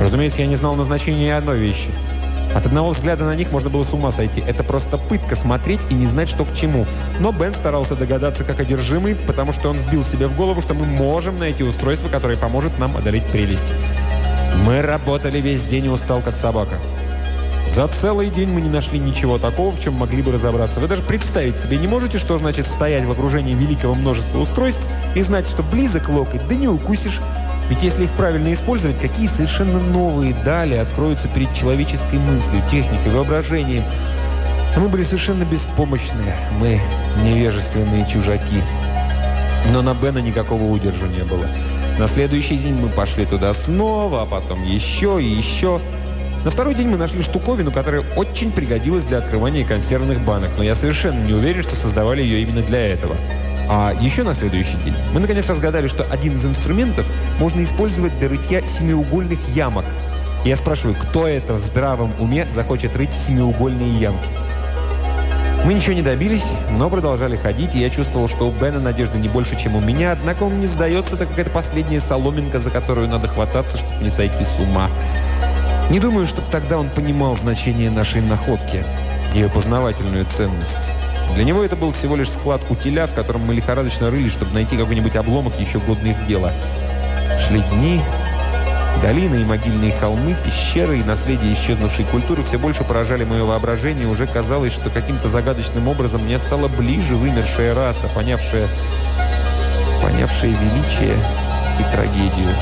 Разумеется, 0.00 0.40
я 0.40 0.46
не 0.46 0.56
знал 0.56 0.74
назначения 0.74 1.36
одной 1.36 1.58
вещи. 1.58 1.90
От 2.54 2.64
одного 2.64 2.90
взгляда 2.90 3.24
на 3.24 3.34
них 3.34 3.52
можно 3.52 3.68
было 3.68 3.84
с 3.84 3.92
ума 3.92 4.10
сойти. 4.10 4.42
Это 4.46 4.64
просто 4.64 4.96
пытка 4.96 5.36
смотреть 5.36 5.80
и 5.90 5.94
не 5.94 6.06
знать, 6.06 6.28
что 6.28 6.44
к 6.44 6.54
чему. 6.54 6.86
Но 7.20 7.32
Бен 7.32 7.52
старался 7.52 7.94
догадаться 7.94 8.44
как 8.44 8.60
одержимый, 8.60 9.14
потому 9.14 9.52
что 9.52 9.68
он 9.68 9.76
вбил 9.76 10.04
себе 10.04 10.28
в 10.28 10.36
голову, 10.36 10.62
что 10.62 10.72
мы 10.72 10.86
можем 10.86 11.38
найти 11.38 11.62
устройство, 11.62 12.08
которое 12.08 12.36
поможет 12.36 12.78
нам 12.78 12.96
одолеть 12.96 13.26
прелесть. 13.26 13.72
Мы 14.64 14.82
работали 14.82 15.40
весь 15.40 15.64
день 15.64 15.86
и 15.86 15.88
устал, 15.88 16.20
как 16.20 16.36
собака. 16.36 16.76
За 17.72 17.86
целый 17.86 18.30
день 18.30 18.48
мы 18.48 18.60
не 18.60 18.68
нашли 18.68 18.98
ничего 18.98 19.38
такого, 19.38 19.70
в 19.70 19.80
чем 19.80 19.94
могли 19.94 20.22
бы 20.22 20.32
разобраться. 20.32 20.80
Вы 20.80 20.88
даже 20.88 21.02
представить 21.02 21.56
себе 21.56 21.76
не 21.76 21.86
можете, 21.86 22.18
что 22.18 22.38
значит 22.38 22.66
стоять 22.66 23.04
в 23.04 23.10
окружении 23.10 23.54
великого 23.54 23.94
множества 23.94 24.38
устройств 24.38 24.84
и 25.14 25.22
знать, 25.22 25.48
что 25.48 25.62
близок 25.62 26.08
локоть, 26.08 26.46
да 26.48 26.54
не 26.54 26.66
укусишь, 26.66 27.20
ведь 27.68 27.82
если 27.82 28.04
их 28.04 28.10
правильно 28.12 28.52
использовать, 28.52 28.98
какие 28.98 29.26
совершенно 29.26 29.78
новые 29.78 30.34
дали 30.44 30.74
откроются 30.74 31.28
перед 31.28 31.52
человеческой 31.54 32.18
мыслью, 32.18 32.62
техникой, 32.70 33.12
воображением. 33.12 33.84
А 34.74 34.80
мы 34.80 34.88
были 34.88 35.04
совершенно 35.04 35.44
беспомощные. 35.44 36.36
Мы 36.58 36.80
невежественные 37.22 38.06
чужаки. 38.06 38.62
Но 39.70 39.82
на 39.82 39.94
Бена 39.94 40.18
никакого 40.18 40.64
удержу 40.64 41.06
не 41.06 41.24
было. 41.24 41.46
На 41.98 42.06
следующий 42.06 42.56
день 42.56 42.74
мы 42.74 42.88
пошли 42.90 43.26
туда 43.26 43.52
снова, 43.52 44.22
а 44.22 44.26
потом 44.26 44.62
еще 44.64 45.20
и 45.20 45.26
еще. 45.26 45.80
На 46.44 46.50
второй 46.52 46.76
день 46.76 46.86
мы 46.86 46.96
нашли 46.96 47.22
штуковину, 47.22 47.72
которая 47.72 48.04
очень 48.14 48.52
пригодилась 48.52 49.02
для 49.02 49.18
открывания 49.18 49.66
консервных 49.66 50.24
банок, 50.24 50.50
но 50.56 50.62
я 50.62 50.76
совершенно 50.76 51.18
не 51.26 51.32
уверен, 51.32 51.64
что 51.64 51.74
создавали 51.74 52.22
ее 52.22 52.42
именно 52.42 52.62
для 52.62 52.86
этого. 52.86 53.16
А 53.68 53.92
еще 54.00 54.22
на 54.22 54.34
следующий 54.34 54.76
день 54.84 54.94
мы 55.12 55.18
наконец 55.18 55.48
разгадали, 55.48 55.88
что 55.88 56.06
один 56.08 56.36
из 56.36 56.44
инструментов 56.44 57.04
можно 57.40 57.64
использовать 57.64 58.16
для 58.20 58.28
рытья 58.28 58.62
семиугольных 58.62 59.40
ямок. 59.56 59.84
Я 60.44 60.54
спрашиваю, 60.54 60.94
кто 60.94 61.26
это 61.26 61.54
в 61.54 61.60
здравом 61.60 62.12
уме 62.20 62.46
захочет 62.52 62.96
рыть 62.96 63.12
семиугольные 63.12 63.98
ямки? 63.98 64.28
Мы 65.64 65.74
ничего 65.74 65.92
не 65.92 66.02
добились, 66.02 66.44
но 66.78 66.88
продолжали 66.88 67.36
ходить, 67.36 67.74
и 67.74 67.80
я 67.80 67.90
чувствовал, 67.90 68.28
что 68.28 68.48
у 68.48 68.52
Бена 68.52 68.80
надежды 68.80 69.18
не 69.18 69.28
больше, 69.28 69.58
чем 69.58 69.76
у 69.76 69.80
меня, 69.80 70.12
однако 70.12 70.44
он 70.44 70.60
не 70.60 70.66
сдается, 70.66 71.16
так 71.16 71.28
как 71.28 71.38
это 71.38 71.50
последняя 71.50 72.00
соломинка, 72.00 72.58
за 72.58 72.70
которую 72.70 73.08
надо 73.08 73.28
хвататься, 73.28 73.76
чтобы 73.76 74.02
не 74.02 74.10
сойти 74.10 74.44
с 74.44 74.58
ума. 74.58 74.88
Не 75.90 76.00
думаю, 76.00 76.26
чтобы 76.26 76.46
тогда 76.50 76.78
он 76.78 76.88
понимал 76.88 77.36
значение 77.36 77.90
нашей 77.90 78.22
находки, 78.22 78.84
ее 79.34 79.48
познавательную 79.48 80.24
ценность. 80.26 80.92
Для 81.34 81.44
него 81.44 81.62
это 81.62 81.76
был 81.76 81.92
всего 81.92 82.16
лишь 82.16 82.30
склад 82.30 82.60
утиля, 82.70 83.06
в 83.06 83.14
котором 83.14 83.42
мы 83.42 83.54
лихорадочно 83.54 84.10
рыли, 84.10 84.28
чтобы 84.28 84.54
найти 84.54 84.76
какой-нибудь 84.76 85.16
обломок 85.16 85.58
еще 85.60 85.78
годный 85.80 86.14
в 86.14 86.26
дело. 86.26 86.52
Шли 87.46 87.62
дни, 87.72 88.00
долины 89.02 89.36
и 89.36 89.44
могильные 89.44 89.92
холмы, 89.92 90.36
пещеры 90.44 90.98
и 90.98 91.04
наследие 91.04 91.52
исчезнувшей 91.52 92.04
культуры 92.04 92.42
все 92.42 92.58
больше 92.58 92.84
поражали 92.84 93.24
мое 93.24 93.44
воображение, 93.44 94.06
уже 94.06 94.26
казалось, 94.26 94.72
что 94.72 94.90
каким-то 94.90 95.28
загадочным 95.28 95.88
образом 95.88 96.24
мне 96.24 96.38
стала 96.38 96.68
ближе 96.68 97.14
вымершая 97.14 97.74
раса, 97.74 98.08
понявшая, 98.14 98.68
понявшая 100.02 100.50
величие 100.50 101.14
и 101.78 101.94
трагедию. 101.94 102.54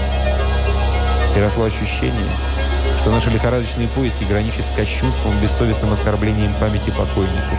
И 1.36 1.40
росло 1.40 1.64
ощущение, 1.64 2.30
что 3.00 3.10
наши 3.10 3.30
лихорадочные 3.30 3.88
поиски 3.88 4.24
граничат 4.24 4.66
с 4.66 4.72
кощунством, 4.72 5.38
бессовестным 5.42 5.92
оскорблением 5.92 6.52
памяти 6.60 6.90
покойников. 6.90 7.58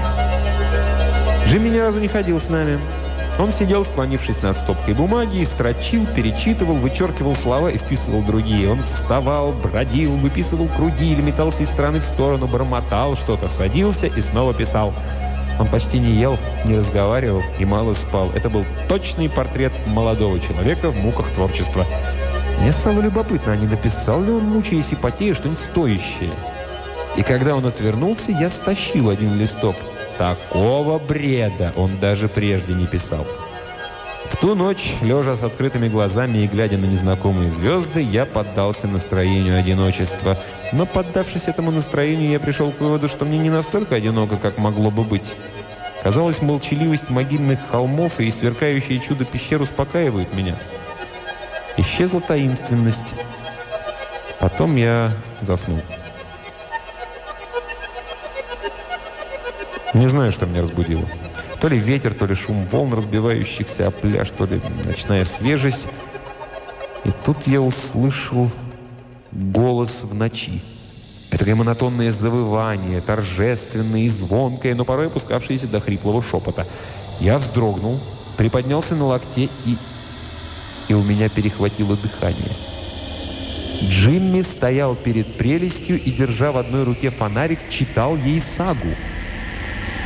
Джимми 1.47 1.69
ни 1.69 1.77
разу 1.77 1.99
не 1.99 2.07
ходил 2.07 2.39
с 2.39 2.49
нами. 2.49 2.79
Он 3.39 3.51
сидел, 3.51 3.85
склонившись 3.85 4.41
над 4.41 4.57
стопкой 4.57 4.95
бумаги, 4.95 5.37
и 5.37 5.45
строчил, 5.45 6.07
перечитывал, 6.07 6.73
вычеркивал 6.75 7.35
слова 7.35 7.69
и 7.69 7.77
вписывал 7.77 8.23
другие. 8.23 8.71
Он 8.71 8.81
вставал, 8.83 9.51
бродил, 9.51 10.15
выписывал 10.15 10.67
круги 10.75 11.13
или 11.13 11.21
метался 11.21 11.61
из 11.61 11.69
стороны 11.69 11.99
в 11.99 12.03
сторону, 12.03 12.47
бормотал 12.47 13.15
что-то, 13.15 13.47
садился 13.47 14.07
и 14.07 14.21
снова 14.21 14.55
писал. 14.55 14.91
Он 15.59 15.67
почти 15.67 15.99
не 15.99 16.13
ел, 16.13 16.37
не 16.65 16.77
разговаривал 16.77 17.43
и 17.59 17.65
мало 17.65 17.93
спал. 17.93 18.31
Это 18.33 18.49
был 18.49 18.65
точный 18.89 19.29
портрет 19.29 19.71
молодого 19.85 20.39
человека 20.39 20.89
в 20.89 20.97
муках 20.97 21.29
творчества. 21.29 21.85
Мне 22.59 22.71
стало 22.71 23.01
любопытно, 23.01 23.53
а 23.53 23.55
не 23.55 23.67
написал 23.67 24.23
ли 24.23 24.31
он, 24.31 24.45
мучаясь 24.45 24.91
и 24.91 24.95
потея, 24.95 25.35
что-нибудь 25.35 25.59
стоящее. 25.59 26.31
И 27.15 27.21
когда 27.21 27.55
он 27.55 27.67
отвернулся, 27.67 28.31
я 28.31 28.49
стащил 28.49 29.09
один 29.09 29.37
листок– 29.37 29.75
Такого 30.17 30.97
бреда 30.97 31.73
он 31.75 31.99
даже 31.99 32.27
прежде 32.27 32.73
не 32.73 32.87
писал. 32.87 33.25
В 34.29 34.35
ту 34.37 34.55
ночь, 34.55 34.93
лежа 35.01 35.35
с 35.35 35.43
открытыми 35.43 35.87
глазами 35.87 36.39
и 36.39 36.47
глядя 36.47 36.77
на 36.77 36.85
незнакомые 36.85 37.49
звезды, 37.49 38.01
я 38.01 38.25
поддался 38.25 38.87
настроению 38.87 39.57
одиночества. 39.57 40.37
Но, 40.73 40.85
поддавшись 40.85 41.47
этому 41.47 41.71
настроению, 41.71 42.29
я 42.31 42.39
пришел 42.39 42.71
к 42.71 42.81
выводу, 42.81 43.07
что 43.07 43.25
мне 43.25 43.37
не 43.37 43.49
настолько 43.49 43.95
одиноко, 43.95 44.37
как 44.37 44.57
могло 44.57 44.91
бы 44.91 45.03
быть. 45.03 45.35
Казалось, 46.03 46.41
молчаливость 46.41 47.09
могильных 47.09 47.59
холмов 47.69 48.19
и 48.19 48.29
сверкающее 48.31 48.99
чудо 48.99 49.23
пещер 49.23 49.61
успокаивают 49.61 50.33
меня. 50.33 50.55
Исчезла 51.77 52.21
таинственность. 52.21 53.13
Потом 54.39 54.75
я 54.75 55.11
заснул. 55.41 55.79
Не 59.97 60.07
знаю, 60.07 60.31
что 60.31 60.45
меня 60.45 60.61
разбудило. 60.61 61.07
То 61.59 61.69
ли 61.69 61.79
ветер, 61.79 62.13
то 62.13 62.27
ли 62.27 62.35
шум 62.35 62.67
волн, 62.67 62.93
разбивающихся 62.93 63.87
о 63.87 63.91
пляж, 63.91 64.29
то 64.29 64.45
ли 64.45 64.61
ночная 64.85 65.25
свежесть. 65.25 65.87
И 67.03 67.09
тут 67.25 67.47
я 67.47 67.59
услышал 67.59 68.51
голос 69.31 70.03
в 70.03 70.13
ночи. 70.13 70.61
Это 71.31 71.55
монотонное 71.55 72.11
завывание, 72.11 73.01
торжественное 73.01 74.01
и 74.01 74.09
звонкое, 74.09 74.75
но 74.75 74.85
порой 74.85 75.07
опускавшееся 75.07 75.67
до 75.67 75.79
хриплого 75.79 76.21
шепота. 76.21 76.67
Я 77.19 77.39
вздрогнул, 77.39 77.99
приподнялся 78.37 78.95
на 78.95 79.05
локте 79.05 79.49
и... 79.65 79.77
И 80.89 80.93
у 80.93 81.01
меня 81.01 81.27
перехватило 81.27 81.97
дыхание. 81.97 82.55
Джимми 83.81 84.43
стоял 84.43 84.95
перед 84.95 85.39
прелестью 85.39 85.99
и, 85.99 86.11
держа 86.11 86.51
в 86.51 86.57
одной 86.57 86.83
руке 86.83 87.09
фонарик, 87.09 87.67
читал 87.69 88.15
ей 88.15 88.39
сагу. 88.39 88.95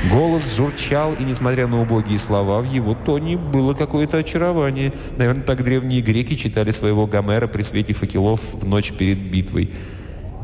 Голос 0.10 0.56
журчал, 0.56 1.14
и, 1.14 1.24
несмотря 1.24 1.68
на 1.68 1.80
убогие 1.80 2.18
слова, 2.18 2.62
в 2.62 2.72
его 2.72 2.96
тоне 2.96 3.38
было 3.38 3.76
какое-то 3.76 4.18
очарование. 4.18 4.94
Наверное, 5.18 5.44
так 5.44 5.64
древние 5.64 6.02
греки 6.02 6.36
читали 6.36 6.72
своего 6.72 7.06
Гомера 7.06 7.46
при 7.48 7.62
свете 7.62 7.94
факелов 7.94 8.42
в 8.54 8.66
ночь 8.66 8.92
перед 8.94 9.20
битвой. 9.20 9.72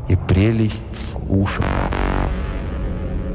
И 0.08 0.16
прелесть 0.28 0.96
слушала. 0.96 1.66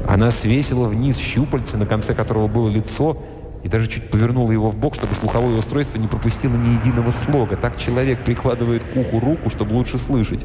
Она 0.08 0.30
свесила 0.30 0.88
вниз 0.88 1.18
щупальце, 1.18 1.76
на 1.76 1.84
конце 1.84 2.14
которого 2.14 2.46
было 2.46 2.68
лицо, 2.70 3.18
и 3.62 3.68
даже 3.68 3.86
чуть 3.86 4.08
повернула 4.08 4.50
его 4.50 4.70
в 4.70 4.76
бок, 4.76 4.94
чтобы 4.94 5.14
слуховое 5.14 5.56
устройство 5.56 5.98
не 5.98 6.06
пропустило 6.06 6.54
ни 6.54 6.78
единого 6.78 7.10
слога. 7.10 7.56
Так 7.56 7.76
человек 7.76 8.24
прикладывает 8.24 8.82
к 8.82 8.96
уху 8.96 9.20
руку, 9.20 9.50
чтобы 9.50 9.74
лучше 9.74 9.98
слышать. 9.98 10.44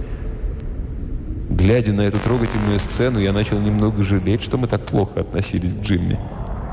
Глядя 1.59 1.91
на 1.91 2.01
эту 2.01 2.19
трогательную 2.19 2.79
сцену, 2.79 3.19
я 3.19 3.33
начал 3.33 3.59
немного 3.59 4.01
жалеть, 4.01 4.41
что 4.41 4.57
мы 4.57 4.67
так 4.67 4.85
плохо 4.85 5.19
относились 5.19 5.73
к 5.73 5.81
Джимми. 5.81 6.17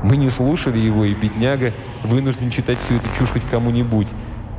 Мы 0.01 0.15
не 0.15 0.29
слушали 0.29 0.77
его, 0.77 1.03
и 1.03 1.13
бедняга 1.13 1.73
вынужден 2.05 2.49
читать 2.51 2.79
всю 2.79 2.95
эту 2.95 3.09
чушь 3.17 3.31
хоть 3.31 3.43
кому-нибудь. 3.51 4.07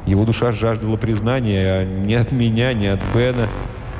Его 0.04 0.26
душа 0.26 0.52
жаждала 0.52 0.98
признания, 0.98 1.80
а 1.80 1.84
ни 1.86 2.12
от 2.12 2.30
меня, 2.30 2.74
ни 2.74 2.84
от 2.84 3.00
Бена 3.14 3.48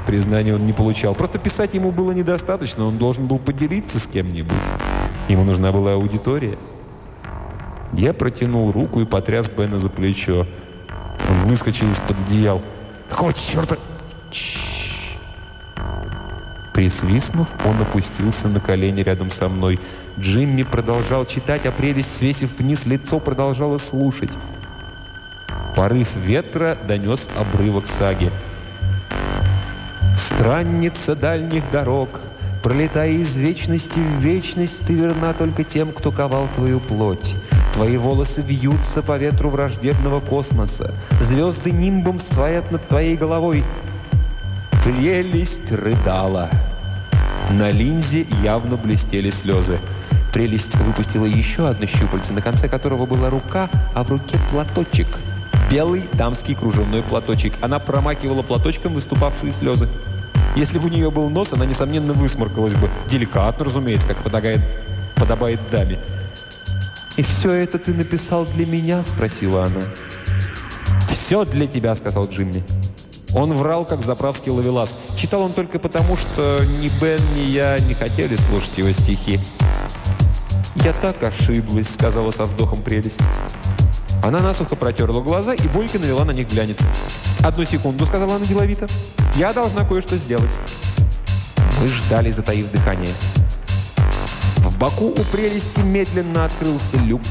признания 0.06 0.55
он 0.55 0.66
не 0.66 0.74
получал. 0.74 1.14
Просто 1.14 1.38
писать 1.38 1.72
ему 1.72 1.92
было 1.92 2.12
недостаточно, 2.12 2.84
он 2.84 2.98
должен 2.98 3.26
был 3.26 3.38
поделиться 3.38 3.98
с 3.98 4.06
кем-нибудь. 4.06 4.55
Ему 5.30 5.44
нужна 5.44 5.72
была 5.72 5.94
аудитория. 5.94 6.59
Я 7.94 8.12
протянул 8.12 8.70
руку 8.70 9.00
и 9.00 9.06
потряс 9.06 9.48
Бена 9.48 9.78
за 9.78 9.88
плечо. 9.88 10.46
Он 11.30 11.48
выскочил 11.48 11.90
из-под 11.90 12.16
одеял. 12.26 12.60
«Какого 13.09 13.32
черта?» 13.32 13.76
Чш 14.30 14.77
Присвистнув, 16.78 17.48
он 17.64 17.82
опустился 17.82 18.46
на 18.46 18.60
колени 18.60 19.00
рядом 19.00 19.32
со 19.32 19.48
мной. 19.48 19.80
Джимми 20.16 20.62
продолжал 20.62 21.26
читать, 21.26 21.66
а 21.66 21.72
прелесть, 21.72 22.16
свесив 22.16 22.56
вниз 22.56 22.86
лицо, 22.86 23.18
продолжала 23.18 23.78
слушать. 23.78 24.30
Порыв 25.74 26.06
ветра 26.14 26.78
донес 26.86 27.28
обрывок 27.36 27.88
саги. 27.88 28.30
«Странница 30.14 31.16
дальних 31.16 31.68
дорог, 31.72 32.20
пролетая 32.62 33.10
из 33.10 33.36
вечности 33.36 33.98
в 33.98 34.20
вечность, 34.20 34.86
ты 34.86 34.92
верна 34.92 35.32
только 35.32 35.64
тем, 35.64 35.90
кто 35.90 36.12
ковал 36.12 36.46
твою 36.55 36.78
плоть». 36.78 37.34
Твои 37.74 37.96
волосы 37.96 38.40
вьются 38.40 39.02
по 39.02 39.18
ветру 39.18 39.50
враждебного 39.50 40.20
космоса. 40.20 40.94
Звезды 41.20 41.72
нимбом 41.72 42.20
стоят 42.20 42.70
над 42.70 42.86
твоей 42.86 43.16
головой. 43.16 43.64
Прелесть 44.84 45.72
рыдала. 45.72 46.48
На 47.51 47.70
линзе 47.70 48.27
явно 48.43 48.77
блестели 48.77 49.31
слезы. 49.31 49.79
Прелесть 50.33 50.75
выпустила 50.77 51.25
еще 51.25 51.69
одно 51.69 51.87
щупальце, 51.87 52.33
на 52.33 52.43
конце 52.43 52.69
которого 52.69 53.07
была 53.07 53.31
рука, 53.31 53.70
а 53.95 54.05
в 54.05 54.11
руке 54.11 54.39
платочек. 54.51 55.09
Белый 55.70 56.05
дамский 56.12 56.55
кружевной 56.55 57.03
платочек. 57.03 57.55
Она 57.62 57.79
промакивала 57.79 58.43
платочком 58.43 58.93
выступавшие 58.93 59.53
слезы. 59.53 59.89
Если 60.57 60.79
бы 60.79 60.87
у 60.87 60.91
нее 60.91 61.11
был 61.11 61.31
нос, 61.31 61.53
она, 61.53 61.65
несомненно, 61.65 62.12
высморкалась 62.12 62.75
бы. 62.75 62.91
Деликатно, 63.11 63.65
разумеется, 63.65 64.09
как 64.09 64.19
подобает, 64.19 64.61
подобает 65.15 65.61
даме. 65.70 65.99
«И 67.16 67.23
все 67.23 67.53
это 67.53 67.79
ты 67.79 67.95
написал 67.95 68.45
для 68.45 68.66
меня?»– 68.66 69.03
спросила 69.07 69.65
она. 69.65 69.81
«Все 71.11 71.45
для 71.45 71.66
тебя»,– 71.66 71.95
сказал 71.97 72.29
Джимми. 72.29 72.62
Он 73.34 73.52
врал, 73.52 73.84
как 73.84 74.02
заправский 74.02 74.50
ловелас. 74.50 74.98
Читал 75.16 75.42
он 75.42 75.52
только 75.52 75.78
потому, 75.78 76.16
что 76.16 76.64
ни 76.64 76.88
Бен, 77.00 77.20
ни 77.34 77.40
я 77.40 77.78
не 77.78 77.94
хотели 77.94 78.36
слушать 78.36 78.78
его 78.78 78.92
стихи. 78.92 79.40
«Я 80.76 80.92
так 80.92 81.22
ошиблась»,— 81.22 81.88
сказала 81.94 82.30
со 82.30 82.44
вздохом 82.44 82.82
прелесть. 82.82 83.20
Она 84.22 84.40
насухо 84.40 84.76
протерла 84.76 85.20
глаза 85.20 85.55
и 85.55 85.68
бойко 85.68 85.98
навела 85.98 86.24
на 86.24 86.30
них 86.30 86.48
глянец. 86.48 86.78
«Одну 87.40 87.64
секунду»,— 87.64 88.06
сказала 88.06 88.36
она 88.36 88.46
деловито. 88.46 88.86
«Я 89.36 89.52
должна 89.52 89.84
кое-что 89.84 90.16
сделать». 90.16 90.50
Мы 91.80 91.86
ждали, 91.88 92.30
затаив 92.30 92.70
дыхание. 92.70 93.12
В 94.59 94.78
боку 94.78 95.06
у 95.06 95.24
прелести 95.32 95.80
медленно 95.80 96.44
открылся 96.44 96.96
люк. 96.98 97.22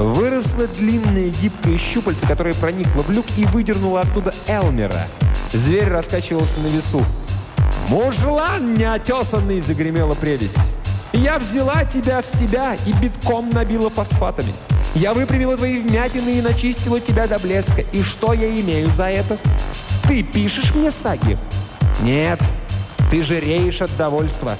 Выросло 0.00 0.66
длинное 0.66 1.28
гибкое 1.28 1.76
щупальце, 1.76 2.26
которое 2.26 2.54
проникло 2.54 3.02
в 3.02 3.10
люк 3.10 3.26
и 3.36 3.44
выдернуло 3.44 4.00
оттуда 4.00 4.32
Элмера. 4.46 5.06
Зверь 5.52 5.88
раскачивался 5.88 6.60
на 6.60 6.68
весу. 6.68 7.04
«Мужлан 7.88 8.72
неотесанный!»– 8.74 9.60
загремела 9.66 10.14
прелесть. 10.14 10.56
«Я 11.12 11.38
взяла 11.38 11.84
тебя 11.84 12.22
в 12.22 12.26
себя 12.26 12.76
и 12.86 12.92
битком 12.94 13.50
набила 13.50 13.90
фосфатами. 13.90 14.54
Я 14.94 15.12
выпрямила 15.12 15.58
твои 15.58 15.78
вмятины 15.78 16.38
и 16.38 16.40
начистила 16.40 16.98
тебя 16.98 17.26
до 17.26 17.38
блеска. 17.38 17.82
И 17.92 18.02
что 18.02 18.32
я 18.32 18.48
имею 18.48 18.88
за 18.90 19.10
это? 19.10 19.36
Ты 20.08 20.22
пишешь 20.22 20.74
мне 20.74 20.90
саги?» 20.90 21.36
«Нет, 22.00 22.40
ты 23.10 23.22
жиреешь 23.22 23.82
от 23.82 23.94
довольства. 23.98 24.56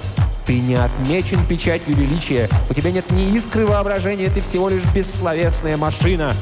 Ты 0.47 0.61
не 0.61 0.75
отмечен 0.75 1.45
печатью 1.47 1.97
величия. 1.97 2.49
У 2.69 2.75
тебя 2.75 2.91
нет 2.91 3.11
ни 3.11 3.35
искры 3.37 3.67
воображения, 3.67 4.29
ты 4.31 4.41
всего 4.41 4.69
лишь 4.69 4.85
бессловесная 4.95 5.77
машина. 5.77 6.35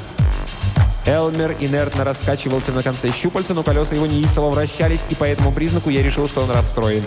Элмер 1.06 1.56
инертно 1.58 2.04
раскачивался 2.04 2.72
на 2.72 2.82
конце 2.82 3.10
щупальца, 3.12 3.54
но 3.54 3.62
колеса 3.62 3.94
его 3.94 4.06
неистово 4.06 4.50
вращались, 4.50 5.00
и 5.08 5.14
по 5.14 5.24
этому 5.24 5.52
признаку 5.52 5.88
я 5.88 6.02
решил, 6.02 6.28
что 6.28 6.42
он 6.42 6.50
расстроен. 6.50 7.02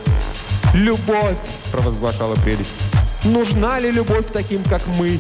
«Любовь!»– 0.74 1.38
провозглашала 1.72 2.36
прелесть. 2.36 2.72
«Нужна 3.26 3.78
ли 3.78 3.92
любовь 3.92 4.26
таким, 4.34 4.64
как 4.64 4.82
мы?» 4.98 5.20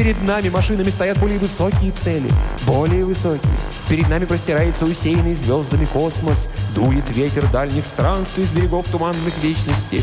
Перед 0.00 0.26
нами 0.26 0.48
машинами 0.48 0.88
стоят 0.88 1.18
более 1.18 1.38
высокие 1.38 1.92
цели, 1.92 2.30
более 2.66 3.04
высокие. 3.04 3.52
Перед 3.86 4.08
нами 4.08 4.24
простирается 4.24 4.86
усеянный 4.86 5.34
звездами 5.34 5.84
космос, 5.84 6.48
дует 6.74 7.14
ветер 7.14 7.46
дальних 7.52 7.84
странствий 7.84 8.44
с 8.44 8.48
берегов 8.48 8.88
туманных 8.88 9.36
вечностей. 9.42 10.02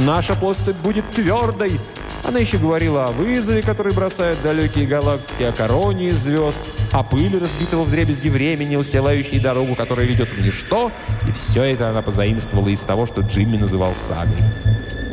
Наша 0.00 0.34
поступь 0.36 0.76
будет 0.76 1.08
твердой. 1.12 1.80
Она 2.24 2.40
еще 2.40 2.58
говорила 2.58 3.06
о 3.06 3.12
вызове, 3.12 3.62
который 3.62 3.94
бросают 3.94 4.38
далекие 4.42 4.86
галактики, 4.86 5.44
о 5.44 5.52
короне 5.52 6.08
из 6.08 6.18
звезд, 6.18 6.58
о 6.92 7.02
пыли, 7.02 7.38
разбитого 7.38 7.84
в 7.84 7.90
дребезги 7.90 8.28
времени, 8.28 8.76
устилающей 8.76 9.40
дорогу, 9.40 9.74
которая 9.76 10.04
ведет 10.04 10.30
в 10.30 10.38
ничто. 10.38 10.92
И 11.26 11.32
все 11.32 11.62
это 11.62 11.88
она 11.88 12.02
позаимствовала 12.02 12.68
из 12.68 12.80
того, 12.80 13.06
что 13.06 13.22
Джимми 13.22 13.56
называл 13.56 13.96
сагой. 13.96 14.36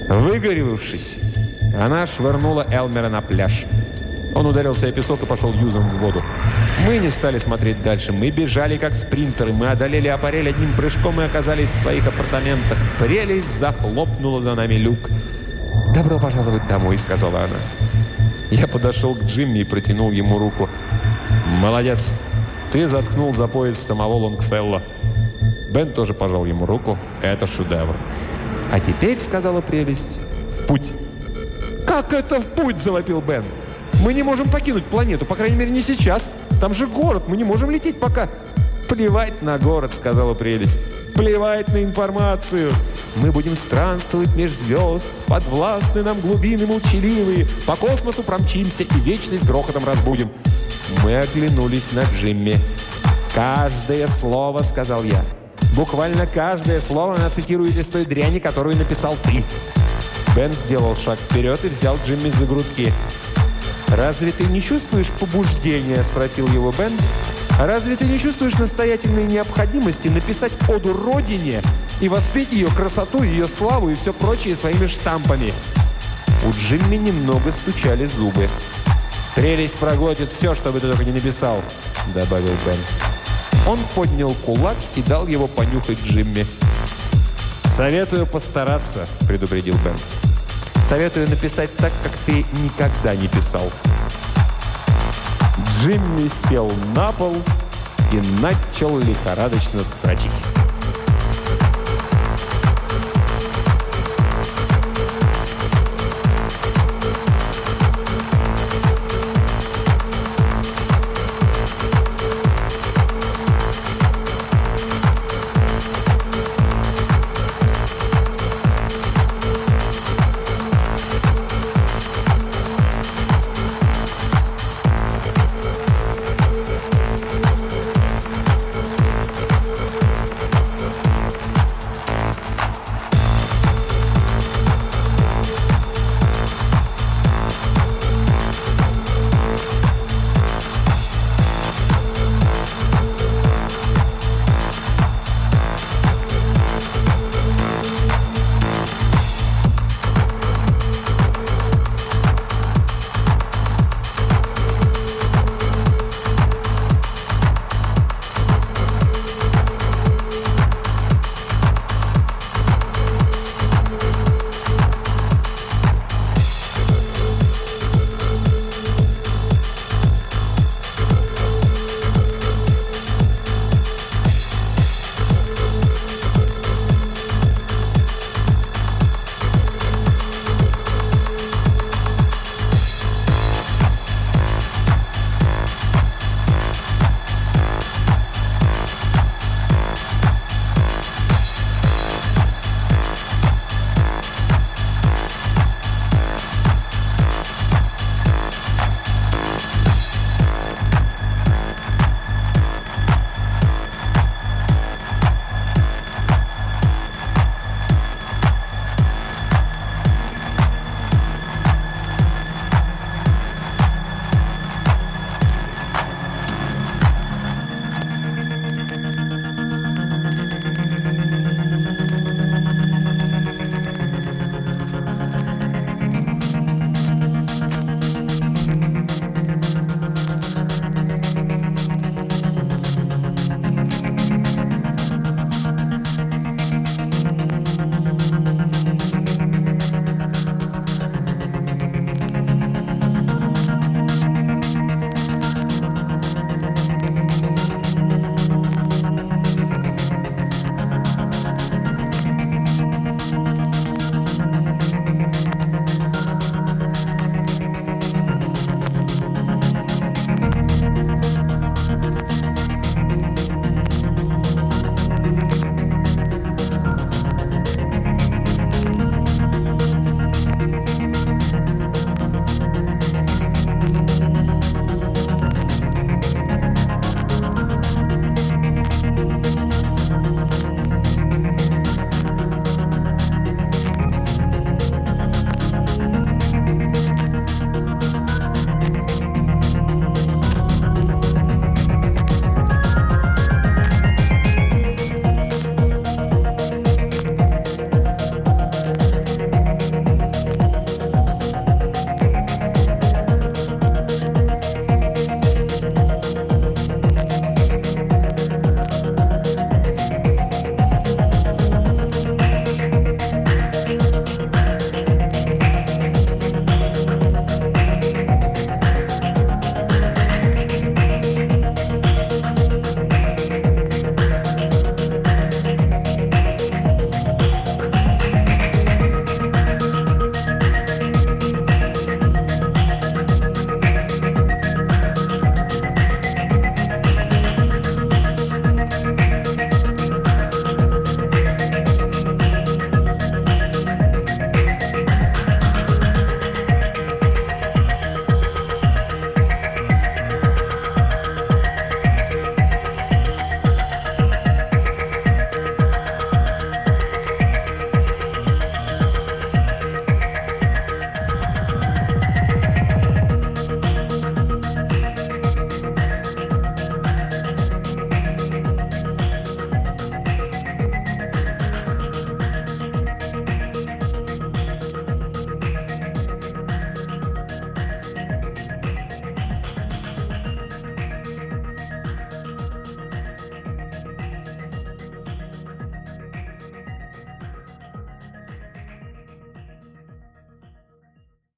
Выгоревавшись, 0.09 1.19
она 1.79 2.05
швырнула 2.05 2.67
Элмера 2.69 3.07
на 3.07 3.21
пляж. 3.21 3.65
Он 4.35 4.45
ударился 4.45 4.87
о 4.87 4.91
песок 4.91 5.23
и 5.23 5.25
пошел 5.25 5.53
юзом 5.53 5.83
в 5.83 5.97
воду. 5.99 6.21
Мы 6.85 6.97
не 6.97 7.09
стали 7.09 7.39
смотреть 7.39 7.81
дальше. 7.81 8.11
Мы 8.11 8.31
бежали, 8.31 8.77
как 8.77 8.93
спринтеры. 8.93 9.53
Мы 9.53 9.69
одолели 9.69 10.09
аппарель 10.09 10.49
одним 10.49 10.75
прыжком 10.75 11.21
и 11.21 11.23
оказались 11.23 11.69
в 11.69 11.81
своих 11.81 12.05
апартаментах. 12.05 12.77
Прелесть 12.99 13.57
захлопнула 13.57 14.41
за 14.41 14.53
нами 14.55 14.73
люк. 14.75 15.09
«Добро 15.95 16.19
пожаловать 16.19 16.67
домой»,— 16.67 16.97
сказала 16.99 17.45
она. 17.45 17.55
Я 18.51 18.67
подошел 18.67 19.15
к 19.15 19.23
Джимми 19.23 19.59
и 19.59 19.63
протянул 19.63 20.11
ему 20.11 20.37
руку. 20.37 20.69
«Молодец! 21.47 22.17
Ты 22.73 22.89
заткнул 22.89 23.33
за 23.33 23.47
пояс 23.47 23.79
самого 23.79 24.15
Лонгфелла». 24.15 24.83
Бен 25.71 25.93
тоже 25.93 26.13
пожал 26.13 26.43
ему 26.43 26.65
руку. 26.65 26.99
«Это 27.21 27.47
шедевр». 27.47 27.95
«А 28.69 28.81
теперь»,— 28.81 29.19
сказала 29.21 29.61
прелесть,— 29.61 30.19
«в 30.49 30.67
путь». 30.67 30.93
«Как 31.87 32.11
это 32.11 32.41
в 32.41 32.47
путь?»— 32.47 32.77
завопил 32.83 33.21
Бен. 33.21 33.45
Мы 34.01 34.13
не 34.13 34.23
можем 34.23 34.49
покинуть 34.49 34.85
планету, 34.85 35.25
по 35.25 35.35
крайней 35.35 35.55
мере, 35.55 35.71
не 35.71 35.81
сейчас. 35.81 36.31
Там 36.61 36.73
же 36.73 36.87
город, 36.87 37.23
мы 37.27 37.37
не 37.37 37.43
можем 37.43 37.71
лететь 37.71 37.99
пока. 37.99 38.29
Плевать 38.87 39.41
на 39.41 39.57
город, 39.57 39.93
сказала 39.93 40.33
прелесть. 40.33 40.85
Плевать 41.15 41.67
на 41.69 41.83
информацию. 41.83 42.71
Мы 43.15 43.31
будем 43.31 43.55
странствовать 43.55 44.35
меж 44.35 44.51
звезд, 44.51 45.09
подвластны 45.27 46.03
нам 46.03 46.19
глубины 46.19 46.67
молчаливые. 46.67 47.47
По 47.65 47.75
космосу 47.75 48.23
промчимся 48.23 48.83
и 48.83 48.99
вечность 48.99 49.45
грохотом 49.45 49.85
разбудим. 49.85 50.29
Мы 51.03 51.17
оглянулись 51.17 51.93
на 51.93 52.03
Джимми. 52.03 52.57
«Каждое 53.33 54.07
слово»,— 54.07 54.61
сказал 54.63 55.03
я. 55.03 55.21
«Буквально 55.75 56.25
каждое 56.25 56.79
слово 56.79 57.15
она 57.15 57.29
цитирует 57.29 57.75
из 57.75 57.87
той 57.87 58.05
дряни, 58.05 58.39
которую 58.39 58.77
написал 58.77 59.15
ты». 59.23 59.43
Бен 60.35 60.51
сделал 60.53 60.95
шаг 60.95 61.17
вперед 61.17 61.59
и 61.63 61.69
взял 61.69 61.97
Джимми 62.05 62.29
за 62.29 62.45
грудки. 62.45 62.93
«Разве 63.89 64.31
ты 64.31 64.45
не 64.45 64.61
чувствуешь 64.61 65.09
побуждения?»– 65.19 66.03
спросил 66.11 66.47
его 66.47 66.71
Бен. 66.77 66.91
«Разве 67.59 67.95
ты 67.95 68.05
не 68.05 68.19
чувствуешь 68.19 68.55
настоятельной 68.55 69.25
необходимости 69.25 70.07
написать 70.07 70.51
оду 70.67 70.93
Родине 70.93 71.61
и 72.01 72.09
воспеть 72.09 72.51
ее 72.51 72.67
красоту, 72.67 73.23
ее 73.23 73.47
славу 73.47 73.89
и 73.89 73.95
все 73.95 74.13
прочее 74.13 74.55
своими 74.55 74.87
штампами?» 74.87 75.53
У 76.45 76.51
Джимми 76.51 76.95
немного 76.95 77.51
стучали 77.51 78.05
зубы. 78.05 78.49
«Прелесть 79.35 79.75
проглотит 79.75 80.29
все, 80.29 80.53
что 80.53 80.71
бы 80.71 80.79
ты 80.79 80.87
только 80.87 81.03
не 81.03 81.11
написал»,– 81.11 81.61
добавил 82.13 82.53
Бен. 82.65 82.77
Он 83.67 83.79
поднял 83.95 84.33
кулак 84.45 84.75
и 84.95 85.01
дал 85.01 85.27
его 85.27 85.47
понюхать 85.47 85.99
Джимми. 86.03 86.45
«Советую 87.65 88.27
постараться»,– 88.27 89.07
предупредил 89.27 89.75
Бен. 89.83 89.95
Советую 90.87 91.27
написать 91.27 91.75
так, 91.77 91.91
как 92.03 92.11
ты 92.27 92.45
никогда 92.63 93.15
не 93.15 93.27
писал. 93.27 93.71
Джимми 95.79 96.29
сел 96.47 96.71
на 96.95 97.11
пол 97.11 97.35
и 98.11 98.21
начал 98.39 98.99
лихорадочно 98.99 99.83
строчить. 99.83 100.64